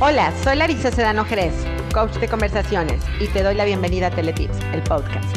Hola, 0.00 0.32
soy 0.42 0.56
Larisa 0.56 0.90
Sedano 0.90 1.24
Jerez, 1.24 1.54
coach 1.94 2.16
de 2.16 2.26
conversaciones, 2.26 3.00
y 3.20 3.28
te 3.28 3.44
doy 3.44 3.54
la 3.54 3.64
bienvenida 3.64 4.08
a 4.08 4.10
Teletips, 4.10 4.58
el 4.72 4.82
podcast. 4.82 5.36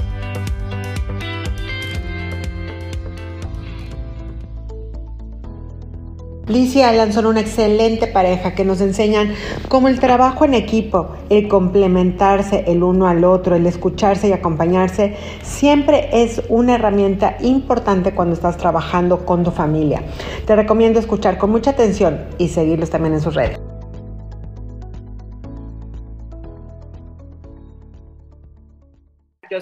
Liz 6.48 6.76
y 6.76 6.82
Alan 6.82 7.14
son 7.14 7.28
una 7.28 7.40
excelente 7.40 8.08
pareja 8.08 8.56
que 8.56 8.66
nos 8.66 8.82
enseñan 8.82 9.36
cómo 9.68 9.90
el 9.90 10.00
trabajo 10.00 10.44
en 10.44 10.56
equipo, 10.56 11.10
el 11.30 11.48
complementarse 11.48 12.64
el 12.66 12.82
uno 12.82 13.08
al 13.08 13.26
otro, 13.26 13.56
el 13.56 13.68
escucharse 13.68 14.30
y 14.30 14.34
acompañarse, 14.34 15.18
siempre 15.44 16.10
es 16.12 16.42
una 16.50 16.76
herramienta 16.76 17.38
importante 17.42 18.16
cuando 18.16 18.34
estás 18.34 18.58
trabajando 18.58 19.24
con 19.24 19.44
tu 19.44 19.52
familia. 19.52 20.02
Te 20.48 20.56
recomiendo 20.56 21.00
escuchar 21.00 21.38
con 21.38 21.52
mucha 21.52 21.72
atención 21.72 22.26
y 22.40 22.48
seguirlos 22.48 22.90
también 22.90 23.14
en 23.14 23.22
sus 23.22 23.36
redes. 23.36 23.60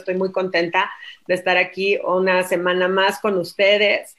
Estoy 0.05 0.15
muy 0.15 0.31
contenta 0.31 0.91
de 1.27 1.33
estar 1.33 1.57
aquí 1.57 1.97
una 2.05 2.43
semana 2.43 2.87
más 2.87 3.19
con 3.19 3.37
ustedes. 3.37 4.15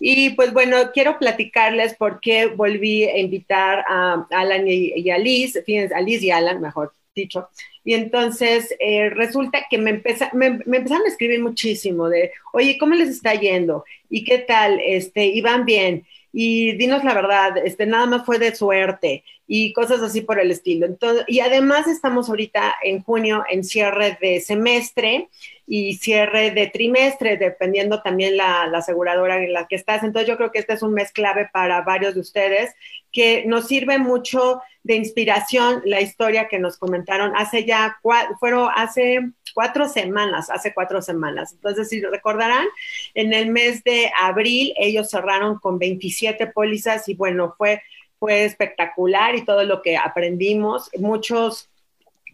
Y 0.00 0.30
pues 0.30 0.52
bueno, 0.52 0.76
quiero 0.92 1.18
platicarles 1.18 1.94
por 1.94 2.20
qué 2.20 2.46
volví 2.46 3.04
a 3.04 3.18
invitar 3.18 3.84
a 3.88 4.26
Alan 4.30 4.66
y, 4.66 5.10
a 5.10 5.18
Liz, 5.18 5.58
fíjense, 5.64 5.94
a 5.94 6.00
Liz 6.00 6.22
y 6.22 6.30
Alan, 6.30 6.60
mejor 6.60 6.92
dicho. 7.14 7.48
Y 7.84 7.94
entonces 7.94 8.74
eh, 8.78 9.10
resulta 9.10 9.66
que 9.70 9.78
me, 9.78 10.02
me, 10.32 10.46
empezaron 10.46 11.06
a 11.06 11.08
escribir 11.08 11.40
muchísimo 11.40 12.08
de, 12.08 12.32
oye, 12.52 12.76
¿cómo 12.78 12.94
les 12.94 13.08
está 13.08 13.34
yendo? 13.34 13.84
¿Y 14.10 14.24
qué 14.24 14.38
tal? 14.38 14.80
Este, 14.84 15.26
¿Y 15.26 15.40
van 15.40 15.64
bien? 15.64 16.04
Y 16.38 16.72
dinos 16.72 17.02
la 17.02 17.14
verdad, 17.14 17.56
este, 17.64 17.86
nada 17.86 18.04
más 18.04 18.26
fue 18.26 18.38
de 18.38 18.54
suerte 18.54 19.24
y 19.46 19.72
cosas 19.72 20.02
así 20.02 20.20
por 20.20 20.38
el 20.38 20.50
estilo. 20.50 20.84
Entonces, 20.84 21.24
y 21.28 21.40
además 21.40 21.86
estamos 21.86 22.28
ahorita 22.28 22.74
en 22.82 23.02
junio 23.02 23.42
en 23.48 23.64
cierre 23.64 24.18
de 24.20 24.40
semestre 24.40 25.30
y 25.66 25.94
cierre 25.94 26.50
de 26.50 26.66
trimestre, 26.66 27.38
dependiendo 27.38 28.02
también 28.02 28.36
la, 28.36 28.66
la, 28.66 28.78
aseguradora 28.78 29.42
en 29.42 29.54
la 29.54 29.66
que 29.66 29.76
estás. 29.76 30.02
Entonces 30.02 30.28
yo 30.28 30.36
creo 30.36 30.52
que 30.52 30.58
este 30.58 30.74
es 30.74 30.82
un 30.82 30.92
mes 30.92 31.10
clave 31.10 31.48
para 31.50 31.80
varios 31.80 32.12
de 32.12 32.20
ustedes, 32.20 32.74
que 33.16 33.46
nos 33.46 33.66
sirve 33.66 33.96
mucho 33.98 34.60
de 34.82 34.94
inspiración 34.96 35.80
la 35.86 36.02
historia 36.02 36.48
que 36.48 36.58
nos 36.58 36.76
comentaron 36.76 37.34
hace 37.34 37.64
ya, 37.64 37.96
fueron 38.38 38.68
hace 38.74 39.30
cuatro 39.54 39.88
semanas, 39.88 40.50
hace 40.50 40.74
cuatro 40.74 41.00
semanas. 41.00 41.54
Entonces, 41.54 41.88
si 41.88 42.02
recordarán, 42.02 42.66
en 43.14 43.32
el 43.32 43.48
mes 43.48 43.82
de 43.84 44.12
abril 44.20 44.74
ellos 44.76 45.08
cerraron 45.08 45.58
con 45.58 45.78
27 45.78 46.48
pólizas 46.48 47.08
y 47.08 47.14
bueno, 47.14 47.54
fue 47.56 47.80
fue 48.18 48.44
espectacular 48.44 49.34
y 49.34 49.46
todo 49.46 49.64
lo 49.64 49.80
que 49.80 49.96
aprendimos. 49.96 50.90
Muchos 50.98 51.70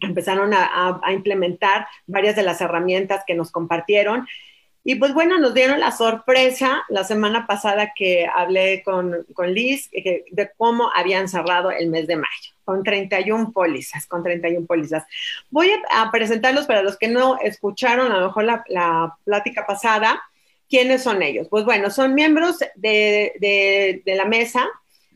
empezaron 0.01 0.53
a, 0.53 0.99
implementar 1.13 1.87
varias 2.07 2.35
de 2.35 2.43
las 2.43 2.59
herramientas 2.59 3.23
que 3.25 3.35
nos 3.35 3.51
compartieron. 3.51 4.27
Y 4.85 4.95
pues 4.95 5.13
bueno, 5.13 5.39
nos 5.39 5.53
dieron 5.53 5.79
la 5.79 5.91
sorpresa 5.91 6.83
la 6.89 7.05
semana 7.05 7.47
pasada 7.47 7.93
que 7.95 8.27
hablé 8.27 8.83
con, 8.83 9.25
con 9.33 9.53
Liz 9.53 9.89
de 9.91 10.51
cómo 10.57 10.91
habían 10.93 11.29
cerrado 11.29 11.71
el 11.71 11.89
mes 11.89 12.05
de 12.05 12.17
mayo, 12.17 12.51
con 12.65 12.83
31 12.83 13.53
pólizas, 13.53 14.05
con 14.07 14.23
31 14.23 14.67
pólizas. 14.67 15.05
Voy 15.49 15.71
a, 15.89 16.11
presentarlos 16.11 16.65
para 16.65 16.83
los 16.83 16.97
que 16.97 17.07
no 17.07 17.39
escucharon 17.39 18.11
a 18.11 18.19
lo 18.19 18.27
mejor 18.27 18.43
la, 18.43 18.63
la 18.67 19.15
plática 19.23 19.65
pasada. 19.65 20.21
¿Quiénes 20.69 21.03
son 21.03 21.21
ellos? 21.21 21.47
Pues 21.49 21.65
bueno, 21.65 21.89
son 21.89 22.15
miembros 22.15 22.59
de, 22.75 23.33
de, 23.39 24.01
de 24.03 24.15
la 24.15 24.25
mesa, 24.25 24.67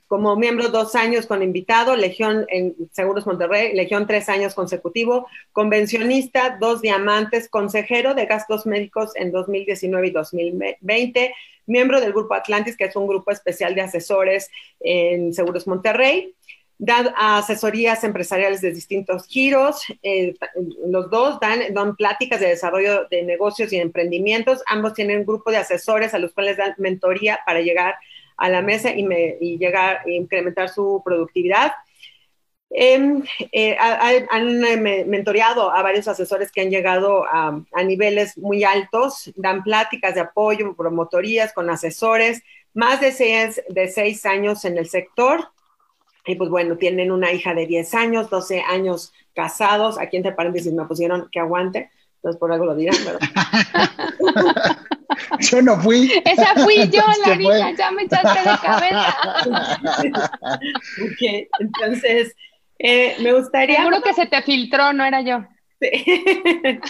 como 0.07 0.35
miembro 0.35 0.69
dos 0.69 0.95
años 0.95 1.25
con 1.25 1.43
invitado, 1.43 1.95
Legión 1.95 2.45
en 2.49 2.75
Seguros 2.91 3.25
Monterrey, 3.27 3.75
Legión 3.75 4.07
tres 4.07 4.29
años 4.29 4.55
consecutivo, 4.55 5.27
convencionista, 5.51 6.57
dos 6.59 6.81
diamantes, 6.81 7.49
consejero 7.49 8.13
de 8.13 8.25
gastos 8.25 8.65
médicos 8.65 9.11
en 9.15 9.31
2019 9.31 10.07
y 10.07 10.11
2020, 10.11 11.35
miembro 11.65 11.99
del 11.99 12.13
Grupo 12.13 12.33
Atlantis, 12.33 12.77
que 12.77 12.85
es 12.85 12.95
un 12.95 13.07
grupo 13.07 13.31
especial 13.31 13.75
de 13.75 13.81
asesores 13.81 14.49
en 14.79 15.33
Seguros 15.33 15.67
Monterrey, 15.67 16.33
da 16.79 17.13
asesorías 17.17 18.03
empresariales 18.03 18.61
de 18.61 18.71
distintos 18.71 19.25
giros. 19.27 19.81
Eh, 20.03 20.35
los 20.87 21.09
dos 21.09 21.39
dan, 21.39 21.73
dan, 21.73 21.95
pláticas 21.95 22.39
de 22.39 22.49
desarrollo 22.49 23.07
de 23.09 23.23
negocios 23.23 23.73
y 23.73 23.77
emprendimientos. 23.77 24.61
Ambos 24.67 24.93
tienen 24.93 25.19
un 25.19 25.25
grupo 25.25 25.51
de 25.51 25.57
asesores 25.57 26.13
a 26.13 26.19
los 26.19 26.33
cuales 26.33 26.57
dan 26.57 26.75
mentoría 26.77 27.39
para 27.45 27.61
llegar 27.61 27.95
a 27.95 27.97
la 28.37 28.61
mesa 28.61 28.91
y, 28.91 29.03
me, 29.03 29.37
y 29.39 29.57
llegar 29.57 30.01
a 30.05 30.09
incrementar 30.09 30.69
su 30.69 31.01
productividad. 31.03 31.73
Em, 32.69 33.23
eh, 33.51 33.77
han 33.79 34.59
mentoreado 35.09 35.71
a 35.71 35.81
varios 35.81 36.07
asesores 36.07 36.51
que 36.51 36.61
han 36.61 36.69
llegado 36.69 37.23
a, 37.25 37.61
a, 37.71 37.83
niveles 37.83 38.37
muy 38.37 38.63
altos, 38.63 39.31
dan 39.35 39.63
pláticas 39.63 40.15
de 40.15 40.21
apoyo, 40.21 40.75
promotorías 40.75 41.53
con 41.53 41.69
asesores, 41.69 42.43
más 42.73 43.01
de 43.01 43.11
seis, 43.11 43.61
de 43.69 43.87
seis 43.87 44.25
años 44.25 44.63
en 44.65 44.77
el 44.77 44.87
sector. 44.87 45.49
Y 46.27 46.35
pues 46.35 46.49
bueno, 46.49 46.77
tienen 46.77 47.11
una 47.11 47.31
hija 47.31 47.53
de 47.53 47.65
10 47.65 47.93
años, 47.95 48.29
12 48.29 48.61
años 48.61 49.13
casados. 49.33 49.97
Aquí 49.97 50.17
entre 50.17 50.33
paréntesis 50.33 50.73
me 50.73 50.85
pusieron 50.85 51.29
que 51.31 51.39
aguante, 51.39 51.89
entonces 52.27 52.39
por 52.39 52.51
algo 52.51 52.65
lo 52.65 52.75
dirán, 52.75 52.95
¿verdad? 53.05 53.19
Yo 55.39 55.61
no 55.61 55.79
fui. 55.79 56.11
Esa 56.25 56.53
fui 56.63 56.89
yo, 56.89 57.01
la 57.25 57.35
niña, 57.35 57.71
ya 57.71 57.91
me 57.91 58.03
echaste 58.03 58.39
de 58.39 58.57
cabeza. 58.61 59.15
ok, 61.03 61.47
entonces, 61.59 62.35
eh, 62.79 63.15
me 63.21 63.33
gustaría... 63.33 63.77
Seguro 63.77 64.01
que 64.01 64.13
se 64.13 64.25
te 64.27 64.41
filtró, 64.43 64.93
no 64.93 65.05
era 65.05 65.21
yo. 65.21 65.45
Sí. 65.79 66.81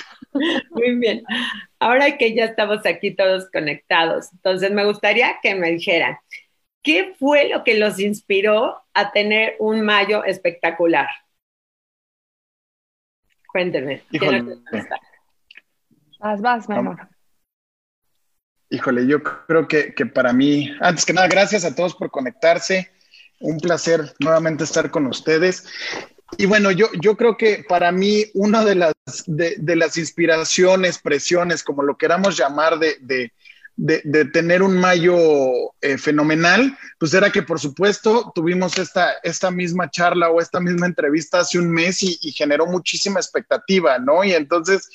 Muy 0.71 0.95
bien. 0.95 1.23
Ahora 1.79 2.17
que 2.17 2.33
ya 2.33 2.45
estamos 2.45 2.85
aquí 2.85 3.15
todos 3.15 3.49
conectados, 3.51 4.31
entonces 4.33 4.71
me 4.71 4.85
gustaría 4.85 5.37
que 5.41 5.55
me 5.55 5.71
dijeran, 5.71 6.17
¿qué 6.83 7.13
fue 7.17 7.49
lo 7.49 7.63
que 7.63 7.75
los 7.75 7.99
inspiró 7.99 8.81
a 8.93 9.11
tener 9.11 9.55
un 9.59 9.81
mayo 9.81 10.23
espectacular? 10.23 11.07
Cuéntenme. 13.47 14.03
Vas, 16.19 16.41
vas, 16.41 16.69
mi 16.69 16.75
amor. 16.75 17.07
Híjole, 18.69 19.07
yo 19.07 19.23
creo 19.23 19.67
que, 19.67 19.93
para 20.05 20.33
mí, 20.33 20.75
antes 20.81 21.05
que 21.05 21.13
nada, 21.13 21.27
gracias 21.27 21.63
a 21.63 21.73
todos 21.73 21.95
por 21.95 22.11
conectarse. 22.11 22.91
Un 23.39 23.59
placer 23.59 24.13
nuevamente 24.19 24.63
estar 24.63 24.91
con 24.91 25.05
ustedes. 25.05 25.65
Y 26.37 26.45
bueno, 26.47 26.71
yo, 26.71 26.87
yo 27.01 27.15
creo 27.15 27.37
que 27.37 27.63
para 27.67 27.91
mí 27.91 28.25
una 28.33 28.65
de 28.65 28.75
las, 28.75 28.93
de, 29.27 29.75
las 29.75 29.97
inspiraciones, 29.97 30.97
presiones, 30.99 31.63
como 31.63 31.83
lo 31.83 31.97
queramos 31.97 32.35
llamar, 32.35 32.77
de, 32.79 33.31
de 33.77 34.25
tener 34.25 34.63
un 34.63 34.75
mayo 34.75 35.15
eh, 35.81 35.97
fenomenal, 35.97 36.77
pues 36.97 37.13
era 37.13 37.31
que 37.31 37.43
por 37.43 37.59
supuesto 37.59 38.31
tuvimos 38.33 38.77
esta, 38.79 39.13
esta 39.23 39.51
misma 39.51 39.89
charla 39.89 40.29
o 40.29 40.41
esta 40.41 40.59
misma 40.59 40.87
entrevista 40.87 41.39
hace 41.39 41.59
un 41.59 41.69
mes 41.69 42.01
y, 42.01 42.17
y 42.21 42.31
generó 42.31 42.65
muchísima 42.65 43.19
expectativa, 43.19 43.99
¿no? 43.99 44.23
Y 44.23 44.33
entonces 44.33 44.89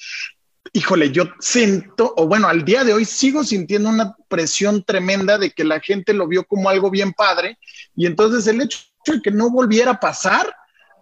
híjole, 0.72 1.10
yo 1.10 1.24
siento, 1.38 2.14
o 2.16 2.26
bueno, 2.26 2.48
al 2.48 2.64
día 2.64 2.84
de 2.84 2.94
hoy 2.94 3.04
sigo 3.04 3.44
sintiendo 3.44 3.88
una 3.88 4.16
presión 4.28 4.82
tremenda 4.84 5.36
de 5.38 5.50
que 5.50 5.64
la 5.64 5.80
gente 5.80 6.14
lo 6.14 6.26
vio 6.26 6.44
como 6.44 6.70
algo 6.70 6.90
bien 6.90 7.12
padre 7.12 7.58
y 7.94 8.06
entonces 8.06 8.46
el 8.46 8.60
hecho 8.62 8.78
de 9.06 9.20
que 9.20 9.30
no 9.30 9.50
volviera 9.50 9.92
a 9.92 10.00
pasar, 10.00 10.54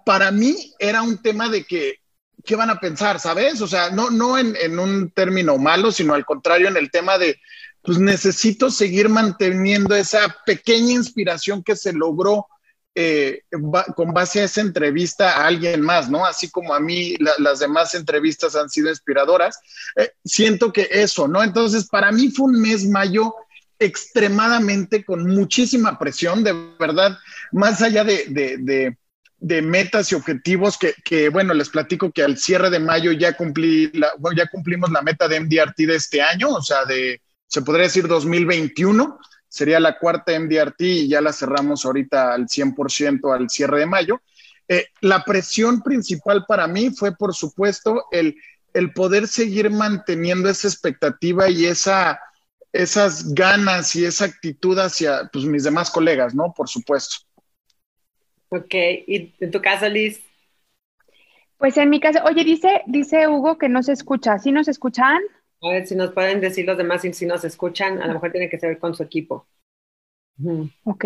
para 0.04 0.30
mí 0.30 0.72
era 0.78 1.02
un 1.02 1.22
tema 1.22 1.48
de 1.48 1.64
que, 1.64 2.00
¿qué 2.44 2.56
van 2.56 2.70
a 2.70 2.80
pensar? 2.80 3.20
¿Sabes? 3.20 3.60
O 3.60 3.68
sea, 3.68 3.90
no, 3.90 4.10
no 4.10 4.38
en, 4.38 4.56
en 4.56 4.78
un 4.78 5.10
término 5.10 5.56
malo, 5.56 5.92
sino 5.92 6.14
al 6.14 6.24
contrario 6.24 6.68
en 6.68 6.76
el 6.76 6.90
tema 6.90 7.18
de, 7.18 7.38
pues 7.82 7.98
necesito 7.98 8.70
seguir 8.70 9.08
manteniendo 9.08 9.94
esa 9.94 10.36
pequeña 10.44 10.92
inspiración 10.92 11.62
que 11.62 11.76
se 11.76 11.92
logró 11.92 12.46
eh, 12.94 13.44
con 13.94 14.12
base 14.12 14.40
a 14.40 14.44
esa 14.44 14.60
entrevista 14.60 15.36
a 15.36 15.46
alguien 15.46 15.80
más, 15.80 16.10
¿no? 16.10 16.26
Así 16.26 16.50
como 16.50 16.74
a 16.74 16.80
mí 16.80 17.14
las 17.38 17.60
demás 17.60 17.94
entrevistas 17.94 18.56
han 18.56 18.68
sido 18.68 18.88
inspiradoras, 18.88 19.60
eh, 19.96 20.10
siento 20.24 20.72
que 20.72 20.88
eso, 20.90 21.28
¿no? 21.28 21.42
Entonces, 21.42 21.86
para 21.86 22.10
mí 22.10 22.30
fue 22.30 22.46
un 22.46 22.60
mes 22.60 22.84
mayo 22.86 23.34
extremadamente 23.78 25.04
con 25.04 25.24
muchísima 25.26 25.98
presión, 25.98 26.42
de 26.42 26.52
verdad, 26.78 27.16
más 27.52 27.80
allá 27.80 28.04
de, 28.04 28.96
metas 29.62 30.12
y 30.12 30.16
objetivos 30.16 30.76
que, 30.78 31.28
bueno, 31.30 31.54
les 31.54 31.70
platico 31.70 32.10
que 32.10 32.22
al 32.22 32.38
cierre 32.38 32.70
de 32.70 32.80
mayo 32.80 33.12
ya, 33.12 33.36
cumplí 33.36 33.90
ya 34.36 34.46
cumplimos 34.50 34.90
la 34.90 35.00
meta 35.00 35.28
de 35.28 35.40
MDRT 35.40 35.78
de 35.78 35.96
este 35.96 36.20
año, 36.20 36.50
o 36.50 36.62
sea, 36.62 36.84
de, 36.84 37.22
se 37.46 37.62
podría 37.62 37.84
decir 37.84 38.06
2021 38.06 39.18
sería 39.50 39.80
la 39.80 39.98
cuarta 39.98 40.38
MDRT 40.38 40.80
y 40.80 41.08
ya 41.08 41.20
la 41.20 41.32
cerramos 41.32 41.84
ahorita 41.84 42.32
al 42.32 42.46
100% 42.46 43.34
al 43.34 43.50
cierre 43.50 43.80
de 43.80 43.86
mayo. 43.86 44.22
Eh, 44.68 44.86
la 45.00 45.24
presión 45.24 45.82
principal 45.82 46.46
para 46.46 46.68
mí 46.68 46.90
fue, 46.90 47.14
por 47.16 47.34
supuesto, 47.34 48.04
el, 48.12 48.36
el 48.72 48.92
poder 48.92 49.26
seguir 49.26 49.68
manteniendo 49.68 50.48
esa 50.48 50.68
expectativa 50.68 51.50
y 51.50 51.66
esa, 51.66 52.20
esas 52.72 53.34
ganas 53.34 53.96
y 53.96 54.04
esa 54.04 54.26
actitud 54.26 54.78
hacia 54.78 55.28
pues, 55.32 55.44
mis 55.44 55.64
demás 55.64 55.90
colegas, 55.90 56.32
¿no? 56.32 56.54
Por 56.56 56.68
supuesto. 56.68 57.16
Ok, 58.50 58.74
¿y 59.06 59.34
en 59.40 59.50
tu 59.50 59.60
caso, 59.60 59.88
Liz? 59.88 60.20
Pues 61.58 61.76
en 61.76 61.90
mi 61.90 61.98
caso, 61.98 62.20
oye, 62.24 62.44
dice, 62.44 62.82
dice 62.86 63.26
Hugo 63.26 63.58
que 63.58 63.68
no 63.68 63.82
se 63.82 63.92
escucha. 63.92 64.38
¿Sí 64.38 64.52
nos 64.52 64.68
escuchan? 64.68 65.20
A 65.62 65.68
ver 65.68 65.86
si 65.86 65.94
nos 65.94 66.12
pueden 66.12 66.40
decir 66.40 66.66
los 66.66 66.78
demás 66.78 67.02
si 67.02 67.26
nos 67.26 67.44
escuchan. 67.44 68.00
A 68.00 68.06
lo 68.06 68.14
mejor 68.14 68.32
tiene 68.32 68.48
que 68.48 68.58
ser 68.58 68.78
con 68.78 68.94
su 68.94 69.02
equipo. 69.02 69.46
Ok, 70.84 71.04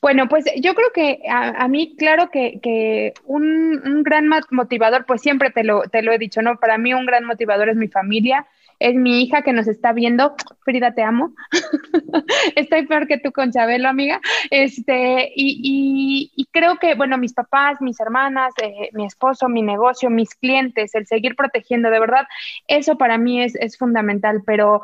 bueno, 0.00 0.28
pues 0.28 0.44
yo 0.60 0.74
creo 0.74 0.92
que 0.94 1.20
a, 1.28 1.66
mí, 1.66 1.96
claro 1.96 2.30
que, 2.30 3.12
un, 3.24 3.44
un, 3.84 4.02
gran 4.04 4.28
motivador, 4.50 5.04
pues 5.04 5.20
siempre 5.20 5.50
te 5.50 5.64
lo, 5.64 5.82
te 5.82 6.02
lo 6.02 6.12
he 6.12 6.18
dicho, 6.18 6.42
¿no? 6.42 6.60
Para 6.60 6.78
mí 6.78 6.94
un 6.94 7.04
gran 7.04 7.24
motivador 7.24 7.70
es 7.70 7.76
mi 7.76 7.88
familia, 7.88 8.46
es 8.78 8.94
mi 8.94 9.22
hija 9.22 9.42
que 9.42 9.52
nos 9.52 9.66
está 9.66 9.92
viendo. 9.92 10.34
Frida, 10.64 10.94
te 10.94 11.02
amo. 11.02 11.34
Estoy 12.56 12.86
peor 12.86 13.06
que 13.06 13.18
tú 13.18 13.32
con 13.32 13.50
Chabelo, 13.50 13.88
amiga. 13.88 14.20
Este, 14.50 15.32
y, 15.34 16.30
y, 16.34 16.46
creo 16.52 16.76
que, 16.76 16.94
bueno, 16.94 17.18
mis 17.18 17.34
papás, 17.34 17.80
mis 17.80 17.98
hermanas, 18.00 18.54
eh, 18.62 18.90
mi 18.92 19.06
esposo, 19.06 19.48
mi 19.48 19.62
negocio, 19.62 20.10
mis 20.10 20.34
clientes, 20.34 20.94
el 20.94 21.06
seguir 21.06 21.36
protegiendo, 21.36 21.90
de 21.90 22.00
verdad, 22.00 22.26
eso 22.66 22.96
para 22.96 23.18
mí 23.18 23.42
es, 23.42 23.54
es 23.56 23.76
fundamental, 23.76 24.42
pero 24.46 24.82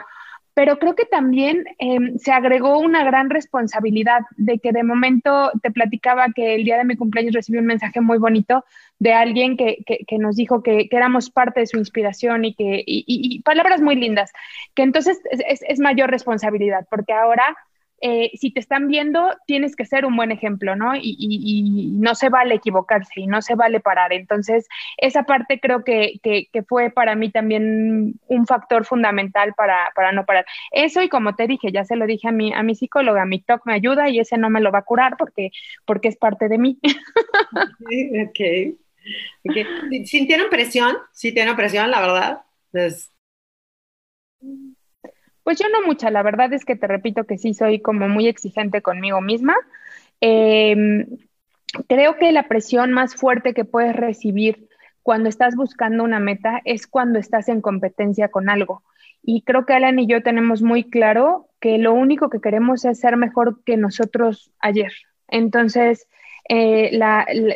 pero 0.54 0.78
creo 0.78 0.94
que 0.94 1.04
también 1.04 1.64
em, 1.78 2.16
se 2.18 2.30
agregó 2.32 2.78
una 2.78 3.04
gran 3.04 3.28
responsabilidad 3.28 4.20
de 4.36 4.60
que 4.60 4.72
de 4.72 4.84
momento 4.84 5.50
te 5.62 5.72
platicaba 5.72 6.28
que 6.34 6.54
el 6.54 6.64
día 6.64 6.78
de 6.78 6.84
mi 6.84 6.96
cumpleaños 6.96 7.34
recibí 7.34 7.58
un 7.58 7.66
mensaje 7.66 8.00
muy 8.00 8.18
bonito 8.18 8.64
de 9.00 9.12
alguien 9.12 9.56
que, 9.56 9.84
que, 9.84 10.18
nos 10.18 10.36
dijo 10.36 10.62
que, 10.62 10.88
éramos 10.92 11.30
parte 11.30 11.60
de 11.60 11.66
su 11.66 11.76
inspiración 11.78 12.44
y 12.44 12.54
que 12.54 12.84
y, 12.86 13.42
palabras 13.42 13.80
muy 13.80 13.96
lindas, 13.96 14.32
que 14.74 14.84
entonces 14.84 15.20
es, 15.30 15.60
es 15.66 15.80
mayor 15.80 16.10
responsabilidad, 16.10 16.86
porque 16.88 17.12
ahora 17.12 17.56
eh, 18.00 18.30
si 18.34 18.50
te 18.50 18.60
están 18.60 18.88
viendo, 18.88 19.34
tienes 19.46 19.76
que 19.76 19.84
ser 19.84 20.04
un 20.04 20.16
buen 20.16 20.30
ejemplo, 20.30 20.76
¿no? 20.76 20.92
Y, 20.96 21.90
no 21.94 22.14
se 22.14 22.28
vale 22.28 22.56
equivocarse 22.56 23.20
y 23.20 23.26
no 23.26 23.40
se 23.40 23.54
vale 23.54 23.80
parar. 23.80 24.12
Entonces, 24.12 24.66
esa 24.98 25.22
parte 25.24 25.60
creo 25.60 25.84
que, 25.84 26.20
fue 26.68 26.90
para 26.90 27.14
mí 27.14 27.30
también 27.30 28.20
un 28.26 28.46
factor 28.46 28.84
fundamental 28.84 29.54
para, 29.54 30.12
no 30.12 30.26
parar. 30.26 30.44
Eso 30.72 31.02
y 31.02 31.08
como 31.08 31.34
te 31.34 31.46
dije, 31.46 31.72
ya 31.72 31.84
se 31.84 31.96
lo 31.96 32.06
dije 32.06 32.28
a 32.28 32.32
mi, 32.32 32.52
a 32.52 32.62
mi 32.62 32.74
psicóloga, 32.74 33.24
mi 33.24 33.40
TOC 33.40 33.66
me 33.66 33.74
ayuda 33.74 34.08
y 34.10 34.18
ese 34.18 34.36
no 34.36 34.50
me 34.50 34.60
lo 34.60 34.70
va 34.70 34.80
a 34.80 34.84
curar 34.84 35.16
porque, 35.16 35.50
porque 35.86 36.08
es 36.08 36.16
parte 36.16 36.48
de 36.48 36.58
mí. 36.58 36.78
ok. 36.82 38.76
okay. 39.48 40.04
¿Sintieron 40.04 40.50
presión? 40.50 40.96
Sí, 41.12 41.32
tienen 41.32 41.56
presión, 41.56 41.90
la 41.90 42.00
verdad. 42.00 42.42
Pues, 42.70 43.10
pues 45.44 45.58
yo 45.58 45.68
no 45.68 45.86
mucha, 45.86 46.10
la 46.10 46.22
verdad 46.22 46.52
es 46.52 46.64
que 46.64 46.74
te 46.74 46.86
repito 46.86 47.24
que 47.24 47.38
sí 47.38 47.54
soy 47.54 47.80
como 47.80 48.08
muy 48.08 48.26
exigente 48.26 48.82
conmigo 48.82 49.20
misma. 49.20 49.54
Em, 50.20 51.06
creo 51.88 52.16
que 52.16 52.32
la 52.32 52.48
presión 52.48 52.92
más 52.92 53.14
fuerte 53.14 53.54
que 53.54 53.64
puedes 53.64 53.94
recibir 53.94 54.68
cuando 55.02 55.28
estás 55.28 55.54
buscando 55.54 56.02
una 56.02 56.18
meta 56.18 56.62
es 56.64 56.86
cuando 56.86 57.18
estás 57.18 57.48
en 57.48 57.60
competencia 57.60 58.28
con 58.28 58.48
algo. 58.48 58.82
Y 59.22 59.42
creo 59.42 59.66
que 59.66 59.74
Alan 59.74 59.98
y 59.98 60.06
yo 60.06 60.22
tenemos 60.22 60.62
muy 60.62 60.84
claro 60.84 61.48
que 61.60 61.78
lo 61.78 61.92
único 61.92 62.30
que 62.30 62.40
queremos 62.40 62.84
es 62.86 63.00
ser 63.00 63.16
mejor 63.16 63.62
que 63.64 63.76
nosotros 63.76 64.50
ayer. 64.60 64.92
Entonces, 65.28 66.08
eh, 66.48 66.98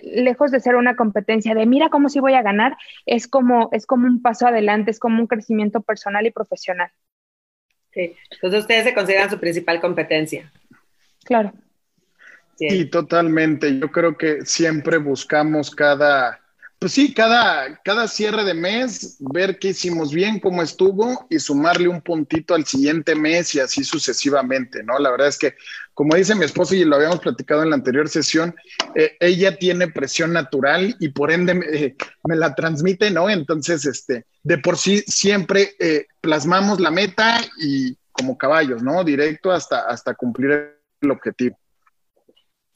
lejos 0.02 0.50
de 0.50 0.60
ser 0.60 0.76
una 0.76 0.96
competencia 0.96 1.54
de 1.54 1.66
mira 1.66 1.90
cómo 1.90 2.08
sí 2.08 2.20
voy 2.20 2.34
a 2.34 2.42
ganar, 2.42 2.76
es 3.06 3.28
como, 3.28 3.68
es 3.72 3.86
como 3.86 4.06
un 4.06 4.22
paso 4.22 4.46
adelante, 4.46 4.90
es 4.90 4.98
como 4.98 5.20
un 5.20 5.26
crecimiento 5.26 5.82
personal 5.82 6.26
y 6.26 6.30
profesional. 6.30 6.90
Entonces 7.92 8.60
ustedes 8.60 8.84
se 8.84 8.94
consideran 8.94 9.30
su 9.30 9.38
principal 9.38 9.80
competencia. 9.80 10.52
Claro. 11.24 11.52
Sí, 12.56 12.86
totalmente. 12.86 13.78
Yo 13.78 13.90
creo 13.92 14.16
que 14.16 14.44
siempre 14.44 14.98
buscamos 14.98 15.70
cada, 15.70 16.40
pues 16.78 16.92
sí, 16.92 17.12
cada, 17.12 17.80
cada 17.82 18.06
cierre 18.06 18.44
de 18.44 18.54
mes, 18.54 19.16
ver 19.18 19.58
qué 19.58 19.68
hicimos 19.68 20.12
bien, 20.12 20.38
cómo 20.38 20.62
estuvo 20.62 21.26
y 21.28 21.40
sumarle 21.40 21.88
un 21.88 22.00
puntito 22.00 22.54
al 22.54 22.66
siguiente 22.66 23.16
mes 23.16 23.52
y 23.56 23.60
así 23.60 23.82
sucesivamente, 23.82 24.84
¿no? 24.84 24.96
La 25.00 25.10
verdad 25.10 25.26
es 25.26 25.38
que, 25.38 25.54
como 25.92 26.14
dice 26.14 26.36
mi 26.36 26.44
esposo 26.44 26.76
y 26.76 26.84
lo 26.84 26.94
habíamos 26.94 27.18
platicado 27.18 27.64
en 27.64 27.70
la 27.70 27.76
anterior 27.76 28.08
sesión, 28.08 28.54
eh, 28.94 29.16
ella 29.18 29.56
tiene 29.56 29.88
presión 29.88 30.32
natural 30.32 30.94
y 31.00 31.08
por 31.08 31.32
ende 31.32 31.60
eh, 31.72 31.96
me, 32.22 32.36
la 32.36 32.54
transmite, 32.54 33.10
¿no? 33.10 33.28
Entonces, 33.28 33.84
este, 33.84 34.26
de 34.44 34.58
por 34.58 34.78
sí 34.78 35.02
siempre 35.08 35.74
eh, 35.80 36.06
plasmamos 36.20 36.78
la 36.78 36.92
meta 36.92 37.40
y 37.60 37.96
como 38.12 38.38
caballos, 38.38 38.84
¿no? 38.84 39.02
Directo 39.02 39.50
hasta, 39.50 39.80
hasta 39.80 40.14
cumplir 40.14 40.78
el 41.00 41.10
objetivo. 41.10 41.58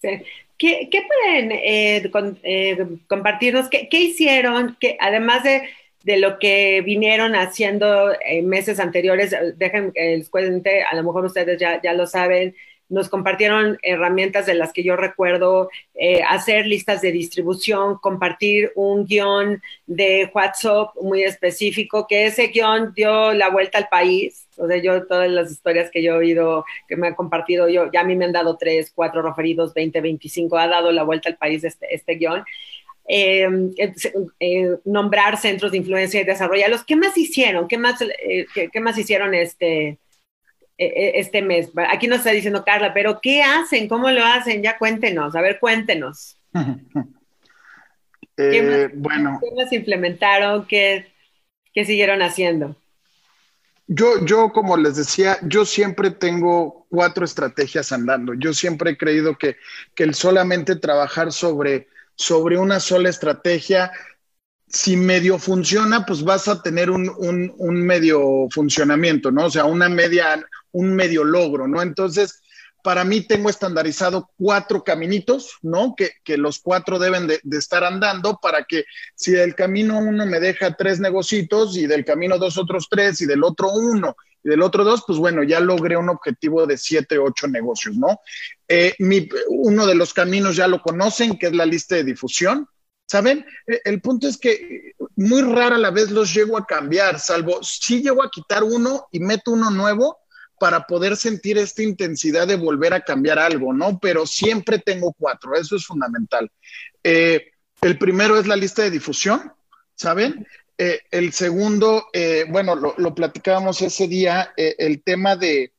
Sí. 0.00 0.24
¿Qué, 0.62 0.88
pueden 1.08 1.50
eh, 1.50 2.08
eh, 2.44 2.86
compartirnos? 3.08 3.68
¿Qué, 3.68 3.88
hicieron? 3.90 4.76
Que 4.78 4.96
además 5.00 5.42
de, 5.42 6.16
lo 6.18 6.38
que 6.38 6.82
vinieron 6.82 7.34
haciendo 7.34 8.12
en 8.24 8.48
meses 8.48 8.78
anteriores, 8.78 9.34
dejen 9.56 9.90
que 9.90 10.18
les 10.18 10.28
cuente, 10.28 10.84
a 10.84 10.94
lo 10.94 11.02
mejor 11.02 11.24
ustedes 11.24 11.58
ya, 11.58 11.82
ya 11.82 11.94
lo 11.94 12.06
saben, 12.06 12.54
nos 12.92 13.08
compartieron 13.08 13.78
herramientas 13.82 14.44
de 14.44 14.52
las 14.52 14.72
que 14.72 14.82
yo 14.82 14.96
recuerdo, 14.96 15.70
eh, 15.94 16.22
hacer 16.28 16.66
listas 16.66 17.00
de 17.00 17.10
distribución, 17.10 17.96
compartir 17.98 18.70
un 18.74 19.06
guion 19.06 19.62
de 19.86 20.30
WhatsApp 20.34 20.90
muy 21.00 21.22
específico, 21.22 22.06
que 22.06 22.26
ese 22.26 22.48
guion 22.48 22.92
dio 22.94 23.32
la 23.32 23.48
vuelta 23.48 23.78
al 23.78 23.88
país. 23.88 24.46
O 24.58 24.68
sea, 24.68 24.76
yo 24.76 25.06
todas 25.06 25.30
las 25.30 25.50
historias 25.50 25.90
que 25.90 26.02
yo 26.02 26.12
he 26.12 26.18
oído, 26.18 26.66
que 26.86 26.96
me 26.96 27.06
han 27.08 27.14
compartido, 27.14 27.66
yo 27.66 27.90
ya 27.90 28.02
a 28.02 28.04
mí 28.04 28.14
me 28.14 28.26
han 28.26 28.32
dado 28.32 28.58
tres, 28.58 28.92
cuatro 28.94 29.22
referidos, 29.22 29.72
20, 29.72 30.02
25, 30.02 30.58
ha 30.58 30.68
dado 30.68 30.92
la 30.92 31.02
vuelta 31.02 31.30
al 31.30 31.38
país 31.38 31.64
este, 31.64 31.94
este 31.94 32.16
guion. 32.16 32.44
Eh, 33.08 33.48
eh, 34.38 34.76
nombrar 34.84 35.38
centros 35.38 35.72
de 35.72 35.78
influencia 35.78 36.20
y 36.20 36.24
desarrollarlos. 36.24 36.84
¿Qué 36.84 36.96
más 36.96 37.16
hicieron? 37.16 37.68
¿Qué 37.68 37.78
más, 37.78 37.98
qué 38.54 38.80
más 38.80 38.98
hicieron 38.98 39.34
este, 39.34 39.98
este 41.14 41.42
mes. 41.42 41.70
Aquí 41.90 42.06
nos 42.06 42.18
está 42.18 42.30
diciendo 42.30 42.64
Carla, 42.64 42.94
pero 42.94 43.20
¿qué 43.20 43.42
hacen? 43.42 43.88
¿Cómo 43.88 44.10
lo 44.10 44.24
hacen? 44.24 44.62
Ya 44.62 44.78
cuéntenos, 44.78 45.34
a 45.34 45.40
ver, 45.40 45.58
cuéntenos. 45.58 46.36
¿Qué, 48.36 48.62
más, 48.62 48.90
bueno. 48.94 49.40
¿Qué 49.70 49.76
implementaron? 49.76 50.66
¿Qué, 50.66 51.06
siguieron 51.74 52.22
haciendo? 52.22 52.76
Yo, 53.86 54.24
yo, 54.24 54.52
como 54.52 54.76
les 54.76 54.96
decía, 54.96 55.38
yo 55.42 55.64
siempre 55.64 56.10
tengo 56.10 56.86
cuatro 56.88 57.24
estrategias 57.24 57.92
andando. 57.92 58.34
Yo 58.34 58.54
siempre 58.54 58.92
he 58.92 58.96
creído 58.96 59.36
que, 59.36 59.56
que 59.94 60.04
el 60.04 60.14
solamente 60.14 60.76
trabajar 60.76 61.32
sobre, 61.32 61.88
sobre 62.14 62.58
una 62.58 62.80
sola 62.80 63.10
estrategia 63.10 63.92
si 64.72 64.96
medio 64.96 65.38
funciona, 65.38 66.06
pues 66.06 66.24
vas 66.24 66.48
a 66.48 66.62
tener 66.62 66.90
un, 66.90 67.12
un, 67.18 67.82
medio 67.82 68.48
funcionamiento, 68.50 69.30
¿no? 69.30 69.46
O 69.46 69.50
sea, 69.50 69.66
una 69.66 69.90
media, 69.90 70.42
un 70.72 70.94
medio 70.94 71.24
logro, 71.24 71.68
¿no? 71.68 71.82
Entonces, 71.82 72.42
para 72.82 73.04
mí 73.04 73.20
tengo 73.20 73.50
estandarizado 73.50 74.30
cuatro 74.38 74.82
caminitos, 74.82 75.58
¿no? 75.60 75.94
Que, 75.94 76.12
que 76.24 76.38
los 76.38 76.58
cuatro 76.58 76.98
deben 76.98 77.26
de, 77.26 77.40
estar 77.50 77.84
andando 77.84 78.38
para 78.40 78.64
que 78.64 78.84
si 79.14 79.32
del 79.32 79.54
camino 79.54 79.98
uno 79.98 80.24
me 80.24 80.40
deja 80.40 80.74
tres 80.74 81.00
negocitos 81.00 81.76
y 81.76 81.86
del 81.86 82.04
camino 82.04 82.38
dos 82.38 82.56
otros 82.56 82.88
tres 82.90 83.20
y 83.20 83.26
del 83.26 83.44
otro 83.44 83.70
uno 83.72 84.16
y 84.42 84.48
del 84.48 84.62
otro 84.62 84.84
dos, 84.84 85.04
pues 85.06 85.18
bueno, 85.18 85.42
ya 85.42 85.60
logré 85.60 85.98
un 85.98 86.08
objetivo 86.08 86.66
de 86.66 86.78
siete, 86.78 87.18
ocho 87.18 87.46
negocios, 87.46 87.94
¿no? 87.96 88.20
Eh, 88.66 88.94
mi, 89.00 89.28
uno 89.48 89.86
de 89.86 89.94
los 89.94 90.14
caminos 90.14 90.56
ya 90.56 90.66
lo 90.66 90.80
conocen, 90.80 91.38
que 91.38 91.48
es 91.48 91.52
la 91.52 91.66
lista 91.66 91.96
de 91.96 92.04
difusión, 92.04 92.68
¿Saben? 93.12 93.44
E, 93.66 93.82
el 93.84 94.00
punto 94.00 94.26
es 94.26 94.38
que 94.38 94.94
muy 95.16 95.42
rara 95.42 95.76
la 95.76 95.90
vez 95.90 96.10
los 96.10 96.32
llego 96.32 96.56
a 96.56 96.64
cambiar, 96.64 97.20
salvo 97.20 97.62
si 97.62 98.00
llego 98.00 98.22
a 98.22 98.30
quitar 98.30 98.64
uno 98.64 99.06
y 99.12 99.20
meto 99.20 99.50
uno 99.50 99.70
nuevo 99.70 100.20
para 100.58 100.86
poder 100.86 101.18
sentir 101.18 101.58
esta 101.58 101.82
intensidad 101.82 102.46
de 102.46 102.56
volver 102.56 102.94
a 102.94 103.02
cambiar 103.02 103.38
algo, 103.38 103.74
¿no? 103.74 103.98
Pero 103.98 104.24
siempre 104.24 104.78
tengo 104.78 105.12
cuatro, 105.12 105.54
eso 105.54 105.76
es 105.76 105.84
fundamental. 105.84 106.50
Eh, 107.04 107.50
el 107.82 107.98
primero 107.98 108.38
es 108.38 108.46
la 108.46 108.56
lista 108.56 108.80
de 108.80 108.90
difusión, 108.90 109.52
¿saben? 109.94 110.46
Eh, 110.78 111.00
el 111.10 111.34
segundo, 111.34 112.06
eh, 112.14 112.46
bueno, 112.48 112.74
lo, 112.74 112.94
lo, 112.96 113.14
platicábamos 113.14 113.82
ese 113.82 114.08
día, 114.08 114.54
el 114.56 115.02
tema 115.02 115.36
de, 115.36 115.74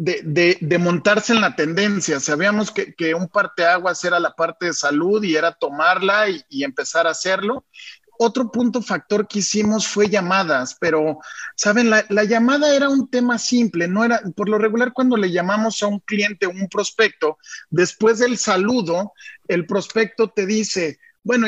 de, 0.00 0.78
montarse 0.78 1.34
en 1.34 1.42
la 1.42 1.54
tendencia. 1.54 2.20
Sabíamos 2.20 2.70
que, 2.70 2.94
que, 2.94 3.14
un 3.14 3.28
parteaguas 3.28 4.02
era 4.04 4.18
la 4.18 4.34
parte 4.34 4.66
de 4.66 4.72
salud 4.72 5.22
y 5.22 5.36
era 5.36 5.52
tomarla 5.52 6.28
y, 6.28 6.64
empezar 6.64 7.06
a 7.06 7.10
hacerlo. 7.10 7.66
Otro 8.18 8.50
punto 8.50 8.82
factor 8.82 9.26
que 9.26 9.38
hicimos 9.38 9.86
fue 9.86 10.08
llamadas, 10.08 10.76
pero, 10.78 11.18
¿saben? 11.56 11.88
La, 11.88 12.04
la, 12.10 12.24
llamada 12.24 12.74
era 12.74 12.88
un 12.88 13.08
tema 13.08 13.38
simple, 13.38 13.88
no 13.88 14.04
era, 14.04 14.20
por 14.36 14.48
lo 14.48 14.58
regular 14.58 14.92
cuando 14.92 15.16
le 15.16 15.30
llamamos 15.30 15.82
a 15.82 15.86
un 15.86 16.00
cliente 16.00 16.46
o 16.46 16.50
un 16.50 16.68
prospecto, 16.68 17.38
después 17.70 18.18
del 18.18 18.36
saludo, 18.36 19.14
el 19.48 19.66
prospecto 19.66 20.28
te 20.28 20.44
dice, 20.44 20.98
bueno, 21.22 21.46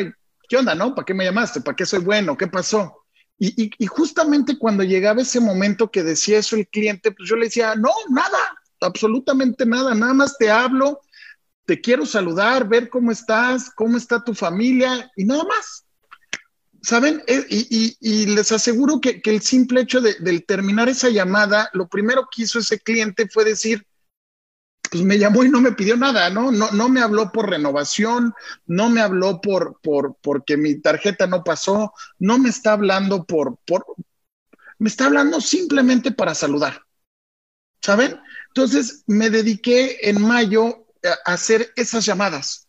¿qué 0.48 0.56
onda, 0.56 0.74
no? 0.74 0.94
¿Para 0.94 1.04
qué 1.04 1.12
me 1.12 1.24
llamaste? 1.24 1.60
¿Para 1.60 1.76
qué 1.76 1.84
soy 1.84 2.00
bueno? 2.00 2.38
¿Qué 2.38 2.46
pasó? 2.46 3.01
Y, 3.38 3.86
justamente 3.86 4.56
cuando 4.56 4.84
llegaba 4.84 5.22
ese 5.22 5.40
momento 5.40 5.90
que 5.90 6.04
decía 6.04 6.38
eso 6.38 6.54
el 6.54 6.68
cliente, 6.68 7.10
pues 7.10 7.28
yo 7.28 7.34
le 7.34 7.46
decía, 7.46 7.74
no, 7.74 7.90
nada, 8.08 8.38
absolutamente 8.80 9.66
nada, 9.66 9.94
nada 9.94 10.14
más 10.14 10.38
te 10.38 10.48
hablo 10.48 11.00
te 11.64 11.80
quiero 11.80 12.06
saludar, 12.06 12.68
ver 12.68 12.88
cómo 12.88 13.10
estás, 13.12 13.70
cómo 13.74 13.96
está 13.96 14.22
tu 14.22 14.34
familia 14.34 15.10
y 15.16 15.24
nada 15.24 15.44
más. 15.44 15.84
¿Saben? 16.82 17.22
Eh, 17.28 17.46
y, 18.00 18.26
les 18.26 18.50
aseguro 18.50 19.00
que, 19.00 19.22
el 19.24 19.40
simple 19.40 19.82
hecho 19.82 20.00
de, 20.00 20.14
terminar 20.40 20.88
esa 20.88 21.08
llamada, 21.10 21.70
lo 21.74 21.86
primero 21.86 22.28
que 22.30 22.42
hizo 22.42 22.58
ese 22.58 22.80
cliente 22.80 23.28
fue 23.28 23.44
decir, 23.44 23.86
pues 24.92 25.02
me 25.04 25.18
llamó 25.18 25.42
y 25.42 25.48
no 25.48 25.62
me 25.62 25.72
pidió 25.72 25.96
nada, 25.96 26.28
¿no? 26.28 26.52
No, 26.52 26.70
no 26.70 26.90
me 26.90 27.00
habló 27.00 27.32
por 27.32 27.48
renovación, 27.48 28.34
no 28.66 28.90
me 28.90 29.00
habló 29.00 29.40
por, 29.40 29.80
por, 29.80 30.18
porque 30.20 30.58
mi 30.58 30.82
tarjeta 30.82 31.26
no 31.26 31.42
pasó, 31.42 31.94
no 32.18 32.38
me 32.38 32.50
está 32.50 32.74
hablando 32.74 33.24
por, 33.24 33.56
por, 33.64 33.86
me 34.78 34.90
está 34.90 35.06
hablando 35.06 35.40
simplemente 35.40 36.12
para 36.12 36.34
saludar, 36.34 36.82
¿saben? 37.80 38.20
Entonces 38.48 39.02
me 39.06 39.30
dediqué 39.30 40.10
en 40.10 40.20
mayo 40.20 40.86
a 41.24 41.32
hacer 41.32 41.72
esas 41.74 42.04
llamadas. 42.04 42.68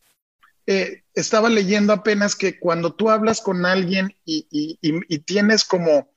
Eh, 0.65 1.03
estaba 1.13 1.49
leyendo 1.49 1.91
apenas 1.91 2.37
que 2.37 2.57
cuando 2.57 2.95
tú 2.95 3.09
hablas 3.09 3.41
con 3.41 3.65
alguien 3.65 4.15
y, 4.23 4.47
y, 4.49 5.19
tienes 5.19 5.65
como, 5.65 6.12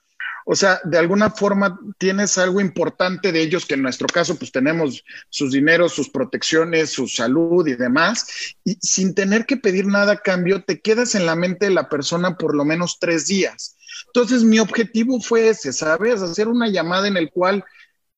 o 0.49 0.55
sea, 0.55 0.81
de 0.85 0.97
alguna 0.97 1.31
forma 1.31 1.77
tienes 1.99 2.39
algo 2.39 2.61
importante 2.61 3.33
de 3.33 3.43
ellos, 3.43 3.67
que 3.67 3.75
en 3.75 3.83
nuestro 3.83 4.07
caso 4.07 4.39
pues 4.39 4.53
tenemos 4.53 5.05
sus 5.29 5.51
dineros, 5.51 5.93
sus 5.93 6.09
protecciones, 6.09 6.91
su 6.91 7.09
salud 7.09 7.67
y 7.67 7.75
demás, 7.75 8.55
y 8.63 8.79
sin 8.81 9.13
tener 9.13 9.45
que 9.45 9.57
pedir 9.57 9.87
nada 9.87 10.13
a 10.13 10.21
cambio, 10.21 10.63
te 10.63 10.81
quedas 10.81 11.17
en 11.17 11.27
la 11.27 11.35
mente 11.35 11.67
de 11.67 11.73
la 11.73 11.89
persona 11.89 12.37
por 12.39 12.55
lo 12.55 12.65
menos 12.65 12.99
tres 13.01 13.27
días. 13.27 13.77
Entonces, 14.07 14.45
mi 14.45 14.61
objetivo 14.61 15.21
fue 15.21 15.49
ese, 15.49 15.73
¿sabes? 15.73 16.23
Hacer 16.23 16.47
una 16.47 16.69
llamada 16.69 17.09
en 17.09 17.17
el 17.17 17.31
cual 17.31 17.65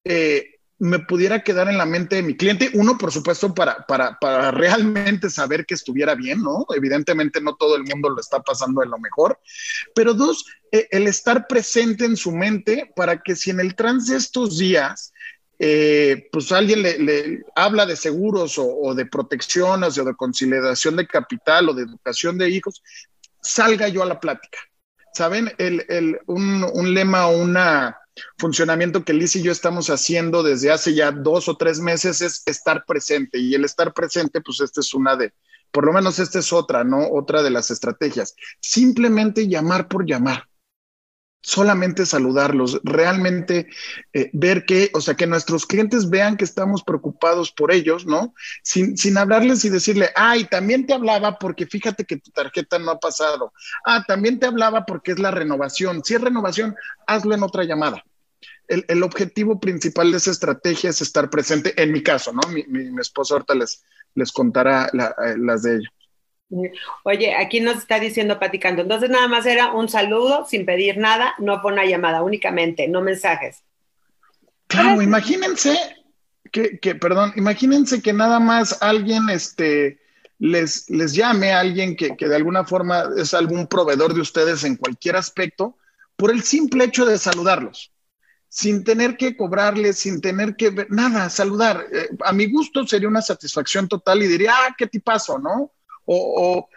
eh, 0.04 0.57
me 0.78 1.00
pudiera 1.00 1.42
quedar 1.42 1.68
en 1.68 1.78
la 1.78 1.86
mente 1.86 2.16
de 2.16 2.22
mi 2.22 2.36
cliente. 2.36 2.70
Uno, 2.74 2.96
por 2.96 3.10
supuesto, 3.10 3.52
para, 3.54 3.84
para, 3.86 4.18
para, 4.18 4.50
realmente 4.52 5.28
saber 5.28 5.66
que 5.66 5.74
estuviera 5.74 6.14
bien, 6.14 6.40
¿no? 6.40 6.66
Evidentemente 6.74 7.40
no 7.40 7.56
todo 7.56 7.76
el 7.76 7.84
mundo 7.84 8.10
lo 8.10 8.20
está 8.20 8.40
pasando 8.40 8.80
de 8.80 8.86
lo 8.86 8.98
mejor. 8.98 9.40
Pero 9.94 10.14
dos, 10.14 10.44
eh, 10.70 10.86
el 10.90 11.06
estar 11.06 11.46
presente 11.48 12.04
en 12.04 12.16
su 12.16 12.30
mente 12.30 12.92
para 12.94 13.20
que 13.22 13.34
si 13.34 13.50
en 13.50 13.60
el 13.60 13.74
trance 13.74 14.12
de 14.12 14.18
estos 14.18 14.58
días, 14.58 15.12
eh, 15.58 16.28
pues 16.30 16.52
alguien 16.52 16.82
le, 16.82 17.42
habla 17.56 17.84
de 17.84 17.96
seguros 17.96 18.54
o, 18.58 18.94
de 18.94 19.06
protecciones 19.06 19.98
o 19.98 20.04
de 20.04 20.14
conciliación 20.14 20.96
de 20.96 21.06
capital 21.06 21.68
o 21.68 21.74
de 21.74 21.82
educación 21.82 22.38
de 22.38 22.50
hijos, 22.50 22.82
salga 23.42 23.88
yo 23.88 24.02
a 24.02 24.06
la 24.06 24.20
plática. 24.20 24.58
¿Saben? 25.12 25.50
El, 25.58 26.20
un, 26.26 26.94
lema 26.94 27.26
o 27.26 27.38
un 27.38 27.56
funcionamiento 28.36 29.04
que 29.04 29.12
Liz 29.12 29.36
y 29.36 29.42
yo 29.42 29.52
estamos 29.52 29.90
haciendo 29.90 30.42
desde 30.42 30.70
hace 30.70 30.94
ya 30.94 31.12
dos 31.12 31.48
o 31.48 31.56
tres 31.56 31.80
meses 31.80 32.20
es 32.20 32.42
estar 32.46 32.84
presente. 32.86 33.38
Y 33.38 33.54
el 33.54 33.64
estar 33.64 33.92
presente, 33.92 34.40
pues 34.40 34.60
esta 34.60 34.80
es 34.80 34.94
una 34.94 35.16
de, 35.16 35.32
por 35.70 35.84
lo 35.84 35.92
menos 35.92 36.18
esta 36.18 36.38
es 36.38 36.52
otra, 36.52 36.84
¿no? 36.84 37.08
Otra 37.10 37.42
de 37.42 37.50
las 37.50 37.70
estrategias. 37.70 38.34
Simplemente 38.60 39.48
llamar 39.48 39.88
por 39.88 40.06
llamar 40.06 40.48
solamente 41.40 42.04
saludarlos, 42.04 42.80
realmente 42.84 43.68
eh, 44.12 44.30
ver 44.32 44.64
que, 44.66 44.90
o 44.92 45.00
sea, 45.00 45.14
que 45.14 45.26
nuestros 45.26 45.66
clientes 45.66 46.10
vean 46.10 46.36
que 46.36 46.44
estamos 46.44 46.82
preocupados 46.82 47.52
por 47.52 47.72
ellos, 47.72 48.06
¿no? 48.06 48.34
Sin, 48.62 48.96
sin 48.96 49.16
hablarles 49.16 49.64
y 49.64 49.70
decirle, 49.70 50.10
ay, 50.14 50.44
también 50.44 50.86
te 50.86 50.94
hablaba 50.94 51.38
porque 51.38 51.66
fíjate 51.66 52.04
que 52.04 52.18
tu 52.18 52.30
tarjeta 52.32 52.78
no 52.78 52.90
ha 52.90 53.00
pasado. 53.00 53.52
Ah, 53.86 54.04
también 54.06 54.38
te 54.38 54.46
hablaba 54.46 54.84
porque 54.84 55.12
es 55.12 55.18
la 55.18 55.30
renovación. 55.30 56.02
Si 56.04 56.14
es 56.14 56.20
renovación, 56.20 56.74
hazlo 57.06 57.34
en 57.34 57.42
otra 57.42 57.64
llamada. 57.64 58.04
El, 58.68 59.02
objetivo 59.02 59.58
principal 59.58 60.10
de 60.10 60.18
esa 60.18 60.30
estrategia 60.30 60.90
es 60.90 61.00
estar 61.00 61.30
presente, 61.30 61.72
en 61.82 61.90
mi 61.90 62.02
caso, 62.02 62.32
¿no? 62.34 62.40
Mi, 62.50 62.64
mi, 62.64 63.00
esposo 63.00 63.34
ahorita 63.34 63.54
les, 63.54 63.82
les 64.14 64.30
contará 64.30 64.90
eh, 64.92 65.34
las 65.38 65.62
de 65.62 65.76
ellos. 65.76 65.92
Oye, 67.04 67.34
aquí 67.34 67.60
nos 67.60 67.78
está 67.78 67.98
diciendo 67.98 68.38
platicando. 68.38 68.82
Entonces 68.82 69.08
nada 69.08 69.26
más 69.26 69.46
era 69.46 69.72
un 69.72 69.88
saludo 69.88 70.46
sin 70.46 70.66
pedir 70.66 70.98
nada, 70.98 71.34
no 71.38 71.60
fue 71.60 71.72
una 71.72 71.86
llamada 71.86 72.22
únicamente, 72.22 72.88
no 72.88 73.00
mensajes. 73.00 73.62
Claro, 74.66 75.00
imagínense 75.00 75.76
que, 76.52 76.78
que, 76.78 76.94
perdón, 76.94 77.32
imagínense 77.36 78.02
que 78.02 78.12
nada 78.12 78.38
más 78.38 78.82
alguien 78.82 79.30
este, 79.30 79.98
les, 80.38 80.90
les 80.90 81.14
llame 81.14 81.52
a 81.52 81.60
alguien 81.60 81.96
que, 81.96 82.16
que 82.16 82.28
de 82.28 82.36
alguna 82.36 82.64
forma 82.64 83.04
es 83.16 83.32
algún 83.32 83.66
proveedor 83.66 84.12
de 84.12 84.20
ustedes 84.20 84.64
en 84.64 84.76
cualquier 84.76 85.16
aspecto, 85.16 85.78
por 86.16 86.30
el 86.30 86.42
simple 86.42 86.84
hecho 86.84 87.06
de 87.06 87.16
saludarlos 87.16 87.92
sin 88.48 88.82
tener 88.82 89.16
que 89.16 89.36
cobrarles, 89.36 89.98
sin 89.98 90.20
tener 90.20 90.56
que 90.56 90.70
ver, 90.70 90.86
nada, 90.90 91.28
saludar. 91.28 91.86
Eh, 91.92 92.08
a 92.24 92.32
mi 92.32 92.46
gusto 92.46 92.86
sería 92.86 93.08
una 93.08 93.22
satisfacción 93.22 93.88
total 93.88 94.22
y 94.22 94.26
diría, 94.26 94.52
ah, 94.54 94.74
qué 94.76 94.86
tipazo, 94.86 95.38
¿no? 95.38 95.72
o, 96.10 96.68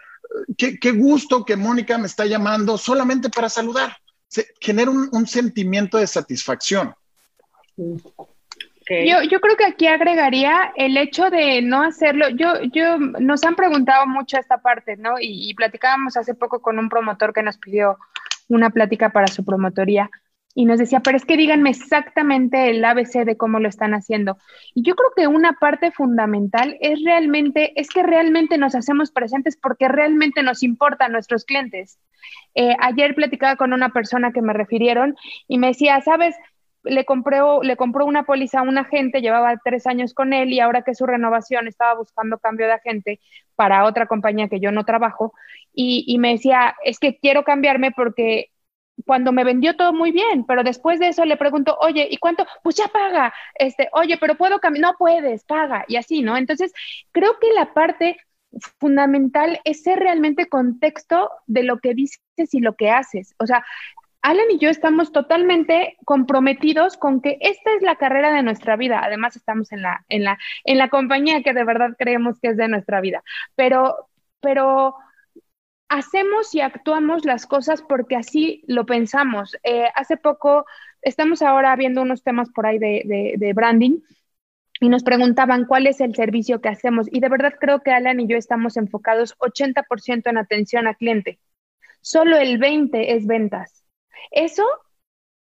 qué, 0.56 0.92
gusto 0.92 1.44
que 1.44 1.56
Mónica 1.56 1.98
me 1.98 2.06
está 2.06 2.26
llamando 2.26 2.76
solamente 2.78 3.30
para 3.30 3.48
saludar. 3.48 3.96
Se, 4.28 4.46
genera 4.60 4.90
un, 4.90 5.26
sentimiento 5.26 5.98
de 5.98 6.06
satisfacción. 6.06 6.94
Yo, 7.76 9.22
yo, 9.22 9.40
creo 9.40 9.56
que 9.56 9.64
aquí 9.64 9.86
agregaría 9.86 10.72
el 10.76 10.96
hecho 10.96 11.30
de 11.30 11.62
no 11.62 11.82
hacerlo. 11.82 12.28
Yo, 12.30 12.62
yo 12.72 12.98
nos 12.98 13.42
han 13.44 13.56
preguntado 13.56 14.06
mucho 14.06 14.38
esta 14.38 14.58
parte, 14.58 14.96
¿no? 14.96 15.18
Y, 15.18 15.50
y 15.50 15.54
platicábamos 15.54 16.16
hace 16.16 16.34
poco 16.34 16.60
con 16.60 16.78
un 16.78 16.88
promotor 16.88 17.32
que 17.32 17.42
nos 17.42 17.58
pidió 17.58 17.98
una 18.48 18.70
plática 18.70 19.10
para 19.10 19.28
su 19.28 19.44
promotoría 19.44 20.10
y 20.54 20.66
nos 20.66 20.78
decía, 20.78 21.00
pero 21.00 21.16
es 21.16 21.24
que 21.24 21.36
díganme 21.36 21.70
exactamente 21.70 22.70
el 22.70 22.84
ABC 22.84 23.24
de 23.24 23.36
cómo 23.36 23.58
lo 23.58 23.68
están 23.68 23.94
haciendo. 23.94 24.36
Y 24.74 24.82
yo 24.82 24.94
creo 24.94 25.10
que 25.16 25.26
una 25.26 25.54
parte 25.54 25.90
fundamental 25.92 26.76
es 26.80 27.02
realmente, 27.04 27.72
es 27.80 27.88
que 27.88 28.02
realmente 28.02 28.58
nos 28.58 28.74
hacemos 28.74 29.10
presentes 29.10 29.56
porque 29.56 29.88
realmente 29.88 30.42
nos 30.42 30.62
importan 30.62 31.12
nuestros 31.12 31.44
clientes. 31.44 31.98
Eh, 32.54 32.76
ayer 32.80 33.14
platicaba 33.14 33.56
con 33.56 33.72
una 33.72 33.90
persona 33.90 34.32
que 34.32 34.42
me 34.42 34.52
refirieron 34.52 35.16
y 35.48 35.58
me 35.58 35.68
decía, 35.68 36.00
sabes, 36.02 36.36
le 36.84 37.04
compró, 37.04 37.62
le 37.62 37.76
compró 37.76 38.04
una 38.04 38.24
póliza 38.24 38.60
a 38.60 38.62
un 38.62 38.76
agente, 38.76 39.20
llevaba 39.20 39.58
tres 39.64 39.86
años 39.86 40.14
con 40.14 40.32
él 40.32 40.52
y 40.52 40.60
ahora 40.60 40.82
que 40.82 40.94
su 40.94 41.06
renovación 41.06 41.68
estaba 41.68 41.94
buscando 41.94 42.38
cambio 42.38 42.66
de 42.66 42.72
agente 42.72 43.20
para 43.54 43.84
otra 43.84 44.06
compañía 44.06 44.48
que 44.48 44.60
yo 44.60 44.72
no 44.72 44.84
trabajo 44.84 45.32
y, 45.72 46.04
y 46.06 46.18
me 46.18 46.32
decía, 46.32 46.74
es 46.84 46.98
que 46.98 47.18
quiero 47.18 47.44
cambiarme 47.44 47.92
porque 47.92 48.51
cuando 49.04 49.32
me 49.32 49.44
vendió 49.44 49.76
todo 49.76 49.92
muy 49.92 50.12
bien, 50.12 50.44
pero 50.46 50.62
después 50.62 50.98
de 50.98 51.08
eso 51.08 51.24
le 51.24 51.36
pregunto, 51.36 51.76
oye, 51.80 52.06
¿y 52.10 52.16
cuánto? 52.18 52.46
Pues 52.62 52.76
ya 52.76 52.88
paga, 52.88 53.32
este, 53.54 53.88
oye, 53.92 54.16
pero 54.18 54.36
puedo 54.36 54.58
cambiar, 54.60 54.92
no 54.92 54.94
puedes, 54.98 55.44
paga, 55.44 55.84
y 55.88 55.96
así, 55.96 56.22
¿no? 56.22 56.36
Entonces, 56.36 56.72
creo 57.12 57.38
que 57.40 57.52
la 57.52 57.72
parte 57.74 58.18
fundamental 58.78 59.60
es 59.64 59.82
ser 59.82 59.98
realmente 59.98 60.48
contexto 60.48 61.30
de 61.46 61.62
lo 61.62 61.78
que 61.78 61.94
dices 61.94 62.20
y 62.52 62.60
lo 62.60 62.74
que 62.74 62.90
haces. 62.90 63.34
O 63.38 63.46
sea, 63.46 63.64
Alan 64.22 64.50
y 64.50 64.58
yo 64.58 64.70
estamos 64.70 65.10
totalmente 65.12 65.96
comprometidos 66.04 66.96
con 66.96 67.20
que 67.20 67.38
esta 67.40 67.74
es 67.74 67.82
la 67.82 67.96
carrera 67.96 68.32
de 68.32 68.42
nuestra 68.42 68.76
vida. 68.76 69.00
Además, 69.02 69.34
estamos 69.36 69.72
en 69.72 69.82
la, 69.82 70.04
en 70.08 70.22
la, 70.24 70.38
en 70.64 70.78
la 70.78 70.88
compañía 70.88 71.42
que 71.42 71.52
de 71.52 71.64
verdad 71.64 71.96
creemos 71.98 72.38
que 72.40 72.48
es 72.48 72.56
de 72.56 72.68
nuestra 72.68 73.00
vida. 73.00 73.22
Pero, 73.56 74.08
pero 74.40 74.94
hacemos 75.92 76.54
y 76.54 76.60
actuamos 76.60 77.24
las 77.24 77.46
cosas 77.46 77.82
porque 77.82 78.16
así 78.16 78.62
lo 78.66 78.86
pensamos. 78.86 79.56
Eh, 79.62 79.86
hace 79.94 80.16
poco, 80.16 80.64
estamos 81.02 81.42
ahora 81.42 81.76
viendo 81.76 82.00
unos 82.00 82.22
temas 82.22 82.48
por 82.50 82.66
ahí 82.66 82.78
de, 82.78 83.52
branding 83.54 84.00
y 84.80 84.88
nos 84.88 85.02
preguntaban 85.02 85.66
cuál 85.66 85.86
es 85.86 86.00
el 86.00 86.14
servicio 86.14 86.60
que 86.60 86.70
hacemos. 86.70 87.08
Y 87.10 87.20
de 87.20 87.28
verdad 87.28 87.54
creo 87.60 87.82
que 87.82 87.92
Alan 87.92 88.20
y 88.20 88.26
yo 88.26 88.36
estamos 88.36 88.76
enfocados 88.78 89.36
80% 89.38 90.30
en 90.30 90.38
atención 90.38 90.86
al 90.86 90.96
cliente. 90.96 91.38
Solo 92.00 92.38
el 92.38 92.58
20% 92.58 92.90
es 92.94 93.26
ventas. 93.26 93.84
Eso 94.30 94.64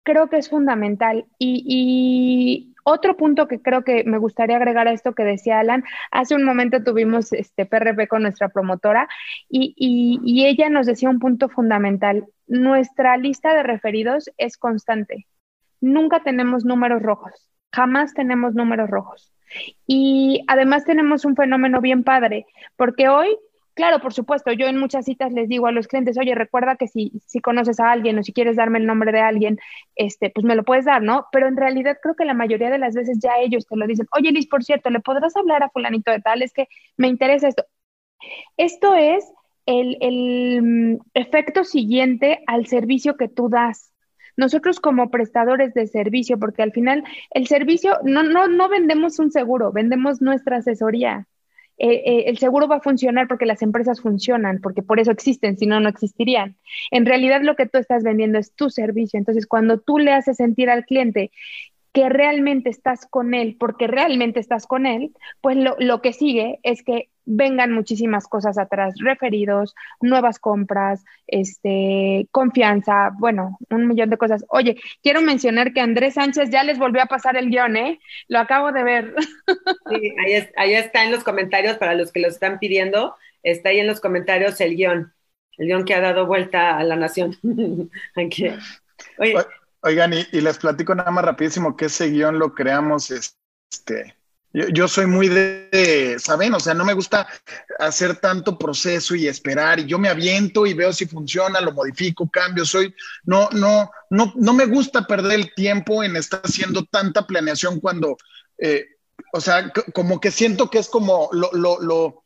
creo 0.06 0.30
que 0.30 0.38
es 0.38 0.48
fundamental. 0.48 1.26
y 1.38 2.72
otro 2.88 3.16
punto 3.16 3.48
que 3.48 3.60
creo 3.60 3.82
que 3.82 4.04
me 4.04 4.16
gustaría 4.16 4.58
agregar 4.58 4.86
a 4.86 4.92
esto 4.92 5.12
que 5.12 5.24
decía 5.24 5.58
Alan, 5.58 5.82
hace 6.12 6.36
un 6.36 6.44
momento 6.44 6.84
tuvimos 6.84 7.32
este 7.32 7.66
PRP 7.66 8.06
con 8.06 8.22
nuestra 8.22 8.48
promotora 8.48 9.08
y, 9.48 10.46
ella 10.46 10.70
nos 10.70 10.86
decía 10.86 11.10
un 11.10 11.18
punto 11.18 11.48
fundamental. 11.48 12.26
Nuestra 12.46 13.16
lista 13.16 13.54
de 13.54 13.64
referidos 13.64 14.30
es 14.38 14.56
constante. 14.56 15.26
Nunca 15.80 16.22
tenemos 16.22 16.64
números 16.64 17.02
rojos, 17.02 17.50
jamás 17.72 18.14
tenemos 18.14 18.54
números 18.54 18.88
rojos. 18.88 19.32
Y 19.88 20.44
además 20.46 20.84
tenemos 20.84 21.24
un 21.24 21.34
fenómeno 21.34 21.80
bien 21.80 22.04
padre, 22.04 22.46
porque 22.76 23.08
hoy 23.08 23.36
Claro, 23.76 24.00
por 24.00 24.14
supuesto, 24.14 24.52
yo 24.52 24.66
en 24.68 24.78
muchas 24.78 25.04
citas 25.04 25.32
les 25.32 25.48
digo 25.50 25.66
a 25.66 25.72
los 25.72 25.86
clientes, 25.86 26.16
oye, 26.18 26.34
recuerda 26.34 26.76
que 26.76 26.88
si, 26.88 27.12
si 27.26 27.40
conoces 27.40 27.78
a 27.78 27.90
alguien 27.92 28.18
o 28.18 28.22
si 28.22 28.32
quieres 28.32 28.56
darme 28.56 28.78
el 28.78 28.86
nombre 28.86 29.12
de 29.12 29.20
alguien, 29.20 29.58
este, 29.96 30.30
pues 30.30 30.46
me 30.46 30.56
lo 30.56 30.64
puedes 30.64 30.86
dar, 30.86 31.02
¿no? 31.02 31.26
Pero 31.30 31.46
en 31.46 31.58
realidad 31.58 31.98
creo 32.02 32.16
que 32.16 32.24
la 32.24 32.32
mayoría 32.32 32.70
de 32.70 32.78
las 32.78 32.94
veces 32.94 33.18
ya 33.20 33.32
ellos 33.38 33.66
te 33.66 33.76
lo 33.76 33.86
dicen, 33.86 34.06
oye, 34.16 34.32
Liz, 34.32 34.48
por 34.48 34.64
cierto, 34.64 34.88
¿le 34.88 35.00
podrás 35.00 35.36
hablar 35.36 35.62
a 35.62 35.68
fulanito 35.68 36.10
de 36.10 36.20
tal? 36.20 36.40
Es 36.42 36.54
que 36.54 36.68
me 36.96 37.08
interesa 37.08 37.48
esto. 37.48 37.66
Esto 38.56 38.94
es 38.94 39.24
el, 39.66 39.96
el 40.00 40.62
mm, 40.62 40.98
efecto 41.14 41.64
siguiente 41.64 42.42
al 42.46 42.66
servicio 42.66 43.16
que 43.16 43.28
tú 43.28 43.48
das. 43.48 43.92
Nosotros 44.36 44.80
como 44.80 45.10
prestadores 45.10 45.74
de 45.74 45.86
servicio, 45.86 46.38
porque 46.38 46.62
al 46.62 46.72
final 46.72 47.04
el 47.30 47.46
servicio, 47.46 47.98
no, 48.04 48.22
no, 48.22 48.48
no 48.48 48.68
vendemos 48.68 49.18
un 49.18 49.30
seguro, 49.30 49.72
vendemos 49.72 50.20
nuestra 50.22 50.58
asesoría 50.58 51.26
eh, 51.78 52.02
eh, 52.06 52.24
el 52.26 52.38
seguro 52.38 52.68
va 52.68 52.76
a 52.76 52.80
funcionar 52.80 53.28
porque 53.28 53.46
las 53.46 53.62
empresas 53.62 54.00
funcionan, 54.00 54.60
porque 54.62 54.82
por 54.82 54.98
eso 54.98 55.10
existen, 55.10 55.58
si 55.58 55.66
no, 55.66 55.80
no 55.80 55.88
existirían. 55.88 56.56
En 56.90 57.06
realidad 57.06 57.42
lo 57.42 57.56
que 57.56 57.66
tú 57.66 57.78
estás 57.78 58.02
vendiendo 58.02 58.38
es 58.38 58.54
tu 58.54 58.70
servicio. 58.70 59.18
Entonces, 59.18 59.46
cuando 59.46 59.78
tú 59.78 59.98
le 59.98 60.12
haces 60.12 60.38
sentir 60.38 60.70
al 60.70 60.84
cliente 60.84 61.30
que 61.92 62.08
realmente 62.08 62.70
estás 62.70 63.06
con 63.06 63.34
él, 63.34 63.56
porque 63.58 63.86
realmente 63.86 64.40
estás 64.40 64.66
con 64.66 64.86
él, 64.86 65.12
pues 65.40 65.56
lo, 65.56 65.76
lo 65.78 66.02
que 66.02 66.12
sigue 66.12 66.60
es 66.62 66.82
que 66.82 67.08
vengan 67.26 67.72
muchísimas 67.72 68.26
cosas 68.28 68.56
atrás, 68.56 68.94
referidos, 68.98 69.74
nuevas 70.00 70.38
compras, 70.38 71.04
este, 71.26 72.28
confianza, 72.30 73.10
bueno, 73.18 73.58
un 73.68 73.86
millón 73.88 74.08
de 74.10 74.16
cosas. 74.16 74.44
Oye, 74.48 74.80
quiero 75.02 75.20
mencionar 75.20 75.72
que 75.72 75.80
Andrés 75.80 76.14
Sánchez 76.14 76.50
ya 76.50 76.62
les 76.62 76.78
volvió 76.78 77.02
a 77.02 77.06
pasar 77.06 77.36
el 77.36 77.50
guion, 77.50 77.76
¿eh? 77.76 78.00
Lo 78.28 78.38
acabo 78.38 78.72
de 78.72 78.82
ver. 78.84 79.14
Sí, 79.90 80.14
ahí, 80.56 80.74
está 80.74 81.04
en 81.04 81.10
los 81.12 81.24
comentarios 81.24 81.76
para 81.76 81.94
los 81.94 82.12
que 82.12 82.20
lo 82.20 82.28
están 82.28 82.58
pidiendo, 82.58 83.16
está 83.42 83.70
ahí 83.70 83.80
en 83.80 83.86
los 83.86 84.00
comentarios 84.00 84.60
el 84.60 84.76
guion, 84.76 85.12
el 85.58 85.66
guion 85.66 85.84
que 85.84 85.94
ha 85.94 86.00
dado 86.00 86.26
vuelta 86.26 86.78
a 86.78 86.84
la 86.84 86.96
nación. 86.96 87.36
Oigan, 89.82 90.12
y, 90.14 90.26
y, 90.32 90.40
les 90.40 90.58
platico 90.58 90.94
nada 90.94 91.10
más 91.10 91.24
rapidísimo 91.24 91.76
que 91.76 91.84
ese 91.84 92.08
guion 92.08 92.38
lo 92.38 92.54
creamos 92.54 93.10
este, 93.10 94.16
yo, 94.52 94.88
soy 94.88 95.06
muy 95.06 95.28
de, 95.28 96.16
¿saben? 96.18 96.54
O 96.54 96.60
sea, 96.60 96.74
no 96.74 96.84
me 96.84 96.94
gusta 96.94 97.26
hacer 97.78 98.16
tanto 98.16 98.58
proceso 98.58 99.14
y 99.14 99.26
esperar, 99.26 99.80
y 99.80 99.86
yo 99.86 99.98
me 99.98 100.08
aviento 100.08 100.66
y 100.66 100.74
veo 100.74 100.92
si 100.92 101.06
funciona, 101.06 101.60
lo 101.60 101.72
modifico, 101.72 102.28
cambio, 102.30 102.64
soy, 102.64 102.94
no, 103.24 103.48
no, 103.50 103.90
no, 104.10 104.32
no 104.36 104.52
me 104.54 104.66
gusta 104.66 105.06
perder 105.06 105.32
el 105.32 105.54
tiempo 105.54 106.02
en 106.02 106.16
estar 106.16 106.40
haciendo 106.42 106.84
tanta 106.84 107.26
planeación 107.26 107.80
cuando, 107.80 108.16
eh, 108.58 108.86
o 109.32 109.40
sea, 109.40 109.72
como 109.92 110.20
que 110.20 110.30
siento 110.30 110.70
que 110.70 110.78
es 110.78 110.88
como 110.88 111.28
lo, 111.32 111.50
lo, 111.52 111.80
lo 111.80 112.22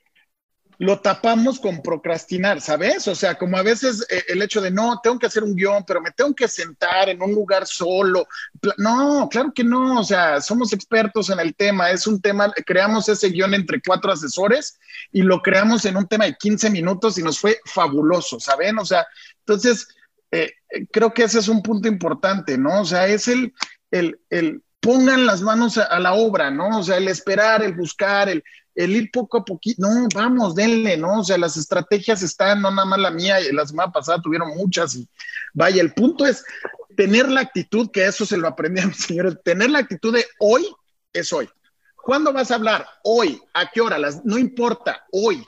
lo 0.81 0.99
tapamos 0.99 1.61
con 1.61 1.83
procrastinar, 1.83 2.63
¿sabes? 2.63 3.07
O 3.07 3.15
sea, 3.15 3.35
como 3.35 3.59
a 3.59 3.63
veces 3.63 4.07
eh, 4.09 4.25
el 4.29 4.41
hecho 4.41 4.63
de 4.63 4.71
no, 4.71 4.99
tengo 5.03 5.19
que 5.19 5.27
hacer 5.27 5.45
un 5.45 5.55
guion, 5.55 5.85
pero 5.87 6.01
me 6.01 6.11
tengo 6.11 6.35
que 6.35 6.49
sentar 6.49 7.11
en 7.11 7.21
un 7.21 7.35
lugar 7.35 7.67
solo. 7.67 8.27
No, 8.79 9.29
claro 9.31 9.53
que 9.55 9.63
no, 9.63 10.01
o 10.01 10.05
sea, 10.05 10.41
somos 10.41 10.73
expertos 10.73 11.29
en 11.29 11.39
el 11.39 11.55
tema, 11.55 11.91
es 11.91 12.07
un 12.07 12.19
tema, 12.19 12.51
creamos 12.65 13.11
ese 13.11 13.29
guion 13.29 13.53
entre 13.53 13.83
cuatro 13.87 14.11
asesores 14.11 14.79
y 15.13 15.21
lo 15.21 15.43
creamos 15.43 15.85
en 15.85 15.99
un 15.99 16.09
tema 16.09 16.25
de 16.25 16.37
15 16.37 16.71
minutos 16.71 17.19
y 17.19 17.23
nos 17.23 17.39
fue 17.39 17.61
fabuloso, 17.67 18.41
¿saben? 18.41 18.79
O 18.79 18.87
sea, 18.87 19.07
entonces, 19.41 19.87
eh, 20.31 20.51
creo 20.91 21.13
que 21.13 21.25
ese 21.25 21.41
es 21.41 21.49
un 21.49 21.63
punto 21.63 21.89
importante, 21.89 22.57
¿no? 22.57 22.81
O 22.81 22.85
sea, 22.87 23.07
es 23.07 23.29
el, 23.29 23.53
el, 23.91 24.19
el 24.31 24.63
pongan 24.81 25.27
las 25.27 25.43
manos 25.43 25.79
a, 25.79 25.99
la 25.99 26.15
obra, 26.15 26.51
¿no? 26.51 26.79
O 26.79 26.83
sea, 26.83 26.97
el 26.97 27.09
esperar, 27.09 27.63
el 27.63 27.75
buscar, 27.75 28.29
el, 28.29 28.43
el 28.75 28.97
ir 28.97 29.11
poco 29.11 29.39
a 29.39 29.45
poquito, 29.45 29.83
no, 29.83 30.07
vamos, 30.15 30.55
denle, 30.55 30.97
¿no? 30.97 31.21
O 31.21 31.25
sea, 31.25 31.39
las 31.39 31.57
estrategias 31.57 32.23
están, 32.23 32.63
no 32.63 32.71
nada 32.71 32.87
más 32.87 32.99
la 32.99 33.11
mía, 33.11 33.39
la 33.53 33.67
semana 33.67 33.93
pasada 33.93 34.23
tuvieron 34.23 34.57
muchas 34.57 34.95
y 34.95 35.09
vaya, 35.53 35.83
el 35.83 35.93
punto 35.93 36.27
es 36.27 36.45
tener 36.97 37.29
la 37.31 37.41
actitud, 37.41 37.91
que 37.91 38.07
eso 38.07 38.25
se 38.25 38.37
lo 38.37 38.49
aprendí 38.49 38.81
a 38.81 38.87
mis 38.87 38.97
señores, 38.99 39.37
tener 39.45 39.71
la 39.71 39.81
actitud 39.81 40.15
de 40.15 40.25
hoy 40.39 40.67
es 41.13 41.33
hoy. 41.33 41.49
¿Cuándo 42.03 42.33
vas 42.33 42.51
a 42.51 42.55
hablar? 42.55 42.87
Hoy. 43.05 43.41
¿A 43.53 43.71
qué 43.71 43.81
hora? 43.81 43.99
Las, 43.99 44.25
no 44.25 44.39
importa, 44.39 45.05
hoy. 45.13 45.45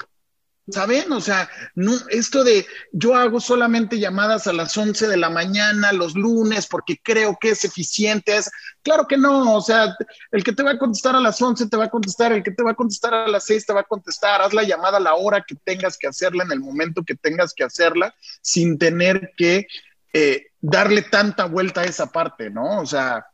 ¿Saben? 0.73 1.13
O 1.13 1.21
sea, 1.21 1.51
no, 1.75 1.93
esto 2.09 2.45
de 2.45 2.67
yo 2.93 3.15
hago 3.15 3.41
solamente 3.41 3.99
llamadas 3.99 4.47
a 4.47 4.55
las 4.55 4.77
11 4.77 5.07
de 5.07 5.19
la 5.19 5.29
mañana 5.29 5.93
los 5.93 6.15
lunes 6.15 6.67
porque 6.67 6.99
creo 7.03 7.37
que 7.39 7.51
es 7.51 7.65
eficiente. 7.65 8.37
Es, 8.37 8.51
claro 8.83 9.07
que 9.07 9.19
no, 9.19 9.55
o 9.55 9.61
sea, 9.61 9.95
el 10.31 10.43
que 10.43 10.53
te 10.53 10.63
va 10.63 10.73
a 10.73 10.79
contestar 10.79 11.15
a 11.15 11.21
las 11.21 11.41
11 11.41 11.69
te 11.69 11.77
va 11.77 11.85
a 11.85 11.91
contestar, 11.91 12.33
el 12.33 12.43
que 12.43 12.53
te 12.53 12.63
va 12.63 12.71
a 12.71 12.75
contestar 12.75 13.13
a 13.13 13.29
las 13.29 13.45
6 13.45 13.67
te 13.67 13.73
va 13.75 13.81
a 13.81 13.85
contestar. 13.85 14.41
Haz 14.41 14.55
la 14.55 14.63
llamada 14.63 14.97
a 14.97 15.01
la 15.01 15.15
hora 15.15 15.45
que 15.47 15.55
tengas 15.57 15.99
que 15.99 16.09
hacerla, 16.09 16.45
en 16.45 16.53
el 16.53 16.61
momento 16.61 17.05
que 17.05 17.15
tengas 17.15 17.53
que 17.53 17.65
hacerla, 17.65 18.15
sin 18.41 18.79
tener 18.79 19.33
que 19.37 19.67
eh, 20.15 20.47
darle 20.61 21.03
tanta 21.03 21.45
vuelta 21.45 21.83
a 21.83 21.85
esa 21.85 22.07
parte, 22.11 22.49
¿no? 22.49 22.81
O 22.81 22.87
sea, 22.87 23.27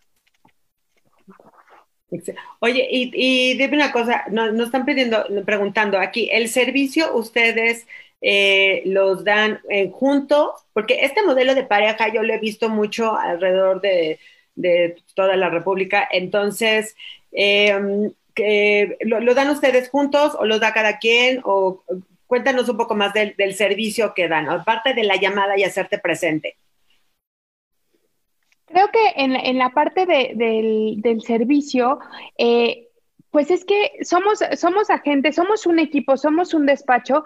Oye, 2.60 2.88
y, 2.90 3.56
dime 3.56 3.76
una 3.76 3.92
cosa, 3.92 4.24
nos, 4.30 4.58
están 4.58 4.84
pidiendo, 4.86 5.24
preguntando 5.44 5.98
aquí, 5.98 6.28
¿el 6.32 6.48
servicio 6.48 7.14
ustedes 7.14 7.86
eh, 8.20 8.82
los 8.86 9.24
dan 9.24 9.60
eh, 9.68 9.90
juntos? 9.90 10.66
Porque 10.72 11.04
este 11.04 11.22
modelo 11.22 11.54
de 11.54 11.64
pareja 11.64 12.12
yo 12.12 12.22
lo 12.22 12.32
he 12.32 12.38
visto 12.38 12.68
mucho 12.70 13.14
alrededor 13.16 13.80
de, 13.80 14.18
toda 15.14 15.36
la 15.36 15.50
República, 15.50 16.08
entonces, 16.10 16.96
em, 17.30 18.10
¿lo, 19.00 19.34
dan 19.34 19.50
ustedes 19.50 19.88
juntos 19.90 20.34
o 20.38 20.46
lo 20.46 20.58
da 20.58 20.72
cada 20.72 20.98
quien? 20.98 21.40
O 21.44 21.84
cuéntanos 22.26 22.68
un 22.68 22.76
poco 22.76 22.94
más 22.94 23.12
del, 23.12 23.34
del 23.36 23.54
servicio 23.54 24.14
que 24.14 24.28
dan, 24.28 24.48
aparte 24.48 24.94
de 24.94 25.04
la 25.04 25.16
llamada 25.16 25.58
y 25.58 25.64
hacerte 25.64 25.98
presente. 25.98 26.56
Creo 28.68 28.88
que 28.92 29.12
en, 29.16 29.58
la 29.58 29.70
parte 29.70 30.06
del, 30.06 31.22
servicio, 31.22 31.98
eh, 32.36 32.88
pues 33.30 33.50
es 33.50 33.64
que 33.64 33.92
somos, 34.02 34.40
somos 34.56 34.90
agentes, 34.90 35.36
somos 35.36 35.66
un 35.66 35.78
equipo, 35.78 36.16
somos 36.16 36.54
un 36.54 36.66
despacho 36.66 37.24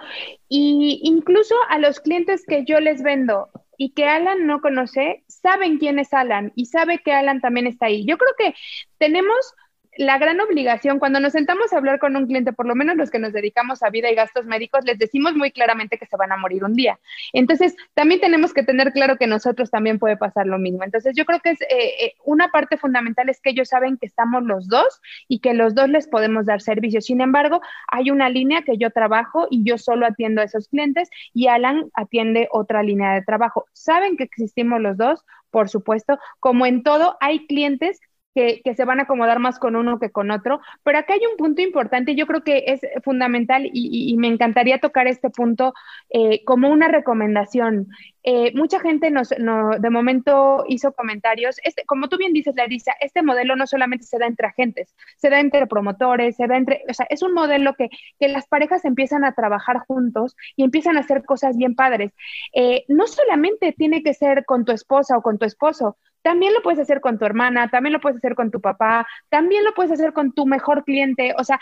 y 0.48 1.00
incluso 1.04 1.54
a 1.68 1.78
los 1.78 2.00
clientes 2.00 2.44
que 2.46 2.64
yo 2.64 2.80
les 2.80 3.02
vendo 3.02 3.48
y 3.76 3.90
que 3.90 4.04
Alan 4.04 4.46
no 4.46 4.60
conoce, 4.60 5.24
saben 5.26 5.78
quién 5.78 5.98
es 5.98 6.12
Alan 6.12 6.52
y 6.54 6.66
sabe 6.66 7.00
que 7.04 7.12
Alan 7.12 7.40
también 7.40 7.66
está 7.66 7.86
ahí. 7.86 8.04
Yo 8.06 8.16
creo 8.18 8.32
que 8.38 8.54
tenemos 8.98 9.54
la 9.98 10.18
gran 10.18 10.40
obligación, 10.40 10.98
cuando 10.98 11.20
nos 11.20 11.32
sentamos 11.32 11.72
a 11.72 11.76
hablar 11.76 11.98
con 11.98 12.16
un 12.16 12.26
cliente, 12.26 12.52
por 12.52 12.66
lo 12.66 12.74
menos 12.74 12.96
los 12.96 13.10
que 13.10 13.18
nos 13.18 13.32
dedicamos 13.32 13.82
a 13.82 13.90
vida 13.90 14.10
y 14.10 14.14
gastos 14.14 14.46
médicos, 14.46 14.84
les 14.84 14.98
decimos 14.98 15.34
muy 15.34 15.50
claramente 15.50 15.98
que 15.98 16.06
se 16.06 16.16
van 16.16 16.32
a 16.32 16.36
morir 16.36 16.64
un 16.64 16.74
día. 16.74 16.98
Entonces, 17.32 17.76
también 17.94 18.20
tenemos 18.20 18.54
que 18.54 18.62
tener 18.62 18.92
claro 18.92 19.18
que 19.18 19.26
nosotros 19.26 19.70
también 19.70 19.98
puede 19.98 20.16
pasar 20.16 20.46
lo 20.46 20.58
mismo. 20.58 20.82
Entonces, 20.82 21.14
yo 21.14 21.26
creo 21.26 21.40
que 21.40 21.50
es 21.50 21.60
eh, 21.62 21.66
eh, 22.00 22.14
una 22.24 22.50
parte 22.50 22.78
fundamental 22.78 23.28
es 23.28 23.40
que 23.40 23.50
ellos 23.50 23.68
saben 23.68 23.98
que 23.98 24.06
estamos 24.06 24.42
los 24.44 24.66
dos 24.68 25.00
y 25.28 25.40
que 25.40 25.52
los 25.52 25.74
dos 25.74 25.88
les 25.90 26.08
podemos 26.08 26.46
dar 26.46 26.62
servicio. 26.62 27.02
Sin 27.02 27.20
embargo, 27.20 27.60
hay 27.88 28.10
una 28.10 28.30
línea 28.30 28.62
que 28.62 28.78
yo 28.78 28.90
trabajo 28.90 29.46
y 29.50 29.62
yo 29.62 29.76
solo 29.76 30.06
atiendo 30.06 30.40
a 30.40 30.44
esos 30.44 30.68
clientes 30.68 31.10
y 31.34 31.48
Alan 31.48 31.90
atiende 31.94 32.48
otra 32.50 32.82
línea 32.82 33.12
de 33.12 33.22
trabajo. 33.22 33.66
Saben 33.72 34.16
que 34.16 34.24
existimos 34.24 34.80
los 34.80 34.96
dos, 34.96 35.24
por 35.50 35.68
supuesto. 35.68 36.18
Como 36.40 36.64
en 36.64 36.82
todo, 36.82 37.16
hay 37.20 37.46
clientes 37.46 38.00
que, 38.34 38.62
se 38.74 38.84
van 38.84 39.00
a 39.00 39.04
acomodar 39.04 39.38
más 39.38 39.58
con 39.58 39.76
uno 39.76 39.98
que 39.98 40.10
con 40.10 40.30
otro. 40.30 40.60
Pero 40.82 40.98
acá 40.98 41.14
hay 41.14 41.20
un 41.30 41.36
punto 41.36 41.62
importante, 41.62 42.14
yo 42.14 42.26
creo 42.26 42.42
que 42.42 42.64
es 42.66 42.80
fundamental 43.04 43.68
y, 43.72 44.16
me 44.18 44.28
encantaría 44.28 44.78
tocar 44.78 45.06
este 45.06 45.30
punto 45.30 45.74
eh, 46.10 46.44
como 46.44 46.70
una 46.70 46.88
recomendación. 46.88 47.88
Eh, 48.24 48.52
mucha 48.54 48.80
gente 48.80 49.10
nos, 49.10 49.30
de 49.30 49.90
momento 49.90 50.64
hizo 50.68 50.92
comentarios. 50.92 51.56
Este, 51.64 51.84
como 51.84 52.08
tú 52.08 52.16
bien 52.18 52.32
dices, 52.32 52.54
Larissa, 52.56 52.92
este 53.00 53.22
modelo 53.22 53.56
no 53.56 53.66
solamente 53.66 54.04
se 54.04 54.18
da 54.18 54.26
entre 54.26 54.46
agentes, 54.46 54.94
se 55.16 55.30
da 55.30 55.40
entre 55.40 55.66
promotores, 55.66 56.36
se 56.36 56.46
da 56.46 56.56
entre, 56.56 56.82
o 56.88 56.94
sea, 56.94 57.06
es 57.10 57.22
un 57.22 57.34
modelo 57.34 57.74
que, 57.74 57.88
que 58.18 58.28
las 58.28 58.46
parejas 58.46 58.84
empiezan 58.84 59.24
a 59.24 59.34
trabajar 59.34 59.78
juntos 59.86 60.36
y 60.56 60.64
empiezan 60.64 60.96
a 60.96 61.00
hacer 61.00 61.24
cosas 61.24 61.56
bien 61.56 61.74
padres. 61.74 62.12
Eh, 62.54 62.84
no 62.88 63.06
solamente 63.06 63.72
tiene 63.72 64.02
que 64.02 64.14
ser 64.14 64.44
con 64.44 64.64
tu 64.64 64.72
esposa 64.72 65.16
o 65.16 65.22
con 65.22 65.38
tu 65.38 65.46
esposo, 65.46 65.96
también 66.22 66.54
lo 66.54 66.62
puedes 66.62 66.78
hacer 66.78 67.00
con 67.00 67.18
tu 67.18 67.24
hermana, 67.24 67.68
también 67.68 67.92
lo 67.92 68.00
puedes 68.00 68.18
hacer 68.18 68.34
con 68.34 68.50
tu 68.50 68.60
papá, 68.60 69.06
también 69.28 69.64
lo 69.64 69.74
puedes 69.74 69.92
hacer 69.92 70.12
con 70.12 70.32
tu 70.32 70.46
mejor 70.46 70.84
cliente. 70.84 71.34
O 71.36 71.44
sea, 71.44 71.60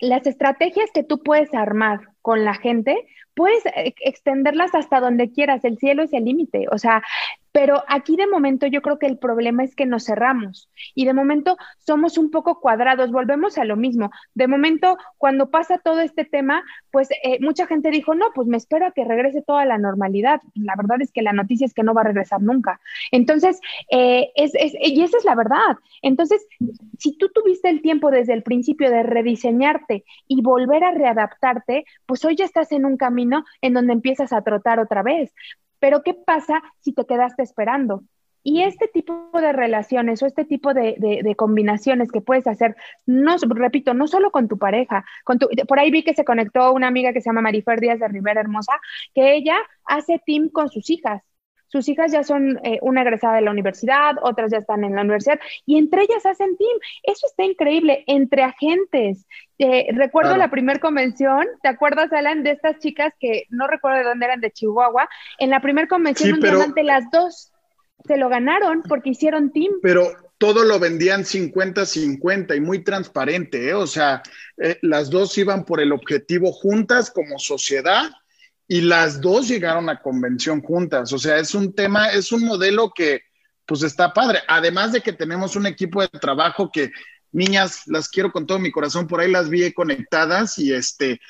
las 0.00 0.26
estrategias 0.26 0.90
que 0.92 1.04
tú 1.04 1.22
puedes 1.22 1.54
armar 1.54 2.11
con 2.22 2.44
la 2.44 2.54
gente, 2.54 2.96
puedes 3.34 3.64
eh, 3.66 3.94
extenderlas 4.00 4.74
hasta 4.74 5.00
donde 5.00 5.30
quieras. 5.30 5.64
El 5.64 5.78
cielo 5.78 6.02
es 6.04 6.12
el 6.12 6.24
límite. 6.24 6.66
O 6.70 6.78
sea, 6.78 7.02
pero 7.52 7.84
aquí 7.86 8.16
de 8.16 8.26
momento 8.26 8.66
yo 8.66 8.82
creo 8.82 8.98
que 8.98 9.06
el 9.06 9.18
problema 9.18 9.62
es 9.62 9.76
que 9.76 9.86
nos 9.86 10.04
cerramos 10.04 10.70
y 10.94 11.04
de 11.04 11.12
momento 11.12 11.56
somos 11.78 12.18
un 12.18 12.30
poco 12.30 12.60
cuadrados, 12.60 13.12
volvemos 13.12 13.58
a 13.58 13.64
lo 13.64 13.76
mismo. 13.76 14.10
De 14.34 14.48
momento, 14.48 14.96
cuando 15.18 15.50
pasa 15.50 15.78
todo 15.78 16.00
este 16.00 16.24
tema, 16.24 16.64
pues 16.90 17.10
eh, 17.22 17.38
mucha 17.40 17.66
gente 17.66 17.90
dijo, 17.90 18.14
no, 18.14 18.26
pues 18.34 18.48
me 18.48 18.56
espero 18.56 18.86
a 18.86 18.92
que 18.92 19.04
regrese 19.04 19.42
toda 19.42 19.64
la 19.66 19.78
normalidad. 19.78 20.40
La 20.54 20.74
verdad 20.76 21.00
es 21.02 21.12
que 21.12 21.22
la 21.22 21.32
noticia 21.32 21.66
es 21.66 21.74
que 21.74 21.82
no 21.82 21.94
va 21.94 22.00
a 22.00 22.04
regresar 22.04 22.40
nunca. 22.40 22.80
Entonces, 23.10 23.60
eh, 23.90 24.30
es, 24.34 24.52
es, 24.54 24.72
y 24.80 25.02
esa 25.02 25.18
es 25.18 25.24
la 25.24 25.34
verdad. 25.34 25.76
Entonces, 26.00 26.46
si 26.98 27.16
tú 27.18 27.28
tuviste 27.28 27.68
el 27.68 27.82
tiempo 27.82 28.10
desde 28.10 28.32
el 28.32 28.42
principio 28.42 28.90
de 28.90 29.02
rediseñarte 29.02 30.04
y 30.26 30.42
volver 30.42 30.84
a 30.84 30.92
readaptarte, 30.92 31.84
pues 32.06 32.24
hoy 32.24 32.36
ya 32.36 32.44
estás 32.44 32.72
en 32.72 32.86
un 32.86 32.96
camino 32.96 33.44
en 33.60 33.74
donde 33.74 33.92
empiezas 33.92 34.32
a 34.32 34.42
trotar 34.42 34.80
otra 34.80 35.02
vez. 35.02 35.32
Pero 35.82 36.04
¿qué 36.04 36.14
pasa 36.14 36.62
si 36.78 36.92
te 36.92 37.04
quedaste 37.06 37.42
esperando? 37.42 38.04
Y 38.44 38.62
este 38.62 38.86
tipo 38.86 39.30
de 39.34 39.52
relaciones 39.52 40.22
o 40.22 40.26
este 40.26 40.44
tipo 40.44 40.74
de, 40.74 41.34
combinaciones 41.36 42.12
que 42.12 42.20
puedes 42.20 42.46
hacer, 42.46 42.76
no, 43.04 43.34
repito, 43.48 43.92
no 43.92 44.06
solo 44.06 44.30
con 44.30 44.46
tu 44.46 44.58
pareja, 44.58 45.04
con 45.24 45.40
tu, 45.40 45.48
por 45.66 45.80
ahí 45.80 45.90
vi 45.90 46.04
que 46.04 46.14
se 46.14 46.24
conectó 46.24 46.72
una 46.72 46.86
amiga 46.86 47.12
que 47.12 47.20
se 47.20 47.30
llama 47.30 47.40
Marifer 47.40 47.80
Díaz 47.80 47.98
de 47.98 48.06
Rivera 48.06 48.40
Hermosa, 48.40 48.74
que 49.12 49.34
ella 49.34 49.56
hace 49.84 50.20
team 50.24 50.50
con 50.50 50.68
sus 50.68 50.88
hijas 50.88 51.20
sus 51.72 51.88
hijas 51.88 52.12
ya 52.12 52.22
son 52.22 52.60
eh, 52.64 52.78
una 52.82 53.00
egresada 53.00 53.36
de 53.36 53.40
la 53.40 53.50
universidad, 53.50 54.16
otras 54.20 54.52
ya 54.52 54.58
están 54.58 54.84
en 54.84 54.94
la 54.94 55.00
universidad 55.00 55.40
y 55.64 55.78
entre 55.78 56.02
ellas 56.02 56.26
hacen 56.26 56.54
team. 56.58 56.78
Eso 57.02 57.26
está 57.26 57.44
increíble, 57.44 58.04
entre 58.06 58.42
agentes. 58.42 59.26
Eh, 59.58 59.86
recuerdo 59.94 60.36
la 60.36 60.50
primera 60.50 60.78
convención, 60.80 61.46
¿te 61.62 61.68
acuerdas, 61.68 62.12
Alan, 62.12 62.42
de 62.42 62.50
estas 62.50 62.78
chicas 62.78 63.14
que 63.18 63.44
no 63.48 63.68
recuerdo 63.68 63.98
de 63.98 64.04
dónde 64.04 64.26
eran, 64.26 64.40
de 64.42 64.50
Chihuahua? 64.50 65.08
En 65.38 65.48
la 65.48 65.60
primera 65.60 65.88
convención, 65.88 66.34
un 66.34 66.40
diamante, 66.40 66.82
las 66.82 67.10
dos 67.10 67.52
se 68.04 68.18
lo 68.18 68.28
ganaron 68.28 68.82
porque 68.82 69.10
hicieron 69.10 69.50
team. 69.50 69.72
Pero 69.80 70.08
todo 70.36 70.64
lo 70.64 70.78
vendían 70.78 71.22
50-50 71.22 72.54
y 72.54 72.60
muy 72.60 72.84
transparente, 72.84 73.70
¿eh? 73.70 73.74
o 73.74 73.86
sea, 73.86 74.22
las 74.82 75.08
dos 75.08 75.38
iban 75.38 75.64
por 75.64 75.80
el 75.80 75.92
objetivo 75.92 76.52
juntas 76.52 77.10
como 77.10 77.38
sociedad 77.38 78.10
y 78.72 78.80
las 78.80 79.20
dos 79.20 79.48
llegaron 79.48 79.90
a 79.90 80.00
convención 80.00 80.62
juntas. 80.62 81.12
O 81.12 81.18
sea, 81.18 81.36
es 81.36 81.54
un 81.54 81.74
tema, 81.74 82.08
es 82.08 82.32
un 82.32 82.42
modelo 82.42 82.90
que 82.90 83.20
pues 83.66 83.82
está 83.82 84.14
padre. 84.14 84.38
Además 84.48 84.92
de 84.92 85.02
que 85.02 85.12
tenemos 85.12 85.56
un 85.56 85.66
equipo 85.66 86.00
de 86.00 86.08
trabajo 86.08 86.70
que, 86.72 86.90
niñas, 87.32 87.82
las 87.84 88.08
quiero 88.08 88.32
con 88.32 88.46
todo 88.46 88.58
mi 88.58 88.72
corazón, 88.72 89.06
por 89.06 89.20
ahí 89.20 89.30
las 89.30 89.50
vi 89.50 89.70
conectadas 89.74 90.58
y 90.58 90.72
este, 90.72 91.20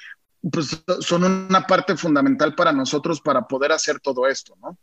pues 0.53 0.85
son 1.01 1.25
una 1.25 1.67
parte 1.67 1.97
fundamental 1.97 2.55
para 2.55 2.71
nosotros 2.71 3.21
para 3.21 3.43
poder 3.49 3.73
hacer 3.73 3.99
todo 3.99 4.29
esto, 4.29 4.55
¿no? 4.63 4.79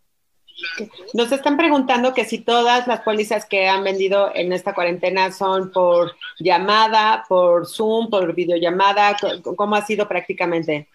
Nos 1.13 1.31
están 1.31 1.55
preguntando 1.55 2.13
que 2.13 2.25
si 2.25 2.39
todas 2.39 2.87
las 2.87 2.99
pólizas 3.03 3.45
que 3.45 3.69
han 3.69 3.85
vendido 3.85 4.35
en 4.35 4.51
esta 4.51 4.73
cuarentena 4.73 5.31
son 5.31 5.71
por 5.71 6.13
llamada, 6.39 7.23
por 7.29 7.65
Zoom, 7.67 8.09
por 8.09 8.35
videollamada, 8.35 9.15
¿cómo 9.55 9.77
ha 9.77 9.85
sido 9.85 10.09
prácticamente? 10.09 10.89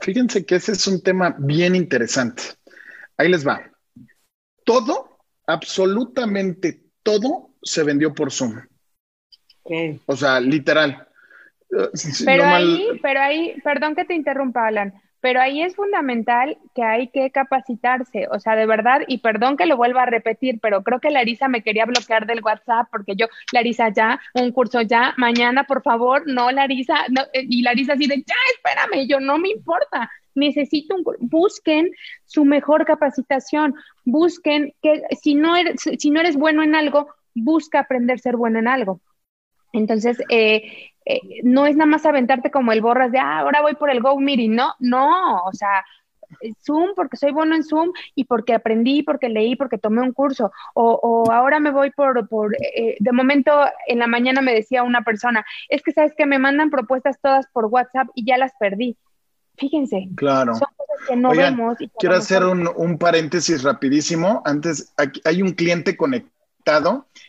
Fíjense 0.00 0.44
que 0.44 0.56
ese 0.56 0.72
es 0.72 0.86
un 0.86 1.02
tema 1.02 1.34
bien 1.38 1.74
interesante. 1.74 2.42
Ahí 3.16 3.28
les 3.28 3.46
va. 3.46 3.70
Todo, 4.64 5.18
absolutamente 5.46 6.82
todo, 7.02 7.54
se 7.62 7.82
vendió 7.82 8.14
por 8.14 8.30
Zoom. 8.30 8.60
O 10.06 10.16
sea, 10.16 10.40
literal. 10.40 11.08
Pero 12.24 12.44
ahí, 12.44 12.88
pero 13.02 13.20
ahí, 13.20 13.60
perdón 13.62 13.94
que 13.94 14.04
te 14.04 14.14
interrumpa, 14.14 14.66
Alan, 14.66 14.94
pero 15.20 15.40
ahí 15.40 15.62
es 15.62 15.74
fundamental 15.74 16.58
que 16.74 16.82
hay 16.82 17.08
que 17.08 17.30
capacitarse, 17.30 18.28
o 18.30 18.38
sea, 18.38 18.54
de 18.56 18.66
verdad, 18.66 19.02
y 19.06 19.18
perdón 19.18 19.56
que 19.56 19.66
lo 19.66 19.76
vuelva 19.76 20.02
a 20.02 20.06
repetir, 20.06 20.60
pero 20.60 20.82
creo 20.82 21.00
que 21.00 21.10
Larisa 21.10 21.48
me 21.48 21.62
quería 21.62 21.86
bloquear 21.86 22.26
del 22.26 22.42
WhatsApp 22.42 22.88
porque 22.90 23.16
yo, 23.16 23.26
Larisa, 23.52 23.88
ya, 23.90 24.20
un 24.34 24.52
curso 24.52 24.80
ya, 24.82 25.14
mañana, 25.16 25.64
por 25.64 25.82
favor, 25.82 26.22
no, 26.26 26.50
Larisa, 26.50 26.94
no, 27.10 27.22
eh, 27.32 27.46
y 27.48 27.62
Larisa 27.62 27.94
así 27.94 28.06
de, 28.06 28.16
ya, 28.18 28.34
espérame, 28.54 29.06
yo 29.08 29.20
no 29.20 29.38
me 29.38 29.50
importa, 29.50 30.10
necesito 30.34 30.94
un, 30.94 31.04
busquen 31.20 31.90
su 32.24 32.44
mejor 32.44 32.84
capacitación, 32.84 33.74
busquen 34.04 34.72
que 34.82 35.02
si 35.20 35.34
no 35.34 35.56
eres, 35.56 35.80
si 35.98 36.10
no 36.10 36.20
eres 36.20 36.36
bueno 36.36 36.62
en 36.62 36.74
algo, 36.74 37.08
busca 37.34 37.80
aprender 37.80 38.16
a 38.16 38.18
ser 38.18 38.36
bueno 38.36 38.58
en 38.58 38.68
algo. 38.68 39.00
Entonces, 39.72 40.18
eh, 40.28 40.90
eh, 41.04 41.20
no 41.42 41.66
es 41.66 41.76
nada 41.76 41.90
más 41.90 42.04
aventarte 42.06 42.50
como 42.50 42.72
el 42.72 42.80
borras 42.80 43.12
de, 43.12 43.18
ah, 43.18 43.40
ahora 43.40 43.62
voy 43.62 43.74
por 43.74 43.90
el 43.90 44.00
Go 44.00 44.18
Meeting, 44.18 44.54
no, 44.54 44.74
no, 44.78 45.42
o 45.44 45.52
sea, 45.52 45.84
Zoom 46.64 46.94
porque 46.94 47.16
soy 47.16 47.32
bueno 47.32 47.54
en 47.54 47.64
Zoom 47.64 47.92
y 48.14 48.24
porque 48.24 48.54
aprendí, 48.54 49.02
porque 49.02 49.28
leí, 49.28 49.56
porque 49.56 49.78
tomé 49.78 50.02
un 50.02 50.12
curso. 50.12 50.52
O, 50.74 51.24
ahora 51.32 51.60
me 51.60 51.70
voy 51.70 51.90
por, 51.90 52.28
por 52.28 52.54
eh, 52.54 52.96
de 52.98 53.12
momento 53.12 53.52
en 53.86 53.98
la 53.98 54.06
mañana 54.06 54.42
me 54.42 54.54
decía 54.54 54.82
una 54.82 55.02
persona, 55.02 55.44
es 55.68 55.82
que 55.82 55.92
sabes 55.92 56.12
que 56.16 56.26
me 56.26 56.38
mandan 56.38 56.70
propuestas 56.70 57.18
todas 57.22 57.46
por 57.52 57.66
WhatsApp 57.66 58.08
y 58.14 58.26
ya 58.26 58.36
las 58.36 58.52
perdí. 58.58 58.96
Fíjense. 59.56 60.08
Claro. 60.14 60.54
Son 60.54 60.68
cosas 60.76 61.08
que 61.08 61.16
no 61.16 61.30
vemos. 61.30 61.76
quiero 61.98 62.14
hacer 62.14 62.44
un, 62.44 62.68
un, 62.76 62.98
paréntesis 62.98 63.64
rapidísimo. 63.64 64.42
Antes, 64.44 64.92
aquí 64.96 65.20
hay 65.24 65.42
un 65.42 65.52
cliente 65.52 65.96
conectado 65.96 66.37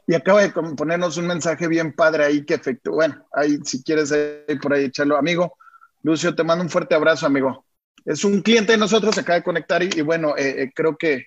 y 0.08 0.16
acaba 0.16 0.42
de 0.42 0.50
ponernos 0.50 1.18
un 1.18 1.28
mensaje 1.28 1.68
bien 1.68 1.94
padre 1.94 2.26
ahí 2.26 2.46
que 2.46 2.56
efecto. 2.56 2.92
Bueno, 2.92 3.26
ahí 3.34 3.60
si 3.64 3.84
quieres 3.84 4.12
ahí 4.12 4.56
por 4.62 4.74
ahí 4.74 4.86
echarlo. 4.86 5.18
Amigo, 5.18 5.56
Lucio, 6.04 6.36
te 6.36 6.44
mando 6.44 6.64
un 6.64 6.70
fuerte 6.70 6.96
abrazo, 6.96 7.26
amigo. 7.26 7.66
Es 8.06 8.24
un 8.24 8.42
cliente 8.42 8.72
de 8.72 8.78
nosotros, 8.78 9.14
se 9.14 9.22
acaba 9.22 9.40
de 9.40 9.44
conectar 9.44 9.84
y, 9.84 10.02
bueno, 10.02 10.36
eh, 10.38 10.64
eh, 10.64 10.72
creo 10.74 10.98
que, 10.98 11.26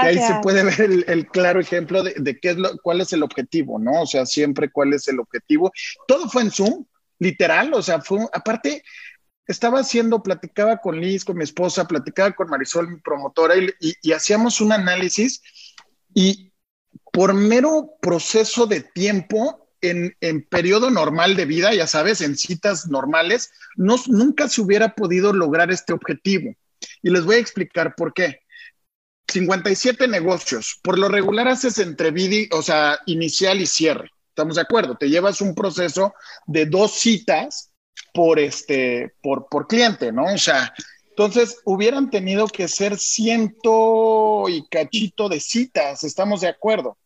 ahí 0.00 0.16
se 0.16 0.40
puede 0.42 0.64
ver 0.64 1.04
el, 1.06 1.26
claro 1.28 1.60
ejemplo 1.60 2.02
de, 2.02 2.38
qué 2.40 2.50
es 2.50 2.56
lo, 2.56 2.76
cuál 2.78 3.02
es 3.02 3.12
el 3.12 3.22
objetivo, 3.22 3.78
¿no? 3.78 4.02
O 4.02 4.06
sea, 4.06 4.24
siempre 4.24 4.70
cuál 4.70 4.94
es 4.94 5.06
el 5.06 5.20
objetivo. 5.20 5.70
Todo 6.08 6.28
fue 6.28 6.42
en 6.42 6.50
Zoom, 6.50 6.86
literal, 7.18 7.72
o 7.74 7.82
sea, 7.82 8.00
fue, 8.00 8.20
aparte, 8.32 8.82
estaba 9.46 9.80
haciendo, 9.80 10.22
platicaba 10.22 10.78
con 10.78 10.98
Liz, 10.98 11.24
con 11.24 11.36
mi 11.36 11.44
esposa, 11.44 11.86
platicaba 11.86 12.32
con 12.32 12.48
Marisol, 12.48 12.88
mi 12.88 13.00
promotora, 13.00 13.54
y 13.78 14.12
hacíamos 14.12 14.62
un 14.62 14.72
análisis 14.72 15.42
y 16.14 16.53
por 17.14 17.32
mero 17.32 17.92
proceso 18.02 18.66
de 18.66 18.80
tiempo, 18.80 19.68
en, 19.80 20.16
periodo 20.50 20.90
normal 20.90 21.36
de 21.36 21.44
vida, 21.44 21.72
ya 21.72 21.86
sabes, 21.86 22.20
en 22.22 22.36
citas 22.36 22.88
normales, 22.88 23.52
no, 23.76 23.94
nunca 24.08 24.48
se 24.48 24.60
hubiera 24.60 24.96
podido 24.96 25.32
lograr 25.32 25.70
este 25.70 25.92
objetivo. 25.92 26.52
Y 27.02 27.10
les 27.10 27.24
voy 27.24 27.36
a 27.36 27.38
explicar 27.38 27.94
por 27.94 28.12
qué. 28.12 28.40
57 29.28 30.08
negocios. 30.08 30.80
Por 30.82 30.98
lo 30.98 31.08
regular 31.08 31.46
haces 31.46 31.78
entre 31.78 32.12
o 32.50 32.62
sea, 32.62 32.98
inicial 33.06 33.60
y 33.60 33.66
cierre. 33.66 34.10
¿Estamos 34.30 34.56
de 34.56 34.62
acuerdo? 34.62 34.96
Te 34.96 35.08
llevas 35.08 35.40
un 35.40 35.54
proceso 35.54 36.14
de 36.46 36.66
dos 36.66 36.94
citas 36.94 37.70
por 38.12 38.40
este, 38.40 39.14
por 39.22 39.68
cliente, 39.68 40.10
¿no? 40.10 40.24
O 40.24 40.38
sea, 40.38 40.74
entonces, 41.10 41.60
hubieran 41.64 42.10
tenido 42.10 42.48
que 42.48 42.66
ser 42.66 42.98
ciento 42.98 44.48
y 44.48 44.66
cachito 44.66 45.28
de 45.28 45.38
citas, 45.38 46.02
estamos 46.02 46.40
de 46.40 46.48
acuerdo. 46.48 46.98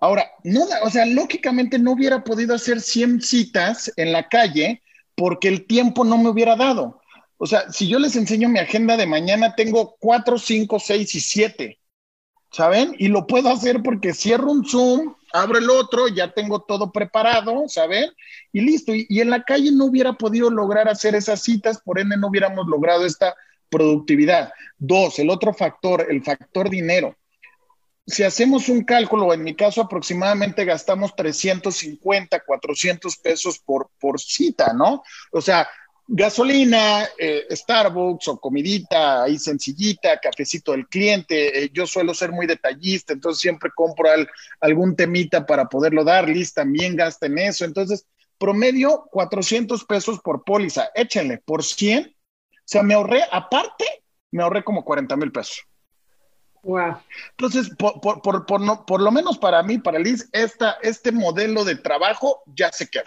Ahora, 0.00 0.30
no, 0.44 0.64
o 0.82 0.90
sea, 0.90 1.06
lógicamente 1.06 1.78
no 1.78 1.92
hubiera 1.92 2.22
podido 2.22 2.54
hacer 2.54 2.80
100 2.80 3.20
citas 3.20 3.92
en 3.96 4.12
la 4.12 4.28
calle 4.28 4.82
porque 5.16 5.48
el 5.48 5.66
tiempo 5.66 6.04
no 6.04 6.18
me 6.18 6.28
hubiera 6.28 6.54
dado. 6.56 7.00
O 7.36 7.46
sea, 7.46 7.70
si 7.70 7.88
yo 7.88 7.98
les 7.98 8.14
enseño 8.16 8.48
mi 8.48 8.58
agenda 8.58 8.96
de 8.96 9.06
mañana, 9.06 9.54
tengo 9.56 9.96
4, 9.98 10.38
5, 10.38 10.78
6 10.78 11.14
y 11.14 11.20
7, 11.20 11.78
¿saben? 12.52 12.94
Y 12.98 13.08
lo 13.08 13.26
puedo 13.26 13.48
hacer 13.50 13.82
porque 13.82 14.14
cierro 14.14 14.52
un 14.52 14.64
Zoom, 14.64 15.14
abro 15.32 15.58
el 15.58 15.68
otro, 15.68 16.08
ya 16.08 16.32
tengo 16.32 16.62
todo 16.62 16.92
preparado, 16.92 17.68
¿saben? 17.68 18.10
Y 18.52 18.60
listo. 18.60 18.94
Y, 18.94 19.06
y 19.08 19.20
en 19.20 19.30
la 19.30 19.42
calle 19.42 19.70
no 19.72 19.86
hubiera 19.86 20.12
podido 20.12 20.50
lograr 20.50 20.88
hacer 20.88 21.16
esas 21.16 21.42
citas, 21.42 21.80
por 21.84 21.98
ende 21.98 22.16
no 22.16 22.28
hubiéramos 22.28 22.66
logrado 22.68 23.04
esta 23.04 23.34
productividad. 23.68 24.52
Dos, 24.78 25.18
el 25.18 25.30
otro 25.30 25.52
factor, 25.52 26.06
el 26.08 26.22
factor 26.22 26.70
dinero 26.70 27.16
si 28.08 28.22
hacemos 28.24 28.70
un 28.70 28.84
cálculo, 28.84 29.34
en 29.34 29.44
mi 29.44 29.54
caso 29.54 29.82
aproximadamente 29.82 30.64
gastamos 30.64 31.14
350, 31.14 32.40
400 32.40 33.16
pesos 33.18 33.58
por, 33.58 33.90
por 34.00 34.18
cita, 34.18 34.72
¿no? 34.72 35.02
O 35.30 35.42
sea, 35.42 35.68
gasolina, 36.06 37.06
eh, 37.18 37.46
Starbucks 37.50 38.28
o 38.28 38.40
comidita 38.40 39.24
ahí 39.24 39.38
sencillita, 39.38 40.18
cafecito 40.18 40.72
del 40.72 40.88
cliente. 40.88 41.64
Eh, 41.64 41.70
yo 41.72 41.86
suelo 41.86 42.14
ser 42.14 42.32
muy 42.32 42.46
detallista, 42.46 43.12
entonces 43.12 43.42
siempre 43.42 43.70
compro 43.76 44.08
algún 44.60 44.96
temita 44.96 45.44
para 45.44 45.68
poderlo 45.68 46.02
dar. 46.02 46.26
Liz 46.28 46.54
también 46.54 46.96
gasta 46.96 47.26
en 47.26 47.38
eso. 47.38 47.66
Entonces, 47.66 48.06
promedio 48.38 49.06
400 49.10 49.84
pesos 49.84 50.18
por 50.20 50.44
póliza. 50.44 50.88
Échenle 50.94 51.42
por 51.44 51.62
100. 51.62 52.06
O 52.06 52.10
sea, 52.64 52.82
me 52.82 52.94
ahorré, 52.94 53.22
aparte, 53.30 53.84
me 54.30 54.42
ahorré 54.42 54.64
como 54.64 54.82
40 54.82 55.14
mil 55.16 55.30
pesos. 55.30 55.67
Entonces, 57.30 57.70
por, 57.76 59.00
lo 59.00 59.10
menos 59.10 59.38
para 59.38 59.62
mí, 59.62 59.78
para 59.78 59.98
Liz, 59.98 60.28
esta, 60.32 60.78
este 60.82 61.12
modelo 61.12 61.64
de 61.64 61.76
trabajo 61.76 62.42
ya 62.46 62.72
se 62.72 62.88
queda. 62.88 63.04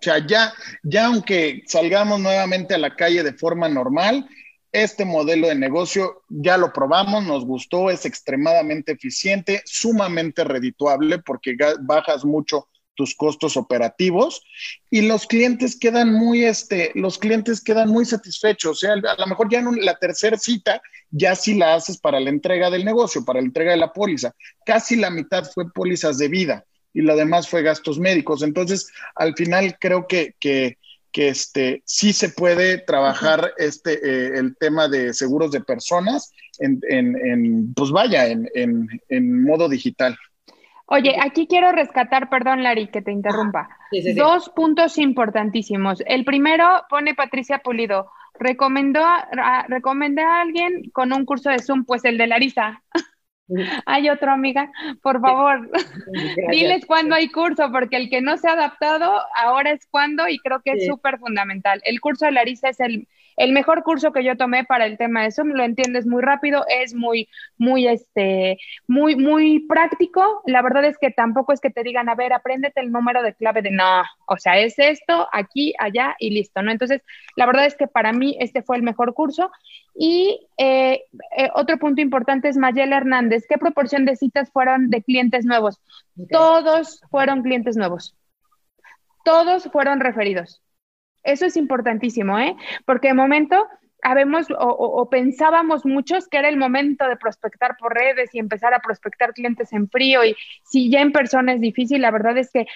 O 0.00 0.04
sea, 0.04 0.26
ya, 0.26 0.52
ya 0.82 1.06
aunque 1.06 1.62
salgamos 1.66 2.20
nuevamente 2.20 2.74
a 2.74 2.78
la 2.78 2.96
calle 2.96 3.22
de 3.22 3.34
forma 3.34 3.68
normal, 3.68 4.28
este 4.72 5.04
modelo 5.04 5.48
de 5.48 5.54
negocio 5.54 6.22
ya 6.28 6.56
lo 6.56 6.72
probamos, 6.72 7.24
nos 7.24 7.44
gustó, 7.44 7.90
es 7.90 8.06
extremadamente 8.06 8.92
eficiente, 8.92 9.62
sumamente 9.64 10.44
redituable 10.44 11.18
porque 11.18 11.56
bajas 11.80 12.24
mucho 12.24 12.68
tus 12.94 13.14
costos 13.14 13.56
operativos 13.56 14.44
y 14.90 15.02
los 15.02 15.26
clientes 15.26 15.78
quedan 15.78 16.12
muy, 16.12 16.44
este, 16.44 16.92
los 16.94 17.18
clientes 17.18 17.60
quedan 17.60 17.88
muy 17.88 18.04
satisfechos. 18.04 18.70
O 18.70 18.74
sea, 18.74 18.92
a 18.92 19.20
lo 19.20 19.26
mejor 19.26 19.50
ya 19.50 19.60
en 19.60 19.84
la 19.84 19.98
tercera 19.98 20.38
cita 20.38 20.82
ya 21.10 21.34
sí 21.34 21.54
la 21.54 21.74
haces 21.74 21.98
para 21.98 22.20
la 22.20 22.30
entrega 22.30 22.70
del 22.70 22.84
negocio, 22.84 23.24
para 23.24 23.40
la 23.40 23.46
entrega 23.46 23.72
de 23.72 23.78
la 23.78 23.92
póliza. 23.92 24.34
Casi 24.64 24.96
la 24.96 25.10
mitad 25.10 25.44
fue 25.44 25.72
pólizas 25.72 26.18
de 26.18 26.28
vida 26.28 26.64
y 26.94 27.02
lo 27.02 27.16
demás 27.16 27.48
fue 27.48 27.62
gastos 27.62 27.98
médicos. 27.98 28.42
Entonces, 28.42 28.88
al 29.14 29.34
final 29.34 29.76
creo 29.80 30.06
que, 30.06 30.34
que, 30.38 30.78
que 31.10 31.28
este, 31.28 31.82
sí 31.86 32.12
se 32.12 32.30
puede 32.30 32.78
trabajar 32.78 33.52
este, 33.58 33.94
eh, 33.94 34.38
el 34.38 34.56
tema 34.56 34.88
de 34.88 35.14
seguros 35.14 35.52
de 35.52 35.60
personas 35.60 36.32
en, 36.58 36.80
en, 36.88 37.16
en 37.16 37.74
pues 37.74 37.90
vaya, 37.90 38.26
en, 38.26 38.48
en 38.54 39.42
modo 39.42 39.68
digital. 39.68 40.16
Oye, 40.92 41.16
aquí 41.22 41.46
quiero 41.46 41.72
rescatar, 41.72 42.28
perdón, 42.28 42.62
Lari, 42.62 42.88
que 42.88 43.00
te 43.00 43.12
interrumpa. 43.12 43.78
Dos 44.14 44.50
puntos 44.50 44.98
importantísimos. 44.98 46.02
El 46.06 46.26
primero 46.26 46.84
pone 46.90 47.14
Patricia 47.14 47.60
Pulido. 47.60 48.10
recomendó, 48.38 49.02
recomendé 49.68 50.20
a 50.20 50.42
alguien 50.42 50.90
con 50.92 51.14
un 51.14 51.24
curso 51.24 51.48
de 51.48 51.60
Zoom, 51.60 51.86
pues 51.86 52.04
el 52.04 52.18
de 52.18 52.26
Larisa. 52.26 52.82
Hay 53.86 54.10
otro, 54.10 54.32
amiga, 54.32 54.70
por 55.02 55.20
favor, 55.22 55.70
diles 56.50 56.84
cuándo 56.84 57.14
hay 57.14 57.30
curso, 57.30 57.72
porque 57.72 57.96
el 57.96 58.10
que 58.10 58.20
no 58.20 58.36
se 58.36 58.48
ha 58.48 58.52
adaptado, 58.52 59.14
ahora 59.34 59.72
es 59.72 59.86
cuándo 59.90 60.28
y 60.28 60.38
creo 60.40 60.60
que 60.62 60.72
es 60.72 60.86
súper 60.86 61.18
fundamental. 61.18 61.80
El 61.84 62.00
curso 62.00 62.26
de 62.26 62.32
Larisa 62.32 62.68
es 62.68 62.80
el, 62.80 63.08
el 63.36 63.52
mejor 63.52 63.82
curso 63.82 64.12
que 64.12 64.24
yo 64.24 64.36
tomé 64.36 64.64
para 64.64 64.86
el 64.86 64.98
tema 64.98 65.22
de 65.22 65.32
Zoom, 65.32 65.48
lo 65.48 65.64
entiendes 65.64 66.06
muy 66.06 66.22
rápido, 66.22 66.64
es 66.68 66.94
muy, 66.94 67.28
muy, 67.58 67.88
este, 67.88 68.58
muy, 68.86 69.16
muy 69.16 69.60
práctico. 69.66 70.42
La 70.46 70.62
verdad 70.62 70.84
es 70.84 70.98
que 70.98 71.10
tampoco 71.10 71.52
es 71.52 71.60
que 71.60 71.70
te 71.70 71.82
digan, 71.82 72.08
a 72.08 72.14
ver, 72.14 72.32
apréndete 72.32 72.80
el 72.80 72.92
número 72.92 73.22
de 73.22 73.34
clave 73.34 73.62
de 73.62 73.70
no, 73.70 74.02
o 74.26 74.36
sea, 74.36 74.58
es 74.58 74.78
esto, 74.78 75.28
aquí, 75.32 75.74
allá 75.78 76.14
y 76.18 76.30
listo, 76.30 76.62
¿no? 76.62 76.70
Entonces, 76.70 77.02
la 77.36 77.46
verdad 77.46 77.66
es 77.66 77.74
que 77.74 77.86
para 77.86 78.12
mí 78.12 78.36
este 78.40 78.62
fue 78.62 78.76
el 78.76 78.82
mejor 78.82 79.14
curso. 79.14 79.50
Y 79.94 80.48
eh, 80.56 81.02
eh, 81.36 81.50
otro 81.54 81.78
punto 81.78 82.00
importante 82.00 82.48
es 82.48 82.56
Mayela 82.56 82.96
Hernández. 82.96 83.44
¿Qué 83.48 83.58
proporción 83.58 84.04
de 84.04 84.16
citas 84.16 84.50
fueron 84.50 84.88
de 84.88 85.02
clientes 85.02 85.44
nuevos? 85.44 85.80
Todos 86.30 87.00
fueron 87.10 87.42
clientes 87.42 87.76
nuevos. 87.76 88.16
Todos 89.24 89.64
fueron 89.70 90.00
referidos. 90.00 90.62
Eso 91.22 91.46
es 91.46 91.56
importantísimo, 91.56 92.38
¿eh? 92.38 92.56
Porque 92.84 93.08
de 93.08 93.14
momento 93.14 93.66
habemos 94.02 94.46
o, 94.58 95.08
pensábamos 95.08 95.86
muchos 95.86 96.28
que 96.28 96.38
era 96.38 96.48
el 96.48 96.56
momento 96.56 97.06
de 97.06 97.16
prospectar 97.16 97.76
por 97.78 97.94
redes 97.94 98.34
y 98.34 98.40
empezar 98.40 98.74
a 98.74 98.80
prospectar 98.80 99.32
clientes 99.32 99.72
en 99.72 99.88
frío 99.88 100.24
y 100.24 100.34
si 100.64 100.90
ya 100.90 101.00
en 101.00 101.12
persona 101.12 101.52
es 101.52 101.60
difícil, 101.60 102.02
la 102.02 102.10
verdad 102.10 102.36
es 102.36 102.50
que 102.50 102.66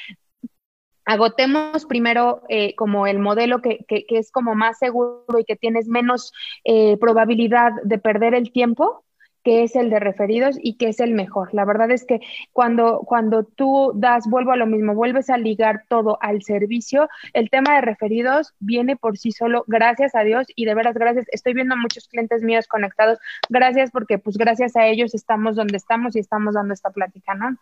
agotemos 1.04 1.84
primero 1.86 2.42
eh, 2.48 2.74
como 2.76 3.06
el 3.06 3.18
modelo 3.18 3.60
que, 3.60 3.84
que, 3.88 4.04
es 4.08 4.30
como 4.30 4.54
más 4.54 4.78
seguro 4.78 5.24
y 5.38 5.44
que 5.44 5.56
tienes 5.56 5.88
menos 5.88 6.32
eh, 6.64 6.96
probabilidad 6.98 7.72
de 7.82 7.98
perder 7.98 8.34
el 8.34 8.52
tiempo 8.52 9.04
que 9.46 9.62
es 9.62 9.76
el 9.76 9.90
de 9.90 10.00
referidos 10.00 10.58
y 10.60 10.76
que 10.76 10.88
es 10.88 10.98
el 10.98 11.12
mejor. 11.12 11.54
La 11.54 11.64
verdad 11.64 11.92
es 11.92 12.04
que 12.04 12.18
cuando, 12.52 13.02
cuando 13.06 13.44
tú 13.44 13.92
das, 13.94 14.28
vuelvo 14.28 14.50
a 14.50 14.56
lo 14.56 14.66
mismo, 14.66 14.92
vuelves 14.92 15.30
a 15.30 15.38
ligar 15.38 15.84
todo 15.88 16.18
al 16.20 16.42
servicio, 16.42 17.08
el 17.32 17.48
tema 17.48 17.76
de 17.76 17.80
referidos 17.80 18.54
viene 18.58 18.96
por 18.96 19.16
sí 19.16 19.30
solo, 19.30 19.62
gracias 19.68 20.16
a 20.16 20.24
Dios 20.24 20.48
y 20.56 20.64
de 20.64 20.74
veras 20.74 20.96
gracias. 20.96 21.26
Estoy 21.30 21.54
viendo 21.54 21.74
a 21.74 21.78
muchos 21.78 22.08
clientes 22.08 22.42
míos 22.42 22.66
conectados, 22.66 23.20
gracias 23.48 23.92
porque 23.92 24.18
pues 24.18 24.36
gracias 24.36 24.74
a 24.74 24.84
ellos 24.86 25.14
estamos 25.14 25.54
donde 25.54 25.76
estamos 25.76 26.16
y 26.16 26.18
estamos 26.18 26.54
dando 26.54 26.74
esta 26.74 26.90
plática, 26.90 27.36
¿no? 27.36 27.56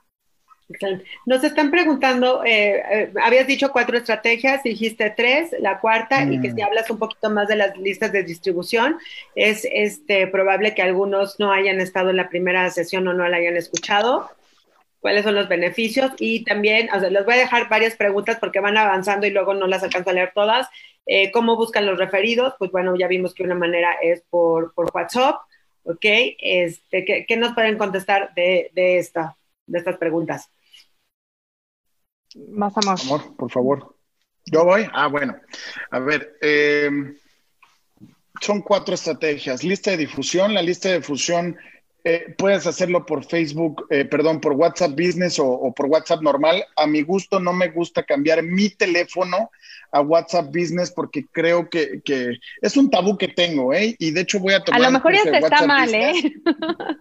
Nos 1.27 1.45
están 1.45 1.71
preguntando, 1.71 2.43
eh, 2.45 2.83
eh, 2.91 3.13
habías 3.23 3.47
dicho 3.47 3.71
cuatro 3.71 3.99
estrategias, 3.99 4.63
dijiste 4.63 5.11
tres, 5.11 5.55
la 5.61 5.79
cuarta, 5.79 6.25
y 6.25 6.41
que 6.41 6.53
si 6.53 6.63
mm. 6.63 6.65
hablas 6.65 6.91
un 6.91 6.99
poquito 6.99 7.29
más 7.31 7.49
de 7.49 7.57
las 7.57 7.77
listas 7.77 8.13
de 8.13 8.23
distribución, 8.23 8.99
es 9.35 9.67
este, 9.71 10.27
probable 10.27 10.75
que 10.75 10.83
algunos 10.83 11.39
no 11.39 11.53
hayan 11.53 11.81
estado 11.81 12.11
en 12.11 12.17
la 12.17 12.31
primera 12.31 12.71
sesión 12.71 13.07
o 13.09 13.13
no 13.13 13.29
la 13.29 13.37
hayan 13.37 13.57
escuchado. 13.57 14.31
¿Cuáles 15.01 15.25
son 15.25 15.35
los 15.35 15.49
beneficios? 15.49 16.13
Y 16.19 16.45
también, 16.45 16.89
o 16.95 16.99
sea, 16.99 17.11
les 17.11 17.25
voy 17.27 17.35
a 17.35 17.39
dejar 17.39 17.69
varias 17.69 17.95
preguntas 17.95 18.39
porque 18.41 18.61
van 18.61 18.79
avanzando 18.79 19.27
y 19.27 19.31
luego 19.31 19.53
no 19.53 19.67
las 19.67 19.83
alcanzo 19.83 20.11
a 20.11 20.15
leer 20.15 20.33
todas. 20.35 20.67
Eh, 21.05 21.31
¿Cómo 21.31 21.57
buscan 21.57 21.85
los 21.85 21.99
referidos? 21.99 22.55
Pues 22.59 22.71
bueno, 22.71 22.97
ya 22.97 23.07
vimos 23.07 23.35
que 23.35 23.43
una 23.43 23.55
manera 23.55 23.93
es 24.03 24.23
por, 24.31 24.73
por 24.73 24.91
WhatsApp, 24.95 25.37
¿ok? 25.83 26.07
Este, 26.39 27.05
¿qué, 27.29 27.37
nos 27.37 27.53
pueden 27.53 27.77
contestar 27.77 28.33
de, 28.35 28.71
de 28.73 28.97
esta? 28.97 29.37
de 29.67 29.79
estas 29.79 29.97
preguntas. 29.97 30.51
Más 32.35 32.75
amor. 32.77 33.37
Por 33.37 33.51
favor. 33.51 33.97
¿Yo 34.47 34.65
voy? 34.65 34.87
Ah, 34.93 35.07
bueno. 35.07 35.37
A 35.91 35.99
ver, 36.01 36.37
eh, 36.41 36.91
son 38.41 38.63
cuatro 38.63 38.95
estrategias. 38.95 39.65
Lista 39.65 39.93
de 39.93 39.99
difusión. 39.99 40.53
La 40.55 40.63
lista 40.63 40.89
de 40.89 40.97
difusión 40.97 41.57
eh, 42.07 42.35
puedes 42.37 42.67
hacerlo 42.67 43.07
por 43.07 43.25
Facebook, 43.25 43.87
eh, 43.89 44.05
perdón, 44.05 44.39
por 44.39 44.53
WhatsApp 44.53 44.91
Business 44.91 45.39
o, 45.39 45.73
por 45.75 45.87
WhatsApp 45.87 46.21
normal. 46.21 46.63
A 46.77 46.87
mi 46.87 47.01
gusto 47.01 47.41
no 47.41 47.55
me 47.55 47.69
gusta 47.69 48.03
cambiar 48.03 48.43
mi 48.43 48.69
teléfono 48.69 49.51
a 49.91 50.03
WhatsApp 50.03 50.49
Business 50.49 50.91
porque 50.91 51.25
creo 51.33 51.71
que, 51.71 52.03
es 52.61 52.77
un 52.77 52.91
tabú 52.91 53.17
que 53.17 53.29
tengo, 53.29 53.73
¿eh? 53.73 53.97
Y 53.99 54.11
de 54.11 54.21
hecho 54.21 54.39
voy 54.39 54.53
a 54.53 54.63
tomar... 54.63 54.83
A 54.83 54.85
lo 54.85 54.91
mejor 54.91 55.15
ya 55.15 55.39
está 55.39 55.67
mal, 55.67 55.95
¿eh? 55.95 56.35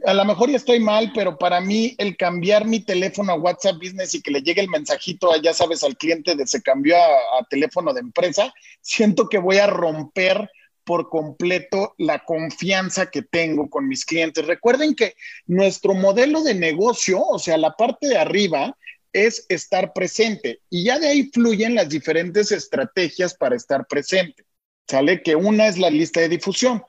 A 0.05 0.13
lo 0.13 0.23
mejor 0.23 0.49
ya 0.49 0.55
estoy 0.55 0.79
mal, 0.79 1.11
pero 1.13 1.37
para 1.37 1.59
mí 1.59 1.95
el 1.97 2.15
cambiar 2.15 2.65
mi 2.65 2.79
teléfono 2.79 3.33
a 3.33 3.35
WhatsApp 3.35 3.75
Business 3.75 4.15
y 4.15 4.21
que 4.21 4.31
le 4.31 4.41
llegue 4.41 4.61
el 4.61 4.69
mensajito, 4.69 5.35
ya 5.41 5.53
sabes, 5.53 5.83
al 5.83 5.97
cliente 5.97 6.35
de 6.35 6.47
se 6.47 6.61
cambió 6.61 6.95
a 6.95 7.43
teléfono 7.49 7.93
de 7.93 7.99
empresa, 7.99 8.53
siento 8.79 9.27
que 9.27 9.37
voy 9.37 9.57
a 9.57 9.67
romper 9.67 10.49
por 10.83 11.09
completo 11.09 11.93
la 11.97 12.23
confianza 12.25 13.09
que 13.09 13.21
tengo 13.21 13.69
con 13.69 13.87
mis 13.87 14.05
clientes. 14.05 14.45
Recuerden 14.45 14.95
que 14.95 15.15
nuestro 15.45 15.93
modelo 15.93 16.43
de 16.43 16.55
negocio, 16.55 17.21
o 17.21 17.39
sea, 17.39 17.57
la 17.57 17.71
parte 17.73 18.07
de 18.07 18.17
arriba, 18.17 18.77
es 19.13 19.45
estar 19.49 19.93
presente 19.93 20.61
y 20.69 20.85
ya 20.85 20.97
de 20.99 21.07
ahí 21.07 21.29
fluyen 21.31 21.75
las 21.75 21.87
diferentes 21.87 22.51
estrategias 22.51 23.35
para 23.35 23.55
estar 23.55 23.85
presente. 23.85 24.43
Sale 24.87 25.21
que 25.21 25.35
una 25.35 25.67
es 25.67 25.77
la 25.77 25.89
lista 25.89 26.19
de 26.19 26.29
difusión. 26.29 26.83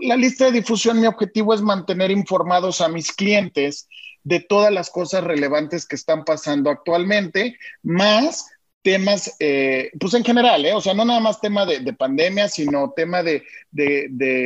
La 0.00 0.16
lista 0.16 0.46
de 0.46 0.52
difusión, 0.52 1.00
mi 1.00 1.06
objetivo 1.06 1.52
es 1.52 1.60
mantener 1.60 2.10
informados 2.10 2.80
a 2.80 2.88
mis 2.88 3.12
clientes 3.12 3.88
de 4.22 4.40
todas 4.40 4.72
las 4.72 4.90
cosas 4.90 5.22
relevantes 5.22 5.86
que 5.86 5.96
están 5.96 6.24
pasando 6.24 6.70
actualmente, 6.70 7.58
más 7.82 8.46
temas, 8.86 9.34
eh, 9.40 9.90
pues 9.98 10.14
en 10.14 10.22
general, 10.22 10.64
¿eh? 10.64 10.72
o 10.72 10.80
sea, 10.80 10.94
no 10.94 11.04
nada 11.04 11.18
más 11.18 11.40
tema 11.40 11.66
de, 11.66 11.92
pandemia, 11.92 12.48
sino 12.48 12.92
tema 12.94 13.20
de, 13.20 13.42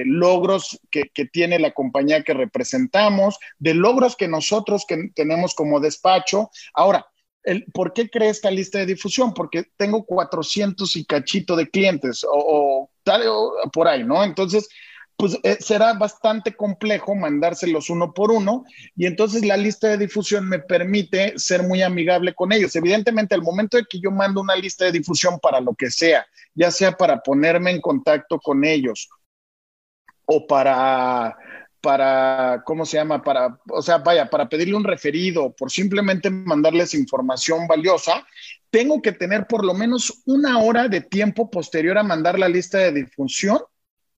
logros 0.06 0.80
que, 0.90 1.10
tiene 1.30 1.58
la 1.58 1.72
compañía 1.72 2.22
que 2.22 2.32
representamos, 2.32 3.38
de 3.58 3.74
logros 3.74 4.16
que 4.16 4.28
nosotros 4.28 4.86
que 4.88 5.10
tenemos 5.14 5.54
como 5.54 5.78
despacho. 5.78 6.48
Ahora, 6.72 7.06
el, 7.42 7.66
¿por 7.66 7.92
qué 7.92 8.08
creé 8.08 8.30
esta 8.30 8.50
lista 8.50 8.78
de 8.78 8.86
difusión? 8.86 9.34
Porque 9.34 9.64
tengo 9.76 10.06
400 10.06 10.96
y 10.96 11.04
cachito 11.04 11.54
de 11.54 11.68
clientes 11.68 12.24
o, 12.26 12.88
tal, 13.02 13.24
o 13.26 13.52
por 13.70 13.88
ahí, 13.88 14.04
¿no? 14.04 14.24
Entonces, 14.24 14.70
pues 15.20 15.38
eh, 15.42 15.58
será 15.60 15.92
bastante 15.92 16.56
complejo 16.56 17.14
mandárselos 17.14 17.90
uno 17.90 18.14
por 18.14 18.32
uno 18.32 18.64
y 18.96 19.04
entonces 19.04 19.44
la 19.44 19.58
lista 19.58 19.88
de 19.88 19.98
difusión 19.98 20.48
me 20.48 20.60
permite 20.60 21.38
ser 21.38 21.62
muy 21.62 21.82
amigable 21.82 22.34
con 22.34 22.52
ellos. 22.52 22.74
Evidentemente, 22.74 23.34
al 23.34 23.42
momento 23.42 23.76
de 23.76 23.84
que 23.84 24.00
yo 24.00 24.10
mando 24.10 24.40
una 24.40 24.56
lista 24.56 24.86
de 24.86 24.92
difusión 24.92 25.38
para 25.38 25.60
lo 25.60 25.74
que 25.74 25.90
sea, 25.90 26.26
ya 26.54 26.70
sea 26.70 26.92
para 26.92 27.20
ponerme 27.20 27.70
en 27.70 27.82
contacto 27.82 28.40
con 28.40 28.64
ellos 28.64 29.10
o 30.24 30.46
para 30.46 31.36
para, 31.82 32.62
¿cómo 32.66 32.84
se 32.84 32.98
llama? 32.98 33.22
Para, 33.22 33.58
o 33.70 33.80
sea, 33.80 33.98
vaya, 33.98 34.28
para 34.28 34.50
pedirle 34.50 34.74
un 34.74 34.84
referido, 34.84 35.54
por 35.56 35.70
simplemente 35.70 36.28
mandarles 36.28 36.92
información 36.92 37.66
valiosa, 37.66 38.26
tengo 38.70 39.00
que 39.00 39.12
tener 39.12 39.46
por 39.46 39.64
lo 39.64 39.72
menos 39.72 40.22
una 40.26 40.58
hora 40.58 40.88
de 40.88 41.00
tiempo 41.00 41.50
posterior 41.50 41.96
a 41.96 42.02
mandar 42.02 42.38
la 42.38 42.50
lista 42.50 42.76
de 42.76 42.92
difusión 42.92 43.60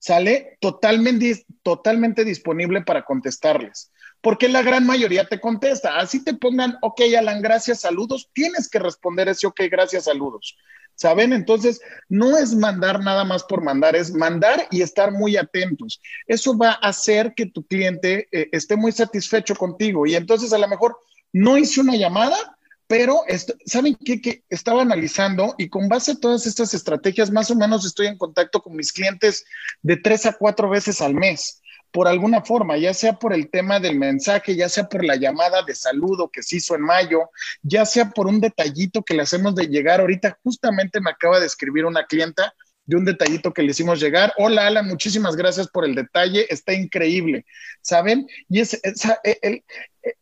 sale 0.02 0.58
totalmente, 0.60 1.46
totalmente 1.62 2.24
disponible 2.24 2.82
para 2.82 3.04
contestarles. 3.04 3.92
Porque 4.20 4.48
la 4.48 4.62
gran 4.62 4.84
mayoría 4.84 5.28
te 5.28 5.40
contesta. 5.40 5.98
Así 5.98 6.24
te 6.24 6.34
pongan, 6.34 6.76
ok, 6.82 7.02
Alan, 7.16 7.40
gracias, 7.40 7.82
saludos. 7.82 8.28
Tienes 8.32 8.68
que 8.68 8.80
responder 8.80 9.28
ese, 9.28 9.46
ok, 9.46 9.60
gracias, 9.70 10.04
saludos. 10.04 10.58
¿Saben? 10.96 11.32
Entonces, 11.32 11.80
no 12.08 12.36
es 12.36 12.52
mandar 12.52 12.98
nada 12.98 13.22
más 13.22 13.44
por 13.44 13.62
mandar, 13.62 13.94
es 13.94 14.12
mandar 14.12 14.66
y 14.72 14.82
estar 14.82 15.12
muy 15.12 15.36
atentos. 15.36 16.00
Eso 16.26 16.58
va 16.58 16.70
a 16.70 16.88
hacer 16.88 17.34
que 17.34 17.46
tu 17.46 17.64
cliente 17.64 18.26
eh, 18.32 18.48
esté 18.50 18.74
muy 18.74 18.90
satisfecho 18.90 19.54
contigo. 19.54 20.04
Y 20.04 20.16
entonces, 20.16 20.52
a 20.52 20.58
lo 20.58 20.66
mejor, 20.66 20.98
no 21.32 21.56
hice 21.58 21.80
una 21.80 21.94
llamada, 21.94 22.58
pero, 22.92 23.22
¿saben 23.64 23.96
qué? 24.04 24.20
Que 24.20 24.44
estaba 24.50 24.82
analizando 24.82 25.54
y 25.56 25.70
con 25.70 25.88
base 25.88 26.12
a 26.12 26.20
todas 26.20 26.46
estas 26.46 26.74
estrategias, 26.74 27.30
más 27.30 27.50
o 27.50 27.54
menos 27.56 27.86
estoy 27.86 28.06
en 28.06 28.18
contacto 28.18 28.60
con 28.60 28.76
mis 28.76 28.92
clientes 28.92 29.46
de 29.80 29.96
tres 29.96 30.26
a 30.26 30.34
cuatro 30.34 30.68
veces 30.68 31.00
al 31.00 31.14
mes, 31.14 31.62
por 31.90 32.06
alguna 32.06 32.42
forma, 32.42 32.76
ya 32.76 32.92
sea 32.92 33.14
por 33.14 33.32
el 33.32 33.48
tema 33.48 33.80
del 33.80 33.98
mensaje, 33.98 34.56
ya 34.56 34.68
sea 34.68 34.90
por 34.90 35.06
la 35.06 35.16
llamada 35.16 35.62
de 35.62 35.74
saludo 35.74 36.28
que 36.30 36.42
se 36.42 36.56
hizo 36.56 36.74
en 36.74 36.82
mayo, 36.82 37.30
ya 37.62 37.86
sea 37.86 38.10
por 38.10 38.26
un 38.26 38.42
detallito 38.42 39.02
que 39.02 39.14
le 39.14 39.22
hacemos 39.22 39.54
de 39.54 39.68
llegar. 39.68 40.02
Ahorita 40.02 40.38
justamente 40.42 41.00
me 41.00 41.12
acaba 41.12 41.40
de 41.40 41.46
escribir 41.46 41.86
una 41.86 42.04
clienta 42.04 42.52
de 42.84 42.96
un 42.96 43.06
detallito 43.06 43.54
que 43.54 43.62
le 43.62 43.70
hicimos 43.70 44.00
llegar. 44.00 44.34
Hola, 44.36 44.66
Alan, 44.66 44.86
muchísimas 44.86 45.34
gracias 45.34 45.66
por 45.66 45.86
el 45.86 45.94
detalle, 45.94 46.46
está 46.50 46.74
increíble, 46.74 47.46
¿saben? 47.80 48.26
Y 48.50 48.60
es, 48.60 48.78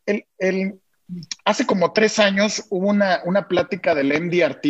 el, 0.06 0.24
el 0.38 0.80
hace 1.44 1.66
como 1.66 1.92
tres 1.92 2.18
años 2.18 2.66
hubo 2.70 2.88
una, 2.88 3.20
una 3.24 3.48
plática 3.48 3.94
del 3.94 4.12
MDRT 4.12 4.64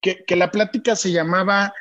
que, 0.00 0.24
que 0.26 0.36
la 0.36 0.50
plática 0.50 0.96
se 0.96 1.12
llamaba 1.12 1.72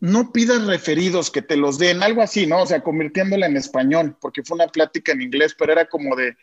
no 0.00 0.32
pidas 0.32 0.66
referidos 0.66 1.30
que 1.30 1.40
te 1.40 1.56
los 1.56 1.78
den, 1.78 2.02
algo 2.02 2.20
así, 2.20 2.46
¿no? 2.46 2.62
O 2.62 2.66
sea, 2.66 2.82
convirtiéndola 2.82 3.46
en 3.46 3.56
español, 3.56 4.18
porque 4.20 4.42
fue 4.42 4.56
una 4.56 4.66
plática 4.66 5.12
en 5.12 5.22
inglés, 5.22 5.54
pero 5.58 5.72
era 5.72 5.86
como 5.86 6.14
de, 6.14 6.36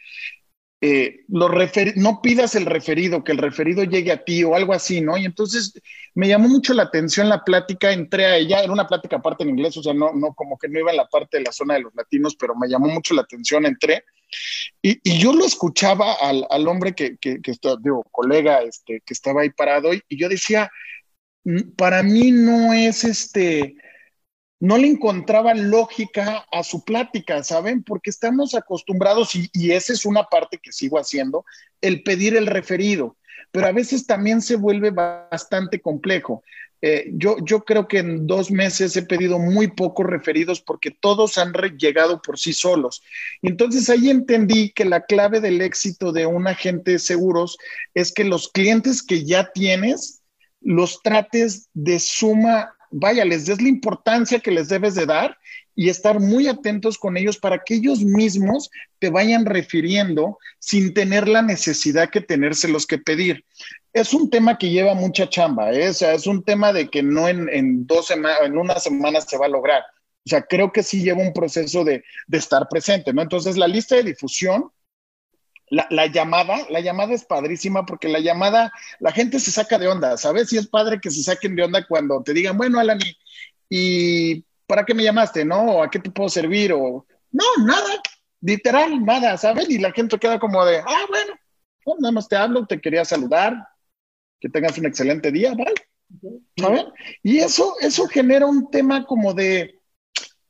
eh, 0.83 1.25
no 1.27 2.21
pidas 2.23 2.55
el 2.55 2.65
referido, 2.65 3.23
que 3.23 3.33
el 3.33 3.37
referido 3.37 3.83
llegue 3.83 4.11
a 4.11 4.23
ti 4.23 4.43
o 4.43 4.55
algo 4.55 4.73
así, 4.73 4.99
¿no? 4.99 5.15
Y 5.15 5.25
entonces 5.25 5.79
me 6.15 6.27
llamó 6.27 6.47
mucho 6.47 6.73
la 6.73 6.83
atención 6.83 7.29
la 7.29 7.43
plática, 7.43 7.91
entré 7.91 8.25
a 8.25 8.37
ella, 8.37 8.63
era 8.63 8.73
una 8.73 8.87
plática 8.87 9.17
aparte 9.17 9.43
en 9.43 9.51
inglés, 9.51 9.77
o 9.77 9.83
sea, 9.83 9.93
no, 9.93 10.11
no, 10.13 10.33
como 10.33 10.57
que 10.57 10.67
no 10.67 10.79
iba 10.79 10.89
en 10.89 10.97
la 10.97 11.07
parte 11.07 11.37
de 11.37 11.43
la 11.43 11.51
zona 11.51 11.75
de 11.75 11.81
los 11.81 11.93
latinos, 11.93 12.35
pero 12.35 12.55
me 12.55 12.67
llamó 12.67 12.87
mucho 12.87 13.13
la 13.13 13.21
atención, 13.21 13.67
entré. 13.67 14.05
Y, 14.81 15.19
yo 15.19 15.33
lo 15.33 15.45
escuchaba 15.45 16.13
al, 16.13 16.45
al 16.49 16.67
hombre 16.67 16.93
que, 16.93 17.17
que, 17.17 17.41
que 17.41 17.53
digo, 17.81 18.03
colega, 18.11 18.61
este, 18.61 19.01
que 19.05 19.13
estaba 19.13 19.41
ahí 19.41 19.49
parado, 19.49 19.93
y, 19.93 20.01
y 20.07 20.17
yo 20.17 20.29
decía, 20.29 20.71
mm, 21.43 21.71
para 21.75 22.03
mí 22.03 22.31
no 22.31 22.73
es 22.73 23.03
este, 23.03 23.75
no 24.61 24.77
le 24.77 24.87
encontraba 24.87 25.55
lógica 25.55 26.45
a 26.51 26.63
su 26.63 26.85
plática, 26.85 27.43
¿saben? 27.43 27.83
Porque 27.83 28.11
estamos 28.11 28.53
acostumbrados, 28.53 29.31
y, 29.35 29.71
esa 29.71 29.91
es 29.91 30.05
una 30.05 30.25
parte 30.25 30.59
que 30.59 30.71
sigo 30.71 30.99
haciendo, 30.99 31.43
el 31.81 32.03
pedir 32.03 32.37
el 32.37 32.45
referido, 32.45 33.17
pero 33.49 33.65
a 33.65 33.71
veces 33.71 34.05
también 34.05 34.39
se 34.39 34.55
vuelve 34.55 34.91
bastante 34.91 35.81
complejo. 35.81 36.43
Eh, 36.81 37.11
yo, 37.13 37.37
yo 37.43 37.63
creo 37.63 37.87
que 37.87 37.99
en 37.99 38.25
dos 38.25 38.49
meses 38.49 38.95
he 38.97 39.03
pedido 39.03 39.37
muy 39.37 39.67
pocos 39.67 40.05
referidos 40.05 40.61
porque 40.61 40.91
todos 40.91 41.37
han 41.37 41.53
llegado 41.77 42.21
por 42.21 42.39
sí 42.39 42.53
solos. 42.53 43.03
Y 43.41 43.49
entonces 43.49 43.89
ahí 43.89 44.09
entendí 44.09 44.71
que 44.71 44.85
la 44.85 45.05
clave 45.05 45.41
del 45.41 45.61
éxito 45.61 46.11
de 46.11 46.25
un 46.25 46.47
agente 46.47 46.91
de 46.91 46.99
seguros 46.99 47.57
es 47.93 48.11
que 48.11 48.23
los 48.23 48.49
clientes 48.49 49.03
que 49.03 49.23
ya 49.25 49.51
tienes 49.51 50.21
los 50.61 51.01
trates 51.01 51.69
de 51.73 51.99
suma 51.99 52.75
vaya, 52.91 53.25
les 53.25 53.45
des 53.45 53.61
la 53.61 53.69
importancia 53.69 54.39
que 54.39 54.51
les 54.51 54.67
debes 54.67 54.95
de 54.95 55.05
dar 55.05 55.37
y 55.75 55.89
estar 55.89 56.19
muy 56.19 56.47
atentos 56.47 56.97
con 56.97 57.17
ellos 57.17 57.37
para 57.37 57.63
que 57.63 57.75
ellos 57.75 58.01
mismos 58.01 58.69
te 58.99 59.09
vayan 59.09 59.45
refiriendo 59.45 60.37
sin 60.59 60.93
tener 60.93 61.27
la 61.27 61.41
necesidad 61.41 62.09
que 62.09 62.21
tenérselos 62.21 62.85
que 62.85 62.97
pedir. 62.97 63.45
Es 63.93 64.13
un 64.13 64.29
tema 64.29 64.57
que 64.57 64.69
lleva 64.69 64.93
mucha 64.93 65.29
chamba, 65.29 65.71
¿eh? 65.73 65.89
o 65.89 65.93
sea, 65.93 66.13
es 66.13 66.27
un 66.27 66.43
tema 66.43 66.73
de 66.73 66.89
que 66.89 67.03
no 67.03 67.27
en, 67.27 67.85
dos 67.87 68.07
semanas, 68.07 68.39
en 68.43 68.57
una 68.57 68.79
semana 68.79 69.21
se 69.21 69.37
va 69.37 69.45
a 69.45 69.49
lograr. 69.49 69.83
O 70.25 70.29
sea, 70.29 70.43
creo 70.43 70.71
que 70.71 70.83
sí 70.83 71.01
lleva 71.01 71.21
un 71.21 71.33
proceso 71.33 71.83
de, 71.83 72.03
de 72.27 72.37
estar 72.37 72.67
presente, 72.69 73.11
¿no? 73.11 73.21
Entonces, 73.21 73.57
la 73.57 73.67
lista 73.67 73.95
de 73.95 74.03
difusión, 74.03 74.71
la, 75.71 76.07
llamada, 76.07 76.67
la 76.69 76.81
llamada 76.81 77.13
es 77.13 77.23
padrísima 77.23 77.85
porque 77.85 78.09
la 78.09 78.19
llamada, 78.19 78.73
la 78.99 79.11
gente 79.13 79.39
se 79.39 79.51
saca 79.51 79.79
de 79.79 79.87
onda, 79.87 80.17
¿sabes? 80.17 80.51
Y 80.51 80.57
es 80.57 80.67
padre 80.67 80.99
que 80.99 81.09
se 81.09 81.23
saquen 81.23 81.55
de 81.55 81.63
onda 81.63 81.87
cuando 81.87 82.21
te 82.23 82.33
digan, 82.33 82.57
bueno, 82.57 82.77
Alan, 82.77 82.99
¿y, 83.69 84.43
para 84.71 84.85
qué 84.85 84.93
me 84.93 85.03
llamaste? 85.03 85.43
¿No? 85.43 85.83
¿A 85.83 85.89
qué 85.89 85.99
te 85.99 86.09
puedo 86.09 86.29
servir? 86.29 86.71
O, 86.71 87.05
no, 87.29 87.43
nada, 87.65 88.01
literal, 88.39 89.03
nada, 89.03 89.37
¿sabes? 89.37 89.69
Y 89.69 89.79
la 89.79 89.91
gente 89.91 90.17
queda 90.17 90.39
como 90.39 90.63
de, 90.63 90.77
ah, 90.77 91.05
bueno, 91.09 91.33
pues 91.83 91.99
nada 91.99 92.13
más 92.13 92.29
te 92.29 92.37
hablo, 92.37 92.65
te 92.65 92.79
quería 92.79 93.03
saludar, 93.03 93.53
que 94.39 94.47
tengas 94.47 94.77
un 94.77 94.85
excelente 94.85 95.29
día, 95.29 95.53
¿vale? 95.55 95.73
¿Sabes? 96.55 96.85
Y 97.21 97.39
eso, 97.39 97.75
eso 97.81 98.07
genera 98.07 98.45
un 98.45 98.71
tema 98.71 99.05
como 99.05 99.33
de, 99.33 99.75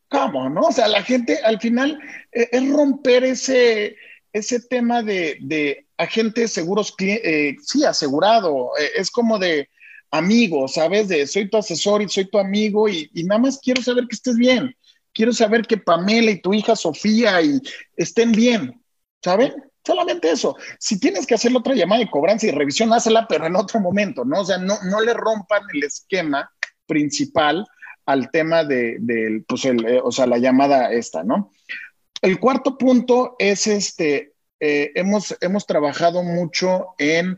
¿cómo, 0.08 0.52
no? 0.52 0.68
O 0.68 0.72
sea, 0.72 0.88
la 0.88 1.02
gente 1.02 1.40
al 1.44 1.60
final 1.60 2.00
eh, 2.32 2.48
es 2.52 2.72
romper 2.72 3.24
ese 3.24 3.96
ese 4.34 4.60
tema 4.62 5.02
de, 5.04 5.40
de 5.42 5.88
agentes 5.98 6.54
seguros, 6.54 6.94
eh, 7.00 7.56
sí, 7.64 7.84
asegurado, 7.84 8.70
eh, 8.80 8.92
es 8.98 9.12
como 9.12 9.40
de 9.40 9.68
amigo, 10.12 10.68
¿sabes? 10.68 11.08
De 11.08 11.26
soy 11.26 11.50
tu 11.50 11.58
asesor 11.58 12.02
y 12.02 12.10
soy 12.10 12.26
tu 12.30 12.38
amigo 12.38 12.88
y, 12.88 13.10
nada 13.26 13.40
más 13.40 13.60
quiero 13.62 13.82
saber 13.82 14.06
que 14.08 14.16
estés 14.16 14.36
bien. 14.36 14.76
Quiero 15.14 15.34
saber 15.34 15.64
que 15.64 15.78
Pamela 15.78 16.32
y 16.32 16.42
tu 16.42 16.54
hija 16.54 16.76
Sofía 16.76 17.42
y 17.42 17.60
estén 17.98 18.32
bien, 18.32 18.82
¿saben? 19.22 19.54
Solamente 19.86 20.30
eso. 20.32 20.56
Si 20.80 21.00
tienes 21.00 21.26
que 21.26 21.34
hacer 21.34 21.52
otra 21.56 21.74
llamada 21.74 22.02
de 22.02 22.10
cobranza 22.10 22.48
y 22.48 22.52
revisión, 22.52 22.94
hazla, 22.94 23.28
pero 23.28 23.48
en 23.48 23.56
otro 23.56 23.80
momento, 23.80 24.24
¿no? 24.24 24.42
O 24.42 24.46
sea, 24.46 24.58
no, 24.58 24.76
no 24.84 25.02
le 25.02 25.14
rompan 25.14 25.64
el 25.74 25.84
esquema 25.84 26.50
principal 26.86 27.66
al 28.06 28.30
tema 28.32 28.64
de, 28.64 29.44
pues, 29.48 29.66
el, 29.66 29.86
eh, 29.86 30.02
o 30.04 30.12
sea, 30.12 30.28
la 30.28 30.38
llamada 30.38 30.92
esta, 30.92 31.24
¿no? 31.24 31.52
El 32.22 32.40
cuarto 32.40 32.78
punto 32.78 33.36
es 33.40 33.68
este, 33.68 34.34
eh, 34.60 34.92
hemos, 34.96 35.36
hemos 35.42 35.66
trabajado 35.66 36.24
mucho 36.24 36.94
en 37.00 37.38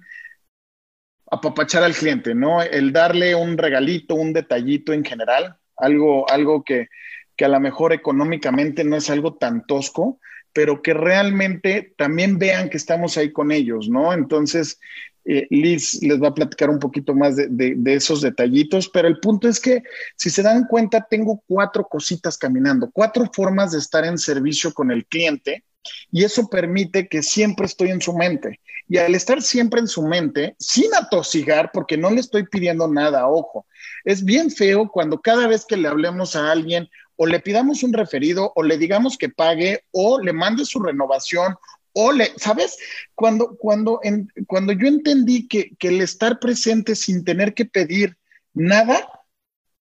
apapachar 1.33 1.83
al 1.83 1.93
cliente, 1.93 2.35
¿no? 2.35 2.61
El 2.61 2.93
darle 2.93 3.35
un 3.35 3.57
regalito, 3.57 4.15
un 4.15 4.33
detallito 4.33 4.93
en 4.93 5.03
general, 5.03 5.57
algo, 5.77 6.29
algo 6.29 6.63
que, 6.63 6.87
que 7.35 7.45
a 7.45 7.49
lo 7.49 7.59
mejor 7.59 7.93
económicamente 7.93 8.83
no 8.83 8.95
es 8.95 9.09
algo 9.09 9.35
tan 9.35 9.65
tosco, 9.65 10.19
pero 10.53 10.81
que 10.81 10.93
realmente 10.93 11.93
también 11.97 12.37
vean 12.37 12.69
que 12.69 12.77
estamos 12.77 13.17
ahí 13.17 13.31
con 13.31 13.51
ellos, 13.51 13.89
¿no? 13.89 14.13
Entonces, 14.13 14.79
eh, 15.25 15.47
Liz 15.49 16.01
les 16.03 16.21
va 16.21 16.29
a 16.29 16.33
platicar 16.33 16.69
un 16.69 16.79
poquito 16.79 17.15
más 17.15 17.35
de, 17.37 17.75
esos 17.85 18.21
detallitos, 18.21 18.89
pero 18.89 19.07
el 19.07 19.19
punto 19.19 19.47
es 19.47 19.59
que 19.59 19.83
si 20.17 20.29
se 20.29 20.43
dan 20.43 20.65
cuenta, 20.65 21.07
tengo 21.09 21.43
cuatro 21.47 21.87
cositas 21.87 22.37
caminando, 22.37 22.91
cuatro 22.91 23.29
formas 23.33 23.71
de 23.71 23.79
estar 23.79 24.05
en 24.05 24.17
servicio 24.17 24.73
con 24.73 24.91
el 24.91 25.05
cliente 25.05 25.63
y 26.11 26.23
eso 26.23 26.47
permite 26.49 27.07
que 27.07 27.21
siempre 27.21 27.65
estoy 27.65 27.89
en 27.89 28.01
su 28.01 28.13
mente. 28.13 28.59
Y 28.87 28.97
al 28.97 29.15
estar 29.15 29.41
siempre 29.41 29.79
en 29.79 29.87
su 29.87 30.03
mente, 30.03 30.55
sin 30.59 30.93
atosigar, 30.93 31.71
porque 31.73 31.97
no 31.97 32.09
le 32.09 32.19
estoy 32.19 32.43
pidiendo 32.45 32.87
nada, 32.87 33.27
ojo, 33.27 33.65
es 34.03 34.23
bien 34.23 34.51
feo 34.51 34.89
cuando 34.89 35.21
cada 35.21 35.47
vez 35.47 35.65
que 35.65 35.77
le 35.77 35.87
hablemos 35.87 36.35
a 36.35 36.51
alguien 36.51 36.89
o 37.15 37.25
le 37.25 37.39
pidamos 37.39 37.83
un 37.83 37.93
referido 37.93 38.51
o 38.55 38.63
le 38.63 38.77
digamos 38.77 39.17
que 39.17 39.29
pague 39.29 39.83
o 39.91 40.19
le 40.19 40.33
mande 40.33 40.65
su 40.65 40.79
renovación 40.79 41.55
ole, 41.93 42.31
¿sabes? 42.37 42.77
Cuando, 43.15 43.55
cuando, 43.57 43.99
cuando 44.47 44.73
yo 44.73 44.87
entendí 44.87 45.47
que, 45.47 45.75
el 45.79 46.01
estar 46.01 46.39
presente 46.39 46.95
sin 46.95 47.23
tener 47.23 47.53
que 47.53 47.65
pedir 47.65 48.17
nada, 48.53 49.07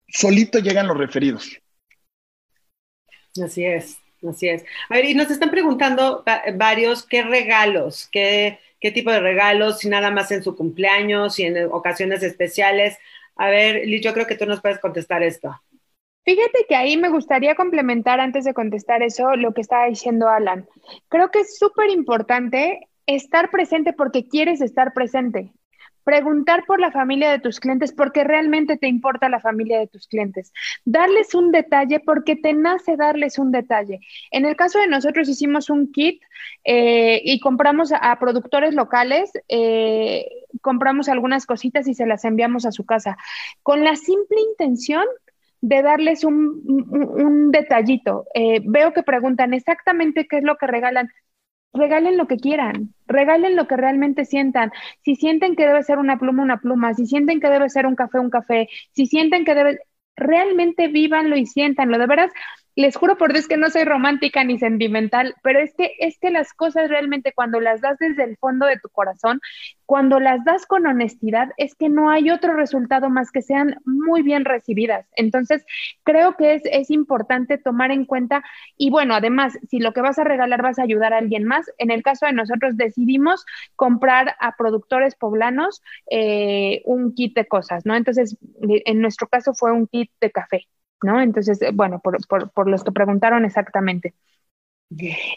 solito 0.08 0.58
llegan 0.58 0.88
los 0.88 0.96
referidos. 0.96 1.48
Así 3.42 3.64
es, 3.64 3.98
así 4.26 4.48
es. 4.48 4.64
A 4.88 4.94
ver, 4.94 5.04
y 5.04 5.14
nos 5.14 5.30
están 5.30 5.50
preguntando 5.50 6.24
varios 6.54 7.06
qué 7.06 7.22
regalos, 7.22 8.08
qué, 8.10 8.58
qué 8.80 8.90
tipo 8.90 9.10
de 9.10 9.20
regalos, 9.20 9.80
si 9.80 9.88
nada 9.88 10.10
más 10.10 10.30
en 10.30 10.42
su 10.42 10.56
cumpleaños 10.56 11.38
y 11.38 11.44
en 11.44 11.70
ocasiones 11.70 12.22
especiales. 12.22 12.96
A 13.36 13.50
ver, 13.50 13.86
Liz, 13.86 14.02
yo 14.02 14.12
creo 14.14 14.26
que 14.26 14.36
tú 14.36 14.46
nos 14.46 14.60
puedes 14.60 14.78
contestar 14.78 15.22
esto. 15.22 15.54
Fíjate 16.24 16.66
que 16.68 16.76
ahí 16.76 16.96
me 16.98 17.08
gustaría 17.08 17.54
complementar 17.54 18.20
antes 18.20 18.44
de 18.44 18.52
contestar 18.52 19.02
eso 19.02 19.34
lo 19.36 19.54
que 19.54 19.62
estaba 19.62 19.86
diciendo 19.86 20.28
Alan. 20.28 20.68
Creo 21.08 21.30
que 21.30 21.40
es 21.40 21.58
súper 21.58 21.88
importante 21.88 22.88
estar 23.06 23.50
presente 23.50 23.94
porque 23.94 24.28
quieres 24.28 24.60
estar 24.60 24.92
presente. 24.92 25.50
Preguntar 26.08 26.64
por 26.64 26.80
la 26.80 26.90
familia 26.90 27.30
de 27.30 27.38
tus 27.38 27.60
clientes 27.60 27.92
porque 27.92 28.24
realmente 28.24 28.78
te 28.78 28.88
importa 28.88 29.28
la 29.28 29.40
familia 29.40 29.78
de 29.78 29.88
tus 29.88 30.08
clientes. 30.08 30.54
Darles 30.86 31.34
un 31.34 31.52
detalle 31.52 32.00
porque 32.00 32.34
te 32.34 32.54
nace 32.54 32.96
darles 32.96 33.38
un 33.38 33.52
detalle. 33.52 34.00
En 34.30 34.46
el 34.46 34.56
caso 34.56 34.78
de 34.78 34.86
nosotros 34.86 35.28
hicimos 35.28 35.68
un 35.68 35.92
kit 35.92 36.22
eh, 36.64 37.20
y 37.22 37.40
compramos 37.40 37.92
a, 37.92 38.18
productores 38.18 38.72
locales, 38.72 39.30
eh, 39.48 40.26
compramos 40.62 41.10
algunas 41.10 41.44
cositas 41.44 41.86
y 41.86 41.92
se 41.92 42.06
las 42.06 42.24
enviamos 42.24 42.64
a 42.64 42.72
su 42.72 42.86
casa 42.86 43.18
con 43.62 43.84
la 43.84 43.94
simple 43.94 44.40
intención 44.48 45.04
de 45.60 45.82
darles 45.82 46.24
un, 46.24 47.50
detallito. 47.50 48.24
Eh, 48.32 48.62
veo 48.64 48.94
que 48.94 49.02
preguntan 49.02 49.52
exactamente 49.52 50.26
qué 50.26 50.38
es 50.38 50.42
lo 50.42 50.56
que 50.56 50.68
regalan. 50.68 51.10
Regalen 51.72 52.16
lo 52.16 52.26
que 52.26 52.36
quieran, 52.36 52.94
regalen 53.06 53.54
lo 53.56 53.66
que 53.68 53.76
realmente 53.76 54.24
sientan. 54.24 54.72
Si 55.04 55.16
sienten 55.16 55.54
que 55.54 55.66
debe 55.66 55.82
ser 55.82 55.98
una 55.98 56.18
pluma, 56.18 56.42
una 56.42 56.60
pluma. 56.60 56.94
Si 56.94 57.06
sienten 57.06 57.40
que 57.40 57.48
debe 57.48 57.68
ser 57.68 57.86
un 57.86 57.94
café, 57.94 58.18
un 58.18 58.30
café. 58.30 58.68
Si 58.92 59.06
sienten 59.06 59.44
que 59.44 59.54
debe, 59.54 59.78
realmente 60.16 60.88
vívanlo 60.88 61.36
y 61.36 61.46
siéntanlo. 61.46 61.98
De 61.98 62.06
veras, 62.06 62.32
les 62.78 62.94
juro 62.94 63.18
por 63.18 63.32
Dios 63.32 63.48
que 63.48 63.56
no 63.56 63.70
soy 63.70 63.82
romántica 63.82 64.44
ni 64.44 64.56
sentimental, 64.56 65.34
pero 65.42 65.58
es 65.58 65.74
que, 65.74 65.96
es 65.98 66.16
que 66.20 66.30
las 66.30 66.52
cosas 66.52 66.88
realmente 66.88 67.32
cuando 67.32 67.58
las 67.58 67.80
das 67.80 67.98
desde 67.98 68.22
el 68.22 68.36
fondo 68.36 68.66
de 68.66 68.78
tu 68.78 68.88
corazón, 68.88 69.40
cuando 69.84 70.20
las 70.20 70.44
das 70.44 70.64
con 70.64 70.86
honestidad, 70.86 71.48
es 71.56 71.74
que 71.74 71.88
no 71.88 72.08
hay 72.08 72.30
otro 72.30 72.54
resultado 72.54 73.10
más 73.10 73.32
que 73.32 73.42
sean 73.42 73.80
muy 73.84 74.22
bien 74.22 74.44
recibidas. 74.44 75.08
Entonces, 75.16 75.66
creo 76.04 76.36
que 76.36 76.54
es, 76.54 76.62
es 76.66 76.90
importante 76.92 77.58
tomar 77.58 77.90
en 77.90 78.04
cuenta 78.04 78.44
y 78.76 78.90
bueno, 78.90 79.16
además, 79.16 79.58
si 79.68 79.80
lo 79.80 79.92
que 79.92 80.00
vas 80.00 80.20
a 80.20 80.24
regalar 80.24 80.62
vas 80.62 80.78
a 80.78 80.84
ayudar 80.84 81.12
a 81.12 81.18
alguien 81.18 81.42
más, 81.42 81.66
en 81.78 81.90
el 81.90 82.04
caso 82.04 82.26
de 82.26 82.32
nosotros 82.32 82.76
decidimos 82.76 83.44
comprar 83.74 84.36
a 84.38 84.54
productores 84.56 85.16
poblanos 85.16 85.82
eh, 86.12 86.82
un 86.84 87.12
kit 87.12 87.34
de 87.34 87.48
cosas, 87.48 87.84
¿no? 87.84 87.96
Entonces, 87.96 88.36
en 88.62 89.00
nuestro 89.00 89.26
caso 89.26 89.52
fue 89.52 89.72
un 89.72 89.88
kit 89.88 90.12
de 90.20 90.30
café. 90.30 90.68
¿No? 91.02 91.20
Entonces, 91.20 91.60
eh, 91.62 91.70
bueno, 91.72 92.00
por, 92.00 92.68
los 92.68 92.84
que 92.84 92.92
preguntaron 92.92 93.44
exactamente. 93.44 94.14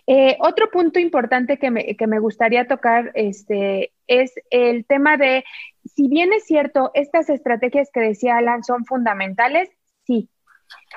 Eh, 0.08 0.38
otro 0.40 0.70
punto 0.72 1.00
importante 1.00 1.58
que 1.58 1.72
me, 1.72 2.20
gustaría 2.20 2.68
tocar 2.68 3.12
este, 3.16 3.92
es 4.08 4.34
el 4.50 4.86
tema 4.86 5.18
de, 5.18 5.44
si 5.84 6.08
bien 6.08 6.32
es 6.34 6.46
cierto, 6.46 6.92
estas 6.94 7.30
estrategias 7.30 7.90
que 7.94 8.00
decía 8.00 8.38
Alan 8.38 8.64
son 8.64 8.86
fundamentales, 8.86 9.70
sí, 10.06 10.30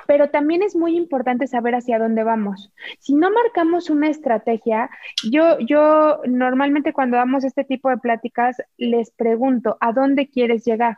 pero 0.07 0.29
también 0.29 0.63
es 0.63 0.75
muy 0.75 0.95
importante 0.95 1.47
saber 1.47 1.75
hacia 1.75 1.99
dónde 1.99 2.23
vamos. 2.23 2.71
Si 2.99 3.13
no 3.15 3.29
marcamos 3.31 3.89
una 3.89 4.09
estrategia, 4.09 4.89
yo, 5.29 5.59
yo 5.59 6.21
normalmente 6.25 6.93
cuando 6.93 7.17
damos 7.17 7.43
este 7.43 7.63
tipo 7.63 7.89
de 7.89 7.97
pláticas 7.97 8.57
les 8.77 9.11
pregunto, 9.11 9.77
¿a 9.81 9.91
dónde 9.91 10.29
quieres 10.29 10.63
llegar? 10.65 10.97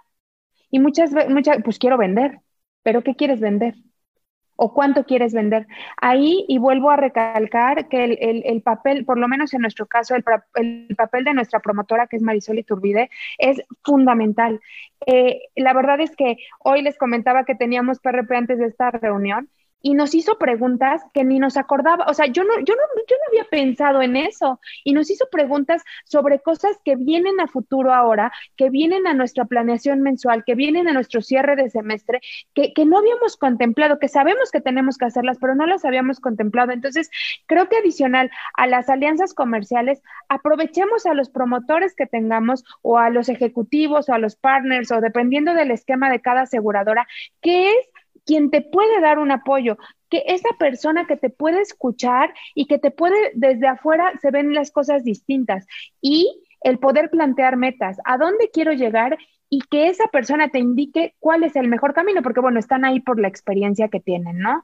Y 0.70 0.80
muchas 0.80 1.13
veces, 1.13 1.32
muchas, 1.32 1.57
pues 1.63 1.80
quiero 1.80 1.97
vender, 1.97 2.41
pero 2.88 3.01
¿qué 3.03 3.15
quieres 3.15 3.41
vender? 3.41 3.75
o 4.59 4.73
cuánto 4.73 5.03
quieres 5.03 5.33
vender. 5.33 5.67
Ahí, 6.01 6.43
y 6.47 6.57
vuelvo 6.57 6.89
a 6.89 6.95
recalcar 6.95 7.89
que 7.89 8.05
el, 8.43 8.61
papel, 8.63 9.05
por 9.05 9.19
lo 9.19 9.27
menos 9.27 9.53
en 9.53 9.61
nuestro 9.61 9.85
caso, 9.85 10.15
el, 10.15 10.23
papel 10.95 11.25
de 11.25 11.33
nuestra 11.35 11.59
promotora, 11.59 12.07
que 12.07 12.15
es 12.15 12.23
Marisol 12.23 12.57
Iturbide, 12.57 13.11
es 13.38 13.61
fundamental. 13.83 14.59
Eh, 15.05 15.41
la 15.55 15.73
verdad 15.73 15.99
es 15.99 16.15
que 16.15 16.38
hoy 16.63 16.81
les 16.81 16.97
comentaba 16.97 17.43
que 17.43 17.53
teníamos 17.53 17.99
PRP 17.99 18.31
antes 18.31 18.57
de 18.57 18.65
esta 18.65 18.89
reunión 18.89 19.47
y 19.82 19.93
nos 19.93 20.15
hizo 20.15 20.38
preguntas 20.38 21.01
que 21.13 21.23
ni 21.23 21.39
nos 21.39 21.57
acordaba, 21.57 22.05
o 22.07 22.13
sea, 22.13 22.25
yo 22.28 22.43
no, 22.43 22.55
yo 22.59 22.75
no, 22.75 22.82
yo 23.07 23.15
no 23.15 23.23
había 23.30 23.43
pensado 23.45 24.01
en 24.01 24.15
eso, 24.15 24.59
y 24.84 24.93
nos 24.93 25.09
hizo 25.09 25.28
preguntas 25.32 25.84
sobre 26.05 26.39
cosas 26.39 26.78
que 26.84 26.95
vienen 26.95 27.39
a 27.39 27.47
futuro 27.47 27.93
ahora, 27.93 28.32
que 28.55 28.69
vienen 28.69 29.07
a 29.07 29.13
nuestra 29.13 29.45
planeación 29.45 30.01
mensual, 30.01 30.43
que 30.45 30.55
vienen 30.55 30.88
a 30.88 30.93
nuestro 30.93 31.21
cierre 31.21 31.55
de 31.55 31.69
semestre, 31.69 32.21
que, 32.53 32.73
que 32.73 32.86
no 32.86 32.97
habíamos 32.97 33.38
contemplado, 33.38 33.99
que 33.99 34.07
sabemos 34.07 34.51
que 34.51 34.61
tenemos 34.61 34.97
que 34.97 35.05
hacerlas, 35.05 35.38
pero 35.39 35.55
no 35.55 35.65
las 35.65 35.86
habíamos 35.86 36.19
contemplado. 36.19 36.71
Entonces, 36.71 37.09
creo 37.45 37.69
que 37.69 37.78
adicional 37.78 38.32
a 38.55 38.67
las 38.67 38.89
alianzas 38.89 39.34
comerciales, 39.34 40.01
aprovechemos 40.30 41.05
a 41.05 41.13
los 41.13 41.30
promotores 41.30 41.95
que 41.95 42.07
tengamos 42.07 42.63
o 42.82 42.97
a 42.97 43.09
los 43.09 43.30
ejecutivos 43.30 44.09
o 44.09 44.13
a 44.13 44.19
los 44.19 44.36
partners 44.36 44.91
o 44.91 45.01
dependiendo 45.01 45.53
del 45.53 45.71
esquema 45.71 46.09
de 46.09 46.21
cada 46.21 46.41
aseguradora, 46.41 47.07
que 47.41 47.71
es 47.71 47.78
quien 48.28 48.51
te 48.51 48.61
puede 48.61 49.01
dar 49.01 49.17
un 49.17 49.32
apoyo, 49.32 49.78
que 50.09 50.23
esa 50.28 50.49
persona 50.59 51.07
que 51.07 51.17
te 51.17 51.30
puede 51.30 51.61
escuchar 51.61 52.34
y 52.53 52.67
que 52.67 52.78
te 52.78 52.91
puede, 52.91 53.15
desde 53.34 53.67
afuera 53.67 54.11
se 54.21 54.30
ven 54.30 54.53
las 54.53 54.69
cosas 54.71 55.03
distintas 55.03 55.65
y 56.01 56.43
el 56.61 56.78
poder 56.78 57.09
plantear 57.09 57.57
metas, 57.57 57.97
a 58.03 58.17
dónde 58.17 58.49
quiero 58.51 58.73
llegar 58.73 59.17
y 59.49 59.61
que 59.61 59.88
esa 59.88 60.07
persona 60.07 60.49
te 60.49 60.59
indique 60.59 61.15
cuál 61.19 61.43
es 61.43 61.55
el 61.55 61.69
mejor 61.69 61.93
camino, 61.93 62.21
porque 62.21 62.41
bueno, 62.41 62.59
están 62.59 62.84
ahí 62.84 62.99
por 62.99 63.19
la 63.19 63.30
experiencia 63.30 63.88
que 63.88 64.01
tienen, 64.01 64.39
¿no? 64.39 64.63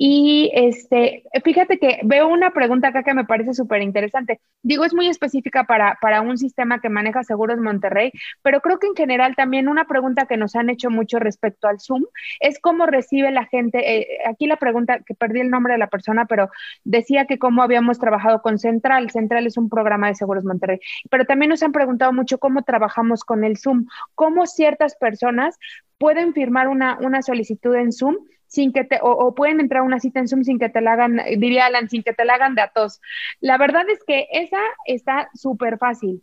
Y 0.00 0.50
este, 0.54 1.24
fíjate 1.44 1.78
que 1.78 1.98
veo 2.04 2.28
una 2.28 2.52
pregunta 2.52 2.88
acá 2.88 3.02
que 3.02 3.14
me 3.14 3.24
parece 3.24 3.52
súper 3.52 3.82
interesante. 3.82 4.40
Digo, 4.62 4.84
es 4.84 4.94
muy 4.94 5.08
específica 5.08 5.64
para, 5.64 5.98
para 6.00 6.20
un 6.20 6.38
sistema 6.38 6.80
que 6.80 6.88
maneja 6.88 7.24
seguros 7.24 7.58
Monterrey, 7.58 8.12
pero 8.42 8.60
creo 8.60 8.78
que 8.78 8.86
en 8.86 8.94
general 8.94 9.34
también 9.34 9.68
una 9.68 9.86
pregunta 9.86 10.26
que 10.26 10.36
nos 10.36 10.54
han 10.54 10.70
hecho 10.70 10.88
mucho 10.88 11.18
respecto 11.18 11.66
al 11.66 11.80
Zoom 11.80 12.04
es 12.38 12.60
cómo 12.60 12.86
recibe 12.86 13.32
la 13.32 13.46
gente, 13.46 13.98
eh, 13.98 14.06
aquí 14.26 14.46
la 14.46 14.56
pregunta, 14.56 15.00
que 15.04 15.14
perdí 15.14 15.40
el 15.40 15.50
nombre 15.50 15.72
de 15.72 15.78
la 15.80 15.88
persona, 15.88 16.26
pero 16.26 16.48
decía 16.84 17.26
que 17.26 17.38
cómo 17.38 17.62
habíamos 17.62 17.98
trabajado 17.98 18.40
con 18.40 18.58
Central. 18.58 19.10
Central 19.10 19.46
es 19.48 19.56
un 19.56 19.68
programa 19.68 20.06
de 20.06 20.14
seguros 20.14 20.44
Monterrey, 20.44 20.78
pero 21.10 21.24
también 21.24 21.50
nos 21.50 21.62
han 21.64 21.72
preguntado 21.72 22.12
mucho 22.12 22.38
cómo 22.38 22.62
trabajamos 22.62 23.24
con 23.24 23.42
el 23.44 23.58
Zoom 23.58 23.86
cómo 24.14 24.46
ciertas 24.46 24.96
personas 24.96 25.58
pueden 25.98 26.32
firmar 26.32 26.68
una, 26.68 26.98
una 27.00 27.22
solicitud 27.22 27.74
en 27.74 27.92
Zoom 27.92 28.16
sin 28.48 28.72
que 28.72 28.84
te, 28.84 28.98
o, 29.02 29.34
pueden 29.34 29.60
entrar 29.60 29.82
a 29.82 29.84
una 29.84 30.00
cita 30.00 30.20
en 30.20 30.28
Zoom 30.28 30.42
sin 30.42 30.58
que 30.58 30.68
te 30.68 30.80
la 30.80 30.94
hagan, 30.94 31.20
diría 31.38 31.66
Alan, 31.66 31.88
sin 31.88 32.02
que 32.02 32.12
te 32.12 32.24
la 32.24 32.34
hagan 32.34 32.54
de 32.54 32.62
atos. 32.62 33.00
La 33.40 33.58
verdad 33.58 33.88
es 33.88 34.02
que 34.04 34.26
esa 34.32 34.60
está 34.86 35.30
súper 35.34 35.78
fácil. 35.78 36.20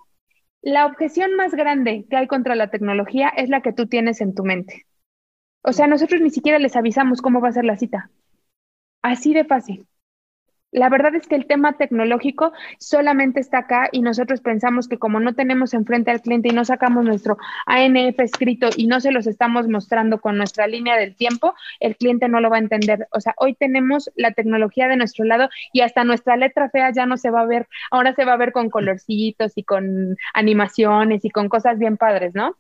La 0.62 0.86
objeción 0.88 1.36
más 1.36 1.54
grande 1.54 2.06
que 2.10 2.18
hay 2.18 2.28
contra 2.28 2.56
la 2.56 2.70
tecnología 2.72 3.30
es 3.30 3.50
la 3.50 3.62
que 3.62 3.72
tú 3.74 3.88
tienes 3.88 4.20
en 4.22 4.34
tu 4.34 4.44
mente. 4.44 4.86
O 5.62 5.74
sea, 5.74 5.88
nosotros 5.88 6.22
ni 6.22 6.32
siquiera 6.32 6.60
les 6.60 6.76
avisamos 6.76 7.22
cómo 7.22 7.42
va 7.42 7.50
a 7.50 7.54
ser 7.54 7.66
la 7.66 7.78
cita. 7.78 8.10
Así 9.02 9.34
de 9.34 9.46
fácil. 9.46 9.88
La 10.76 10.90
verdad 10.90 11.16
es 11.16 11.26
que 11.26 11.36
el 11.36 11.48
tema 11.48 11.78
tecnológico 11.78 12.52
solamente 12.80 13.40
está 13.40 13.60
acá 13.60 13.88
y 13.94 14.02
nosotros 14.02 14.42
pensamos 14.42 14.90
que 14.90 14.98
como 14.98 15.22
no 15.22 15.34
tenemos 15.34 15.74
enfrente 15.74 16.12
al 16.12 16.22
cliente 16.22 16.50
y 16.50 16.52
no 16.52 16.66
sacamos 16.66 17.06
nuestro 17.06 17.38
ANF 17.66 18.20
escrito 18.20 18.68
y 18.76 18.88
no 18.88 19.00
se 19.00 19.14
los 19.14 19.26
estamos 19.26 19.70
mostrando 19.70 20.20
con 20.20 20.38
nuestra 20.38 20.68
línea 20.68 20.98
del 20.98 21.16
tiempo, 21.16 21.54
el 21.80 21.96
cliente 21.96 22.28
no 22.28 22.42
lo 22.42 22.50
va 22.50 22.58
a 22.58 22.60
entender. 22.60 23.08
O 23.12 23.22
sea, 23.22 23.34
hoy 23.38 23.56
tenemos 23.56 24.12
la 24.16 24.34
tecnología 24.34 24.90
de 24.90 24.98
nuestro 24.98 25.24
lado 25.24 25.48
y 25.72 25.80
hasta 25.80 26.04
nuestra 26.04 26.36
letra 26.36 26.70
fea 26.70 26.92
ya 26.92 27.06
no 27.06 27.16
se 27.16 27.30
va 27.30 27.40
a 27.40 27.46
ver, 27.46 27.70
ahora 27.90 28.14
se 28.14 28.26
va 28.26 28.34
a 28.34 28.38
ver 28.38 28.52
con 28.52 28.70
colorcitos 28.70 29.54
y 29.56 29.64
con 29.64 30.18
animaciones 30.34 31.24
y 31.24 31.30
con 31.30 31.48
cosas 31.48 31.80
bien 31.80 31.96
padres, 31.96 32.36
¿no? 32.36 32.58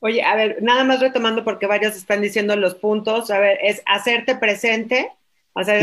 Oye, 0.00 0.22
a 0.22 0.36
ver, 0.36 0.62
nada 0.62 0.84
más 0.84 1.00
retomando 1.00 1.42
porque 1.42 1.66
varios 1.66 1.96
están 1.96 2.20
diciendo 2.20 2.54
los 2.54 2.74
puntos, 2.74 3.30
a 3.30 3.38
ver, 3.38 3.56
es 3.62 3.82
hacerte 3.86 4.36
presente 4.36 5.10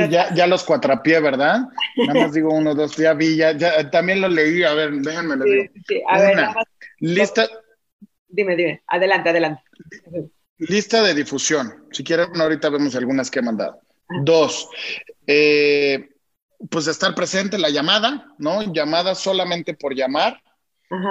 ya, 0.09 0.33
ya 0.33 0.47
los 0.47 0.63
cuatrapié, 0.63 1.19
¿verdad? 1.19 1.61
Nada 1.95 2.21
más 2.21 2.33
digo 2.33 2.53
uno, 2.53 2.75
dos, 2.75 2.95
ya 2.97 3.13
vi, 3.13 3.37
ya, 3.37 3.89
también 3.89 4.21
lo 4.21 4.27
leí, 4.27 4.63
a 4.63 4.73
ver, 4.73 4.91
déjenme 4.91 5.37
lo 5.37 5.45
digo. 5.45 5.63
Sí, 5.87 6.01
a 6.09 6.19
ver, 6.19 6.37
lista. 6.99 7.47
Dime, 8.27 8.55
dime, 8.55 8.83
adelante, 8.87 9.29
adelante. 9.29 9.61
Lista 10.57 11.01
de 11.01 11.13
difusión. 11.13 11.87
Si 11.91 12.03
quieren, 12.03 12.39
ahorita 12.39 12.69
vemos 12.69 12.95
algunas 12.95 13.31
que 13.31 13.39
he 13.39 13.41
mandado. 13.41 13.81
Dos, 14.23 14.69
eh, 15.25 16.09
pues 16.69 16.87
estar 16.87 17.15
presente 17.15 17.55
en 17.55 17.61
la 17.61 17.69
llamada, 17.69 18.27
¿no? 18.37 18.73
Llamada 18.73 19.15
solamente 19.15 19.73
por 19.73 19.95
llamar. 19.95 20.41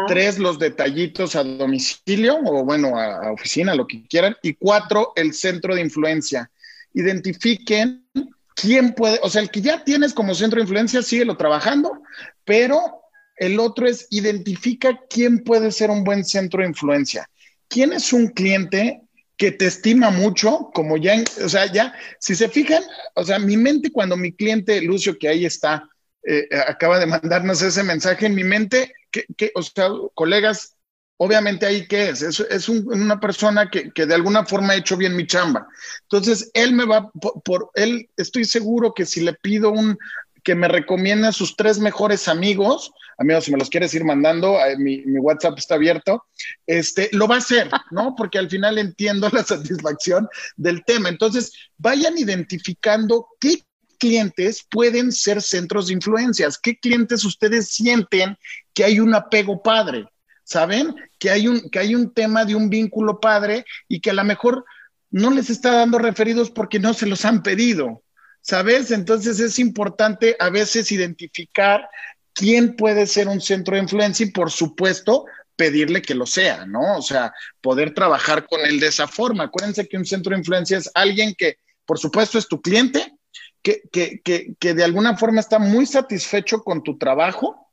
Tres, 0.06 0.38
los 0.38 0.58
detallitos 0.58 1.34
a 1.36 1.42
domicilio 1.42 2.38
o 2.44 2.64
bueno, 2.66 2.98
a, 2.98 3.32
oficina, 3.32 3.74
lo 3.74 3.86
que 3.86 4.06
quieran. 4.06 4.36
Y 4.42 4.52
cuatro, 4.54 5.12
el 5.16 5.32
centro 5.32 5.74
de 5.74 5.80
influencia. 5.80 6.50
Identifiquen 6.92 8.06
quién 8.54 8.94
puede, 8.94 9.18
o 9.22 9.30
sea, 9.30 9.42
el 9.42 9.50
que 9.50 9.60
ya 9.60 9.84
tienes 9.84 10.12
como 10.12 10.34
centro 10.34 10.56
de 10.58 10.62
influencia, 10.62 11.02
síguelo 11.02 11.36
trabajando, 11.36 12.02
pero 12.44 13.02
el 13.36 13.58
otro 13.58 13.86
es 13.86 14.06
identifica 14.10 15.00
quién 15.08 15.42
puede 15.44 15.72
ser 15.72 15.90
un 15.90 16.04
buen 16.04 16.24
centro 16.24 16.60
de 16.60 16.68
influencia. 16.68 17.28
¿Quién 17.68 17.92
es 17.92 18.12
un 18.12 18.28
cliente 18.28 19.00
que 19.36 19.52
te 19.52 19.66
estima 19.66 20.10
mucho, 20.10 20.70
como 20.74 20.98
ya, 20.98 21.14
o 21.42 21.48
sea, 21.48 21.72
ya, 21.72 21.94
si 22.18 22.34
se 22.34 22.50
fijan, 22.50 22.82
o 23.14 23.24
sea, 23.24 23.38
mi 23.38 23.56
mente 23.56 23.90
cuando 23.90 24.14
mi 24.14 24.32
cliente 24.32 24.82
Lucio, 24.82 25.18
que 25.18 25.28
ahí 25.28 25.46
está, 25.46 25.88
eh, 26.26 26.46
acaba 26.68 26.98
de 26.98 27.06
mandarnos 27.06 27.62
ese 27.62 27.82
mensaje 27.82 28.26
en 28.26 28.34
mi 28.34 28.44
mente, 28.44 28.92
que, 29.10 29.24
que 29.38 29.50
o 29.54 29.62
sea, 29.62 29.88
colegas, 30.12 30.76
obviamente 31.22 31.66
ahí 31.66 31.86
qué 31.86 32.08
es, 32.08 32.22
es, 32.22 32.68
una 32.70 33.20
persona 33.20 33.68
que, 33.70 33.92
de 33.94 34.14
alguna 34.14 34.46
forma 34.46 34.72
ha 34.72 34.76
hecho 34.76 34.96
bien 34.96 35.14
mi 35.14 35.26
chamba. 35.26 35.68
Entonces, 36.02 36.50
él 36.54 36.72
me 36.72 36.86
va, 36.86 37.10
por, 37.44 37.70
él, 37.74 38.08
estoy 38.16 38.46
seguro 38.46 38.94
que 38.94 39.04
si 39.04 39.20
le 39.20 39.34
pido 39.34 39.70
un, 39.70 39.98
que 40.42 40.54
me 40.54 40.66
recomiende 40.66 41.28
a 41.28 41.32
sus 41.32 41.56
tres 41.56 41.78
mejores 41.78 42.26
amigos, 42.26 42.90
amigos, 43.18 43.44
si 43.44 43.52
me 43.52 43.58
los 43.58 43.68
quieres 43.68 43.92
ir 43.92 44.02
mandando, 44.02 44.56
mi, 44.78 45.02
mi, 45.04 45.18
WhatsApp 45.18 45.58
está 45.58 45.74
abierto, 45.74 46.24
este, 46.66 47.10
lo 47.12 47.28
va 47.28 47.34
a 47.34 47.38
hacer, 47.38 47.70
¿no? 47.90 48.14
Porque 48.16 48.38
al 48.38 48.48
final 48.48 48.78
entiendo 48.78 49.28
la 49.30 49.44
satisfacción 49.44 50.26
del 50.56 50.82
tema. 50.86 51.10
Entonces, 51.10 51.52
vayan 51.76 52.16
identificando 52.16 53.26
qué 53.38 53.62
clientes 53.98 54.64
pueden 54.70 55.12
ser 55.12 55.42
centros 55.42 55.88
de 55.88 55.92
influencias, 55.92 56.56
qué 56.56 56.78
clientes 56.78 57.26
ustedes 57.26 57.68
sienten 57.68 58.38
que 58.72 58.84
hay 58.84 59.00
un 59.00 59.14
apego 59.14 59.62
padre. 59.62 60.06
¿Saben? 60.50 60.96
Que 61.18 61.30
hay, 61.30 61.46
un, 61.46 61.70
que 61.70 61.78
hay 61.78 61.94
un 61.94 62.12
tema 62.12 62.44
de 62.44 62.56
un 62.56 62.68
vínculo 62.68 63.20
padre 63.20 63.64
y 63.86 64.00
que 64.00 64.10
a 64.10 64.14
lo 64.14 64.24
mejor 64.24 64.64
no 65.10 65.30
les 65.30 65.48
está 65.48 65.70
dando 65.70 65.96
referidos 65.98 66.50
porque 66.50 66.80
no 66.80 66.92
se 66.92 67.06
los 67.06 67.24
han 67.24 67.44
pedido, 67.44 68.02
¿sabes? 68.40 68.90
Entonces 68.90 69.38
es 69.38 69.60
importante 69.60 70.36
a 70.40 70.50
veces 70.50 70.90
identificar 70.90 71.88
quién 72.32 72.74
puede 72.74 73.06
ser 73.06 73.28
un 73.28 73.40
centro 73.40 73.76
de 73.76 73.82
influencia 73.82 74.26
y 74.26 74.32
por 74.32 74.50
supuesto 74.50 75.24
pedirle 75.54 76.02
que 76.02 76.16
lo 76.16 76.26
sea, 76.26 76.66
¿no? 76.66 76.98
O 76.98 77.02
sea, 77.02 77.32
poder 77.60 77.94
trabajar 77.94 78.46
con 78.48 78.60
él 78.62 78.80
de 78.80 78.88
esa 78.88 79.06
forma. 79.06 79.44
Acuérdense 79.44 79.86
que 79.86 79.98
un 79.98 80.06
centro 80.06 80.32
de 80.32 80.40
influencia 80.40 80.78
es 80.78 80.90
alguien 80.94 81.32
que, 81.38 81.58
por 81.86 82.00
supuesto, 82.00 82.38
es 82.38 82.48
tu 82.48 82.60
cliente, 82.60 83.14
que, 83.62 83.82
que, 83.92 84.20
que, 84.24 84.54
que 84.58 84.74
de 84.74 84.82
alguna 84.82 85.16
forma 85.16 85.38
está 85.38 85.60
muy 85.60 85.86
satisfecho 85.86 86.64
con 86.64 86.82
tu 86.82 86.98
trabajo, 86.98 87.69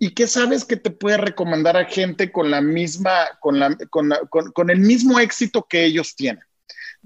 y 0.00 0.10
qué 0.10 0.26
sabes 0.26 0.64
que 0.64 0.76
te 0.76 0.90
puede 0.90 1.16
recomendar 1.16 1.76
a 1.76 1.84
gente 1.84 2.30
con 2.30 2.50
la 2.50 2.60
misma, 2.60 3.38
con, 3.40 3.58
la, 3.58 3.76
con, 3.90 4.12
con, 4.28 4.70
el 4.70 4.80
mismo 4.80 5.18
éxito 5.18 5.66
que 5.68 5.84
ellos 5.84 6.14
tienen. 6.14 6.42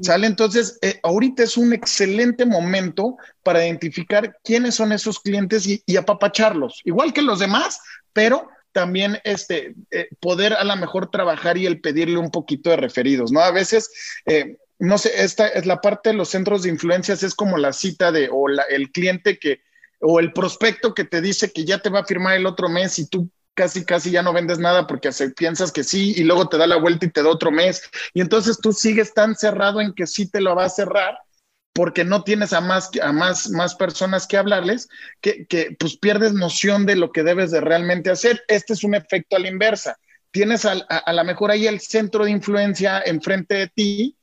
¿Sale? 0.00 0.26
Entonces, 0.26 0.78
eh, 0.80 0.98
ahorita 1.02 1.42
es 1.42 1.56
un 1.56 1.72
excelente 1.72 2.46
momento 2.46 3.16
para 3.42 3.64
identificar 3.64 4.38
quiénes 4.42 4.74
son 4.74 4.90
esos 4.90 5.20
clientes 5.20 5.66
y, 5.66 5.96
apapacharlos, 5.96 6.80
igual 6.84 7.12
que 7.12 7.22
los 7.22 7.38
demás, 7.38 7.78
pero 8.12 8.48
también 8.72 9.18
este, 9.24 9.74
eh, 9.90 10.08
poder 10.18 10.54
a 10.54 10.64
lo 10.64 10.74
mejor 10.76 11.10
trabajar 11.10 11.58
y 11.58 11.66
el 11.66 11.80
pedirle 11.80 12.16
un 12.16 12.30
poquito 12.30 12.70
de 12.70 12.76
referidos, 12.76 13.32
¿no? 13.32 13.40
A 13.40 13.50
veces, 13.50 13.90
eh, 14.24 14.56
no 14.78 14.96
sé, 14.96 15.12
esta 15.22 15.46
es 15.46 15.66
la 15.66 15.82
parte 15.82 16.08
de 16.08 16.16
los 16.16 16.30
centros 16.30 16.62
de 16.62 16.70
influencias, 16.70 17.22
es 17.22 17.34
como 17.34 17.58
la 17.58 17.74
cita 17.74 18.10
de, 18.12 18.30
o 18.32 18.48
el 18.48 18.90
cliente 18.92 19.38
que, 19.38 19.60
o 20.02 20.20
el 20.20 20.32
prospecto 20.32 20.94
que 20.94 21.04
te 21.04 21.20
dice 21.20 21.52
que 21.52 21.64
ya 21.64 21.78
te 21.78 21.88
va 21.88 22.00
a 22.00 22.04
firmar 22.04 22.36
el 22.36 22.46
otro 22.46 22.68
mes 22.68 22.98
y 22.98 23.06
tú 23.08 23.30
casi, 23.54 23.84
casi 23.84 24.10
ya 24.10 24.22
no 24.22 24.32
vendes 24.32 24.58
nada 24.58 24.86
porque 24.86 25.10
piensas 25.36 25.72
que 25.72 25.84
sí 25.84 26.12
y 26.16 26.24
luego 26.24 26.48
te 26.48 26.58
da 26.58 26.66
la 26.66 26.76
vuelta 26.76 27.06
y 27.06 27.10
te 27.10 27.22
da 27.22 27.28
otro 27.28 27.50
mes. 27.50 27.82
Y 28.12 28.20
entonces 28.20 28.58
tú 28.60 28.72
sigues 28.72 29.14
tan 29.14 29.36
cerrado 29.36 29.80
en 29.80 29.94
que 29.94 30.06
sí 30.06 30.28
te 30.28 30.40
lo 30.40 30.56
va 30.56 30.64
a 30.64 30.70
cerrar 30.70 31.18
porque 31.72 32.04
no 32.04 32.22
tienes 32.22 32.52
a 32.52 32.60
más, 32.60 32.90
a 33.00 33.12
más, 33.12 33.48
más 33.50 33.74
personas 33.74 34.26
que 34.26 34.36
hablarles, 34.36 34.88
que, 35.20 35.46
que 35.46 35.74
pues 35.78 35.96
pierdes 35.96 36.34
noción 36.34 36.84
de 36.84 36.96
lo 36.96 37.12
que 37.12 37.22
debes 37.22 37.50
de 37.50 37.60
realmente 37.60 38.10
hacer. 38.10 38.42
Este 38.48 38.74
es 38.74 38.84
un 38.84 38.94
efecto 38.94 39.36
a 39.36 39.38
la 39.38 39.48
inversa. 39.48 39.96
Tienes 40.32 40.64
a, 40.64 40.72
a, 40.72 41.12
lo 41.12 41.24
mejor 41.24 41.50
ahí 41.50 41.66
el 41.66 41.80
centro 41.80 42.24
de 42.24 42.30
influencia 42.30 43.00
enfrente 43.04 43.54
de 43.54 43.68
ti, 43.68 44.16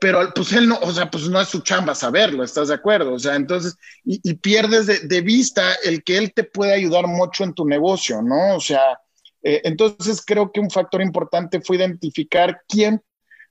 pero 0.00 0.32
pues 0.34 0.52
él 0.52 0.68
no, 0.68 0.78
o 0.78 0.92
sea, 0.92 1.10
pues 1.10 1.28
no 1.28 1.40
es 1.40 1.48
su 1.48 1.60
chamba 1.60 1.94
saberlo, 1.94 2.44
¿estás 2.44 2.68
de 2.68 2.74
acuerdo? 2.74 3.14
O 3.14 3.18
sea, 3.18 3.36
entonces, 3.36 3.76
y, 4.04 4.34
pierdes 4.34 5.08
de, 5.08 5.20
vista 5.20 5.74
el 5.84 6.02
que 6.02 6.18
él 6.18 6.32
te 6.34 6.44
puede 6.44 6.74
ayudar 6.74 7.06
mucho 7.06 7.44
en 7.44 7.54
tu 7.54 7.66
negocio, 7.66 8.22
¿no? 8.22 8.56
O 8.56 8.60
sea, 8.60 8.98
eh, 9.42 9.62
entonces 9.64 10.22
creo 10.24 10.50
que 10.52 10.60
un 10.60 10.70
factor 10.70 11.02
importante 11.02 11.60
fue 11.60 11.76
identificar 11.76 12.62
quién 12.68 13.02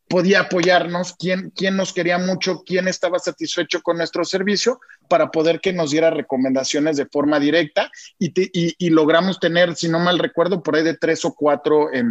podía 0.09 0.41
apoyarnos, 0.41 1.15
quién, 1.17 1.51
quién 1.55 1.77
nos 1.77 1.93
quería 1.93 2.17
mucho, 2.17 2.61
quién 2.65 2.87
estaba 2.87 3.19
satisfecho 3.19 3.81
con 3.81 3.97
nuestro 3.97 4.23
servicio 4.25 4.79
para 5.07 5.31
poder 5.31 5.59
que 5.59 5.73
nos 5.73 5.91
diera 5.91 6.09
recomendaciones 6.09 6.97
de 6.97 7.07
forma 7.07 7.39
directa 7.39 7.89
y, 8.19 8.31
y, 8.77 8.89
logramos 8.89 9.39
tener, 9.39 9.75
si 9.75 9.87
no 9.87 9.99
mal 9.99 10.19
recuerdo, 10.19 10.61
por 10.61 10.75
ahí 10.75 10.83
de 10.83 10.97
tres 10.97 11.23
o 11.25 11.33
cuatro 11.33 11.89
eh, 11.91 12.03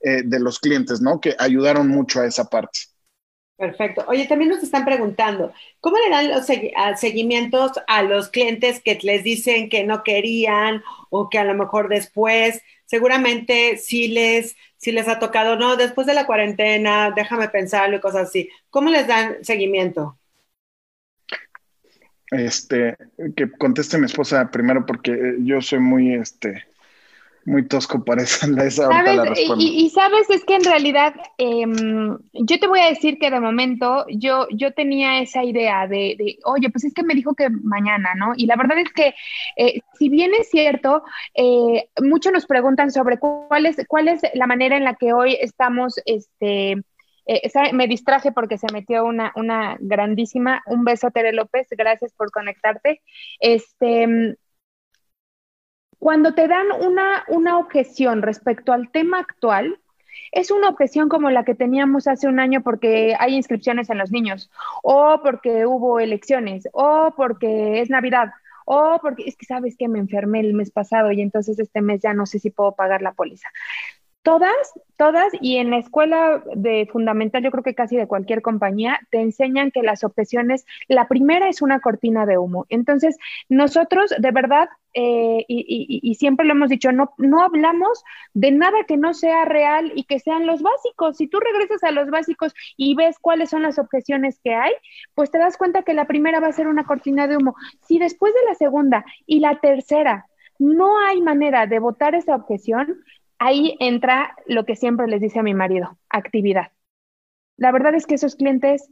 de 0.00 0.40
los 0.40 0.58
clientes, 0.58 1.00
¿no? 1.00 1.20
Que 1.20 1.34
ayudaron 1.38 1.88
mucho 1.88 2.20
a 2.20 2.26
esa 2.26 2.44
parte. 2.44 2.78
Perfecto. 3.60 4.06
Oye, 4.08 4.26
también 4.26 4.48
nos 4.48 4.62
están 4.62 4.86
preguntando, 4.86 5.52
¿cómo 5.80 5.98
le 5.98 6.08
dan 6.08 6.30
los 6.30 6.46
seguimientos 6.98 7.72
a 7.88 8.02
los 8.02 8.30
clientes 8.30 8.80
que 8.80 8.98
les 9.02 9.22
dicen 9.22 9.68
que 9.68 9.84
no 9.84 10.02
querían 10.02 10.82
o 11.10 11.28
que 11.28 11.38
a 11.38 11.44
lo 11.44 11.52
mejor 11.52 11.90
después, 11.90 12.62
seguramente 12.86 13.76
sí 13.76 14.08
les, 14.08 14.56
sí 14.78 14.92
les 14.92 15.08
ha 15.08 15.18
tocado, 15.18 15.56
no, 15.56 15.76
después 15.76 16.06
de 16.06 16.14
la 16.14 16.24
cuarentena, 16.24 17.12
déjame 17.14 17.50
pensarlo 17.50 17.98
y 17.98 18.00
cosas 18.00 18.28
así. 18.28 18.48
¿Cómo 18.70 18.88
les 18.88 19.06
dan 19.06 19.44
seguimiento? 19.44 20.18
Este, 22.30 22.96
que 23.36 23.50
conteste 23.50 23.98
mi 23.98 24.06
esposa 24.06 24.50
primero 24.50 24.86
porque 24.86 25.36
yo 25.40 25.60
soy 25.60 25.80
muy, 25.80 26.14
este, 26.14 26.64
muy 27.46 27.66
tosco 27.66 28.04
parece 28.04 28.46
esa 28.64 28.88
¿Sabes? 28.88 29.38
y, 29.58 29.84
y, 29.84 29.90
sabes, 29.90 30.28
es 30.30 30.44
que 30.44 30.56
en 30.56 30.64
realidad 30.64 31.14
em, 31.38 32.18
yo 32.32 32.58
te 32.58 32.66
voy 32.66 32.80
a 32.80 32.88
decir 32.88 33.18
que 33.18 33.30
de 33.30 33.40
momento 33.40 34.04
yo, 34.08 34.46
yo 34.50 34.72
tenía 34.72 35.20
esa 35.20 35.42
idea 35.44 35.86
de, 35.86 36.38
oye, 36.44 36.70
pues 36.70 36.84
es 36.84 36.94
que 36.94 37.02
me 37.02 37.14
dijo 37.14 37.34
que 37.34 37.48
mañana, 37.50 38.14
¿no? 38.14 38.32
Y 38.36 38.46
la 38.46 38.56
verdad 38.56 38.78
es 38.78 38.92
que 38.92 39.14
eh, 39.56 39.80
si 39.98 40.08
bien 40.08 40.32
es 40.38 40.50
cierto, 40.50 41.02
eh, 41.34 41.88
muchos 42.02 42.32
nos 42.32 42.46
preguntan 42.46 42.90
sobre 42.90 43.18
cuál 43.18 43.66
es, 43.66 43.76
cuál 43.88 44.08
es 44.08 44.20
la 44.34 44.46
manera 44.46 44.76
en 44.76 44.84
la 44.84 44.94
que 44.94 45.12
hoy 45.12 45.36
estamos, 45.40 46.00
este, 46.04 46.72
eh, 47.26 47.72
me 47.72 47.86
distraje 47.86 48.32
porque 48.32 48.58
se 48.58 48.72
metió 48.72 49.04
una, 49.04 49.32
una 49.36 49.76
grandísima, 49.80 50.62
un 50.66 50.84
beso 50.84 51.10
Tere 51.10 51.32
López, 51.32 51.68
gracias 51.70 52.12
por 52.12 52.30
conectarte. 52.30 53.00
Este, 53.38 54.36
cuando 56.00 56.34
te 56.34 56.48
dan 56.48 56.66
una, 56.80 57.24
una 57.28 57.58
objeción 57.58 58.22
respecto 58.22 58.72
al 58.72 58.90
tema 58.90 59.20
actual, 59.20 59.78
es 60.32 60.50
una 60.50 60.70
objeción 60.70 61.10
como 61.10 61.30
la 61.30 61.44
que 61.44 61.54
teníamos 61.54 62.08
hace 62.08 62.26
un 62.26 62.40
año 62.40 62.62
porque 62.62 63.14
hay 63.18 63.36
inscripciones 63.36 63.90
en 63.90 63.98
los 63.98 64.10
niños, 64.10 64.50
o 64.82 65.20
porque 65.22 65.66
hubo 65.66 66.00
elecciones, 66.00 66.66
o 66.72 67.12
porque 67.16 67.82
es 67.82 67.90
Navidad, 67.90 68.30
o 68.64 68.98
porque 69.02 69.24
es 69.26 69.36
que 69.36 69.44
sabes 69.44 69.76
que 69.76 69.88
me 69.88 69.98
enfermé 69.98 70.40
el 70.40 70.54
mes 70.54 70.70
pasado 70.70 71.12
y 71.12 71.20
entonces 71.20 71.58
este 71.58 71.82
mes 71.82 72.00
ya 72.00 72.14
no 72.14 72.24
sé 72.24 72.38
si 72.38 72.50
puedo 72.50 72.74
pagar 72.74 73.02
la 73.02 73.12
póliza. 73.12 73.48
Todas, 74.22 74.52
todas, 74.98 75.32
y 75.40 75.56
en 75.56 75.70
la 75.70 75.78
escuela 75.78 76.42
de 76.54 76.86
fundamental, 76.92 77.42
yo 77.42 77.50
creo 77.50 77.64
que 77.64 77.74
casi 77.74 77.96
de 77.96 78.06
cualquier 78.06 78.42
compañía, 78.42 79.00
te 79.10 79.18
enseñan 79.18 79.70
que 79.70 79.82
las 79.82 80.04
objeciones, 80.04 80.66
la 80.88 81.08
primera 81.08 81.48
es 81.48 81.62
una 81.62 81.80
cortina 81.80 82.26
de 82.26 82.36
humo. 82.36 82.66
Entonces, 82.68 83.16
nosotros 83.48 84.14
de 84.18 84.30
verdad, 84.30 84.68
eh, 84.92 85.46
y, 85.48 86.14
siempre 86.16 86.44
lo 86.44 86.52
hemos 86.52 86.68
dicho, 86.68 86.92
no, 86.92 87.14
no 87.16 87.42
hablamos 87.42 88.04
de 88.34 88.50
nada 88.50 88.84
que 88.86 88.98
no 88.98 89.14
sea 89.14 89.46
real 89.46 89.90
y 89.94 90.04
que 90.04 90.18
sean 90.18 90.46
los 90.46 90.60
básicos. 90.60 91.16
Si 91.16 91.26
tú 91.26 91.40
regresas 91.40 91.82
a 91.82 91.90
los 91.90 92.10
básicos 92.10 92.52
y 92.76 92.94
ves 92.94 93.18
cuáles 93.18 93.48
son 93.48 93.62
las 93.62 93.78
objeciones 93.78 94.38
que 94.44 94.54
hay, 94.54 94.72
pues 95.14 95.30
te 95.30 95.38
das 95.38 95.56
cuenta 95.56 95.82
que 95.82 95.94
la 95.94 96.06
primera 96.06 96.40
va 96.40 96.48
a 96.48 96.52
ser 96.52 96.68
una 96.68 96.84
cortina 96.84 97.26
de 97.26 97.38
humo. 97.38 97.54
Si 97.88 97.98
después 97.98 98.34
de 98.34 98.44
la 98.46 98.54
segunda 98.54 99.06
y 99.24 99.40
la 99.40 99.60
tercera 99.60 100.26
no 100.58 100.98
hay 100.98 101.22
manera 101.22 101.66
de 101.66 101.78
votar 101.78 102.14
esa 102.14 102.34
objeción, 102.34 103.02
ahí 103.40 103.74
entra 103.80 104.36
lo 104.46 104.64
que 104.64 104.76
siempre 104.76 105.08
les 105.08 105.20
dice 105.20 105.40
a 105.40 105.42
mi 105.42 105.54
marido, 105.54 105.98
actividad. 106.08 106.70
La 107.56 107.72
verdad 107.72 107.94
es 107.94 108.06
que 108.06 108.14
esos 108.14 108.36
clientes 108.36 108.88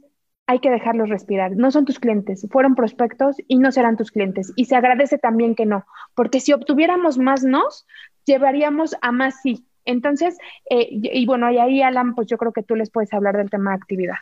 hay 0.47 0.59
que 0.59 0.71
dejarlos 0.71 1.09
respirar. 1.09 1.55
No 1.55 1.71
son 1.71 1.85
tus 1.85 1.99
clientes, 1.99 2.45
fueron 2.51 2.73
prospectos 2.73 3.37
y 3.47 3.59
no 3.59 3.71
serán 3.71 3.95
tus 3.95 4.11
clientes. 4.11 4.51
Y 4.55 4.65
se 4.65 4.75
agradece 4.75 5.19
también 5.19 5.55
que 5.55 5.67
no, 5.67 5.85
porque 6.15 6.39
si 6.39 6.51
obtuviéramos 6.51 7.19
más 7.19 7.43
nos, 7.43 7.85
llevaríamos 8.25 8.95
a 9.01 9.11
más 9.11 9.35
sí. 9.41 9.65
Entonces, 9.85 10.37
eh, 10.69 10.87
y, 10.89 11.25
bueno, 11.25 11.45
ahí, 11.47 11.81
Alan, 11.81 12.15
pues 12.15 12.27
yo 12.27 12.37
creo 12.37 12.51
que 12.51 12.63
tú 12.63 12.75
les 12.75 12.91
puedes 12.91 13.13
hablar 13.13 13.37
del 13.37 13.49
tema 13.49 13.71
de 13.71 13.77
actividad. 13.77 14.17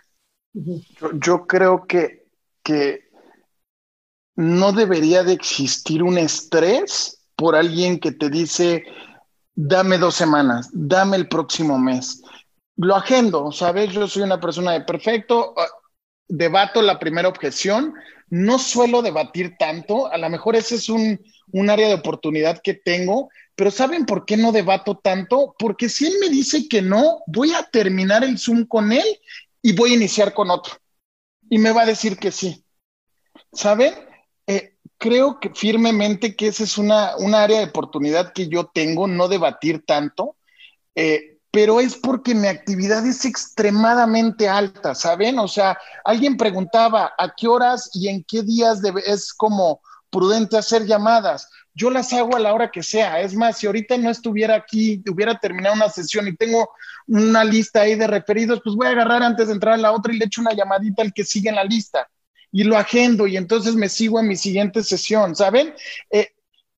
Yo, 0.53 1.47
creo 1.47 1.85
que, 1.87 2.25
que 2.63 3.09
no 4.35 4.71
debería 4.73 5.23
de 5.23 5.33
existir 5.33 6.03
un 6.03 6.17
estrés 6.17 7.25
por 7.35 7.55
alguien 7.55 7.99
que 7.99 8.11
te 8.11 8.29
dice, 8.29 8.83
dame 9.57 9.97
dos 9.97 10.13
semanas, 10.13 10.69
dame 10.71 11.17
el 11.17 11.27
próximo 11.27 11.79
mes. 11.79 12.21
Lo 12.77 12.95
agendo, 12.95 13.51
¿sabes? 13.51 13.91
Yo 13.91 14.07
soy 14.07 14.21
una 14.21 14.39
persona 14.39 14.71
de 14.73 14.81
perfecto, 14.81 15.55
ah, 15.57 15.65
debato 16.27 16.81
la 16.83 16.99
primera 16.99 17.27
objeción, 17.27 17.95
no 18.29 18.59
suelo 18.59 19.01
debatir 19.01 19.55
tanto, 19.57 20.11
a 20.11 20.17
lo 20.17 20.29
mejor 20.29 20.55
ese 20.55 20.75
es 20.75 20.89
un, 20.89 21.19
un 21.53 21.69
área 21.71 21.87
de 21.87 21.95
oportunidad 21.95 22.61
que 22.61 22.75
tengo, 22.75 23.29
pero 23.55 23.71
¿saben 23.71 24.05
por 24.05 24.25
qué 24.25 24.37
no 24.37 24.51
debato 24.51 24.99
tanto? 24.99 25.55
Porque 25.57 25.89
si 25.89 26.05
él 26.05 26.13
me 26.21 26.29
dice 26.29 26.67
que 26.67 26.83
no, 26.83 27.23
voy 27.25 27.53
a 27.53 27.63
terminar 27.63 28.23
el 28.23 28.37
Zoom 28.37 28.65
con 28.65 28.91
él 28.91 29.05
y 29.63 29.73
voy 29.73 29.91
a 29.93 29.95
iniciar 29.95 30.35
con 30.35 30.51
otro. 30.51 30.75
Y 31.49 31.57
me 31.57 31.71
va 31.71 31.81
a 31.81 31.87
decir 31.87 32.17
que 32.17 32.31
sí. 32.31 32.63
¿Saben? 33.51 33.95
Eh, 34.45 34.76
creo 34.97 35.39
que 35.39 35.51
firmemente 35.53 36.35
que 36.35 36.47
esa 36.47 36.63
es 36.63 36.77
una, 36.77 37.13
área 37.33 37.59
de 37.59 37.65
oportunidad 37.65 38.33
que 38.33 38.47
yo 38.47 38.65
tengo, 38.73 39.07
no 39.07 39.27
debatir 39.27 39.83
tanto, 39.85 40.35
eh, 40.95 41.37
pero 41.51 41.79
es 41.79 41.95
porque 41.95 42.35
mi 42.35 42.47
actividad 42.47 43.05
es 43.05 43.25
extremadamente 43.25 44.49
alta, 44.49 44.93
¿saben? 44.95 45.39
O 45.39 45.47
sea, 45.47 45.77
alguien 46.03 46.37
preguntaba 46.37 47.13
a 47.17 47.33
qué 47.35 47.47
horas 47.47 47.89
y 47.93 48.09
en 48.09 48.23
qué 48.23 48.43
días 48.43 48.81
es 49.05 49.33
como 49.33 49.81
prudente 50.09 50.57
hacer 50.57 50.85
llamadas. 50.85 51.49
Yo 51.73 51.89
las 51.89 52.11
hago 52.13 52.35
a 52.35 52.39
la 52.39 52.53
hora 52.53 52.69
que 52.71 52.83
sea. 52.83 53.21
Es 53.21 53.35
más, 53.35 53.57
si 53.57 53.67
ahorita 53.67 53.97
no 53.97 54.09
estuviera 54.09 54.55
aquí, 54.55 55.03
hubiera 55.09 55.39
terminado 55.39 55.75
una 55.75 55.89
sesión 55.89 56.27
y 56.27 56.35
tengo 56.35 56.69
una 57.07 57.43
lista 57.43 57.81
ahí 57.81 57.95
de 57.95 58.07
referidos, 58.07 58.61
pues 58.63 58.75
voy 58.75 58.87
a 58.87 58.91
agarrar 58.91 59.23
antes 59.23 59.47
de 59.47 59.53
entrar 59.53 59.75
a 59.75 59.77
la 59.77 59.91
otra 59.91 60.13
y 60.13 60.17
le 60.17 60.25
echo 60.25 60.41
una 60.41 60.53
llamadita 60.53 61.01
al 61.01 61.13
que 61.13 61.23
sigue 61.23 61.49
en 61.49 61.55
la 61.55 61.63
lista 61.63 62.07
y 62.57 62.63
lo 62.63 62.75
agendo 62.75 63.27
y 63.27 63.37
entonces 63.37 63.75
me 63.75 63.87
sigo 63.87 64.19
en 64.19 64.27
mi 64.27 64.35
siguiente 64.35 64.81
sesión, 64.81 65.35
¿saben? 65.35 65.75
Eh, 66.09 66.31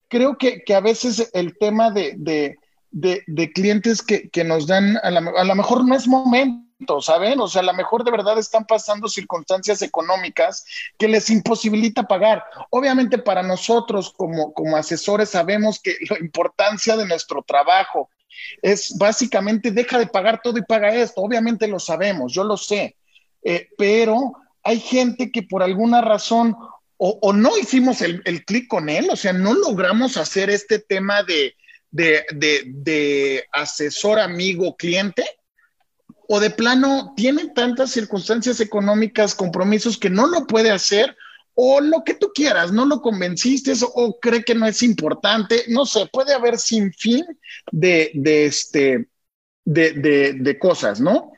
creo 0.09 0.38
que, 0.38 0.61
a 0.75 0.82
veces 0.82 1.30
el 1.32 1.57
tema 1.57 1.89
de, 1.89 2.15
de, 2.91 3.51
clientes 3.53 4.01
que, 4.01 4.43
nos 4.43 4.67
dan, 4.67 4.97
a, 4.97 5.09
lo 5.09 5.55
mejor 5.55 5.88
no 5.88 5.95
es 5.95 6.05
momento, 6.05 6.99
¿saben? 6.99 7.39
O 7.39 7.47
sea, 7.47 7.61
a 7.61 7.63
lo 7.65 7.73
mejor 7.73 8.03
de 8.03 8.11
verdad 8.11 8.38
están 8.38 8.65
pasando 8.65 9.07
circunstancias 9.07 9.82
económicas 9.82 10.65
que 10.97 11.07
les 11.07 11.30
imposibilita 11.30 12.03
pagar. 12.03 12.43
Obviamente 12.71 13.17
para 13.17 13.41
nosotros 13.41 14.13
como, 14.17 14.51
como 14.51 14.75
asesores 14.75 15.30
sabemos 15.30 15.80
que 15.82 15.95
la 16.09 16.19
importancia 16.19 16.97
de 16.97 17.07
nuestro 17.07 17.41
trabajo 17.41 18.09
es 18.61 18.97
básicamente 18.97 19.71
deja 19.71 19.97
de 19.97 20.07
pagar 20.07 20.41
todo 20.43 20.57
y 20.57 20.61
paga 20.61 20.93
esto. 20.93 21.21
Obviamente 21.21 21.69
lo 21.69 21.80
sabemos, 21.80 22.34
yo 22.34 22.43
lo 22.43 22.57
sé, 22.57 22.97
eh, 23.43 23.69
pero 23.77 24.34
hay 24.64 24.80
gente 24.80 25.32
que 25.32 25.43
por 25.43 25.64
alguna 25.64 26.01
razón 26.01 26.55
o, 27.01 27.32
no 27.32 27.57
hicimos 27.57 28.01
el, 28.01 28.22
clic 28.45 28.68
con 28.68 28.89
él, 28.89 29.07
o 29.10 29.16
sea, 29.16 29.32
no 29.32 29.53
logramos 29.53 30.18
hacer 30.18 30.49
este 30.49 30.80
tema 30.80 31.24
de, 31.24 31.55
asesor, 33.53 34.20
amigo, 34.20 34.76
cliente, 34.76 35.24
o 36.28 36.41
de 36.41 36.49
plano 36.49 37.14
tiene 37.16 37.51
tantas 37.55 37.91
circunstancias 37.91 38.60
económicas, 38.60 39.34
compromisos 39.34 39.97
que 39.97 40.10
no 40.10 40.28
lo 40.28 40.45
puede 40.45 40.72
hacer, 40.72 41.16
o 41.53 41.80
lo 41.80 42.03
que 42.03 42.16
tú 42.16 42.32
quieras, 42.36 42.74
no 42.74 42.86
lo 42.86 43.01
convenciste 43.01 43.74
o 43.93 44.20
cree 44.20 44.43
que 44.43 44.55
no 44.55 44.66
es 44.66 44.84
importante, 44.84 45.64
no 45.70 45.86
sé, 45.86 46.05
puede 46.12 46.34
haber 46.34 46.57
sin 46.57 46.91
fin 46.91 47.26
de, 47.72 48.12
este, 48.45 49.07
cosas, 50.60 50.99
¿no? 50.99 51.32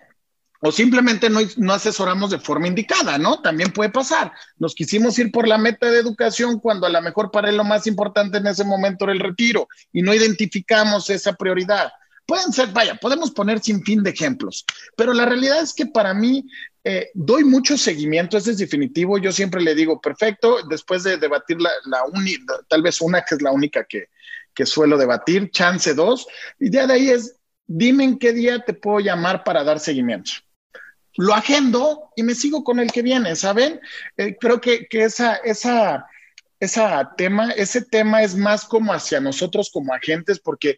O 0.63 0.71
simplemente 0.71 1.27
no, 1.29 1.73
asesoramos 1.73 2.29
de 2.29 2.39
forma 2.39 2.67
indicada, 2.67 3.17
¿no? 3.17 3.41
También 3.41 3.73
puede 3.73 3.89
pasar. 3.89 4.31
Nos 4.57 4.75
quisimos 4.75 5.17
ir 5.17 5.31
por 5.31 5.47
la 5.47 5.57
meta 5.57 5.89
de 5.89 5.97
educación 5.97 6.59
cuando 6.59 6.85
a 6.85 6.89
lo 6.91 7.01
mejor 7.01 7.31
para 7.31 7.49
él 7.49 7.57
lo 7.57 7.63
más 7.63 7.87
importante 7.87 8.37
en 8.37 8.45
ese 8.45 8.63
momento 8.63 9.05
era 9.05 9.13
el 9.13 9.19
retiro 9.19 9.67
y 9.91 10.03
no 10.03 10.13
identificamos 10.13 11.09
esa 11.09 11.33
prioridad. 11.33 11.91
Pueden 12.27 12.53
ser, 12.53 12.69
vaya, 12.69 12.95
podemos 12.95 13.31
poner 13.31 13.59
sin 13.59 13.83
fin 13.83 14.03
de 14.03 14.11
ejemplos, 14.11 14.63
pero 14.95 15.13
la 15.13 15.25
realidad 15.25 15.63
es 15.63 15.73
que 15.73 15.87
para 15.87 16.13
mí 16.13 16.45
eh, 16.83 17.09
doy 17.15 17.43
mucho 17.43 17.75
seguimiento, 17.75 18.37
ese 18.37 18.51
es 18.51 18.59
definitivo. 18.59 19.17
Yo 19.17 19.31
siempre 19.31 19.61
le 19.61 19.73
digo, 19.73 19.99
perfecto, 19.99 20.59
después 20.69 21.01
de 21.01 21.17
debatir 21.17 21.59
la, 21.59 21.71
la 21.85 22.03
tal 22.67 22.83
vez 22.83 23.01
una 23.01 23.23
que 23.23 23.33
es 23.33 23.41
la 23.41 23.51
única 23.51 23.83
que, 23.85 24.09
que 24.53 24.67
suelo 24.67 24.95
debatir, 24.95 25.49
chance 25.49 25.95
dos, 25.95 26.27
y 26.59 26.69
ya 26.69 26.85
de 26.85 26.93
ahí 26.93 27.09
es, 27.09 27.35
dime 27.65 28.03
en 28.03 28.19
qué 28.19 28.31
día 28.31 28.63
te 28.63 28.73
puedo 28.73 28.99
llamar 28.99 29.43
para 29.43 29.63
dar 29.63 29.79
seguimiento 29.79 30.33
lo 31.17 31.33
agendo 31.33 32.11
y 32.15 32.23
me 32.23 32.35
sigo 32.35 32.63
con 32.63 32.79
el 32.79 32.91
que 32.91 33.01
viene, 33.01 33.35
¿saben? 33.35 33.79
Eh, 34.17 34.37
creo 34.39 34.61
que, 34.61 34.87
que, 34.87 35.03
esa, 35.03 35.35
esa, 35.35 36.05
esa 36.59 37.13
tema, 37.17 37.51
ese 37.51 37.81
tema 37.81 38.23
es 38.23 38.35
más 38.35 38.65
como 38.65 38.93
hacia 38.93 39.19
nosotros 39.19 39.69
como 39.71 39.93
agentes, 39.93 40.39
porque 40.39 40.77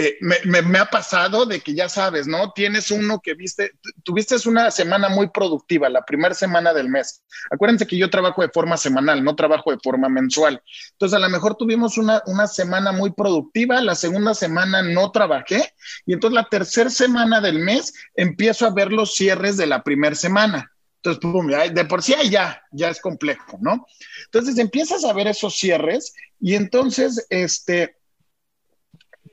eh, 0.00 0.16
me, 0.20 0.78
ha 0.78 0.84
pasado 0.84 1.44
de 1.44 1.58
que 1.58 1.74
ya 1.74 1.88
sabes, 1.88 2.28
¿no? 2.28 2.52
Tienes 2.52 2.92
uno 2.92 3.18
que 3.20 3.34
viste, 3.34 3.72
tuviste 4.04 4.36
una 4.48 4.70
semana 4.70 5.08
muy 5.08 5.28
productiva, 5.30 5.88
la 5.88 6.04
primera 6.04 6.36
semana 6.36 6.72
del 6.72 6.88
mes. 6.88 7.24
Acuérdense 7.50 7.84
que 7.84 7.96
yo 7.96 8.08
trabajo 8.08 8.42
de 8.42 8.48
forma 8.48 8.76
semanal, 8.76 9.24
no 9.24 9.34
trabajo 9.34 9.72
de 9.72 9.78
forma 9.82 10.08
mensual. 10.08 10.62
Entonces, 10.92 11.16
a 11.16 11.18
lo 11.18 11.28
mejor 11.28 11.56
tuvimos 11.56 11.98
una, 11.98 12.22
una 12.26 12.46
semana 12.46 12.92
muy 12.92 13.10
productiva, 13.10 13.80
la 13.80 13.96
segunda 13.96 14.34
semana 14.34 14.82
no 14.82 15.10
trabajé 15.10 15.74
y 16.06 16.12
entonces 16.12 16.36
la 16.36 16.48
tercera 16.48 16.90
semana 16.90 17.40
del 17.40 17.58
mes 17.58 17.92
empiezo 18.14 18.66
a 18.66 18.70
ver 18.70 18.92
los 18.92 19.16
cierres 19.16 19.56
de 19.56 19.66
la 19.66 19.82
primera 19.82 20.14
semana. 20.14 20.70
Entonces, 21.02 21.20
pum, 21.20 21.48
de 21.48 21.84
por 21.86 22.04
sí 22.04 22.14
ya, 22.30 22.62
ya 22.70 22.88
es 22.88 23.00
complejo, 23.00 23.58
¿no? 23.60 23.84
Entonces 24.26 24.58
empiezas 24.58 25.04
a 25.04 25.12
ver 25.12 25.26
esos 25.26 25.58
cierres 25.58 26.14
y 26.38 26.54
entonces, 26.54 27.26
este, 27.30 27.97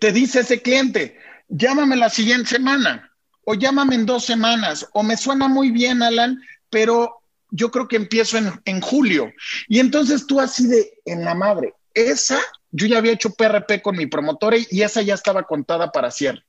te 0.06 0.12
dice 0.12 0.42
ese 0.42 0.62
cliente, 0.62 1.18
llámame 1.48 1.96
la 1.96 2.12
siguiente 2.12 2.48
semana 2.48 3.12
o 3.44 3.56
llámame 3.56 3.96
en 3.96 4.06
dos 4.06 4.24
semanas 4.24 4.88
o 4.94 5.02
me 5.02 5.18
suena 5.18 5.48
muy 5.48 5.72
bien, 5.72 6.04
Alan, 6.04 6.40
pero 6.70 7.24
yo 7.50 7.72
creo 7.72 7.88
que 7.88 7.96
empiezo 7.96 8.38
en, 8.38 8.82
julio. 8.82 9.34
Y 9.68 9.80
entonces 9.80 10.28
tú 10.28 10.40
así 10.40 10.68
de, 10.68 10.94
en 11.06 11.26
la 11.26 11.34
madre, 11.34 11.74
esa, 11.96 12.38
yo 12.70 12.86
ya 12.86 13.00
había 13.00 13.14
hecho 13.14 13.34
PRP 13.34 13.82
con 13.82 13.98
mi 13.98 14.06
promotora 14.06 14.58
y 14.70 14.84
esa 14.84 15.02
ya 15.02 15.16
estaba 15.16 15.42
contada 15.42 15.92
para 15.92 16.12
cierre. 16.12 16.46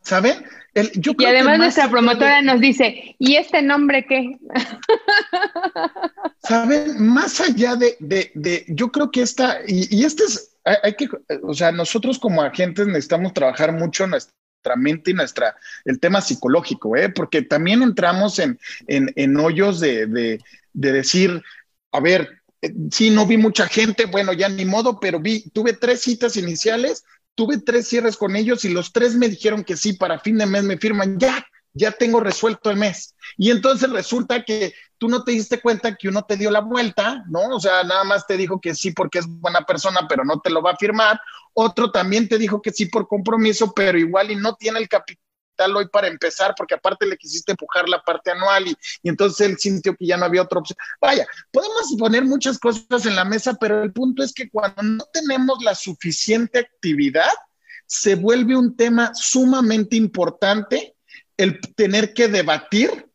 ¿Saben? 0.00 0.44
y 0.74 1.24
además 1.24 1.58
nuestra 1.58 1.88
promotora 1.88 2.42
nos 2.42 2.60
dice, 2.60 3.14
¿y 3.16 3.36
este 3.36 3.62
nombre 3.62 4.06
qué? 4.08 4.38
¿Saben? 6.42 7.00
Más 7.06 7.40
allá 7.40 7.76
de, 7.76 7.96
de, 8.00 8.64
yo 8.66 8.90
creo 8.90 9.12
que 9.12 9.22
esta, 9.22 9.60
y, 9.68 9.96
y 9.96 10.04
este 10.04 10.24
es 10.24 10.55
hay, 10.66 10.94
que, 10.94 11.08
o 11.42 11.54
sea, 11.54 11.70
nosotros 11.70 12.18
como 12.18 12.42
agentes 12.42 12.86
necesitamos 12.86 13.32
trabajar 13.32 13.72
mucho 13.72 14.06
nuestra 14.06 14.34
mente 14.76 15.12
y 15.12 15.14
nuestra, 15.14 15.56
el 15.84 16.00
tema 16.00 16.20
psicológico, 16.20 16.96
¿eh? 16.96 17.08
porque 17.08 17.42
también 17.42 17.82
entramos 17.82 18.40
en, 18.40 18.58
en, 18.88 19.12
en 19.14 19.36
hoyos 19.36 19.78
de, 19.78 20.06
de, 20.06 20.40
de, 20.72 20.92
decir, 20.92 21.40
a 21.92 22.00
ver, 22.00 22.42
eh, 22.62 22.74
sí, 22.90 23.10
no 23.10 23.26
vi 23.26 23.36
mucha 23.36 23.68
gente, 23.68 24.06
bueno, 24.06 24.32
ya 24.32 24.48
ni 24.48 24.64
modo, 24.64 24.98
pero 24.98 25.20
vi, 25.20 25.48
tuve 25.50 25.72
tres 25.72 26.00
citas 26.00 26.36
iniciales, 26.36 27.04
tuve 27.36 27.58
tres 27.58 27.86
cierres 27.86 28.16
con 28.16 28.34
ellos 28.34 28.64
y 28.64 28.70
los 28.70 28.92
tres 28.92 29.14
me 29.14 29.28
dijeron 29.28 29.62
que 29.62 29.76
sí, 29.76 29.92
para 29.92 30.18
fin 30.18 30.38
de 30.38 30.46
mes 30.46 30.64
me 30.64 30.78
firman, 30.78 31.16
ya, 31.18 31.46
ya 31.76 31.92
tengo 31.92 32.20
resuelto 32.20 32.70
el 32.70 32.76
mes. 32.76 33.14
Y 33.36 33.50
entonces 33.50 33.90
resulta 33.90 34.42
que 34.44 34.74
tú 34.98 35.08
no 35.08 35.22
te 35.22 35.32
diste 35.32 35.60
cuenta 35.60 35.94
que 35.94 36.08
uno 36.08 36.22
te 36.22 36.36
dio 36.36 36.50
la 36.50 36.60
vuelta, 36.60 37.22
¿no? 37.28 37.54
O 37.54 37.60
sea, 37.60 37.84
nada 37.84 38.04
más 38.04 38.26
te 38.26 38.36
dijo 38.36 38.60
que 38.60 38.74
sí 38.74 38.92
porque 38.92 39.18
es 39.18 39.26
buena 39.26 39.62
persona, 39.62 40.06
pero 40.08 40.24
no 40.24 40.40
te 40.40 40.50
lo 40.50 40.62
va 40.62 40.72
a 40.72 40.76
firmar. 40.76 41.20
Otro 41.52 41.90
también 41.90 42.28
te 42.28 42.38
dijo 42.38 42.62
que 42.62 42.70
sí 42.70 42.86
por 42.86 43.06
compromiso, 43.06 43.72
pero 43.74 43.98
igual 43.98 44.30
y 44.30 44.36
no 44.36 44.54
tiene 44.56 44.78
el 44.78 44.88
capital 44.88 45.20
hoy 45.74 45.88
para 45.88 46.08
empezar, 46.08 46.54
porque 46.56 46.74
aparte 46.74 47.06
le 47.06 47.16
quisiste 47.16 47.52
empujar 47.52 47.88
la 47.88 48.02
parte 48.02 48.30
anual 48.30 48.68
y, 48.68 48.76
entonces 49.08 49.46
él 49.46 49.56
sintió 49.58 49.94
que 49.94 50.06
ya 50.06 50.16
no 50.16 50.26
había 50.26 50.42
otra 50.42 50.60
opción. 50.60 50.76
Vaya, 51.00 51.26
podemos 51.50 51.94
poner 51.98 52.24
muchas 52.24 52.58
cosas 52.58 53.06
en 53.06 53.16
la 53.16 53.24
mesa, 53.24 53.54
pero 53.58 53.82
el 53.82 53.92
punto 53.92 54.22
es 54.22 54.32
que 54.32 54.50
cuando 54.50 54.82
no 54.82 55.04
tenemos 55.12 55.62
la 55.62 55.74
suficiente 55.74 56.58
actividad, 56.58 57.32
se 57.86 58.16
vuelve 58.16 58.56
un 58.56 58.76
tema 58.76 59.14
sumamente 59.14 59.96
importante 59.96 60.95
el 61.36 61.60
tener 61.60 62.14
que 62.14 62.28
debatir 62.28 63.08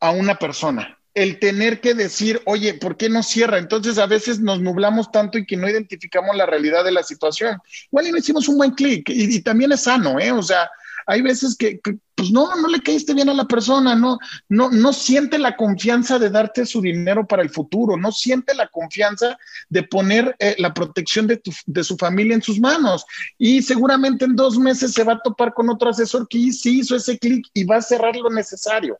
a 0.00 0.10
una 0.10 0.36
persona 0.36 0.98
el 1.18 1.40
tener 1.40 1.80
que 1.80 1.94
decir, 1.94 2.40
oye, 2.44 2.74
¿por 2.74 2.96
qué 2.96 3.08
no 3.08 3.24
cierra? 3.24 3.58
Entonces 3.58 3.98
a 3.98 4.06
veces 4.06 4.38
nos 4.38 4.60
nublamos 4.60 5.10
tanto 5.10 5.36
y 5.36 5.44
que 5.44 5.56
no 5.56 5.68
identificamos 5.68 6.36
la 6.36 6.46
realidad 6.46 6.84
de 6.84 6.92
la 6.92 7.02
situación. 7.02 7.58
Igual 7.90 8.16
hicimos 8.16 8.46
un 8.48 8.56
buen 8.56 8.70
clic 8.70 9.08
y, 9.08 9.40
también 9.42 9.72
es 9.72 9.80
sano, 9.80 10.20
¿eh? 10.20 10.30
O 10.30 10.44
sea, 10.44 10.70
hay 11.06 11.20
veces 11.20 11.56
que, 11.56 11.80
pues 12.18 12.32
no, 12.32 12.56
no 12.56 12.66
le 12.66 12.80
caíste 12.80 13.14
bien 13.14 13.28
a 13.28 13.34
la 13.34 13.44
persona, 13.44 13.94
no, 13.94 14.18
no, 14.48 14.70
no 14.70 14.92
siente 14.92 15.38
la 15.38 15.54
confianza 15.54 16.18
de 16.18 16.30
darte 16.30 16.66
su 16.66 16.82
dinero 16.82 17.24
para 17.28 17.42
el 17.42 17.50
futuro, 17.50 17.96
no 17.96 18.10
siente 18.10 18.56
la 18.56 18.66
confianza 18.66 19.38
de 19.68 19.84
poner 19.84 20.34
eh, 20.40 20.56
la 20.58 20.74
protección 20.74 21.28
de, 21.28 21.40
de 21.66 21.84
su 21.84 21.96
familia 21.96 22.34
en 22.34 22.42
sus 22.42 22.58
manos. 22.58 23.06
Y 23.38 23.62
seguramente 23.62 24.24
en 24.24 24.34
dos 24.34 24.58
meses 24.58 24.94
se 24.94 25.04
va 25.04 25.12
a 25.12 25.20
topar 25.20 25.54
con 25.54 25.70
otro 25.70 25.90
asesor 25.90 26.26
que 26.26 26.50
sí 26.50 26.80
hizo 26.80 26.96
ese 26.96 27.16
clic 27.20 27.46
y 27.54 27.62
va 27.62 27.76
a 27.76 27.82
cerrar 27.82 28.16
lo 28.16 28.30
necesario. 28.30 28.98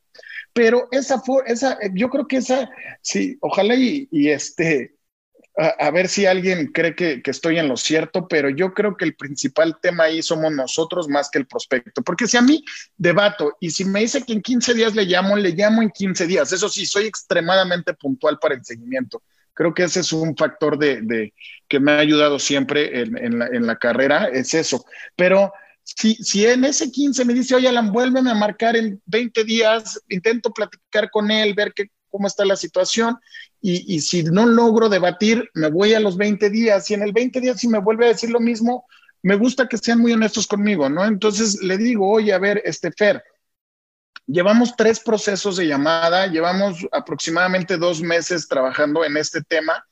Pero 0.52 0.86
esa 0.92 1.20
esa, 1.46 1.76
yo 1.94 2.10
creo 2.10 2.28
que 2.28 2.36
esa, 2.36 2.70
sí, 3.02 3.36
ojalá 3.40 3.74
y, 3.74 4.08
este, 4.28 4.94
a, 5.58 5.90
ver 5.90 6.08
si 6.08 6.24
alguien 6.24 6.68
cree 6.68 6.94
que, 6.94 7.20
estoy 7.24 7.58
en 7.58 7.66
lo 7.66 7.76
cierto, 7.76 8.28
pero 8.28 8.48
yo 8.48 8.72
creo 8.74 8.96
que 8.96 9.04
el 9.04 9.16
principal 9.16 9.76
tema 9.82 10.04
ahí 10.04 10.22
somos 10.22 10.52
nosotros 10.52 11.08
más 11.08 11.30
que 11.30 11.38
el 11.38 11.48
prospecto. 11.48 12.00
Porque 12.02 12.28
si 12.28 12.36
a 12.36 12.42
mí 12.42 12.64
debato 12.96 13.56
y 13.58 13.70
si 13.70 13.84
me 13.84 14.00
dice 14.00 14.22
que 14.22 14.34
en 14.34 14.40
15 14.40 14.74
días 14.74 14.94
le 14.94 15.04
llamo, 15.04 15.36
le 15.36 15.50
llamo 15.50 15.82
en 15.82 15.90
15 15.90 16.28
días. 16.28 16.52
Eso 16.52 16.68
sí, 16.68 16.86
soy 16.86 17.06
extremadamente 17.06 17.92
puntual 17.94 18.38
para 18.38 18.54
el 18.54 18.64
seguimiento. 18.64 19.20
Creo 19.52 19.74
que 19.74 19.82
ese 19.82 20.00
es 20.00 20.12
un 20.12 20.36
factor 20.36 20.78
de, 20.78 21.34
que 21.68 21.80
me 21.80 21.90
ha 21.90 21.98
ayudado 21.98 22.38
siempre 22.38 23.00
en, 23.00 23.66
la, 23.66 23.76
carrera, 23.76 24.28
es 24.32 24.54
eso. 24.54 24.84
Pero 25.16 25.52
si, 25.82 26.14
si 26.22 26.46
en 26.46 26.64
ese 26.66 26.92
15 26.92 27.24
me 27.24 27.34
dice, 27.34 27.56
oye, 27.56 27.68
Alan, 27.68 27.90
vuélveme 27.90 28.30
a 28.30 28.34
marcar 28.34 28.76
en 28.76 29.02
20 29.06 29.42
días, 29.42 30.00
intento 30.08 30.52
platicar 30.52 31.10
con 31.10 31.32
él, 31.32 31.54
ver 31.54 31.72
que, 31.74 31.90
cómo 32.10 32.26
está 32.26 32.44
la 32.44 32.56
situación, 32.56 33.18
y, 33.60 34.00
si 34.00 34.22
no 34.22 34.46
logro 34.46 34.88
debatir, 34.88 35.50
me 35.54 35.68
voy 35.68 35.94
a 35.94 36.00
los 36.00 36.16
20 36.16 36.48
días, 36.50 36.90
y 36.90 36.94
en 36.94 37.02
el 37.02 37.12
20 37.12 37.40
días 37.40 37.58
si 37.58 37.68
me 37.68 37.80
vuelve 37.80 38.06
a 38.06 38.08
decir 38.08 38.30
lo 38.30 38.40
mismo, 38.40 38.86
me 39.22 39.36
gusta 39.36 39.66
que 39.68 39.78
sean 39.78 39.98
muy 40.00 40.12
honestos 40.12 40.46
conmigo, 40.46 40.88
¿no? 40.88 41.04
Entonces 41.04 41.60
le 41.62 41.76
digo, 41.76 42.08
oye, 42.08 42.32
a 42.32 42.38
ver, 42.38 42.62
este 42.64 42.92
Fer, 42.92 43.22
llevamos 44.26 44.76
tres 44.76 45.00
procesos 45.00 45.56
de 45.56 45.66
llamada, 45.66 46.28
llevamos 46.28 46.86
aproximadamente 46.92 47.76
dos 47.76 48.00
meses 48.00 48.46
trabajando 48.46 49.04
en 49.04 49.16
este 49.16 49.42
tema, 49.42 49.84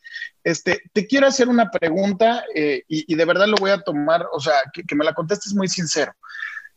este, 0.47 0.81
te 0.93 1.09
quiero 1.09 1.27
hacer 1.27 1.49
una 1.49 1.73
pregunta 1.73 2.45
eh, 2.55 2.85
y, 2.87 3.13
de 3.13 3.25
verdad 3.25 3.49
lo 3.49 3.57
voy 3.57 3.73
a 3.73 3.81
tomar, 3.81 4.27
o 4.33 4.39
sea, 4.39 4.55
que, 4.73 4.95
me 4.95 5.05
la 5.05 5.13
contestes 5.13 5.53
muy 5.53 5.67
sincero. 5.67 6.13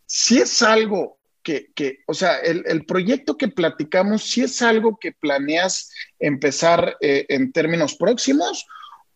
Si 0.08 0.40
es 0.40 0.64
algo 0.64 1.19
que, 1.44 1.72
que 1.76 2.00
o 2.08 2.14
sea, 2.14 2.38
el, 2.38 2.64
el, 2.68 2.86
proyecto 2.86 3.38
que 3.38 3.48
platicamos, 3.48 4.24
si 4.24 4.42
es 4.44 4.62
algo 4.62 4.98
que 5.00 5.12
planeas 5.12 5.92
empezar 6.20 6.98
eh, 7.02 7.26
en 7.30 7.52
términos 7.52 7.96
próximos 7.96 8.66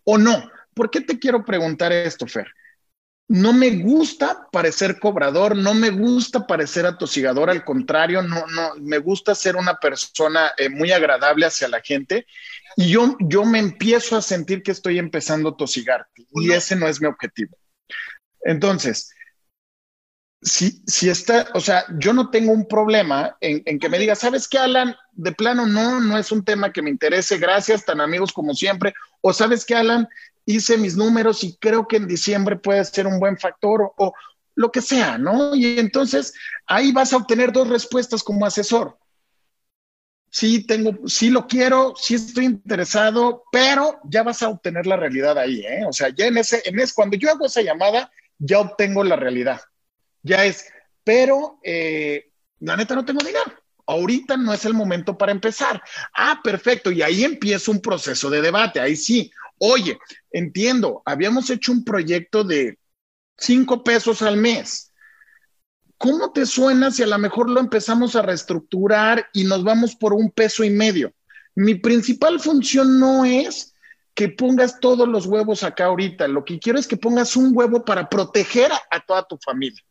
o 0.04 0.18
no. 0.18 0.52
¿Por 0.74 0.90
qué 0.90 1.02
te 1.02 1.20
quiero 1.20 1.46
preguntar 1.46 1.92
esto, 1.92 2.28
Fer? 2.28 2.48
no 3.28 3.54
me 3.54 3.72
gusta 3.78 4.48
parecer 4.52 5.00
cobrador, 5.00 5.56
no 5.56 5.74
me 5.74 5.90
gusta 5.90 6.46
parecer 6.46 6.86
atosigador, 6.86 7.50
al 7.50 7.64
contrario, 7.64 8.22
no, 8.22 8.46
no, 8.48 8.76
me 8.82 8.98
gusta 8.98 9.34
ser 9.34 9.56
una 9.56 9.80
persona 9.80 10.52
eh, 10.58 10.70
muy 10.70 10.92
agradable 10.92 11.46
hacia 11.46 11.68
la 11.68 11.82
gente 11.82 12.28
y 12.76 12.90
yo, 12.90 13.16
yo 13.20 13.46
me 13.46 13.60
empiezo 13.60 14.18
a 14.18 14.22
sentir 14.22 14.62
que 14.62 14.72
estoy 14.72 15.00
empezando 15.00 15.50
a 15.50 15.58
tosigarte 15.58 16.28
y 16.32 16.52
ese 16.52 16.76
no 16.76 16.88
es 16.88 17.00
mi 17.00 17.08
objetivo. 17.08 17.58
Entonces, 18.42 19.14
si, 20.44 20.82
si 20.86 21.10
está, 21.10 21.48
o 21.54 21.60
sea, 21.60 21.86
yo 22.00 22.14
no 22.14 22.30
tengo 22.30 22.52
un 22.52 22.68
problema 22.68 23.38
en, 23.42 23.80
que 23.80 23.90
me 23.90 24.00
diga, 24.00 24.16
¿sabes 24.16 24.48
qué, 24.48 24.58
Alan? 24.58 24.96
De 25.12 25.32
plano, 25.32 25.66
no, 25.66 26.00
no 26.00 26.18
es 26.18 26.32
un 26.32 26.44
tema 26.44 26.72
que 26.72 26.82
me 26.82 26.90
interese, 26.90 27.38
gracias, 27.38 27.86
tan 27.86 28.02
amigos 28.02 28.34
como 28.34 28.54
siempre. 28.54 28.94
O 29.22 29.34
¿sabes 29.34 29.66
qué, 29.66 29.76
Alan? 29.76 30.08
hice 30.46 30.78
mis 30.78 30.96
números 30.96 31.44
y 31.44 31.56
creo 31.58 31.88
que 31.88 31.98
en 31.98 32.08
diciembre 32.08 32.58
puede 32.58 32.84
ser 32.86 33.08
un 33.08 33.20
buen 33.20 33.38
factor 33.38 33.94
o, 33.98 34.14
lo 34.56 34.72
que 34.72 34.82
sea, 34.82 35.18
¿no? 35.18 35.56
Y 35.56 35.80
entonces 35.80 36.32
ahí 36.68 36.92
vas 36.92 37.12
a 37.12 37.18
obtener 37.18 37.52
dos 37.52 37.68
respuestas 37.68 38.22
como 38.22 38.46
asesor. 38.46 39.00
Sí, 40.30 40.66
tengo, 40.68 41.08
sí 41.08 41.32
lo 41.32 41.48
quiero, 41.48 41.96
sí 41.96 42.14
estoy 42.16 42.46
interesado, 42.46 43.46
pero 43.52 44.00
ya 44.04 44.22
vas 44.22 44.44
a 44.44 44.50
obtener 44.50 44.86
la 44.86 44.96
realidad 44.96 45.40
ahí, 45.40 45.62
¿eh? 45.62 45.86
O 45.88 45.92
sea, 45.94 46.10
ya 46.10 46.28
en 46.28 46.38
ese, 46.38 46.62
en 46.66 46.80
ese, 46.80 46.94
cuando 46.94 47.18
yo 47.18 47.32
hago 47.32 47.48
esa 47.48 47.62
llamada, 47.62 48.12
ya 48.38 48.60
obtengo 48.60 49.04
la 49.04 49.16
realidad. 49.16 49.60
Ya 50.24 50.46
es, 50.46 50.66
pero 51.04 51.60
eh, 51.64 52.32
la 52.60 52.76
neta 52.78 52.96
no 52.96 53.06
tengo 53.06 53.24
dinero. 53.24 53.54
ahorita 53.86 54.38
no 54.38 54.54
es 54.54 54.64
el 54.66 54.74
momento 54.74 55.18
para 55.18 55.32
empezar. 55.32 55.82
Ah, 56.16 56.40
perfecto, 56.44 56.92
y 56.92 57.02
ahí 57.02 57.24
empieza 57.24 57.70
un 57.72 57.82
proceso 57.82 58.30
de 58.30 58.42
debate, 58.42 58.80
ahí 58.80 58.96
sí. 58.96 59.32
Oye, 59.58 60.00
entiendo, 60.32 61.02
habíamos 61.06 61.50
hecho 61.50 61.72
un 61.72 61.84
proyecto 61.84 62.44
de 62.44 62.80
cinco 63.38 63.84
pesos 63.84 64.22
al 64.22 64.38
mes. 64.38 64.94
¿Cómo 65.98 66.32
te 66.32 66.46
suena 66.46 66.92
si 66.92 67.04
a 67.04 67.08
lo 67.08 67.18
mejor 67.18 67.50
lo 67.50 67.60
empezamos 67.60 68.16
a 68.16 68.22
reestructurar 68.22 69.28
y 69.34 69.46
nos 69.46 69.64
vamos 69.64 69.96
por 69.96 70.14
un 70.14 70.32
peso 70.32 70.64
y 70.64 70.70
medio? 70.70 71.14
Mi 71.56 71.76
principal 71.76 72.40
función 72.40 73.00
no 73.00 73.26
es 73.26 73.74
que 74.14 74.30
pongas 74.30 74.80
todos 74.80 75.08
los 75.08 75.26
huevos 75.26 75.64
acá 75.64 75.86
ahorita. 75.86 76.28
Lo 76.28 76.44
que 76.44 76.60
quiero 76.60 76.80
es 76.80 76.88
que 76.88 76.98
pongas 76.98 77.36
un 77.36 77.52
huevo 77.56 77.86
para 77.86 78.10
proteger 78.10 78.72
a, 78.72 79.00
toda 79.06 79.24
tu 79.24 79.38
familia. 79.38 79.82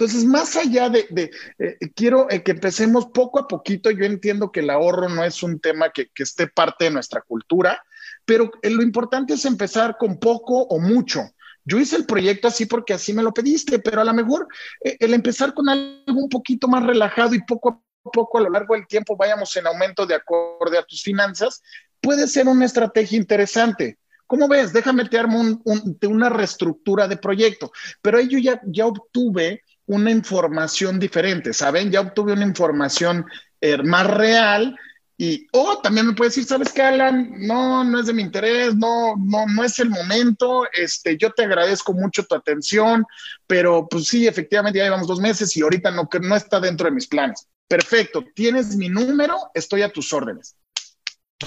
Entonces, 0.00 0.24
más 0.24 0.56
allá 0.56 0.88
de, 0.88 1.30
eh, 1.58 1.76
quiero 1.94 2.26
eh, 2.30 2.42
que 2.42 2.52
empecemos 2.52 3.08
poco 3.08 3.38
a 3.38 3.46
poquito. 3.46 3.90
Yo 3.90 4.06
entiendo 4.06 4.50
que 4.50 4.60
el 4.60 4.70
ahorro 4.70 5.10
no 5.10 5.22
es 5.22 5.42
un 5.42 5.60
tema 5.60 5.90
que, 5.90 6.08
esté 6.16 6.46
parte 6.46 6.86
de 6.86 6.90
nuestra 6.90 7.20
cultura, 7.20 7.84
pero 8.24 8.50
eh, 8.62 8.70
lo 8.70 8.82
importante 8.82 9.34
es 9.34 9.44
empezar 9.44 9.98
con 9.98 10.18
poco 10.18 10.62
o 10.62 10.80
mucho. 10.80 11.20
Yo 11.66 11.78
hice 11.78 11.96
el 11.96 12.06
proyecto 12.06 12.48
así 12.48 12.64
porque 12.64 12.94
así 12.94 13.12
me 13.12 13.22
lo 13.22 13.34
pediste, 13.34 13.78
pero 13.78 14.00
a 14.00 14.04
lo 14.04 14.14
mejor 14.14 14.48
el 14.80 15.12
empezar 15.12 15.52
con 15.52 15.68
algo 15.68 16.18
un 16.18 16.30
poquito 16.30 16.66
más 16.66 16.82
relajado 16.82 17.34
y 17.34 17.42
poco 17.42 17.68
a 17.68 18.10
poco 18.10 18.38
a 18.38 18.40
lo 18.40 18.48
largo 18.48 18.74
del 18.74 18.86
tiempo 18.86 19.18
vayamos 19.18 19.54
en 19.58 19.66
aumento 19.66 20.06
de 20.06 20.14
acorde 20.14 20.78
a 20.78 20.82
tus 20.82 21.02
finanzas, 21.02 21.62
puede 22.00 22.26
ser 22.26 22.48
una 22.48 22.64
estrategia 22.64 23.18
interesante. 23.18 23.98
¿Cómo 24.26 24.48
ves? 24.48 24.72
Déjame 24.72 25.06
te 25.06 25.18
armo 25.18 25.60
una 26.08 26.28
reestructura 26.30 27.06
de 27.06 27.18
proyecto. 27.18 27.72
Pero 28.00 28.16
ahí 28.16 28.28
yo 28.28 28.38
ya, 28.38 28.62
ya 28.64 28.86
obtuve 28.86 29.62
una 29.90 30.10
información 30.10 30.98
diferente, 30.98 31.52
¿saben? 31.52 31.90
Ya 31.90 32.00
obtuve 32.00 32.32
una 32.32 32.44
información 32.44 33.26
eh, 33.60 33.78
más 33.82 34.06
real 34.06 34.78
y, 35.16 35.46
oh, 35.52 35.80
también 35.82 36.06
me 36.06 36.14
puede 36.14 36.30
decir, 36.30 36.44
¿sabes 36.44 36.72
qué, 36.72 36.82
Alan? 36.82 37.30
No, 37.38 37.84
no 37.84 38.00
es 38.00 38.06
de 38.06 38.14
mi 38.14 38.22
interés, 38.22 38.74
no, 38.74 39.14
no, 39.16 39.46
no 39.46 39.64
es 39.64 39.78
el 39.78 39.90
momento. 39.90 40.66
Este, 40.72 41.18
yo 41.18 41.30
te 41.30 41.44
agradezco 41.44 41.92
mucho 41.92 42.24
tu 42.24 42.34
atención, 42.34 43.04
pero 43.46 43.86
pues 43.88 44.06
sí, 44.06 44.26
efectivamente 44.26 44.78
ya 44.78 44.84
llevamos 44.84 45.08
dos 45.08 45.20
meses 45.20 45.54
y 45.56 45.62
ahorita 45.62 45.90
no, 45.90 46.08
no 46.22 46.36
está 46.36 46.58
dentro 46.58 46.86
de 46.86 46.94
mis 46.94 47.06
planes. 47.06 47.46
Perfecto, 47.68 48.24
tienes 48.34 48.76
mi 48.76 48.88
número, 48.88 49.50
estoy 49.54 49.82
a 49.82 49.92
tus 49.92 50.12
órdenes 50.12 50.56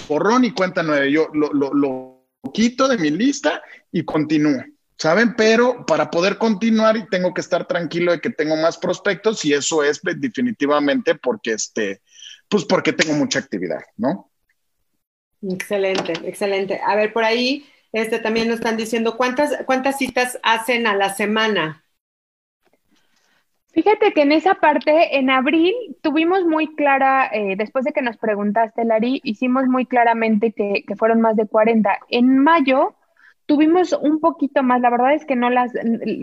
borrón 0.08 0.44
y 0.44 0.52
cuenta 0.52 0.82
nueve. 0.82 1.10
Yo 1.10 1.28
lo, 1.32 1.52
lo, 1.52 2.28
quito 2.52 2.88
de 2.88 2.98
mi 2.98 3.10
lista 3.10 3.62
y 3.90 4.04
continúo. 4.04 4.62
¿Saben? 4.96 5.34
Pero 5.36 5.84
para 5.86 6.10
poder 6.10 6.38
continuar 6.38 6.96
y 6.96 7.06
tengo 7.08 7.34
que 7.34 7.40
estar 7.40 7.66
tranquilo 7.66 8.12
de 8.12 8.20
que 8.20 8.30
tengo 8.30 8.56
más 8.56 8.78
prospectos 8.78 9.44
y 9.44 9.52
eso 9.52 9.82
es 9.82 10.00
definitivamente 10.02 11.16
porque 11.16 11.52
este, 11.52 12.00
pues 12.48 12.64
porque 12.64 12.92
tengo 12.92 13.14
mucha 13.14 13.40
actividad, 13.40 13.82
¿no? 13.96 14.30
Excelente, 15.42 16.12
excelente. 16.24 16.80
A 16.86 16.94
ver, 16.94 17.12
por 17.12 17.24
ahí 17.24 17.66
este, 17.92 18.18
también 18.18 18.48
nos 18.48 18.56
están 18.56 18.76
diciendo 18.76 19.16
cuántas, 19.16 19.62
cuántas 19.66 19.98
citas 19.98 20.38
hacen 20.42 20.86
a 20.86 20.96
la 20.96 21.14
semana. 21.14 21.84
Fíjate 23.74 24.12
que 24.12 24.22
en 24.22 24.30
esa 24.30 24.54
parte, 24.54 25.18
en 25.18 25.30
abril, 25.30 25.74
tuvimos 26.00 26.44
muy 26.44 26.74
clara, 26.76 27.28
eh, 27.32 27.56
después 27.56 27.84
de 27.84 27.92
que 27.92 28.02
nos 28.02 28.16
preguntaste, 28.16 28.84
Lari, 28.84 29.20
hicimos 29.24 29.66
muy 29.66 29.84
claramente 29.84 30.52
que, 30.52 30.84
fueron 30.96 31.20
más 31.20 31.34
de 31.34 31.48
40. 31.48 31.98
En 32.08 32.38
mayo 32.38 32.94
tuvimos 33.46 33.92
un 33.92 34.20
poquito 34.20 34.62
más, 34.62 34.80
la 34.80 34.90
verdad 34.90 35.14
es 35.14 35.24
que 35.24 35.36
no 35.36 35.50
las, 35.50 35.72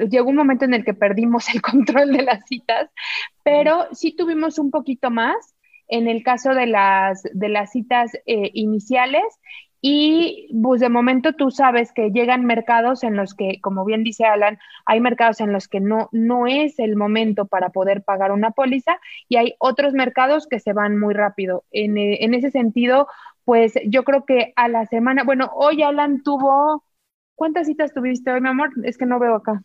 llegó 0.09 0.29
un 0.29 0.35
momento 0.35 0.65
en 0.65 0.73
el 0.73 0.83
que 0.83 0.93
perdimos 0.93 1.53
el 1.53 1.61
control 1.61 2.11
de 2.11 2.23
las 2.23 2.45
citas, 2.47 2.89
pero 3.43 3.87
sí 3.91 4.15
tuvimos 4.15 4.59
un 4.59 4.71
poquito 4.71 5.11
más 5.11 5.35
en 5.87 6.07
el 6.07 6.23
caso 6.23 6.53
de 6.53 6.67
las, 6.67 7.23
de 7.33 7.49
las 7.49 7.71
citas 7.71 8.13
eh, 8.25 8.49
iniciales 8.53 9.23
y 9.81 10.47
pues 10.61 10.79
de 10.79 10.89
momento 10.89 11.33
tú 11.33 11.49
sabes 11.49 11.91
que 11.91 12.11
llegan 12.11 12.45
mercados 12.45 13.03
en 13.03 13.17
los 13.17 13.33
que, 13.33 13.59
como 13.61 13.83
bien 13.83 14.03
dice 14.03 14.25
Alan, 14.25 14.59
hay 14.85 15.01
mercados 15.01 15.41
en 15.41 15.51
los 15.51 15.67
que 15.67 15.79
no, 15.79 16.07
no 16.11 16.45
es 16.45 16.77
el 16.77 16.95
momento 16.95 17.47
para 17.47 17.69
poder 17.69 18.03
pagar 18.03 18.31
una 18.31 18.51
póliza 18.51 18.99
y 19.27 19.37
hay 19.37 19.55
otros 19.57 19.93
mercados 19.93 20.47
que 20.47 20.59
se 20.59 20.73
van 20.73 20.99
muy 20.99 21.15
rápido. 21.15 21.63
En, 21.71 21.97
en 21.97 22.33
ese 22.35 22.51
sentido, 22.51 23.07
pues 23.43 23.73
yo 23.87 24.03
creo 24.03 24.23
que 24.25 24.53
a 24.55 24.67
la 24.67 24.85
semana, 24.85 25.23
bueno, 25.23 25.49
hoy 25.55 25.81
Alan 25.81 26.21
tuvo, 26.21 26.83
¿cuántas 27.35 27.67
citas 27.67 27.93
tuviste 27.93 28.31
hoy, 28.31 28.41
mi 28.41 28.49
amor? 28.49 28.71
Es 28.83 28.97
que 28.97 29.05
no 29.05 29.19
veo 29.19 29.35
acá. 29.35 29.61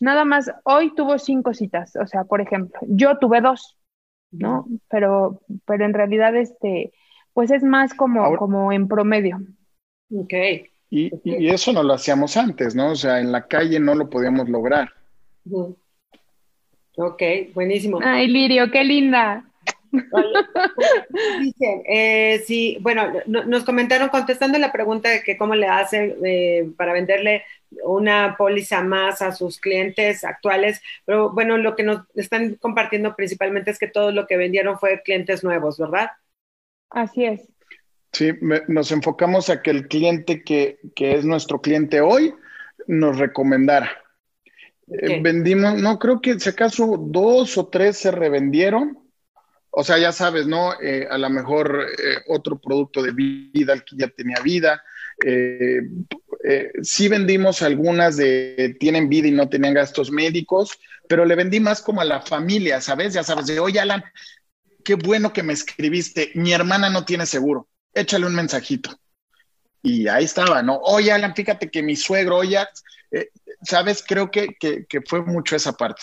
Nada 0.00 0.24
más, 0.24 0.50
hoy 0.64 0.94
tuvo 0.94 1.18
cinco 1.18 1.52
citas, 1.54 1.96
o 1.96 2.06
sea, 2.06 2.24
por 2.24 2.40
ejemplo, 2.40 2.78
yo 2.82 3.18
tuve 3.18 3.40
dos, 3.40 3.76
¿no? 4.30 4.66
Pero, 4.88 5.40
pero 5.66 5.84
en 5.84 5.92
realidad, 5.92 6.36
este, 6.36 6.92
pues 7.32 7.50
es 7.50 7.64
más 7.64 7.94
como, 7.94 8.36
como 8.36 8.72
en 8.72 8.86
promedio. 8.86 9.40
Ok. 10.14 10.34
Y, 10.90 11.10
eso 11.48 11.72
no 11.72 11.82
lo 11.82 11.94
hacíamos 11.94 12.36
antes, 12.36 12.74
¿no? 12.74 12.92
O 12.92 12.96
sea, 12.96 13.20
en 13.20 13.30
la 13.30 13.46
calle 13.46 13.78
no 13.78 13.94
lo 13.94 14.08
podíamos 14.08 14.48
lograr. 14.48 14.90
Ok, 16.96 17.22
buenísimo. 17.54 18.00
Ay, 18.02 18.28
Lirio, 18.28 18.70
qué 18.70 18.84
linda. 18.84 19.44
Dicen, 21.40 21.82
eh, 21.88 22.42
sí, 22.46 22.78
bueno, 22.80 23.12
nos 23.26 23.64
comentaron 23.64 24.08
contestando 24.08 24.58
la 24.58 24.72
pregunta 24.72 25.08
de 25.08 25.22
que 25.22 25.36
cómo 25.36 25.54
le 25.54 25.66
hacen 25.66 26.16
eh, 26.24 26.70
para 26.76 26.92
venderle 26.92 27.44
una 27.84 28.36
póliza 28.36 28.82
más 28.82 29.22
a 29.22 29.32
sus 29.32 29.58
clientes 29.58 30.24
actuales, 30.24 30.80
pero 31.04 31.30
bueno, 31.32 31.58
lo 31.58 31.76
que 31.76 31.82
nos 31.82 32.02
están 32.14 32.54
compartiendo 32.54 33.14
principalmente 33.14 33.70
es 33.70 33.78
que 33.78 33.88
todo 33.88 34.10
lo 34.12 34.26
que 34.26 34.36
vendieron 34.36 34.78
fue 34.78 35.02
clientes 35.02 35.44
nuevos, 35.44 35.78
¿verdad? 35.78 36.10
Así 36.90 37.24
es. 37.24 37.48
Sí, 38.12 38.32
nos 38.68 38.90
enfocamos 38.90 39.50
a 39.50 39.60
que 39.62 39.70
el 39.70 39.86
cliente 39.86 40.42
que, 40.42 40.78
es 40.96 41.24
nuestro 41.24 41.60
cliente 41.60 42.00
hoy 42.00 42.34
nos 42.86 43.18
recomendara. 43.18 43.90
Eh, 44.88 45.20
vendimos, 45.20 45.80
no 45.80 45.98
creo 45.98 46.20
que 46.20 46.40
si 46.40 46.48
acaso 46.48 46.96
dos 46.98 47.58
o 47.58 47.66
tres 47.66 47.98
se 47.98 48.10
revendieron. 48.10 48.98
O 49.80 49.84
sea, 49.84 49.96
ya 49.96 50.10
sabes, 50.10 50.48
¿no? 50.48 50.72
Eh, 50.80 51.06
a 51.08 51.16
lo 51.18 51.30
mejor 51.30 51.86
eh, 51.92 52.16
otro 52.26 52.58
producto 52.58 53.00
de 53.00 53.12
vida, 53.12 53.74
el 53.74 53.84
que 53.84 53.94
ya 53.96 54.08
tenía 54.08 54.40
vida. 54.42 54.82
sí 56.82 57.06
vendimos 57.06 57.62
algunas 57.62 58.16
de 58.16 58.76
tienen 58.80 59.08
vida 59.08 59.28
y 59.28 59.30
no 59.30 59.48
tenían 59.48 59.74
gastos 59.74 60.10
médicos, 60.10 60.80
pero 61.08 61.24
le 61.24 61.36
vendí 61.36 61.60
más 61.60 61.80
como 61.80 62.00
a 62.00 62.04
la 62.04 62.20
familia, 62.20 62.80
¿sabes? 62.80 63.14
Ya 63.14 63.22
sabes, 63.22 63.46
de, 63.46 63.60
oye, 63.60 63.78
Alan, 63.78 64.02
qué 64.84 64.96
bueno 64.96 65.32
que 65.32 65.44
me 65.44 65.52
escribiste, 65.52 66.32
mi 66.34 66.52
hermana 66.52 66.90
no 66.90 67.04
tiene 67.04 67.24
seguro, 67.24 67.68
échale 67.94 68.26
un 68.26 68.34
mensajito. 68.34 68.98
Y 69.80 70.08
ahí 70.08 70.24
estaba, 70.24 70.60
¿no? 70.60 70.80
Oye, 70.82 71.12
Alan, 71.12 71.36
fíjate 71.36 71.70
que 71.70 71.84
mi 71.84 71.94
suegro, 71.94 72.38
oye, 72.38 72.58
eh, 73.12 73.30
¿sabes? 73.62 74.04
Creo 74.04 74.28
que, 74.28 74.56
fue 75.06 75.22
mucho 75.22 75.54
esa 75.54 75.72
parte. 75.72 76.02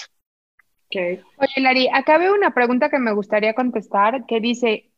Oye, 0.95 1.61
Lari, 1.61 1.87
acá 1.93 2.17
veo 2.17 2.33
una 2.33 2.53
pregunta 2.53 2.89
que 2.89 2.99
me 2.99 3.13
gustaría 3.13 3.53
contestar, 3.53 4.25
que 4.25 4.39
dice, 4.39 4.89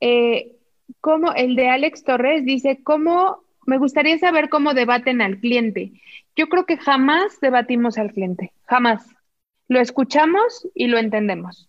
eh, 0.00 0.56
¿cómo, 1.00 1.32
el 1.32 1.56
de 1.56 1.68
Alex 1.68 2.04
Torres 2.04 2.44
dice, 2.44 2.82
¿cómo, 2.82 3.44
me 3.66 3.78
gustaría 3.78 4.18
saber 4.18 4.48
cómo 4.48 4.74
debaten 4.74 5.22
al 5.22 5.38
cliente? 5.38 5.92
Yo 6.36 6.48
creo 6.48 6.66
que 6.66 6.76
jamás 6.76 7.40
debatimos 7.40 7.98
al 7.98 8.12
cliente, 8.12 8.52
jamás. 8.64 9.06
Lo 9.68 9.80
escuchamos 9.80 10.68
y 10.74 10.88
lo 10.88 10.98
entendemos. 10.98 11.68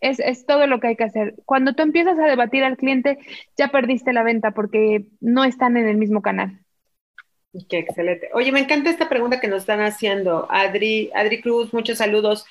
Es, 0.00 0.46
todo 0.46 0.66
lo 0.66 0.78
que 0.78 0.88
hay 0.88 0.96
que 0.96 1.04
hacer. 1.04 1.34
Cuando 1.44 1.74
tú 1.74 1.82
empiezas 1.82 2.18
a 2.18 2.26
debatir 2.26 2.62
al 2.62 2.76
cliente, 2.76 3.18
ya 3.56 3.68
perdiste 3.68 4.12
la 4.12 4.22
venta 4.22 4.52
porque 4.52 5.06
no 5.20 5.44
están 5.44 5.76
en 5.76 5.88
el 5.88 5.96
mismo 5.96 6.22
canal. 6.22 6.60
Qué 7.68 7.78
excelente. 7.78 8.28
Oye, 8.32 8.52
me 8.52 8.60
encanta 8.60 8.90
esta 8.90 9.08
pregunta 9.08 9.40
que 9.40 9.48
nos 9.48 9.60
están 9.60 9.80
haciendo. 9.80 10.46
Adri, 10.50 11.10
Adri 11.14 11.40
Cruz, 11.40 11.72
muchos 11.72 11.98
saludos. 11.98 12.44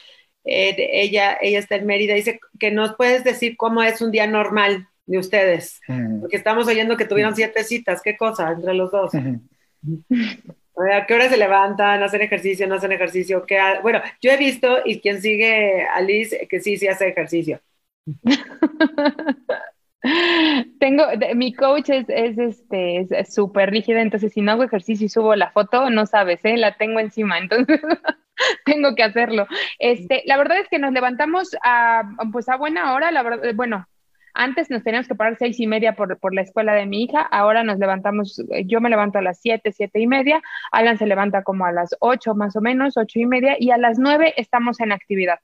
Eh, 0.48 0.76
ella, 0.94 1.38
ella 1.42 1.60
está 1.60 1.76
en 1.76 1.86
Mérida. 1.86 2.14
Dice 2.14 2.40
que 2.60 2.72
nos 2.72 2.96
puedes 2.96 3.24
decir 3.24 3.58
cómo 3.58 3.84
es 3.84 4.02
un 4.02 4.12
día 4.12 4.28
normal 4.28 4.88
de 5.06 5.18
ustedes. 5.18 5.82
Mm. 5.88 6.22
Porque 6.22 6.38
estamos 6.38 6.68
oyendo 6.68 6.98
que 6.98 7.06
tuvieron 7.06 7.36
siete 7.36 7.64
citas. 7.64 8.02
¿Qué 8.02 8.18
cosa 8.18 8.52
entre 8.52 8.74
los 8.74 8.92
dos? 8.92 9.12
¿A 9.14 11.06
qué 11.06 11.14
hora 11.14 11.30
se 11.30 11.38
levantan? 11.38 12.04
¿Hacen 12.04 12.22
ejercicio? 12.22 12.68
¿No 12.68 12.76
hacen 12.76 12.92
ejercicio? 12.92 13.46
¿Qué 13.46 13.60
bueno, 13.82 14.02
yo 14.22 14.32
he 14.32 14.38
visto, 14.38 14.78
y 14.86 15.00
quien 15.00 15.22
sigue 15.22 15.84
a 15.84 16.02
Liz, 16.02 16.36
que 16.50 16.60
sí, 16.60 16.78
sí 16.78 16.88
hace 16.88 17.08
ejercicio. 17.08 17.60
Tengo, 20.80 21.04
mi 21.36 21.54
coach 21.54 21.90
es, 21.90 22.06
es 22.10 22.38
este, 22.38 23.26
súper 23.26 23.72
rígida, 23.72 24.02
entonces 24.02 24.34
si 24.34 24.42
no 24.42 24.54
hago 24.54 24.64
ejercicio 24.64 25.06
y 25.06 25.10
subo 25.10 25.36
la 25.36 25.52
foto, 25.52 25.90
no 25.90 26.06
sabes, 26.06 26.44
¿eh? 26.44 26.58
la 26.58 26.76
tengo 26.78 27.00
encima, 27.00 27.38
entonces 27.40 27.82
tengo 28.66 28.96
que 28.96 29.04
hacerlo. 29.04 29.48
Este, 29.80 30.24
la 30.26 30.38
verdad 30.38 30.60
es 30.60 30.68
que 30.70 30.80
nos 30.80 30.94
levantamos 30.94 31.56
a, 31.64 32.04
pues 32.32 32.50
a 32.50 32.58
buena 32.58 32.94
hora, 32.94 33.12
la 33.12 33.24
verdad, 33.24 33.54
bueno, 33.56 33.86
antes 34.34 34.70
nos 34.70 34.84
teníamos 34.84 35.08
que 35.08 35.16
parar 35.16 35.36
seis 35.40 35.60
y 35.60 35.66
media 35.66 35.96
por, 35.96 36.20
por, 36.20 36.36
la 36.36 36.42
escuela 36.42 36.76
de 36.76 36.86
mi 36.86 37.04
hija, 37.04 37.22
ahora 37.22 37.64
nos 37.64 37.80
levantamos, 37.80 38.40
yo 38.66 38.80
me 38.82 38.90
levanto 38.90 39.18
a 39.18 39.24
las 39.24 39.40
siete, 39.42 39.72
siete 39.72 40.00
y 40.00 40.06
media, 40.06 40.42
Alan 40.72 41.00
se 41.00 41.08
levanta 41.08 41.42
como 41.42 41.66
a 41.66 41.72
las 41.72 41.96
ocho 42.00 42.36
más 42.36 42.56
o 42.56 42.62
menos, 42.62 42.98
ocho 42.98 43.20
y 43.20 43.26
media, 43.26 43.56
y 43.60 43.72
a 43.72 43.78
las 43.78 43.98
nueve 43.98 44.36
estamos 44.38 44.80
en 44.80 44.92
actividad. 44.92 45.40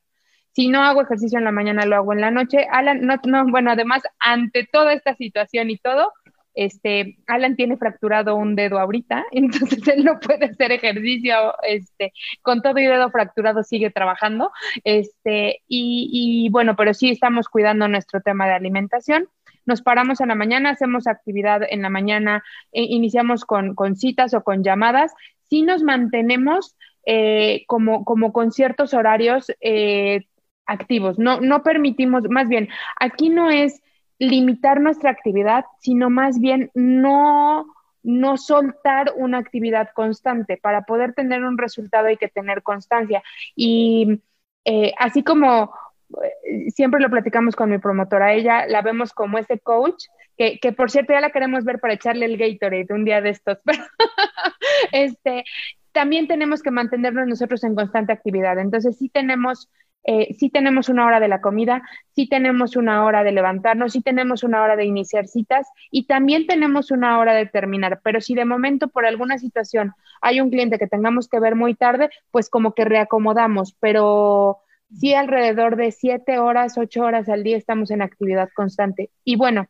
Si 0.53 0.67
no 0.69 0.83
hago 0.83 1.01
ejercicio 1.01 1.39
en 1.39 1.45
la 1.45 1.51
mañana, 1.51 1.85
lo 1.85 1.95
hago 1.95 2.13
en 2.13 2.21
la 2.21 2.31
noche. 2.31 2.67
Alan, 2.71 3.01
no, 3.01 3.15
no, 3.25 3.45
bueno, 3.47 3.71
además, 3.71 4.03
ante 4.19 4.67
toda 4.71 4.93
esta 4.93 5.15
situación 5.15 5.69
y 5.69 5.77
todo, 5.77 6.11
este, 6.55 7.17
Alan 7.27 7.55
tiene 7.55 7.77
fracturado 7.77 8.35
un 8.35 8.55
dedo 8.55 8.79
ahorita, 8.79 9.25
entonces 9.31 9.87
él 9.87 10.03
no 10.03 10.19
puede 10.19 10.45
hacer 10.45 10.71
ejercicio, 10.71 11.35
este, 11.63 12.13
con 12.41 12.61
todo 12.61 12.77
y 12.79 12.85
dedo 12.85 13.09
fracturado 13.09 13.63
sigue 13.63 13.89
trabajando, 13.89 14.51
este, 14.83 15.61
y, 15.67 16.49
bueno, 16.51 16.75
pero 16.75 16.93
sí 16.93 17.09
estamos 17.09 17.47
cuidando 17.49 17.87
nuestro 17.87 18.21
tema 18.21 18.47
de 18.47 18.53
alimentación 18.53 19.27
nos 19.65 19.81
paramos 19.81 20.19
en 20.19 20.27
la 20.27 20.35
mañana, 20.35 20.71
hacemos 20.71 21.07
actividad 21.07 21.61
en 21.65 21.83
la 21.83 21.89
mañana, 21.89 22.43
e 22.73 22.83
iniciamos 22.83 23.45
con, 23.45 23.77
citas 23.95 24.33
o 24.33 24.43
con 24.43 24.61
llamadas, 24.61 25.13
sí 25.49 25.61
nos 25.61 25.83
mantenemos 25.83 26.75
eh, 27.05 27.63
como, 27.67 28.03
como 28.03 28.33
con 28.33 28.51
ciertos 28.51 28.93
horarios 28.93 29.53
eh, 29.61 30.25
activos, 30.65 31.19
no, 31.19 31.41
no 31.41 31.63
permitimos, 31.63 32.23
más 32.29 32.47
bien, 32.47 32.69
aquí 32.99 33.29
no 33.29 33.49
es 33.49 33.81
limitar 34.19 34.81
nuestra 34.81 35.09
actividad, 35.09 35.65
sino 35.79 36.09
más 36.09 36.39
bien 36.39 36.71
no, 36.73 37.65
no 38.03 38.37
soltar 38.37 39.13
una 39.15 39.39
actividad 39.39 39.89
constante. 39.93 40.57
Para 40.57 40.83
poder 40.83 41.13
tener 41.13 41.43
un 41.43 41.57
resultado 41.57 42.07
hay 42.07 42.17
que 42.17 42.29
tener 42.29 42.63
constancia. 42.63 43.23
Y 43.55 44.21
eh, 44.65 44.93
así 44.97 45.23
como 45.23 45.73
eh, 46.21 46.69
siempre 46.71 47.01
lo 47.01 47.09
platicamos 47.09 47.55
con 47.55 47.69
mi 47.69 47.79
promotora, 47.79 48.33
ella 48.33 48.65
la 48.67 48.81
vemos 48.81 49.13
como 49.13 49.37
ese 49.37 49.59
coach, 49.59 50.05
que, 50.37 50.59
que 50.59 50.71
por 50.71 50.89
cierto 50.89 51.13
ya 51.13 51.21
la 51.21 51.31
queremos 51.31 51.63
ver 51.63 51.79
para 51.79 51.93
echarle 51.93 52.25
el 52.25 52.37
Gatorade 52.37 52.87
un 52.89 53.05
día 53.05 53.21
de 53.21 53.29
estos, 53.29 53.59
este, 54.91 55.43
también 55.91 56.27
tenemos 56.27 56.61
que 56.61 56.71
mantenernos 56.71 57.27
nosotros 57.27 57.63
en 57.63 57.75
constante 57.75 58.13
actividad. 58.13 58.57
Entonces 58.59 58.97
sí 58.97 59.09
tenemos 59.09 59.69
eh, 60.05 60.35
sí 60.37 60.49
tenemos 60.49 60.89
una 60.89 61.05
hora 61.05 61.19
de 61.19 61.27
la 61.27 61.41
comida, 61.41 61.81
sí 62.15 62.27
tenemos 62.27 62.75
una 62.75 63.05
hora 63.05 63.23
de 63.23 63.31
levantarnos, 63.31 63.93
sí 63.93 64.01
tenemos 64.01 64.43
una 64.43 64.61
hora 64.61 64.75
de 64.75 64.85
iniciar 64.85 65.27
citas 65.27 65.67
y 65.91 66.05
también 66.05 66.45
tenemos 66.47 66.91
una 66.91 67.19
hora 67.19 67.33
de 67.33 67.45
terminar. 67.45 68.01
Pero 68.03 68.21
si 68.21 68.35
de 68.35 68.45
momento 68.45 68.89
por 68.89 69.05
alguna 69.05 69.37
situación 69.37 69.93
hay 70.21 70.41
un 70.41 70.49
cliente 70.49 70.77
que 70.77 70.87
tengamos 70.87 71.27
que 71.27 71.39
ver 71.39 71.55
muy 71.55 71.75
tarde, 71.75 72.09
pues 72.31 72.49
como 72.49 72.73
que 72.73 72.85
reacomodamos, 72.85 73.75
pero 73.79 74.59
sí 74.93 75.13
alrededor 75.13 75.75
de 75.75 75.91
siete 75.91 76.37
horas, 76.37 76.77
ocho 76.77 77.03
horas 77.03 77.29
al 77.29 77.43
día 77.43 77.57
estamos 77.57 77.91
en 77.91 78.01
actividad 78.01 78.49
constante. 78.53 79.09
Y 79.23 79.37
bueno, 79.37 79.67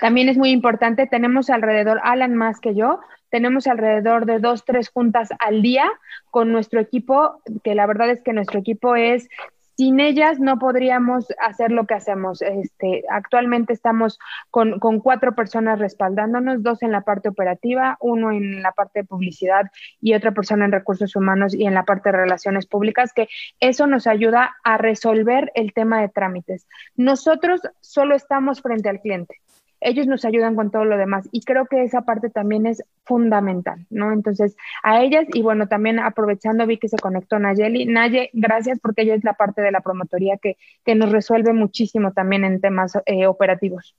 también 0.00 0.28
es 0.28 0.36
muy 0.36 0.50
importante, 0.50 1.06
tenemos 1.06 1.50
alrededor, 1.50 2.00
Alan 2.02 2.34
más 2.34 2.60
que 2.60 2.74
yo, 2.74 3.00
tenemos 3.34 3.66
alrededor 3.66 4.26
de 4.26 4.38
dos, 4.38 4.64
tres 4.64 4.90
juntas 4.90 5.30
al 5.40 5.60
día 5.60 5.90
con 6.30 6.52
nuestro 6.52 6.78
equipo, 6.78 7.42
que 7.64 7.74
la 7.74 7.84
verdad 7.84 8.08
es 8.10 8.22
que 8.22 8.32
nuestro 8.32 8.60
equipo 8.60 8.94
es 8.94 9.28
sin 9.76 9.98
ellas 9.98 10.38
no 10.38 10.60
podríamos 10.60 11.26
hacer 11.40 11.72
lo 11.72 11.84
que 11.84 11.94
hacemos. 11.94 12.42
Este, 12.42 13.02
actualmente 13.10 13.72
estamos 13.72 14.20
con, 14.52 14.78
con, 14.78 15.00
cuatro 15.00 15.34
personas 15.34 15.80
respaldándonos, 15.80 16.62
dos 16.62 16.80
en 16.84 16.92
la 16.92 17.00
parte 17.00 17.28
operativa, 17.28 17.96
uno 17.98 18.30
en 18.30 18.62
la 18.62 18.70
parte 18.70 19.00
de 19.00 19.04
publicidad 19.04 19.68
y 20.00 20.14
otra 20.14 20.30
persona 20.30 20.64
en 20.66 20.70
recursos 20.70 21.16
humanos 21.16 21.56
y 21.56 21.66
en 21.66 21.74
la 21.74 21.84
parte 21.84 22.12
de 22.12 22.18
relaciones 22.18 22.66
públicas, 22.66 23.12
que 23.12 23.26
eso 23.58 23.88
nos 23.88 24.06
ayuda 24.06 24.54
a 24.62 24.78
resolver 24.78 25.50
el 25.56 25.72
tema 25.72 26.00
de 26.00 26.08
trámites. 26.08 26.68
Nosotros 26.94 27.62
solo 27.80 28.14
estamos 28.14 28.62
frente 28.62 28.88
al 28.88 29.00
cliente 29.00 29.40
ellos 29.84 30.06
nos 30.06 30.24
ayudan 30.24 30.56
con 30.56 30.70
todo 30.70 30.84
lo 30.84 30.96
demás 30.96 31.28
y 31.30 31.42
creo 31.42 31.66
que 31.66 31.82
esa 31.84 32.02
parte 32.02 32.30
también 32.30 32.66
es 32.66 32.82
fundamental, 33.04 33.86
¿no? 33.90 34.12
Entonces, 34.12 34.56
a 34.82 35.02
ellas 35.02 35.26
y 35.32 35.42
bueno, 35.42 35.68
también 35.68 35.98
aprovechando 35.98 36.66
vi 36.66 36.78
que 36.78 36.88
se 36.88 36.98
conectó 36.98 37.38
Nayeli. 37.38 37.86
Naye, 37.86 38.30
gracias 38.32 38.80
porque 38.80 39.02
ella 39.02 39.14
es 39.14 39.24
la 39.24 39.34
parte 39.34 39.62
de 39.62 39.70
la 39.70 39.80
promotoría 39.80 40.38
que, 40.38 40.56
que 40.84 40.94
nos 40.94 41.12
resuelve 41.12 41.52
muchísimo 41.52 42.12
también 42.12 42.44
en 42.44 42.60
temas 42.60 42.98
eh, 43.06 43.26
operativos. 43.26 43.94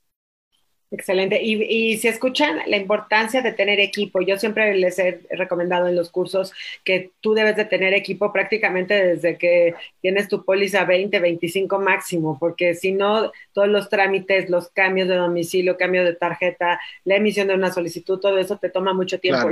Excelente. 0.97 1.43
Y, 1.43 1.61
y, 1.63 1.97
si 1.97 2.07
escuchan 2.07 2.59
la 2.67 2.77
importancia 2.77 3.41
de 3.41 3.51
tener 3.51 3.81
equipo, 3.81 4.21
yo 4.21 4.37
siempre 4.37 4.73
les 4.75 4.97
he 4.97 5.19
recomendado 5.31 5.89
en 5.89 5.95
los 5.97 6.09
cursos 6.09 6.53
que 6.85 7.11
tú 7.19 7.33
debes 7.33 7.57
de 7.57 7.65
tener 7.65 7.93
equipo 7.93 8.31
prácticamente 8.31 8.93
desde 8.93 9.37
que 9.37 9.75
tienes 9.99 10.29
tu 10.29 10.45
póliza 10.45 10.85
20, 10.85 11.19
25 11.19 11.79
máximo, 11.79 12.37
porque 12.39 12.75
si 12.75 12.93
no, 12.93 13.33
todos 13.51 13.67
los 13.67 13.89
trámites, 13.89 14.49
los 14.49 14.69
cambios 14.69 15.09
de 15.09 15.15
domicilio, 15.15 15.75
cambio 15.75 16.05
de 16.05 16.15
tarjeta, 16.15 16.79
la 17.03 17.15
emisión 17.17 17.49
de 17.49 17.55
una 17.55 17.73
solicitud, 17.73 18.17
todo 18.17 18.37
eso 18.37 18.57
te 18.57 18.69
toma 18.69 18.93
mucho 18.93 19.19
tiempo. 19.19 19.49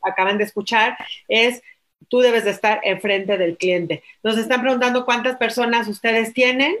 Acaban 0.00 0.38
de 0.38 0.44
escuchar, 0.44 0.96
es 1.28 1.62
tú 2.08 2.20
debes 2.20 2.44
de 2.44 2.52
estar 2.52 2.80
enfrente 2.84 3.36
del 3.36 3.58
cliente. 3.58 4.02
Nos 4.22 4.38
están 4.38 4.62
preguntando 4.62 5.04
cuántas 5.04 5.36
personas 5.36 5.88
ustedes 5.88 6.32
tienen. 6.32 6.74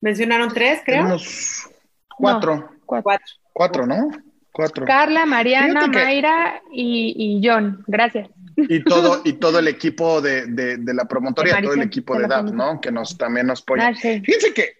Mencionaron 0.00 0.54
tres, 0.54 0.82
creo. 0.84 1.02
Tenemos 1.02 1.68
cuatro. 2.16 2.70
cuatro. 2.86 3.02
Cuatro, 3.02 3.39
¿no? 3.86 4.10
Cuatro. 4.52 4.84
Carla, 4.84 5.26
Mariana, 5.26 5.86
Mayra 5.86 6.60
y, 6.72 7.40
John. 7.42 7.84
Gracias. 7.86 8.28
Y 8.56 8.82
todo, 8.82 9.22
y 9.24 9.34
todo 9.34 9.58
el 9.58 9.68
equipo 9.68 10.20
de, 10.20 10.46
de, 10.46 10.94
la 10.94 11.04
promotoría, 11.06 11.60
todo 11.62 11.74
el 11.74 11.82
equipo 11.82 12.18
de, 12.18 12.26
DAP, 12.26 12.50
¿no? 12.50 12.80
Que 12.80 12.90
nos 12.90 13.16
también 13.16 13.46
nos 13.46 13.62
apoya. 13.62 13.88
Ah, 13.88 13.94
Fíjense 13.94 14.52
que 14.52 14.76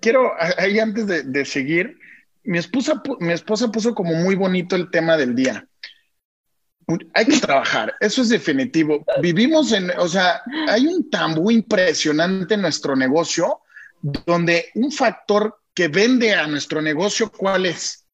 quiero, 0.00 0.32
ahí 0.58 0.78
antes 0.78 1.06
de, 1.06 1.44
seguir, 1.44 1.98
mi 2.44 2.58
esposa, 2.58 3.02
mi 3.18 3.32
esposa 3.32 3.70
puso 3.70 3.94
como 3.94 4.14
muy 4.14 4.36
bonito 4.36 4.76
el 4.76 4.90
tema 4.90 5.16
del 5.16 5.34
día. 5.34 5.66
Hay 7.14 7.26
que 7.26 7.38
trabajar, 7.38 7.94
eso 8.00 8.22
es 8.22 8.30
definitivo. 8.30 9.04
Vivimos 9.20 9.72
en, 9.72 9.90
o 9.96 10.08
sea, 10.08 10.42
hay 10.68 10.86
un 10.86 11.08
tabú 11.08 11.50
impresionante 11.50 12.54
en 12.54 12.62
nuestro 12.62 12.96
negocio 12.96 13.60
donde 14.02 14.70
un 14.74 14.90
factor 14.90 15.59
que 15.80 15.88
vende 15.88 16.34
a 16.34 16.46
nuestro 16.46 16.82
negocio, 16.82 17.32
¿cuál 17.32 17.64
es? 17.64 18.06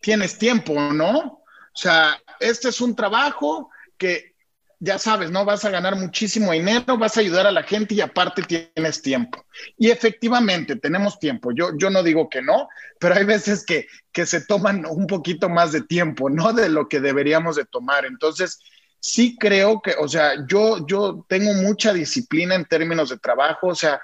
Tienes 0.00 0.38
tiempo, 0.38 0.74
¿no? 0.92 1.18
O 1.18 1.72
sea, 1.72 2.20
este 2.40 2.70
es 2.70 2.80
un 2.80 2.96
trabajo 2.96 3.70
que 3.96 4.34
ya 4.80 4.98
sabes, 4.98 5.30
¿no? 5.30 5.44
Vas 5.44 5.64
a 5.64 5.70
ganar 5.70 5.94
muchísimo 5.94 6.50
dinero, 6.50 6.98
vas 6.98 7.16
a 7.16 7.20
ayudar 7.20 7.46
a 7.46 7.52
la 7.52 7.62
gente 7.62 7.94
y 7.94 8.00
aparte 8.00 8.42
tienes 8.42 9.02
tiempo. 9.02 9.46
Y 9.78 9.90
efectivamente, 9.90 10.74
tenemos 10.74 11.20
tiempo. 11.20 11.52
Yo, 11.54 11.78
yo 11.78 11.90
no 11.90 12.02
digo 12.02 12.28
que 12.28 12.42
no, 12.42 12.68
pero 12.98 13.14
hay 13.14 13.24
veces 13.24 13.64
que, 13.64 13.86
que 14.10 14.26
se 14.26 14.40
toman 14.40 14.84
un 14.84 15.06
poquito 15.06 15.48
más 15.48 15.70
de 15.70 15.82
tiempo, 15.82 16.28
¿no? 16.28 16.52
De 16.54 16.68
lo 16.68 16.88
que 16.88 16.98
deberíamos 16.98 17.54
de 17.54 17.66
tomar. 17.66 18.04
Entonces, 18.04 18.58
sí 18.98 19.36
creo 19.38 19.80
que, 19.80 19.94
o 20.00 20.08
sea, 20.08 20.44
yo, 20.48 20.84
yo 20.88 21.24
tengo 21.28 21.54
mucha 21.54 21.92
disciplina 21.92 22.56
en 22.56 22.64
términos 22.64 23.10
de 23.10 23.18
trabajo, 23.18 23.68
o 23.68 23.76
sea, 23.76 24.02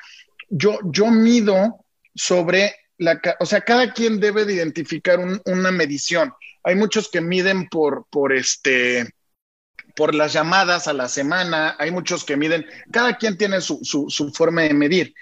yo, 0.48 0.78
yo 0.84 1.07
mido 1.07 1.84
sobre 2.14 2.76
o 3.38 3.47
sea, 3.47 3.61
cada 3.61 3.93
quien 3.93 4.20
debe 4.20 4.45
de 4.45 4.55
identificar 4.55 5.18
una 5.45 5.70
medición. 5.70 6.32
Hay 6.64 6.76
muchos 6.76 7.09
que 7.09 7.20
miden 7.20 7.68
por, 7.68 8.07
por 8.11 8.32
este, 8.32 9.12
por 9.95 10.14
las 10.14 10.32
llamadas 10.32 10.88
a 10.88 10.93
la 10.93 11.09
semana, 11.09 11.76
hay 11.78 11.90
muchos 11.90 12.24
que 12.24 12.36
miden, 12.36 12.66
cada 12.90 13.16
quien 13.16 13.36
tiene 13.36 13.61
su, 13.61 13.80
su, 13.82 14.32
forma 14.32 14.62
de 14.62 14.74
medir. 14.74 15.14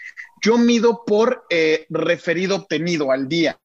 Yo 0.42 0.58
mido 0.58 1.04
por 1.04 1.44
eh, 1.50 1.86
referido 1.90 2.56
obtenido 2.56 3.10
al 3.10 3.28
día, 3.28 3.58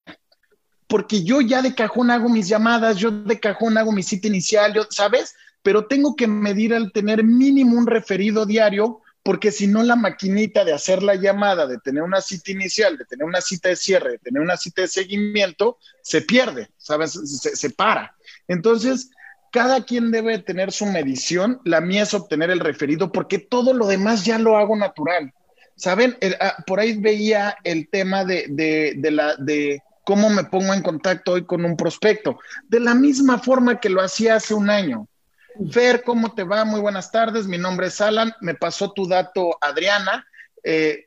porque 0.87 1.23
yo 1.23 1.41
ya 1.41 1.61
de 1.61 1.75
cajón 1.75 2.11
hago 2.11 2.29
mis 2.29 2.47
llamadas, 2.47 2.97
yo 2.97 3.11
de 3.11 3.39
cajón 3.39 3.77
hago 3.77 3.91
mi 3.91 4.03
cita 4.03 4.27
inicial, 4.27 4.87
¿sabes? 4.89 5.35
Pero 5.61 5.87
tengo 5.87 6.15
que 6.15 6.27
medir 6.27 6.73
al 6.73 6.91
tener 6.91 7.23
mínimo 7.23 7.77
un 7.77 7.87
referido 7.87 8.45
diario 8.45 9.01
porque 9.25 9.51
si 9.51 9.65
no 9.65 9.81
la 9.81 9.95
maquinita 9.95 10.63
de 10.63 10.71
hacer 10.71 11.01
la 11.01 11.15
llamada, 11.15 11.65
de 11.65 11.79
tener 11.79 12.03
una 12.03 12.21
cita 12.21 12.51
inicial, 12.51 12.95
de 12.95 13.05
tener 13.05 13.25
una 13.25 13.41
cita 13.41 13.69
de 13.69 13.75
cierre, 13.75 14.11
de 14.11 14.17
tener 14.19 14.39
una 14.39 14.55
cita 14.55 14.83
de 14.83 14.87
seguimiento, 14.87 15.79
se 16.03 16.21
pierde, 16.21 16.69
¿sabes? 16.77 17.13
Se, 17.13 17.69
para. 17.71 18.15
Entonces, 18.47 19.09
cada 19.51 19.83
quien 19.83 20.11
debe 20.11 20.37
tener 20.37 20.71
su 20.71 20.85
medición. 20.85 21.59
La 21.65 21.81
mía 21.81 22.03
es 22.03 22.13
obtener 22.13 22.51
el 22.51 22.59
referido 22.59 23.11
porque 23.11 23.39
todo 23.39 23.73
lo 23.73 23.87
demás 23.87 24.25
ya 24.25 24.37
lo 24.37 24.57
hago 24.57 24.75
natural. 24.75 25.33
¿Saben? 25.75 26.15
Ah, 26.39 26.63
por 26.67 26.79
ahí 26.79 26.95
veía 26.95 27.57
el 27.63 27.89
tema 27.89 28.25
de, 28.25 28.45
de, 28.49 29.09
la, 29.09 29.35
de 29.37 29.81
cómo 30.03 30.29
me 30.29 30.43
pongo 30.43 30.71
en 30.75 30.83
contacto 30.83 31.31
hoy 31.31 31.45
con 31.45 31.65
un 31.65 31.75
prospecto. 31.75 32.37
De 32.69 32.79
la 32.79 32.93
misma 32.93 33.39
forma 33.39 33.79
que 33.79 33.89
lo 33.89 34.01
hacía 34.01 34.35
hace 34.35 34.53
un 34.53 34.69
año. 34.69 35.07
Fer, 35.71 36.03
¿cómo 36.03 36.33
te 36.33 36.43
va? 36.43 36.65
Muy 36.65 36.79
buenas 36.79 37.11
tardes. 37.11 37.47
Mi 37.47 37.57
nombre 37.57 37.87
es 37.87 38.01
Alan. 38.01 38.33
Me 38.41 38.55
pasó 38.55 38.91
tu 38.91 39.07
dato 39.07 39.57
Adriana. 39.61 40.27
Eh, 40.63 41.05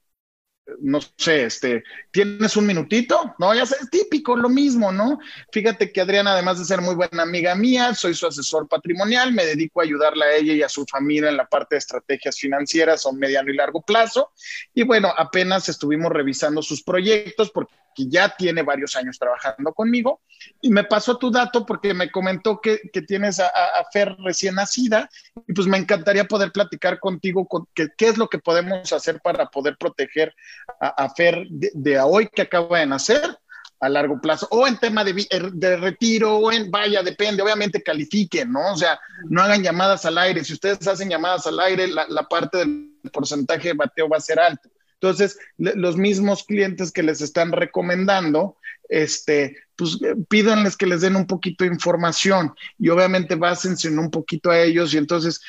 no 0.80 1.00
sé, 1.16 1.44
este, 1.44 1.82
¿tienes 2.10 2.56
un 2.56 2.66
minutito? 2.66 3.34
No, 3.38 3.54
ya 3.54 3.64
sé, 3.64 3.76
es 3.80 3.90
típico, 3.90 4.36
lo 4.36 4.48
mismo, 4.48 4.92
¿no? 4.92 5.18
Fíjate 5.50 5.92
que 5.92 6.00
Adriana, 6.00 6.32
además 6.32 6.58
de 6.58 6.64
ser 6.66 6.80
muy 6.80 6.94
buena 6.94 7.22
amiga 7.22 7.54
mía, 7.54 7.94
soy 7.94 8.14
su 8.14 8.26
asesor 8.26 8.68
patrimonial, 8.68 9.32
me 9.32 9.46
dedico 9.46 9.80
a 9.80 9.84
ayudarla 9.84 10.26
a 10.26 10.36
ella 10.36 10.52
y 10.52 10.62
a 10.62 10.68
su 10.68 10.84
familia 10.84 11.30
en 11.30 11.38
la 11.38 11.46
parte 11.46 11.74
de 11.74 11.78
estrategias 11.78 12.38
financieras 12.38 13.06
a 13.06 13.12
mediano 13.12 13.50
y 13.50 13.56
largo 13.56 13.82
plazo. 13.82 14.32
Y 14.74 14.82
bueno, 14.82 15.12
apenas 15.16 15.68
estuvimos 15.68 16.12
revisando 16.12 16.62
sus 16.62 16.82
proyectos 16.82 17.50
porque 17.50 17.72
que 17.98 18.08
ya 18.08 18.28
tiene 18.28 18.62
varios 18.62 18.94
años 18.94 19.18
trabajando 19.18 19.72
conmigo 19.74 20.20
y 20.60 20.70
me 20.70 20.84
pasó 20.84 21.18
tu 21.18 21.32
dato 21.32 21.66
porque 21.66 21.94
me 21.94 22.12
comentó 22.12 22.60
que, 22.60 22.78
tienes 23.08 23.40
a, 23.40 23.50
Fer 23.92 24.14
recién 24.24 24.54
nacida 24.54 25.10
y 25.48 25.52
pues 25.52 25.66
me 25.66 25.78
encantaría 25.78 26.24
poder 26.24 26.52
platicar 26.52 27.00
contigo 27.00 27.48
con, 27.48 27.66
qué 27.74 27.90
es 27.98 28.16
lo 28.16 28.28
que 28.28 28.38
podemos 28.38 28.92
hacer 28.92 29.20
para 29.20 29.46
poder 29.46 29.76
proteger 29.76 30.32
a, 30.80 31.10
Fer 31.10 31.44
de, 31.50 31.72
de 31.74 31.98
hoy 31.98 32.28
que 32.28 32.42
acaba 32.42 32.78
de 32.78 32.86
nacer 32.86 33.36
a 33.80 33.88
largo 33.88 34.20
plazo, 34.20 34.48
o 34.50 34.66
en 34.66 34.76
tema 34.78 35.04
de, 35.04 35.26
er, 35.30 35.52
de, 35.52 35.76
retiro, 35.76 36.36
o 36.36 36.50
en, 36.50 36.68
vaya, 36.68 37.00
depende, 37.02 37.42
obviamente 37.42 37.80
califiquen, 37.80 38.50
¿no? 38.50 38.72
O 38.72 38.76
sea, 38.76 38.98
no 39.28 39.40
hagan 39.40 39.62
llamadas 39.62 40.04
al 40.04 40.18
aire. 40.18 40.42
Si 40.42 40.52
ustedes 40.52 40.84
hacen 40.88 41.08
llamadas 41.08 41.46
al 41.46 41.60
aire, 41.60 41.86
la, 41.86 42.04
la 42.08 42.24
parte 42.24 42.58
del 42.58 42.90
porcentaje 43.12 43.68
de 43.68 43.74
bateo 43.74 44.08
va 44.08 44.16
a 44.16 44.20
ser 44.20 44.40
alto. 44.40 44.68
Entonces, 45.00 45.38
los 45.56 45.96
mismos 45.96 46.44
clientes 46.44 46.90
que 46.90 47.02
les 47.02 47.20
están 47.20 47.52
recomendando, 47.52 48.56
este, 48.88 49.56
pues 49.76 49.98
eh, 50.02 50.14
pídanles 50.28 50.76
que 50.76 50.86
les 50.86 51.02
den 51.02 51.14
un 51.14 51.26
poquito 51.26 51.64
de 51.64 51.70
información 51.70 52.52
y 52.78 52.88
obviamente 52.88 53.36
básense 53.36 53.88
en 53.88 53.98
un 53.98 54.10
poquito 54.10 54.50
a 54.50 54.58
ellos 54.58 54.92
y 54.94 54.98
entonces, 54.98 55.40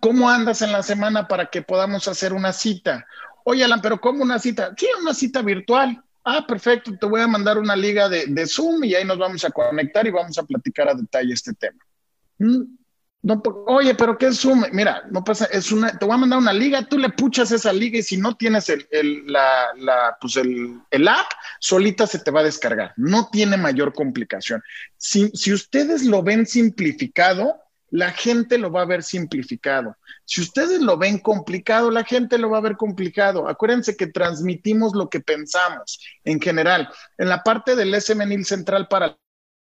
¿cómo 0.00 0.28
andas 0.28 0.62
en 0.62 0.72
la 0.72 0.82
semana 0.82 1.28
para 1.28 1.46
que 1.46 1.62
podamos 1.62 2.08
hacer 2.08 2.32
una 2.32 2.52
cita? 2.52 3.06
Oye, 3.44 3.64
Alan, 3.64 3.80
pero 3.80 4.00
¿cómo 4.00 4.22
una 4.22 4.38
cita? 4.38 4.74
Sí, 4.76 4.86
una 5.00 5.14
cita 5.14 5.42
virtual 5.42 6.02
Ah, 6.30 6.44
perfecto, 6.46 6.92
te 6.94 7.06
voy 7.06 7.22
a 7.22 7.26
mandar 7.26 7.56
una 7.56 7.74
liga 7.74 8.06
de, 8.06 8.46
Zoom 8.46 8.84
y 8.84 8.94
ahí 8.94 9.02
nos 9.02 9.16
vamos 9.16 9.42
a 9.46 9.50
conectar 9.50 10.06
y 10.06 10.10
vamos 10.10 10.36
a 10.36 10.42
platicar 10.42 10.86
a 10.86 10.94
detalle 10.94 11.32
este 11.32 11.54
tema. 11.54 11.82
Mm, 12.36 12.64
no, 13.20 13.42
oye, 13.66 13.94
pero 13.96 14.16
¿qué 14.16 14.28
es 14.28 14.40
Zoom? 14.40 14.64
Mira, 14.72 15.02
no 15.10 15.24
pasa, 15.24 15.46
es 15.46 15.72
una, 15.72 15.98
te 15.98 16.04
voy 16.04 16.14
a 16.14 16.18
mandar 16.18 16.38
una 16.38 16.52
liga, 16.52 16.86
tú 16.86 16.98
le 16.98 17.10
puchas 17.10 17.50
esa 17.50 17.72
liga 17.72 17.98
y 17.98 18.02
si 18.02 18.16
no 18.16 18.36
tienes 18.36 18.68
el, 18.68 18.86
la, 19.26 19.68
la, 19.76 20.16
pues 20.20 20.36
el, 20.36 20.80
el, 20.90 21.08
app, 21.08 21.26
solita 21.58 22.06
se 22.06 22.20
te 22.20 22.30
va 22.30 22.40
a 22.40 22.44
descargar. 22.44 22.92
No 22.96 23.28
tiene 23.30 23.56
mayor 23.56 23.92
complicación. 23.92 24.62
Si, 24.96 25.30
si 25.30 25.52
ustedes 25.52 26.04
lo 26.04 26.22
ven 26.22 26.46
simplificado, 26.46 27.56
la 27.90 28.12
gente 28.12 28.56
lo 28.56 28.70
va 28.70 28.82
a 28.82 28.86
ver 28.86 29.02
simplificado. 29.02 29.96
Si 30.24 30.40
ustedes 30.40 30.80
lo 30.80 30.96
ven 30.96 31.18
complicado, 31.18 31.90
la 31.90 32.04
gente 32.04 32.38
lo 32.38 32.50
va 32.50 32.58
a 32.58 32.62
ver 32.62 32.76
complicado. 32.76 33.48
Acuérdense 33.48 33.96
que 33.96 34.06
transmitimos 34.08 34.94
lo 34.94 35.08
que 35.08 35.20
pensamos 35.20 35.98
en 36.22 36.40
general. 36.40 36.88
En 37.16 37.28
la 37.28 37.42
parte 37.42 37.74
del 37.74 38.00
SMNIL 38.00 38.44
central 38.44 38.86
para 38.88 39.18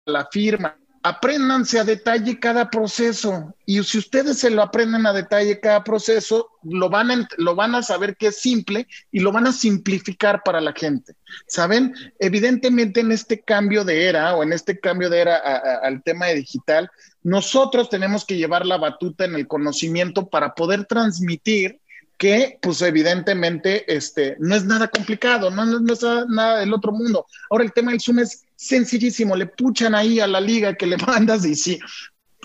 la 0.06 0.28
firma, 0.32 0.78
apréndanse 1.08 1.80
a 1.80 1.86
detalle 1.86 2.38
cada 2.38 2.70
proceso 2.70 3.56
y 3.66 3.82
si 3.84 3.98
ustedes 3.98 4.40
se 4.40 4.50
lo 4.50 4.62
aprenden 4.62 5.06
a 5.06 5.14
detalle 5.14 5.62
cada 5.62 5.82
proceso, 5.84 6.50
lo 6.64 6.90
van 6.90 7.12
a, 7.12 7.28
lo 7.38 7.56
van 7.56 7.76
a 7.76 7.82
saber 7.82 8.18
que 8.18 8.28
es 8.28 8.42
simple 8.42 8.88
y 9.10 9.22
lo 9.22 9.32
van 9.32 9.48
a 9.48 9.54
simplificar 9.54 10.42
para 10.44 10.60
la 10.60 10.74
gente. 10.74 11.14
¿Saben? 11.48 11.94
Evidentemente 12.20 13.00
en 13.00 13.14
este 13.14 13.40
cambio 13.42 13.86
de 13.86 14.08
era 14.10 14.36
o 14.36 14.44
en 14.44 14.52
este 14.52 14.80
cambio 14.80 15.10
de 15.10 15.20
era 15.20 15.38
al 15.82 16.04
tema 16.04 16.26
de 16.28 16.36
digital, 16.36 16.92
nosotros 17.24 17.90
tenemos 17.90 18.26
que 18.26 18.36
llevar 18.36 18.66
la 18.66 18.78
batuta 18.78 19.24
en 19.24 19.36
el 19.36 19.48
conocimiento 19.48 20.28
para 20.28 20.56
poder 20.56 20.86
transmitir 20.86 21.80
que 22.18 22.58
pues 22.62 22.82
evidentemente 22.82 23.94
este, 23.96 24.36
no 24.40 24.56
es 24.56 24.66
nada 24.66 24.88
complicado, 24.88 25.52
no, 25.52 25.66
no, 25.66 25.94
es 25.94 26.02
nada 26.28 26.60
del 26.60 26.74
otro 26.74 26.92
mundo. 26.92 27.28
Ahora 27.50 27.64
el 27.64 27.72
tema 27.72 27.92
del 27.92 28.02
Zoom 28.02 28.20
es 28.20 28.44
sencillísimo, 28.58 29.36
le 29.36 29.46
puchan 29.46 29.96
ahí 29.96 30.20
a 30.20 30.28
la 30.28 30.42
liga 30.42 30.76
que 30.76 30.88
le 30.88 30.98
mandas 31.08 31.46
y 31.46 31.56
si, 31.56 31.80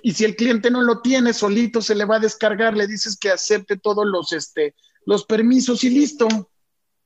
y 0.03 0.13
si 0.13 0.25
el 0.25 0.37
cliente 0.37 0.71
no 0.71 0.83
lo 0.83 1.01
tiene, 1.01 1.33
solito 1.33 1.83
se 1.83 1.97
le 1.97 2.05
va 2.05 2.17
a 2.17 2.21
descargar, 2.21 2.77
le 2.77 2.87
dices 2.87 3.17
que 3.17 3.31
acepte 3.31 3.77
todos 3.77 4.07
los, 4.07 4.33
este, 4.33 4.75
los 5.07 5.25
permisos 5.25 5.83
y 5.83 5.91
listo. 5.91 6.29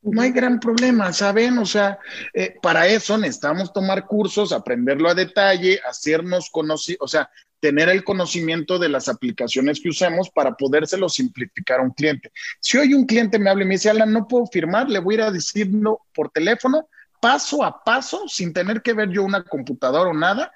No 0.03 0.23
hay 0.23 0.31
gran 0.31 0.61
problema, 0.61 1.13
¿saben? 1.13 1.59
O 1.59 1.67
sea, 1.67 1.99
eh, 2.33 2.55
para 2.63 2.87
eso 2.87 3.19
necesitamos 3.19 3.73
tomar 3.73 4.07
cursos, 4.07 4.53
aprenderlo 4.53 5.09
a 5.09 5.15
detalle, 5.15 5.81
hacernos 5.89 6.49
conocer, 6.51 6.97
o 7.01 7.09
sea, 7.09 7.29
tener 7.59 7.89
el 7.89 8.05
conocimiento 8.05 8.79
de 8.79 8.89
las 8.89 9.09
aplicaciones 9.09 9.81
que 9.81 9.89
usemos 9.89 10.31
para 10.31 10.57
podérselo 10.57 11.09
simplificar 11.09 11.81
a 11.81 11.83
un 11.83 11.91
cliente. 11.91 12.31
Si 12.61 12.77
hoy 12.77 12.95
un 12.95 13.07
cliente 13.07 13.39
me 13.39 13.51
habla 13.51 13.65
y 13.65 13.67
me 13.67 13.75
dice, 13.75 13.91
Alan, 13.91 14.13
no 14.13 14.29
puedo 14.29 14.47
firmar, 14.47 14.89
le 14.89 15.01
voy 15.01 15.15
a 15.15 15.17
ir 15.17 15.23
a 15.23 15.31
decirlo 15.33 16.03
por 16.15 16.31
teléfono, 16.31 16.89
paso 17.27 17.65
a 17.65 17.83
paso, 17.83 18.29
sin 18.29 18.53
tener 18.53 18.83
que 18.83 18.93
ver 18.93 19.11
yo 19.11 19.25
una 19.25 19.43
computadora 19.43 20.11
o 20.11 20.15
nada, 20.15 20.53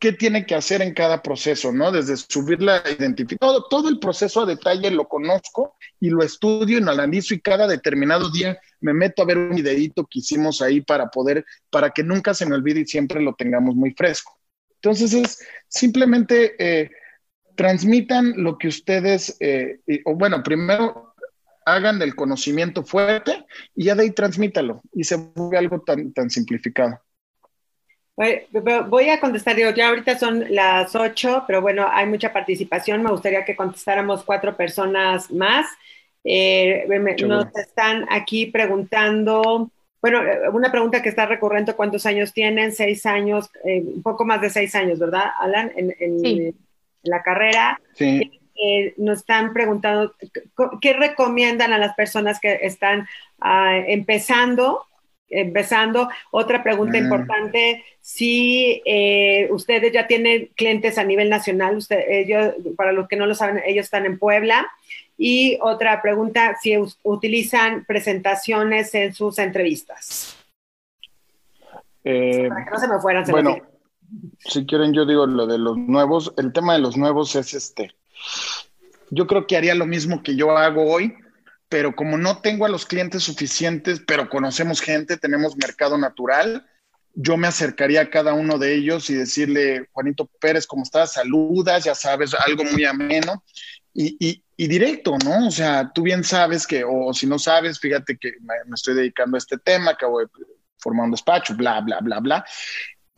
qué 0.00 0.12
tiene 0.12 0.44
que 0.46 0.56
hacer 0.56 0.82
en 0.82 0.92
cada 0.92 1.22
proceso, 1.22 1.70
¿no? 1.70 1.92
Desde 1.92 2.16
subir 2.16 2.60
la 2.60 2.82
identificación, 2.88 3.38
todo, 3.38 3.66
todo, 3.70 3.88
el 3.88 4.00
proceso 4.00 4.40
a 4.40 4.46
detalle 4.46 4.90
lo 4.90 5.06
conozco 5.06 5.76
y 6.00 6.10
lo 6.10 6.24
estudio 6.24 6.78
y 6.78 6.80
lo 6.80 6.90
analizo 6.90 7.34
y 7.34 7.40
cada 7.40 7.68
determinado 7.68 8.32
día 8.32 8.58
me 8.80 8.92
meto 8.94 9.22
a 9.22 9.26
ver 9.26 9.38
un 9.38 9.54
videito 9.54 10.08
que 10.10 10.18
hicimos 10.18 10.60
ahí 10.60 10.80
para 10.80 11.06
poder, 11.06 11.44
para 11.70 11.90
que 11.90 12.02
nunca 12.02 12.34
se 12.34 12.46
me 12.46 12.56
olvide 12.56 12.80
y 12.80 12.86
siempre 12.86 13.22
lo 13.22 13.36
tengamos 13.36 13.76
muy 13.76 13.92
fresco. 13.92 14.36
Entonces 14.82 15.12
es 15.12 15.38
simplemente 15.68 16.56
eh, 16.58 16.90
transmitan 17.54 18.42
lo 18.42 18.58
que 18.58 18.66
ustedes, 18.66 19.36
eh, 19.38 19.78
o 20.04 20.16
bueno, 20.16 20.42
primero 20.42 21.07
hagan 21.74 22.00
el 22.02 22.14
conocimiento 22.14 22.84
fuerte 22.84 23.44
y 23.74 23.84
ya 23.84 23.94
de 23.94 24.02
ahí 24.02 24.10
transmítalo 24.10 24.82
y 24.92 25.04
se 25.04 25.16
vuelve 25.16 25.58
algo 25.58 25.80
tan, 25.80 26.12
tan 26.12 26.30
simplificado. 26.30 27.00
Voy 28.16 29.08
a 29.10 29.20
contestar, 29.20 29.54
digo, 29.54 29.70
ya 29.70 29.88
ahorita 29.90 30.18
son 30.18 30.44
las 30.50 30.94
ocho, 30.96 31.44
pero 31.46 31.62
bueno, 31.62 31.86
hay 31.88 32.06
mucha 32.06 32.32
participación. 32.32 33.02
Me 33.02 33.12
gustaría 33.12 33.44
que 33.44 33.54
contestáramos 33.54 34.24
cuatro 34.24 34.56
personas 34.56 35.30
más. 35.30 35.66
Eh, 36.24 36.84
nos 37.24 37.46
están 37.56 38.06
aquí 38.10 38.46
preguntando 38.46 39.70
bueno, 40.00 40.22
eh, 40.22 40.48
una 40.52 40.70
pregunta 40.70 41.02
que 41.02 41.08
está 41.08 41.26
recurrente, 41.26 41.74
¿cuántos 41.74 42.06
años 42.06 42.32
tienen? 42.32 42.72
Seis 42.72 43.04
años, 43.06 43.50
eh, 43.64 43.82
un 43.82 44.02
poco 44.02 44.24
más 44.24 44.40
de 44.40 44.50
seis 44.50 44.74
años, 44.74 44.98
¿verdad, 44.98 45.26
Alan? 45.40 45.72
En, 45.76 46.54
la 47.02 47.22
carrera. 47.22 47.80
Sí. 47.94 48.37
Eh, 48.62 48.94
nos 48.96 49.18
están 49.18 49.52
preguntando, 49.52 50.14
¿qué 50.80 50.92
recomiendan 50.92 51.72
a 51.72 51.78
las 51.78 51.94
personas 51.94 52.40
que 52.40 52.58
están 52.62 53.06
ah, 53.40 53.76
empezando? 53.86 54.84
Empezando, 55.30 56.08
otra 56.30 56.62
pregunta 56.62 56.98
mm. 56.98 57.02
importante, 57.02 57.84
si 58.00 58.82
ustedes 59.50 59.92
ya 59.92 60.06
tienen 60.06 60.48
clientes 60.56 60.96
a 60.96 61.04
nivel 61.04 61.28
nacional, 61.28 61.76
usted, 61.76 62.02
ellos, 62.08 62.54
para 62.78 62.92
los 62.92 63.08
que 63.08 63.16
no 63.16 63.26
lo 63.26 63.34
saben, 63.34 63.62
ellos 63.66 63.84
están 63.84 64.06
en 64.06 64.18
Puebla, 64.18 64.66
y 65.18 65.58
otra 65.60 66.00
pregunta, 66.00 66.56
si 66.62 66.78
utilizan 67.02 67.84
presentaciones 67.84 68.94
en 68.94 69.12
sus 69.12 69.40
entrevistas. 69.40 70.36
Eh, 72.04 72.48
Para 72.48 72.64
que 72.64 72.70
no 72.70 72.78
se 72.78 72.88
me 72.88 73.00
fueran. 73.00 73.24
bueno, 73.28 73.56
si 74.38 74.64
quieren 74.64 74.94
yo 74.94 75.04
digo 75.04 75.26
lo 75.26 75.48
de 75.48 75.58
los 75.58 75.76
nuevos. 75.76 76.32
El 76.36 76.52
tema 76.52 76.74
de 76.74 76.78
los 76.78 76.96
nuevos 76.96 77.34
es 77.34 77.52
este. 77.52 77.92
Yo 79.10 79.26
creo 79.26 79.46
que 79.46 79.56
haría 79.56 79.74
lo 79.74 79.86
mismo 79.86 80.22
que 80.22 80.36
yo 80.36 80.56
hago 80.56 80.84
hoy, 80.90 81.14
pero 81.68 81.94
como 81.94 82.18
no 82.18 82.40
tengo 82.40 82.66
a 82.66 82.68
los 82.68 82.86
clientes 82.86 83.22
suficientes, 83.22 84.00
pero 84.06 84.28
conocemos 84.28 84.80
gente, 84.80 85.16
tenemos 85.16 85.56
mercado 85.56 85.98
natural, 85.98 86.66
yo 87.14 87.36
me 87.36 87.48
acercaría 87.48 88.02
a 88.02 88.10
cada 88.10 88.32
uno 88.34 88.58
de 88.58 88.74
ellos 88.74 89.10
y 89.10 89.14
decirle, 89.14 89.88
Juanito 89.92 90.30
Pérez, 90.40 90.66
¿cómo 90.66 90.84
estás? 90.84 91.14
Saludas, 91.14 91.84
ya 91.84 91.94
sabes, 91.94 92.34
algo 92.34 92.64
muy 92.64 92.84
ameno. 92.84 93.42
Y, 93.92 94.42
y 94.60 94.66
directo, 94.66 95.16
¿no? 95.24 95.46
O 95.46 95.50
sea, 95.52 95.92
tú 95.94 96.02
bien 96.02 96.24
sabes 96.24 96.66
que, 96.66 96.82
o 96.84 97.14
si 97.14 97.28
no 97.28 97.38
sabes, 97.38 97.78
fíjate 97.78 98.18
que 98.18 98.32
me, 98.40 98.74
estoy 98.74 98.96
dedicando 98.96 99.36
a 99.36 99.38
este 99.38 99.56
tema, 99.56 99.92
acabo 99.92 100.18
de 100.18 100.26
formar 100.78 101.04
un 101.04 101.12
despacho, 101.12 101.54
bla, 101.54 101.80
bla, 101.80 102.00
bla, 102.00 102.18
bla. 102.18 102.44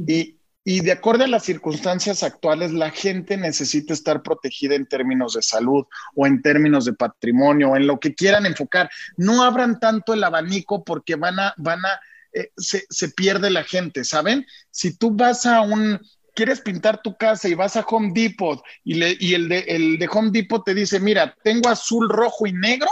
Y, 0.07 0.37
y 0.65 0.81
de 0.81 0.93
acuerdo 0.93 1.25
a 1.25 1.29
las 1.29 1.45
circunstancias 1.45 2.23
actuales, 2.23 2.73
la 2.73 2.91
gente 2.91 3.37
necesita 3.37 3.95
estar 3.95 4.23
protegida 4.23 4.75
en 4.75 4.87
términos 4.87 5.35
de 5.35 5.43
salud 5.43 5.85
o 6.15 6.27
en 6.27 6.43
términos 6.43 6.85
de 6.85 6.93
patrimonio 6.93 7.71
o 7.71 7.77
en 7.77 7.87
lo 7.87 7.99
que 7.99 8.15
quieran 8.15 8.45
enfocar. 8.45 8.91
No 9.17 9.43
abran 9.43 9.81
tanto 9.81 10.13
el 10.13 10.23
abanico 10.23 10.85
porque 10.85 11.17
van 11.17 11.39
a, 11.39 11.55
van 11.57 11.79
a, 11.85 12.01
eh, 12.33 12.51
se, 12.57 12.85
se 12.91 13.09
pierde 13.09 13.51
la 13.51 13.65
gente, 13.65 14.05
¿saben? 14.05 14.47
Si 14.71 14.97
tú 14.97 15.13
vas 15.13 15.47
a 15.47 15.63
un, 15.63 15.99
quieres 16.35 16.61
pintar 16.61 17.01
tu 17.03 17.17
casa 17.17 17.49
y 17.49 17.55
vas 17.55 17.77
a 17.77 17.81
Home 17.81 18.13
Depot 18.15 18.63
y, 18.85 18.95
le, 18.95 19.17
y 19.19 19.35
el, 19.35 19.49
de, 19.49 19.61
el 19.61 19.99
de 19.99 20.09
Home 20.13 20.31
Depot 20.31 20.65
te 20.65 20.75
dice, 20.75 21.01
mira, 21.01 21.35
tengo 21.43 21.69
azul, 21.69 22.09
rojo 22.09 22.47
y 22.47 22.53
negro, 22.53 22.89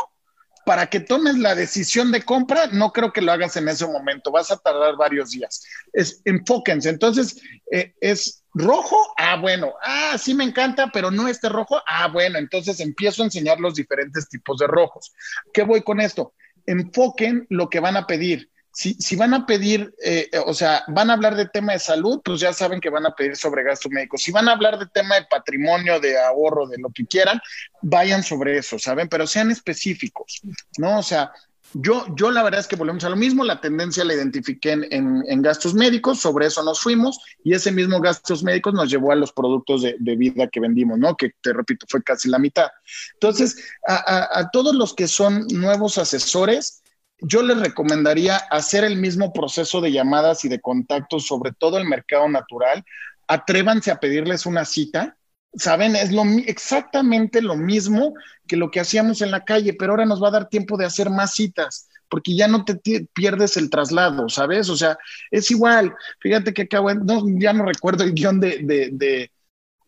para 0.69 0.91
que 0.91 1.01
tomes 1.01 1.39
la 1.39 1.55
decisión 1.55 2.13
de 2.13 2.21
compra, 2.21 2.67
no 2.67 2.93
creo 2.93 3.11
que 3.11 3.23
lo 3.23 3.33
hagas 3.33 3.57
en 3.57 3.69
ese 3.69 3.87
momento, 3.87 4.31
vas 4.31 4.51
a 4.51 4.59
tardar 4.59 4.99
varios 4.99 5.31
días. 5.31 5.65
Es, 5.95 6.21
enfóquense, 6.27 6.91
entonces, 6.91 7.41
eh, 7.73 7.95
¿es 8.03 8.45
rojo? 8.53 8.99
Ah, 9.17 9.39
bueno, 9.41 9.73
ah, 9.83 10.19
sí 10.19 10.35
me 10.35 10.45
encanta, 10.45 10.91
pero 10.93 11.11
no 11.11 11.27
este 11.27 11.49
rojo. 11.49 11.81
Ah, 11.87 12.09
bueno, 12.09 12.39
entonces 12.39 12.81
empiezo 12.81 13.23
a 13.23 13.25
enseñar 13.25 13.59
los 13.61 13.77
diferentes 13.77 14.29
tipos 14.29 14.59
de 14.59 14.67
rojos. 14.67 15.15
¿Qué 15.55 15.63
voy 15.63 15.81
con 15.81 16.03
esto? 16.03 16.35
Enfoquen 16.67 17.47
lo 17.49 17.71
que 17.71 17.81
van 17.81 17.97
a 17.97 18.07
pedir 18.07 18.51
si, 18.79 19.17
van 19.17 19.35
a 19.35 19.45
pedir, 19.45 19.93
eh, 20.05 20.31
o 20.47 20.55
sea, 20.55 20.85
van 20.87 21.11
a 21.11 21.15
hablar 21.15 21.35
de 21.35 21.49
tema 21.49 21.73
de 21.73 21.81
salud, 21.81 22.21
pues 22.25 22.39
ya 22.39 22.53
saben 22.53 22.81
que 22.81 22.91
van 22.91 23.07
a 23.07 23.15
pedir 23.15 23.37
sobre 23.37 23.65
gastos 23.65 23.91
médicos. 23.91 24.23
Si 24.23 24.31
van 24.31 24.49
a 24.49 24.53
hablar 24.53 24.79
de 24.79 24.87
tema 24.87 25.17
de 25.17 25.27
patrimonio, 25.29 25.99
de 25.99 26.17
ahorro, 26.17 26.69
de 26.69 26.79
lo 26.79 26.89
que 26.91 27.05
quieran, 27.05 27.41
vayan 27.83 28.23
sobre 28.23 28.57
eso, 28.57 28.79
¿saben? 28.79 29.09
Pero 29.09 29.27
sean 29.27 29.51
específicos, 29.51 30.41
¿no? 30.79 31.01
O 31.01 31.03
sea, 31.03 31.33
Yo, 31.75 32.07
yo 32.17 32.31
la 32.31 32.43
verdad 32.43 32.61
es 32.61 32.67
que 32.67 32.77
volvemos 32.77 33.05
a 33.05 33.11
lo 33.11 33.17
mismo, 33.17 33.45
la 33.45 33.61
tendencia 33.61 34.03
la 34.03 34.15
identifiqué 34.15 34.73
en, 34.73 35.43
gastos 35.43 35.75
médicos, 35.75 36.19
sobre 36.19 36.47
eso 36.47 36.63
nos 36.63 36.81
fuimos 36.81 37.19
y 37.45 37.53
ese 37.53 37.71
mismo 37.73 38.01
gastos 38.01 38.43
médicos 38.43 38.73
nos 38.73 38.89
llevó 38.89 39.13
a 39.13 39.17
los 39.17 39.33
productos 39.33 39.83
de, 39.83 40.17
vida 40.17 40.49
que 40.49 40.61
vendimos, 40.61 40.99
¿no? 40.99 41.15
Que 41.15 41.33
te 41.43 41.53
repito, 41.53 41.85
fue 41.87 42.03
casi 42.03 42.31
la 42.31 42.39
mitad. 42.39 42.69
Entonces, 43.15 43.57
a, 43.87 44.49
todos 44.51 44.75
los 44.75 44.95
que 44.95 45.09
son 45.09 45.47
nuevos 45.49 45.99
asesores, 45.99 46.83
yo 47.21 47.43
les 47.43 47.59
recomendaría 47.59 48.37
hacer 48.37 48.85
el 48.85 48.97
mismo 48.97 49.33
proceso 49.33 49.81
de 49.81 49.93
llamadas 49.93 50.45
y 50.45 50.49
de 50.49 50.61
contactos 50.61 51.27
sobre 51.27 51.53
todo 51.53 51.79
el 51.79 51.85
mercado 51.85 52.29
natural. 52.29 52.85
Atrévanse 53.27 53.91
a 53.91 54.01
pedirles 54.01 54.47
una 54.47 54.65
cita. 54.65 55.17
Saben, 55.55 55.97
es 55.97 56.13
lo, 56.13 56.23
exactamente 56.47 57.43
lo 57.43 57.57
mismo 57.57 58.15
que 58.47 58.57
lo 58.57 58.71
que 58.71 58.81
hacíamos 58.81 59.21
en 59.23 59.31
la 59.31 59.45
calle, 59.45 59.75
pero 59.75 59.93
ahora 59.93 60.07
nos 60.07 60.23
va 60.23 60.29
a 60.29 60.33
dar 60.33 60.49
tiempo 60.49 60.77
de 60.77 60.85
hacer 60.85 61.11
más 61.11 61.35
citas, 61.35 61.89
porque 62.09 62.37
ya 62.37 62.49
no 62.49 62.65
te 62.65 62.81
pierdes 63.13 63.57
el 63.57 63.71
traslado, 63.71 64.29
¿sabes? 64.29 64.69
O 64.69 64.77
sea, 64.77 64.97
es 65.31 65.51
igual. 65.51 65.95
Fíjate 66.21 66.55
que 66.55 66.63
acabo, 66.63 66.93
no, 66.95 67.25
ya 67.39 67.53
no 67.53 67.65
recuerdo 67.65 68.05
el 68.05 68.15
guion 68.15 68.41
de, 68.41 68.59
de, 68.63 68.91
de, 68.93 69.31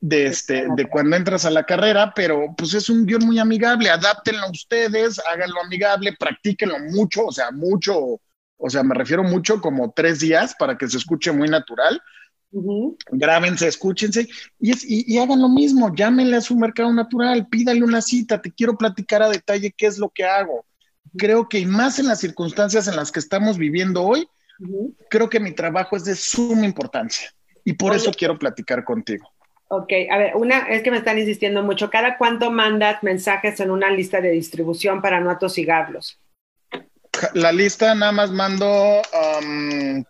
este, 0.09 0.67
de 0.77 0.87
cuando 0.87 1.17
entras 1.17 1.45
a 1.45 1.51
la 1.51 1.65
carrera, 1.65 2.13
pero 2.15 2.55
pues 2.57 2.75
es 2.75 2.89
un 2.89 3.07
guion 3.07 3.25
muy 3.25 3.39
amigable. 3.39 3.91
Adáptenlo 3.91 4.51
ustedes, 4.51 5.21
háganlo 5.31 5.61
amigable, 5.61 6.15
practíquenlo 6.19 6.79
mucho, 6.91 7.27
o 7.27 7.33
sea, 7.33 7.51
mucho, 7.51 8.21
o 8.57 8.71
sea, 8.71 8.83
me 8.83 8.95
refiero 8.95 9.23
mucho 9.23 9.61
como 9.61 9.93
tres 9.95 10.21
días 10.21 10.55
para 10.59 10.77
que 10.79 10.89
se 10.89 10.99
escuche 10.99 11.33
muy 11.33 11.49
natural 11.49 12.01
Grábense, 13.13 13.69
escúchense 13.69 14.29
y, 14.59 14.73
es, 14.73 14.85
y, 14.85 15.19
hagan 15.19 15.41
lo 15.41 15.49
mismo. 15.49 15.95
Llámenle 15.95 16.37
a 16.37 16.41
su 16.41 16.57
mercado 16.57 16.93
natural, 16.93 17.47
pídale 17.49 17.83
una 17.85 18.03
cita. 18.03 18.43
Te 18.43 18.53
quiero 18.53 18.77
platicar 18.77 19.23
a 19.23 19.29
detalle 19.29 19.73
qué 19.77 19.87
es 19.87 19.99
lo 19.99 20.11
que 20.11 20.25
hago. 20.25 20.67
Creo 21.17 21.49
que, 21.49 21.61
y 21.61 21.67
más 21.67 21.99
en 21.99 22.09
las 22.09 22.21
circunstancias 22.21 22.89
en 22.89 22.97
las 22.97 23.13
que 23.13 23.21
estamos 23.21 23.57
viviendo 23.57 24.03
hoy, 24.03 24.29
creo 25.09 25.29
que 25.29 25.41
mi 25.41 25.53
trabajo 25.53 25.97
es 25.97 26.05
de 26.05 26.15
suma 26.15 26.67
importancia 26.67 27.33
y 27.65 27.73
por 27.73 27.95
eso 27.95 28.11
quiero 28.17 28.39
platicar 28.39 28.85
contigo. 28.85 29.31
Ok, 29.73 29.93
a 30.11 30.19
ver, 30.19 30.35
una 30.35 30.59
es 30.69 30.83
que 30.83 30.91
me 30.91 30.97
están 30.97 31.17
insistiendo 31.17 31.63
mucho. 31.63 31.91
¿Cada 31.91 32.19
cuánto 32.19 32.51
mandas 32.51 33.05
mensajes 33.05 33.61
en 33.61 33.71
una 33.71 33.89
lista 33.89 34.21
de 34.21 34.33
distribución 34.33 35.01
para 35.01 35.21
no 35.21 35.31
atosigarlos? 35.31 36.19
La 37.35 37.53
lista 37.53 37.95
nada 37.95 38.11
más 38.11 38.33
mando 38.33 38.67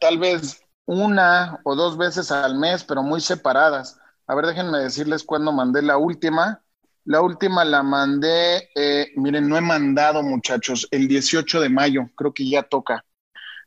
tal 0.00 0.18
vez 0.18 0.62
una 0.86 1.61
o 1.64 1.74
dos 1.74 1.98
veces 1.98 2.30
al 2.30 2.58
mes, 2.58 2.84
pero 2.84 3.02
muy 3.02 3.20
separadas. 3.20 4.00
A 4.26 4.34
ver, 4.34 4.46
déjenme 4.46 4.78
decirles 4.78 5.24
cuándo 5.24 5.52
mandé 5.52 5.82
la 5.82 5.98
última. 5.98 6.62
La 7.04 7.20
última 7.20 7.62
la 7.62 7.82
mandé, 7.82 8.70
eh, 8.74 9.08
miren, 9.16 9.46
no 9.46 9.58
he 9.58 9.61
mandado 9.61 10.22
muchachos, 10.22 10.88
el 10.90 11.06
18 11.06 11.61
de 11.61 11.68
mayo, 11.68 12.08
creo 12.16 12.32
que 12.32 12.48
ya 12.48 12.62
toca. 12.62 13.04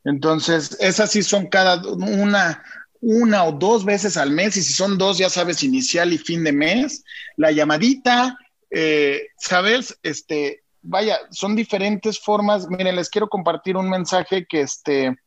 Entonces, 0.05 0.75
esas 0.79 1.11
sí 1.11 1.21
son 1.21 1.47
cada 1.47 1.81
una, 1.87 2.63
una 3.05 3.43
o 3.43 3.51
dos 3.51 3.83
veces 3.83 4.15
al 4.15 4.31
mes, 4.31 4.55
y 4.55 4.63
si 4.63 4.71
son 4.71 4.97
dos, 4.97 5.17
ya 5.17 5.29
sabes, 5.29 5.61
inicial 5.61 6.13
y 6.13 6.17
fin 6.17 6.43
de 6.43 6.53
mes. 6.53 7.03
La 7.35 7.51
llamadita, 7.51 8.37
eh, 8.71 9.27
¿sabes? 9.37 9.99
Este, 10.03 10.63
vaya, 10.81 11.19
son 11.29 11.53
diferentes 11.55 12.17
formas. 12.17 12.69
Miren, 12.69 12.95
les 12.95 13.09
quiero 13.09 13.27
compartir 13.27 13.75
un 13.75 13.89
mensaje 13.89 14.45
que 14.47 14.61
este, 14.61 15.17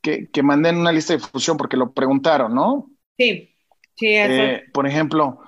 que, 0.00 0.30
que 0.30 0.42
mandé 0.44 0.68
en 0.68 0.76
una 0.76 0.92
lista 0.92 1.12
de 1.12 1.18
difusión 1.18 1.56
porque 1.56 1.76
lo 1.76 1.92
preguntaron, 1.92 2.54
¿no? 2.54 2.88
Sí, 3.18 3.52
sí, 3.96 4.14
eso. 4.14 4.42
Eh, 4.42 4.64
por 4.72 4.86
ejemplo, 4.86 5.40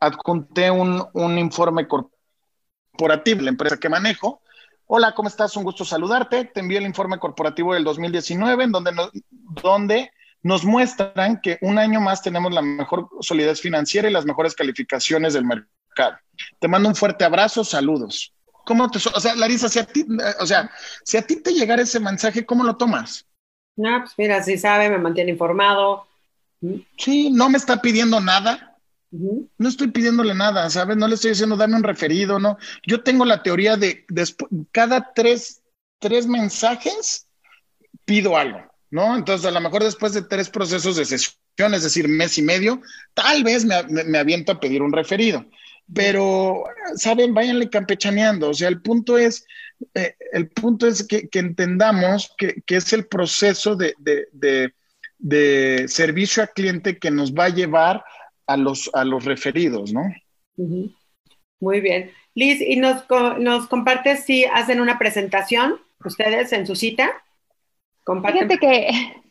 adjunté 0.00 0.70
un, 0.70 1.04
un 1.14 1.36
informe 1.36 1.88
corporativo, 1.88 3.40
la 3.40 3.50
empresa 3.50 3.76
que 3.76 3.88
manejo. 3.88 4.40
Hola, 4.86 5.14
¿cómo 5.16 5.28
estás? 5.28 5.56
Un 5.56 5.64
gusto 5.64 5.84
saludarte. 5.84 6.44
Te 6.44 6.60
envío 6.60 6.78
el 6.78 6.86
informe 6.86 7.18
corporativo 7.18 7.74
del 7.74 7.82
2019, 7.82 8.64
en 8.64 8.72
donde, 8.72 8.92
donde 9.30 10.12
nos 10.42 10.64
muestran 10.64 11.40
que 11.40 11.58
un 11.60 11.78
año 11.78 12.00
más 12.00 12.22
tenemos 12.22 12.52
la 12.52 12.62
mejor 12.62 13.08
solidez 13.20 13.60
financiera 13.60 14.08
y 14.08 14.12
las 14.12 14.24
mejores 14.24 14.54
calificaciones 14.54 15.34
del 15.34 15.44
mercado. 15.44 16.18
Te 16.58 16.68
mando 16.68 16.88
un 16.88 16.94
fuerte 16.94 17.24
abrazo, 17.24 17.64
saludos. 17.64 18.32
¿Cómo 18.64 18.90
te, 18.90 18.98
o 18.98 19.20
sea, 19.20 19.34
Larisa, 19.34 19.68
si 19.68 19.78
a 19.78 19.84
ti, 19.84 20.06
o 20.40 20.46
sea, 20.46 20.70
si 21.04 21.16
a 21.16 21.22
ti 21.22 21.42
te 21.42 21.52
llegara 21.52 21.82
ese 21.82 22.00
mensaje, 22.00 22.46
¿cómo 22.46 22.64
lo 22.64 22.76
tomas? 22.76 23.26
No, 23.76 24.00
pues 24.00 24.12
mira, 24.16 24.42
si 24.42 24.58
sabe, 24.58 24.88
me 24.88 24.98
mantiene 24.98 25.32
informado. 25.32 26.06
Sí, 26.96 27.30
no 27.30 27.48
me 27.48 27.58
está 27.58 27.80
pidiendo 27.80 28.20
nada. 28.20 28.78
No 29.10 29.68
estoy 29.68 29.88
pidiéndole 29.88 30.34
nada, 30.34 30.70
¿sabes? 30.70 30.96
No 30.96 31.06
le 31.06 31.16
estoy 31.16 31.32
diciendo 31.32 31.56
dame 31.56 31.76
un 31.76 31.82
referido, 31.82 32.38
¿no? 32.38 32.56
Yo 32.86 33.02
tengo 33.02 33.26
la 33.26 33.42
teoría 33.42 33.76
de 33.76 34.06
cada 34.70 35.12
tres, 35.12 35.62
tres 35.98 36.26
mensajes 36.26 37.26
pido 38.06 38.36
algo, 38.36 38.71
¿no? 38.92 39.16
Entonces, 39.16 39.46
a 39.46 39.50
lo 39.50 39.60
mejor 39.60 39.82
después 39.82 40.12
de 40.12 40.22
tres 40.22 40.50
procesos 40.50 40.96
de 40.96 41.06
sesión, 41.06 41.74
es 41.74 41.82
decir, 41.82 42.06
mes 42.08 42.36
y 42.36 42.42
medio, 42.42 42.82
tal 43.14 43.42
vez 43.42 43.64
me, 43.64 43.82
me 44.04 44.18
aviento 44.18 44.52
a 44.52 44.60
pedir 44.60 44.82
un 44.82 44.92
referido. 44.92 45.46
Pero, 45.92 46.64
¿saben? 46.96 47.32
Váyanle 47.32 47.70
campechaneando. 47.70 48.50
O 48.50 48.54
sea, 48.54 48.68
el 48.68 48.82
punto 48.82 49.16
es, 49.16 49.46
eh, 49.94 50.14
el 50.32 50.48
punto 50.48 50.86
es 50.86 51.06
que, 51.06 51.26
entendamos 51.32 52.34
que, 52.36 52.62
es 52.66 52.92
el 52.92 53.06
proceso 53.06 53.76
de, 53.76 53.94
servicio 55.88 56.42
a 56.42 56.48
cliente 56.48 56.98
que 56.98 57.10
nos 57.10 57.32
va 57.32 57.44
a 57.44 57.54
llevar 57.54 58.04
a 58.46 58.58
los, 58.58 58.90
a 58.92 59.04
los 59.04 59.24
referidos, 59.24 59.92
¿no? 59.94 60.02
Muy 61.60 61.80
bien. 61.80 62.10
Liz, 62.34 62.60
¿y 62.60 62.76
nos, 62.76 63.04
nos 63.38 63.68
compartes 63.68 64.24
si 64.26 64.44
hacen 64.44 64.82
una 64.82 64.98
presentación 64.98 65.80
ustedes 66.04 66.52
en 66.52 66.66
su 66.66 66.76
cita? 66.76 67.10
Fíjate 68.04 68.58
que 68.58 69.21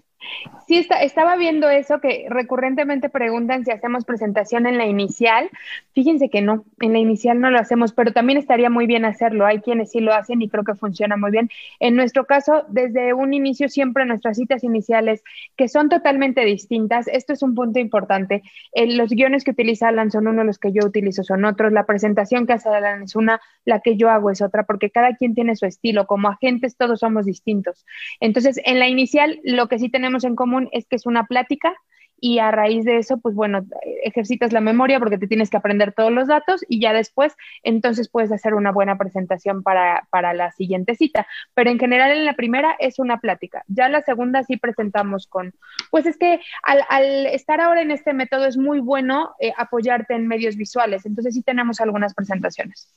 Sí, 0.68 0.78
está, 0.78 1.02
estaba 1.02 1.36
viendo 1.36 1.70
eso 1.70 2.00
que 2.00 2.28
recurrentemente 2.30 3.10
preguntan 3.10 3.66
si 3.66 3.72
hacemos 3.72 4.06
presentación 4.06 4.66
en 4.68 4.78
la 4.78 4.86
inicial. 4.86 5.50
Fíjense 5.94 6.30
que 6.30 6.42
no, 6.42 6.64
en 6.80 6.94
la 6.94 7.00
inicial 7.00 7.40
no 7.42 7.50
lo 7.50 7.60
hacemos, 7.60 7.92
pero 7.94 8.14
también 8.14 8.38
estaría 8.38 8.70
muy 8.70 8.88
bien 8.88 9.04
hacerlo. 9.04 9.46
Hay 9.46 9.60
quienes 9.60 9.92
sí 9.92 10.00
lo 10.00 10.14
hacen 10.14 10.42
y 10.42 10.50
creo 10.50 10.64
que 10.64 10.76
funciona 10.76 11.18
muy 11.18 11.32
bien. 11.32 11.50
En 11.80 11.96
nuestro 11.96 12.26
caso, 12.26 12.66
desde 12.70 13.14
un 13.14 13.34
inicio, 13.34 13.68
siempre 13.68 14.06
nuestras 14.06 14.38
citas 14.38 14.64
iniciales, 14.64 15.24
que 15.58 15.68
son 15.68 15.90
totalmente 15.90 16.46
distintas, 16.46 17.08
esto 17.08 17.34
es 17.34 17.44
un 17.44 17.56
punto 17.56 17.80
importante. 17.80 18.44
Eh, 18.74 18.96
los 18.96 19.10
guiones 19.10 19.44
que 19.44 19.52
utiliza 19.52 19.90
Alan 19.90 20.12
son 20.12 20.28
uno, 20.28 20.44
los 20.44 20.60
que 20.60 20.72
yo 20.72 20.86
utilizo 20.86 21.24
son 21.24 21.44
otros. 21.44 21.74
La 21.74 21.86
presentación 21.86 22.46
que 22.46 22.54
hace 22.54 22.70
Alan 22.70 23.04
es 23.04 23.16
una, 23.16 23.42
la 23.66 23.82
que 23.82 23.98
yo 23.98 24.10
hago 24.10 24.30
es 24.30 24.42
otra, 24.42 24.64
porque 24.64 24.92
cada 24.92 25.16
quien 25.16 25.34
tiene 25.34 25.56
su 25.56 25.66
estilo. 25.66 26.06
Como 26.06 26.30
agentes, 26.30 26.78
todos 26.78 27.00
somos 27.00 27.26
distintos. 27.26 27.86
Entonces, 28.20 28.60
en 28.64 28.80
la 28.80 28.88
inicial, 28.88 29.40
lo 29.44 29.68
que 29.68 29.80
sí 29.80 29.90
tenemos 29.90 30.11
en 30.24 30.36
común 30.36 30.70
es 30.72 30.88
que 30.88 30.96
es 30.96 31.06
una 31.06 31.26
plática 31.26 31.76
y 32.24 32.38
a 32.38 32.52
raíz 32.52 32.86
de 32.86 32.98
eso, 32.98 33.18
pues 33.18 33.34
bueno, 33.34 33.66
ejercitas 34.04 34.54
la 34.54 34.62
memoria 34.62 35.00
porque 35.00 35.18
te 35.18 35.28
tienes 35.28 35.50
que 35.50 35.58
aprender 35.58 35.92
todos 35.92 36.12
los 36.12 36.28
datos 36.28 36.64
y 36.70 36.80
ya 36.80 36.94
después, 36.94 37.34
entonces 37.64 38.10
puedes 38.10 38.32
hacer 38.32 38.54
una 38.54 38.72
buena 38.72 38.96
presentación 38.96 39.64
para, 39.64 40.06
la 40.12 40.52
siguiente 40.52 40.96
cita. 40.96 41.28
Pero 41.56 41.72
en 41.72 41.80
general 41.80 42.12
en 42.12 42.26
la 42.26 42.36
primera 42.36 42.76
es 42.80 43.00
una 43.00 43.20
plática. 43.20 43.64
Ya 43.68 43.90
la 43.90 44.04
segunda 44.04 44.44
sí 44.44 44.58
presentamos 44.58 45.26
con, 45.26 45.54
pues 45.90 46.06
es 46.06 46.18
que 46.18 46.40
al, 46.62 47.26
estar 47.26 47.60
ahora 47.60 47.82
en 47.82 47.90
este 47.90 48.14
método 48.14 48.46
es 48.46 48.56
muy 48.56 48.80
bueno 48.80 49.32
eh, 49.40 49.52
apoyarte 49.58 50.14
en 50.14 50.28
medios 50.28 50.56
visuales, 50.56 51.08
entonces 51.08 51.34
sí 51.34 51.42
tenemos 51.42 51.82
algunas 51.82 52.14
presentaciones. 52.14 52.94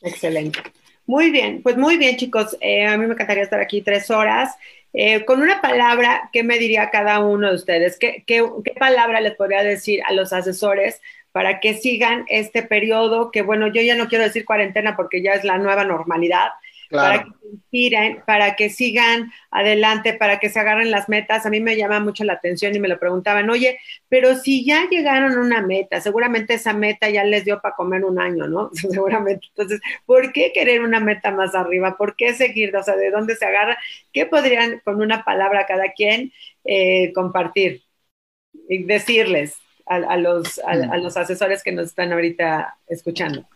Excelente. 0.00 0.60
Muy 1.08 1.30
bien, 1.30 1.62
pues 1.62 1.78
muy 1.78 1.96
bien 1.96 2.18
chicos, 2.18 2.54
eh, 2.60 2.84
a 2.86 2.98
mí 2.98 3.06
me 3.06 3.14
encantaría 3.14 3.42
estar 3.42 3.60
aquí 3.60 3.80
tres 3.80 4.10
horas. 4.10 4.54
Eh, 4.92 5.24
con 5.24 5.40
una 5.40 5.62
palabra, 5.62 6.28
¿qué 6.34 6.42
me 6.42 6.58
diría 6.58 6.90
cada 6.90 7.20
uno 7.20 7.48
de 7.48 7.54
ustedes? 7.54 7.98
¿Qué, 7.98 8.24
¿Qué, 8.26 8.44
palabra 8.78 9.22
les 9.22 9.34
podría 9.34 9.62
decir 9.62 10.02
a 10.06 10.12
los 10.12 10.34
asesores 10.34 11.00
para 11.32 11.60
que 11.60 11.72
sigan 11.72 12.26
este 12.28 12.62
periodo? 12.62 13.30
Que 13.30 13.40
bueno, 13.40 13.68
yo 13.68 13.80
ya 13.80 13.94
no 13.96 14.08
quiero 14.08 14.24
decir 14.24 14.44
cuarentena 14.44 14.96
porque 14.96 15.22
ya 15.22 15.32
es 15.32 15.44
la 15.44 15.56
nueva 15.56 15.84
normalidad, 15.84 16.50
para 16.90 17.24
que 17.24 17.30
se 17.30 17.48
inspiren, 17.48 18.22
para 18.26 18.56
que 18.56 18.70
sigan 18.70 19.30
adelante, 19.50 20.14
para 20.14 20.38
que 20.38 20.48
se 20.48 20.58
agarren 20.58 20.90
las 20.90 21.08
metas. 21.08 21.44
A 21.44 21.50
mí 21.50 21.60
me 21.60 21.76
llama 21.76 22.00
mucho 22.00 22.24
la 22.24 22.34
atención 22.34 22.74
y 22.74 22.80
me 22.80 22.88
lo 22.88 22.98
preguntaban, 22.98 23.50
oye, 23.50 23.78
pero 24.08 24.36
si 24.36 24.64
ya 24.64 24.88
llegaron 24.88 25.32
a 25.32 25.40
una 25.40 25.62
meta, 25.62 26.00
seguramente 26.00 26.54
esa 26.54 26.72
meta 26.72 27.10
ya 27.10 27.24
les 27.24 27.44
dio 27.44 27.60
para 27.60 27.74
comer 27.74 28.04
un 28.04 28.20
año, 28.20 28.46
¿no? 28.46 28.70
seguramente. 28.74 29.46
Entonces, 29.48 29.80
¿por 30.06 30.32
qué 30.32 30.52
querer 30.52 30.82
una 30.82 31.00
meta 31.00 31.30
más 31.30 31.54
arriba? 31.54 31.96
¿Por 31.96 32.16
qué 32.16 32.34
seguir? 32.34 32.74
O 32.76 32.82
sea, 32.82 32.96
¿de 32.96 33.10
dónde 33.10 33.36
se 33.36 33.44
agarra? 33.44 33.78
¿Qué 34.12 34.26
podrían 34.26 34.80
con 34.84 35.00
una 35.00 35.24
palabra 35.24 35.66
cada 35.66 35.92
quien 35.92 36.32
eh, 36.64 37.12
compartir 37.12 37.82
y 38.68 38.84
decirles 38.84 39.56
a, 39.86 40.18
los, 40.18 40.58
a 40.66 40.98
los 40.98 41.16
asesores 41.16 41.62
que 41.62 41.72
nos 41.72 41.86
están 41.86 42.12
ahorita 42.12 42.76
escuchando? 42.88 43.46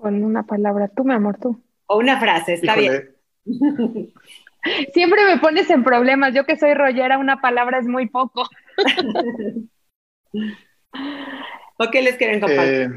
Con 0.00 0.22
una 0.22 0.44
palabra, 0.44 0.86
tú, 0.86 1.04
mi 1.04 1.12
amor, 1.12 1.38
tú. 1.40 1.60
O 1.86 1.98
una 1.98 2.20
frase, 2.20 2.54
está 2.54 2.76
bien. 2.76 3.16
Siempre 4.94 5.24
me 5.26 5.38
pones 5.40 5.68
en 5.70 5.82
problemas. 5.82 6.32
Yo 6.34 6.44
que 6.44 6.56
soy 6.56 6.72
rollera, 6.74 7.18
una 7.18 7.40
palabra 7.40 7.80
es 7.80 7.86
muy 7.86 8.08
poco. 8.08 8.48
¿O 11.78 11.90
qué 11.90 12.02
les 12.02 12.16
quieren 12.16 12.38
compartir? 12.38 12.74
Eh, 12.74 12.90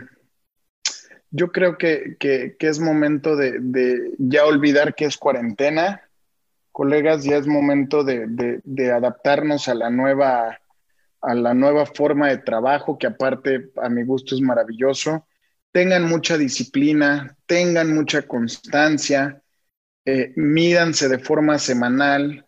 yo 1.31 1.51
creo 1.51 1.79
que, 1.79 2.17
es 2.59 2.79
momento 2.79 3.35
de, 3.35 4.13
ya 4.19 4.45
olvidar 4.45 4.93
que 4.93 5.05
es 5.05 5.17
cuarentena. 5.17 6.03
Colegas, 6.71 7.23
ya 7.23 7.37
es 7.37 7.47
momento 7.47 8.03
de, 8.03 8.91
adaptarnos 8.93 9.67
a 9.67 9.73
la 9.73 9.89
nueva 9.89 10.59
a 11.23 11.35
la 11.35 11.53
nueva 11.53 11.85
forma 11.85 12.29
de 12.29 12.39
trabajo, 12.39 12.97
que 12.97 13.05
aparte 13.05 13.69
a 13.81 13.89
mi 13.89 14.03
gusto 14.03 14.33
es 14.33 14.41
maravilloso. 14.41 15.27
Tengan 15.71 16.07
mucha 16.07 16.37
disciplina, 16.37 17.37
tengan 17.45 17.93
mucha 17.93 18.23
constancia, 18.23 19.41
eh, 20.05 20.33
mídanse 20.35 21.07
de 21.07 21.19
forma 21.19 21.59
semanal, 21.59 22.45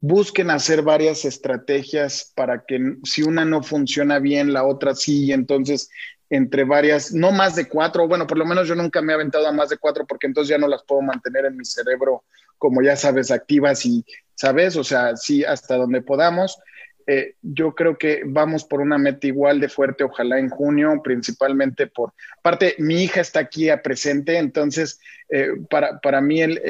busquen 0.00 0.50
hacer 0.50 0.82
varias 0.82 1.24
estrategias 1.24 2.32
para 2.34 2.64
que 2.66 2.96
si 3.04 3.22
una 3.22 3.44
no 3.44 3.62
funciona 3.62 4.18
bien, 4.18 4.52
la 4.52 4.64
otra 4.64 4.94
sí, 4.94 5.26
y 5.26 5.32
entonces 5.32 5.88
entre 6.28 6.64
varias, 6.64 7.12
no 7.12 7.30
más 7.30 7.54
de 7.54 7.68
cuatro, 7.68 8.08
bueno, 8.08 8.26
por 8.26 8.38
lo 8.38 8.44
menos 8.44 8.66
yo 8.66 8.74
nunca 8.74 9.00
me 9.00 9.12
he 9.12 9.14
aventado 9.14 9.46
a 9.46 9.52
más 9.52 9.68
de 9.68 9.78
cuatro 9.78 10.06
porque 10.06 10.26
entonces 10.26 10.50
ya 10.50 10.58
no 10.58 10.66
las 10.68 10.82
puedo 10.84 11.02
mantener 11.02 11.44
en 11.44 11.56
mi 11.56 11.64
cerebro, 11.64 12.24
como 12.58 12.82
ya 12.82 12.96
sabes, 12.96 13.30
activas 13.30 13.86
y, 13.86 14.04
¿sabes? 14.34 14.76
O 14.76 14.82
sea, 14.82 15.16
sí, 15.16 15.44
hasta 15.44 15.76
donde 15.76 16.02
podamos. 16.02 16.58
Eh, 17.06 17.34
yo 17.40 17.74
creo 17.74 17.96
que 17.96 18.22
vamos 18.24 18.64
por 18.64 18.80
una 18.80 18.98
meta 18.98 19.28
igual 19.28 19.60
de 19.60 19.68
fuerte, 19.68 20.02
ojalá 20.02 20.40
en 20.40 20.48
junio, 20.48 21.00
principalmente 21.04 21.86
por 21.86 22.12
parte, 22.42 22.74
mi 22.78 23.04
hija 23.04 23.20
está 23.20 23.40
aquí 23.40 23.70
a 23.70 23.80
presente, 23.80 24.36
entonces 24.38 24.98
eh, 25.28 25.50
para, 25.70 26.00
para, 26.00 26.20
mí 26.20 26.40
el, 26.40 26.60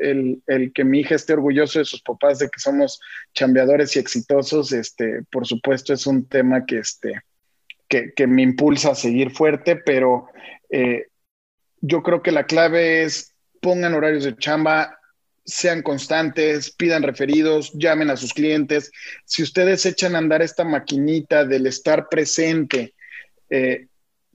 el, 0.00 0.42
el, 0.46 0.72
que 0.74 0.84
mi 0.84 1.00
hija 1.00 1.14
esté 1.14 1.32
orgulloso 1.32 1.78
de 1.78 1.86
sus 1.86 2.02
papás, 2.02 2.38
de 2.38 2.50
que 2.50 2.60
somos 2.60 3.00
chambeadores 3.32 3.96
y 3.96 3.98
exitosos, 3.98 4.72
este, 4.72 5.22
por 5.30 5.46
supuesto 5.46 5.94
es 5.94 6.06
un 6.06 6.26
tema 6.26 6.66
que, 6.66 6.78
este, 6.78 7.22
que, 7.88 8.12
que 8.14 8.26
me 8.26 8.42
impulsa 8.42 8.90
a 8.90 8.94
seguir 8.94 9.30
fuerte, 9.30 9.76
pero 9.76 10.28
eh, 10.70 11.06
yo 11.80 12.02
creo 12.02 12.22
que 12.22 12.32
la 12.32 12.44
clave 12.44 13.04
es 13.04 13.34
pongan 13.60 13.94
horarios 13.94 14.24
de 14.24 14.36
chamba, 14.36 14.97
sean 15.48 15.82
constantes, 15.82 16.70
pidan 16.70 17.02
referidos, 17.02 17.72
llamen 17.72 18.10
a 18.10 18.16
sus 18.16 18.34
clientes. 18.34 18.92
Si 19.24 19.42
ustedes 19.42 19.86
echan 19.86 20.14
a 20.14 20.18
andar 20.18 20.42
esta 20.42 20.62
maquinita 20.62 21.46
del 21.46 21.66
estar 21.66 22.08
presente, 22.10 22.94
eh, 23.48 23.86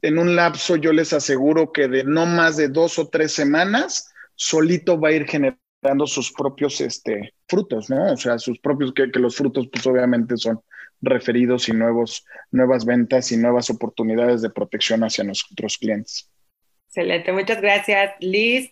en 0.02 0.18
un 0.18 0.35
lapso 0.35 0.76
yo 0.76 0.91
les 0.91 1.14
aseguro 1.14 1.72
que 1.72 1.88
de 1.88 2.03
no 2.03 2.26
más 2.26 2.57
de 2.57 2.68
dos 2.68 2.98
o 2.98 3.07
tres 3.10 3.31
semanas, 3.31 4.11
solito 4.34 4.99
va 4.99 5.10
a 5.10 5.14
ir 5.14 5.26
generando 5.27 6.07
sus 6.07 6.34
propios 6.34 6.81
este, 6.81 7.35
frutos, 7.48 7.91
¿no? 7.91 8.14
O 8.14 8.18
sea, 8.18 8.40
sus 8.40 8.60
propios, 8.60 8.91
que, 8.94 9.11
que 9.11 9.19
los 9.19 9.35
frutos 9.35 9.69
pues 9.72 9.85
obviamente 9.85 10.35
son 10.35 10.61
referidos 10.99 11.69
y 11.69 11.73
nuevos, 11.73 12.26
nuevas 12.49 12.85
ventas 12.85 13.31
y 13.31 13.38
nuevas 13.38 13.69
oportunidades 13.69 14.41
de 14.41 14.49
protección 14.49 15.03
hacia 15.03 15.23
nuestros 15.23 15.77
clientes. 15.77 16.27
Excelente, 16.88 17.31
muchas 17.31 17.61
gracias. 17.61 18.14
Liz, 18.19 18.72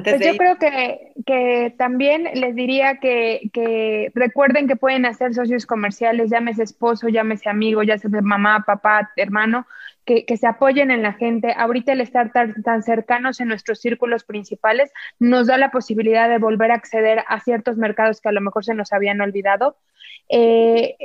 pues 0.00 0.20
yo 0.20 0.36
creo 0.36 0.56
que, 0.56 1.12
que, 1.26 1.74
también 1.76 2.24
les 2.34 2.54
diría 2.54 2.96
que, 2.96 3.50
que, 3.52 4.10
recuerden 4.14 4.66
que 4.66 4.76
pueden 4.76 5.04
hacer 5.04 5.34
socios 5.34 5.66
comerciales, 5.66 6.30
llámese 6.30 6.62
esposo, 6.62 7.08
llámese 7.08 7.50
amigo, 7.50 7.82
sea 7.84 7.98
mamá, 8.22 8.64
papá, 8.66 9.10
hermano, 9.16 9.66
que, 10.06 10.24
que, 10.24 10.38
se 10.38 10.46
apoyen 10.46 10.90
en 10.90 11.02
la 11.02 11.12
gente. 11.12 11.52
Ahorita 11.56 11.92
el 11.92 12.00
estar 12.00 12.32
tan, 12.32 12.62
tan, 12.62 12.82
cercanos 12.82 13.40
en 13.40 13.48
nuestros 13.48 13.80
círculos 13.80 14.24
principales 14.24 14.90
nos 15.18 15.46
da 15.48 15.58
la 15.58 15.70
posibilidad 15.70 16.28
de 16.28 16.38
volver 16.38 16.70
a 16.70 16.76
acceder 16.76 17.22
a 17.28 17.40
ciertos 17.40 17.76
mercados 17.76 18.20
que 18.20 18.30
a 18.30 18.32
lo 18.32 18.40
mejor 18.40 18.64
se 18.64 18.74
nos 18.74 18.92
habían 18.92 19.20
olvidado. 19.20 19.76
Eh, 20.30 20.96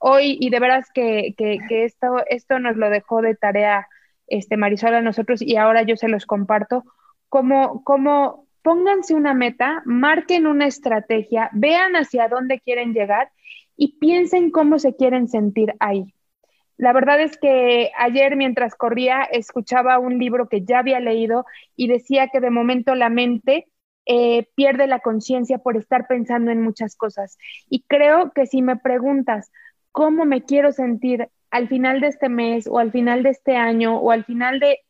hoy, 0.00 0.36
y 0.38 0.50
de 0.50 0.60
veras 0.60 0.90
que, 0.92 1.34
que, 1.38 1.84
esto, 1.84 2.22
esto 2.28 2.58
nos 2.58 2.76
lo 2.76 2.90
dejó 2.90 3.22
de 3.22 3.34
tarea 3.34 3.88
este, 4.26 4.56
Marisol 4.56 4.94
a 4.94 5.00
nosotros 5.00 5.40
y 5.40 5.56
ahora 5.56 5.82
yo 5.82 5.96
se 5.96 6.08
los 6.08 6.26
comparto 6.26 6.84
como, 7.28 7.82
como 7.84 8.46
pónganse 8.62 9.14
una 9.14 9.34
meta, 9.34 9.82
marquen 9.84 10.46
una 10.46 10.66
estrategia, 10.66 11.50
vean 11.52 11.94
hacia 11.94 12.28
dónde 12.28 12.60
quieren 12.60 12.94
llegar 12.94 13.30
y 13.76 13.98
piensen 13.98 14.50
cómo 14.50 14.78
se 14.78 14.96
quieren 14.96 15.28
sentir 15.28 15.74
ahí. 15.78 16.14
La 16.76 16.92
verdad 16.92 17.20
es 17.20 17.38
que 17.38 17.90
ayer 17.98 18.36
mientras 18.36 18.74
corría 18.74 19.22
escuchaba 19.22 19.98
un 19.98 20.18
libro 20.18 20.48
que 20.48 20.62
ya 20.62 20.80
había 20.80 21.00
leído 21.00 21.46
y 21.74 21.88
decía 21.88 22.28
que 22.28 22.40
de 22.40 22.50
momento 22.50 22.94
la 22.94 23.08
mente 23.08 23.66
eh, 24.04 24.48
pierde 24.54 24.86
la 24.86 25.00
conciencia 25.00 25.58
por 25.58 25.76
estar 25.76 26.06
pensando 26.06 26.50
en 26.50 26.62
muchas 26.62 26.96
cosas. 26.96 27.38
Y 27.70 27.82
creo 27.88 28.32
que 28.32 28.46
si 28.46 28.62
me 28.62 28.76
preguntas 28.76 29.50
cómo 29.90 30.24
me 30.24 30.44
quiero 30.44 30.72
sentir 30.72 31.28
al 31.50 31.68
final 31.68 32.00
de 32.00 32.08
este 32.08 32.28
mes 32.28 32.66
o 32.66 32.78
al 32.78 32.92
final 32.92 33.22
de 33.22 33.30
este 33.30 33.56
año 33.56 33.96
o 33.98 34.10
al 34.10 34.24
final 34.24 34.60
de 34.60 34.80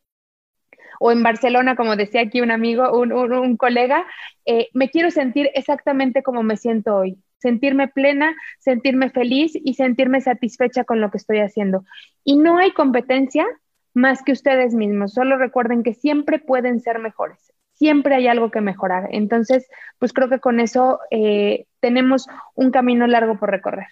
o 1.01 1.12
en 1.12 1.23
Barcelona, 1.23 1.77
como 1.77 1.97
decía 1.97 2.23
aquí 2.23 2.40
un 2.40 2.51
amigo, 2.51 2.90
un, 2.98 3.56
colega, 3.56 4.06
eh, 4.44 4.68
me 4.73 4.90
quiero 4.90 5.10
sentir 5.10 5.51
exactamente 5.55 6.23
como 6.23 6.43
me 6.43 6.56
siento 6.56 6.97
hoy, 6.97 7.18
sentirme 7.39 7.89
plena, 7.89 8.35
sentirme 8.59 9.10
feliz 9.10 9.52
y 9.55 9.74
sentirme 9.74 10.20
satisfecha 10.20 10.85
con 10.85 11.01
lo 11.01 11.10
que 11.10 11.18
estoy 11.18 11.39
haciendo. 11.39 11.85
Y 12.24 12.36
no 12.36 12.59
hay 12.59 12.73
competencia 12.73 13.47
más 13.94 14.23
que 14.23 14.32
ustedes 14.32 14.74
mismos, 14.74 15.14
solo 15.14 15.39
recuerden 15.39 15.82
que 15.82 15.94
siempre 15.94 16.39
pueden 16.39 16.81
ser 16.81 16.98
mejores, 16.98 17.52
siempre 17.73 18.14
hay 18.14 18.28
algo 18.28 18.51
que 18.51 18.60
mejorar. 18.60 19.09
Entonces, 19.10 19.68
pues 19.98 20.12
creo 20.12 20.28
que 20.28 20.40
con 20.40 20.60
eso 20.60 21.01
eh, 21.10 21.66
tenemos 21.81 22.27
un 22.55 22.70
camino 22.70 23.06
largo 23.06 23.39
por 23.39 23.51
recorrer. 23.51 23.86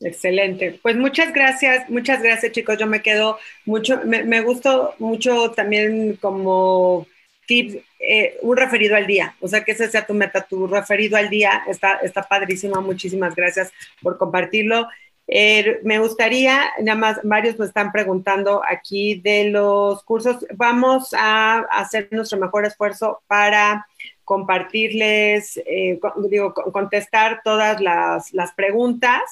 Excelente. 0.00 0.78
Pues 0.80 0.96
muchas 0.96 1.32
gracias, 1.32 1.90
muchas 1.90 2.22
gracias 2.22 2.52
chicos. 2.52 2.78
Yo 2.78 2.86
me 2.86 3.02
quedo 3.02 3.38
mucho, 3.64 4.00
me, 4.04 4.40
gustó 4.42 4.94
mucho 4.98 5.50
también 5.52 6.16
como 6.16 7.06
tip, 7.46 7.82
eh, 7.98 8.38
un 8.42 8.56
referido 8.56 8.94
al 8.94 9.08
día. 9.08 9.34
O 9.40 9.48
sea, 9.48 9.64
que 9.64 9.72
ese 9.72 9.88
sea 9.90 10.06
tu 10.06 10.14
meta, 10.14 10.42
tu 10.42 10.68
referido 10.68 11.16
al 11.16 11.28
día. 11.30 11.64
Está, 11.66 11.94
está 11.96 12.22
padrísimo. 12.22 12.80
Muchísimas 12.80 13.34
gracias 13.34 13.72
por 14.00 14.18
compartirlo. 14.18 14.86
Eh, 15.26 15.80
me 15.82 15.98
gustaría, 15.98 16.70
nada 16.80 16.98
más, 16.98 17.20
varios 17.24 17.58
me 17.58 17.66
están 17.66 17.90
preguntando 17.92 18.62
aquí 18.66 19.20
de 19.20 19.50
los 19.50 20.02
cursos. 20.04 20.46
Vamos 20.54 21.12
a 21.12 21.58
hacer 21.70 22.08
nuestro 22.12 22.38
mejor 22.38 22.64
esfuerzo 22.64 23.20
para 23.26 23.86
compartirles, 24.24 25.56
eh, 25.66 25.98
digo, 26.30 26.54
contestar 26.54 27.40
todas 27.42 27.80
las, 27.80 28.32
las 28.32 28.52
preguntas. 28.52 29.22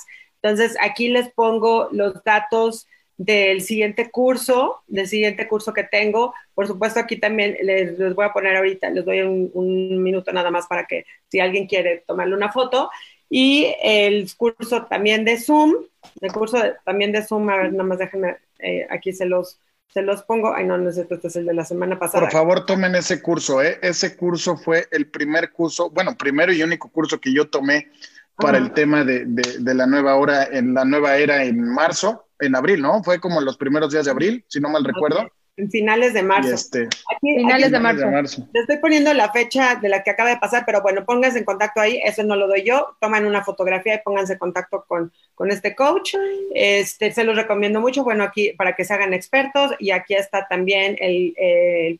Entonces, 0.46 0.76
aquí 0.80 1.08
les 1.08 1.28
pongo 1.32 1.88
los 1.90 2.22
datos 2.22 2.86
del 3.16 3.62
siguiente 3.62 4.10
curso, 4.10 4.82
del 4.86 5.08
siguiente 5.08 5.48
curso 5.48 5.72
que 5.72 5.82
tengo. 5.82 6.34
Por 6.54 6.68
supuesto, 6.68 7.00
aquí 7.00 7.16
también 7.16 7.56
les, 7.62 8.14
voy 8.14 8.24
a 8.24 8.32
poner 8.32 8.56
ahorita, 8.56 8.90
les 8.90 9.04
doy 9.04 9.22
un, 9.22 10.02
minuto 10.02 10.32
nada 10.32 10.50
más 10.50 10.66
para 10.66 10.86
que 10.86 11.04
si 11.28 11.40
alguien 11.40 11.66
quiere 11.66 12.04
tomarle 12.06 12.36
una 12.36 12.52
foto. 12.52 12.90
Y 13.28 13.74
el 13.82 14.28
curso 14.36 14.84
también 14.84 15.24
de 15.24 15.40
Zoom, 15.40 15.74
el 16.20 16.32
curso 16.32 16.58
también 16.84 17.10
de 17.10 17.24
Zoom, 17.24 17.48
a 17.50 17.56
ver, 17.56 17.72
nada 17.72 17.82
más 17.82 17.98
déjenme, 17.98 18.36
eh, 18.60 18.86
aquí 18.88 19.12
se 19.12 19.26
los, 19.26 19.58
se 19.88 20.02
los 20.02 20.22
pongo. 20.22 20.54
Ay, 20.54 20.64
no, 20.64 20.78
no 20.78 20.90
es 20.90 20.96
este 20.96 21.26
es 21.26 21.34
el 21.34 21.46
de 21.46 21.54
la 21.54 21.64
semana 21.64 21.98
pasada. 21.98 22.22
Por 22.22 22.32
favor, 22.32 22.66
tomen 22.66 22.94
ese 22.94 23.20
curso, 23.20 23.60
¿eh? 23.60 23.80
Ese 23.82 24.16
curso 24.16 24.56
fue 24.56 24.86
el 24.92 25.10
primer 25.10 25.50
curso, 25.50 25.90
bueno, 25.90 26.16
primero 26.16 26.52
y 26.52 26.62
único 26.62 26.88
curso 26.88 27.20
que 27.20 27.32
yo 27.32 27.50
tomé 27.50 27.88
para 28.36 28.58
el 28.58 28.72
tema 28.72 29.04
de, 29.04 29.24
de, 29.26 29.74
la 29.74 29.86
nueva 29.86 30.16
hora, 30.16 30.44
en 30.44 30.74
la 30.74 30.84
nueva 30.84 31.16
era 31.16 31.44
en 31.44 31.62
marzo, 31.62 32.26
en 32.38 32.54
abril, 32.54 32.82
¿no? 32.82 33.02
Fue 33.02 33.18
como 33.18 33.40
los 33.40 33.56
primeros 33.56 33.92
días 33.92 34.04
de 34.04 34.10
abril, 34.10 34.44
si 34.48 34.60
no 34.60 34.68
mal 34.68 34.84
recuerdo. 34.84 35.30
En 35.58 35.70
finales 35.70 36.12
de 36.12 36.22
marzo. 36.22 36.52
Este, 36.52 36.86
finales 37.22 37.70
de, 37.70 37.80
marzo. 37.80 38.46
Le 38.52 38.60
estoy 38.60 38.76
poniendo 38.76 39.14
la 39.14 39.32
fecha 39.32 39.76
de 39.76 39.88
la 39.88 40.02
que 40.02 40.10
acaba 40.10 40.28
de 40.28 40.36
pasar, 40.36 40.64
pero 40.66 40.82
bueno, 40.82 41.06
pónganse 41.06 41.38
en 41.38 41.46
contacto 41.46 41.80
ahí, 41.80 41.98
eso 42.04 42.22
no 42.24 42.36
lo 42.36 42.46
doy 42.46 42.62
yo, 42.62 42.94
toman 43.00 43.24
una 43.24 43.42
fotografía 43.42 43.94
y 43.94 44.02
pónganse 44.04 44.34
en 44.34 44.38
contacto 44.38 44.84
con, 44.86 45.10
con 45.34 45.50
este 45.50 45.74
coach. 45.74 46.14
Este, 46.54 47.10
se 47.10 47.24
los 47.24 47.36
recomiendo 47.36 47.80
mucho, 47.80 48.04
bueno, 48.04 48.22
aquí 48.22 48.52
para 48.52 48.76
que 48.76 48.84
se 48.84 48.92
hagan 48.92 49.14
expertos 49.14 49.72
y 49.78 49.92
aquí 49.92 50.14
está 50.14 50.46
también 50.46 50.96
el, 51.00 51.32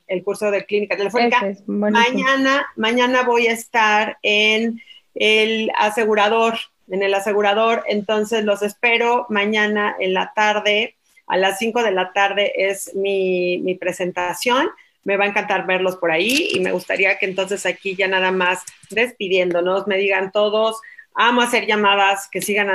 el, 0.07 0.23
curso 0.23 0.51
de 0.51 0.67
clínica 0.67 0.99
telefónica. 0.99 1.41
mañana, 1.67 2.67
mañana 2.77 3.23
voy 3.23 3.47
a 3.47 3.53
estar 3.53 4.19
en 4.23 4.83
el 5.17 5.71
asegurador, 5.77 6.55
en 6.89 7.03
el 7.03 7.15
asegurador. 7.15 7.85
Entonces 7.89 8.45
los 8.45 8.63
espero 8.63 9.27
mañana 9.29 9.97
en 9.99 10.15
la 10.15 10.33
tarde, 10.35 10.97
a 11.27 11.37
las 11.37 11.59
5 11.59 11.83
de 11.83 11.91
la 11.91 12.13
tarde 12.13 12.53
es 12.55 12.95
mi, 12.95 13.59
mi, 13.59 13.75
presentación. 13.75 14.69
Me 15.03 15.17
va 15.17 15.25
a 15.25 15.29
encantar 15.29 15.67
verlos 15.67 15.97
por 15.97 16.13
ahí 16.13 16.51
y 16.53 16.61
me 16.61 16.73
gustaría 16.73 17.19
que 17.19 17.27
entonces 17.27 17.67
aquí 17.67 17.97
ya 17.97 18.07
nada 18.07 18.31
más 18.31 18.63
despidiéndonos, 18.91 19.87
me 19.87 19.97
digan 19.99 20.31
todos, 20.31 20.81
amo 21.15 21.43
hacer 21.43 21.67
llamadas, 21.67 22.29
que 22.31 22.43
sigan, 22.43 22.69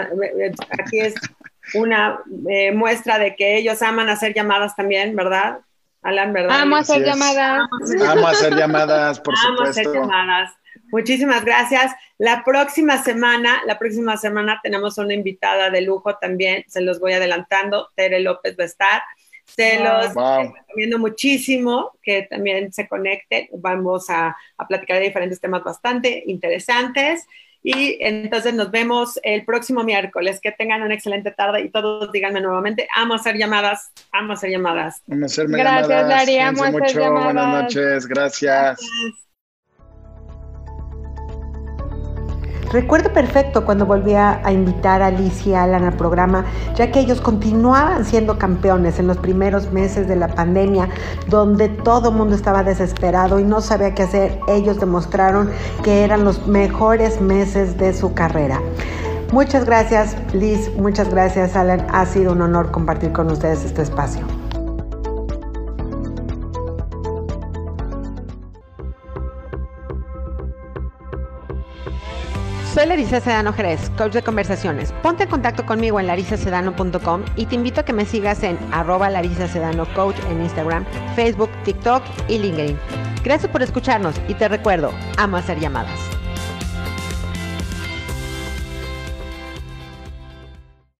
aquí 0.80 1.00
es 1.00 1.14
una 1.74 2.20
eh, 2.50 2.72
muestra 2.72 3.20
de 3.20 3.36
que 3.36 3.58
ellos 3.58 3.82
aman 3.82 4.10
hacer 4.10 4.34
llamadas 4.34 4.76
también, 4.76 5.16
¿verdad? 5.16 5.60
Alan, 6.02 6.34
¿verdad? 6.34 6.62
Amo 6.62 6.78
hacer 6.78 7.04
llamadas. 7.04 7.62
Amo 8.08 8.28
hacer 8.28 8.56
llamadas, 8.56 9.20
por 9.20 9.38
supuesto. 9.38 9.62
Amo 9.62 9.70
hacer 9.70 9.88
llamadas. 9.94 10.52
Muchísimas 10.92 11.44
gracias. 11.46 11.94
La 12.18 12.44
próxima 12.44 13.02
semana, 13.02 13.62
la 13.66 13.80
próxima 13.80 14.18
semana 14.18 14.60
tenemos 14.62 14.98
una 14.98 15.14
invitada 15.14 15.70
de 15.70 15.82
lujo 15.82 16.18
también, 16.18 16.64
se 16.68 16.82
los 16.82 17.00
voy 17.00 17.14
adelantando, 17.14 17.90
Tere 17.96 18.20
López 18.20 18.56
va 18.60 18.64
a 18.64 18.68
estar. 18.68 19.02
Se 19.46 19.80
los 19.80 20.14
recomiendo 20.14 20.98
muchísimo 20.98 21.92
que 22.02 22.24
también 22.30 22.72
se 22.72 22.88
conecten. 22.88 23.50
Vamos 23.54 24.10
a, 24.10 24.36
a 24.58 24.68
platicar 24.68 24.98
de 24.98 25.06
diferentes 25.06 25.42
temas 25.42 25.64
bastante 25.64 26.24
interesantes. 26.28 27.26
Y 27.64 27.98
entonces 28.02 28.54
nos 28.54 28.72
vemos 28.72 29.20
el 29.24 29.46
próximo 29.46 29.84
miércoles. 29.84 30.40
Que 30.42 30.52
tengan 30.52 30.82
una 30.82 30.94
excelente 30.94 31.32
tarde 31.32 31.62
y 31.62 31.70
todos 31.70 32.12
díganme 32.12 32.42
nuevamente, 32.42 32.88
amo 32.96 33.16
hacer 33.16 33.38
llamadas, 33.38 33.92
amo 34.12 34.34
hacer 34.34 34.52
llamadas. 34.52 35.02
Amo 35.12 35.26
hacer 35.26 35.48
Gracias, 35.48 35.88
llamadas. 35.90 36.30
amo 36.40 36.64
hacer 36.64 37.00
llamadas. 37.00 37.34
Buenas 37.34 37.64
noches, 37.64 38.08
gracias. 38.08 38.80
Recuerdo 42.72 43.12
perfecto 43.12 43.66
cuando 43.66 43.86
volví 43.86 44.14
a 44.14 44.42
invitar 44.50 45.02
a 45.02 45.08
Alicia 45.08 45.52
y 45.52 45.56
Alan 45.56 45.84
al 45.84 45.98
programa, 45.98 46.46
ya 46.76 46.90
que 46.90 47.02
ellos 47.02 47.20
continuaban 47.20 48.06
siendo 48.06 48.38
campeones 48.38 48.98
en 48.98 49.08
los 49.08 49.18
primeros 49.18 49.72
meses 49.74 50.08
de 50.08 50.16
la 50.16 50.30
pandemia, 50.30 50.88
donde 51.28 51.68
todo 51.68 52.10
el 52.10 52.16
mundo 52.16 52.34
estaba 52.34 52.64
desesperado 52.64 53.40
y 53.40 53.44
no 53.44 53.60
sabía 53.60 53.94
qué 53.94 54.04
hacer. 54.04 54.40
Ellos 54.48 54.80
demostraron 54.80 55.50
que 55.84 56.04
eran 56.04 56.24
los 56.24 56.48
mejores 56.48 57.20
meses 57.20 57.78
de 57.78 57.94
su 57.94 58.14
carrera. 58.14 58.62
Muchas 59.32 59.66
gracias 59.66 60.16
Liz, 60.34 60.72
muchas 60.78 61.10
gracias 61.10 61.56
Alan, 61.56 61.88
ha 61.92 62.06
sido 62.06 62.34
un 62.34 62.42
honor 62.42 62.72
compartir 62.72 63.12
con 63.14 63.32
ustedes 63.32 63.64
este 63.64 63.82
espacio. 63.82 64.41
Soy 72.74 72.86
Larisa 72.86 73.20
Sedano 73.20 73.52
Jerez, 73.52 73.90
coach 73.98 74.14
de 74.14 74.22
conversaciones. 74.22 74.94
Ponte 75.04 75.24
en 75.24 75.30
contacto 75.30 75.66
conmigo 75.66 76.00
en 76.00 76.08
larisacedano.com 76.08 77.26
y 77.36 77.46
te 77.46 77.56
invito 77.56 77.82
a 77.82 77.84
que 77.84 77.92
me 77.92 78.06
sigas 78.06 78.44
en 78.44 78.58
arroba 78.72 79.10
Larisa 79.10 79.50
Sedano 79.50 79.86
Coach 79.94 80.16
en 80.30 80.42
Instagram, 80.42 80.86
Facebook, 81.14 81.50
TikTok 81.66 82.02
y 82.30 82.38
LinkedIn. 82.38 82.80
Gracias 83.26 83.52
por 83.52 83.62
escucharnos 83.62 84.16
y 84.30 84.36
te 84.36 84.48
recuerdo, 84.48 84.94
amo 85.18 85.36
hacer 85.36 85.60
llamadas. 85.60 86.21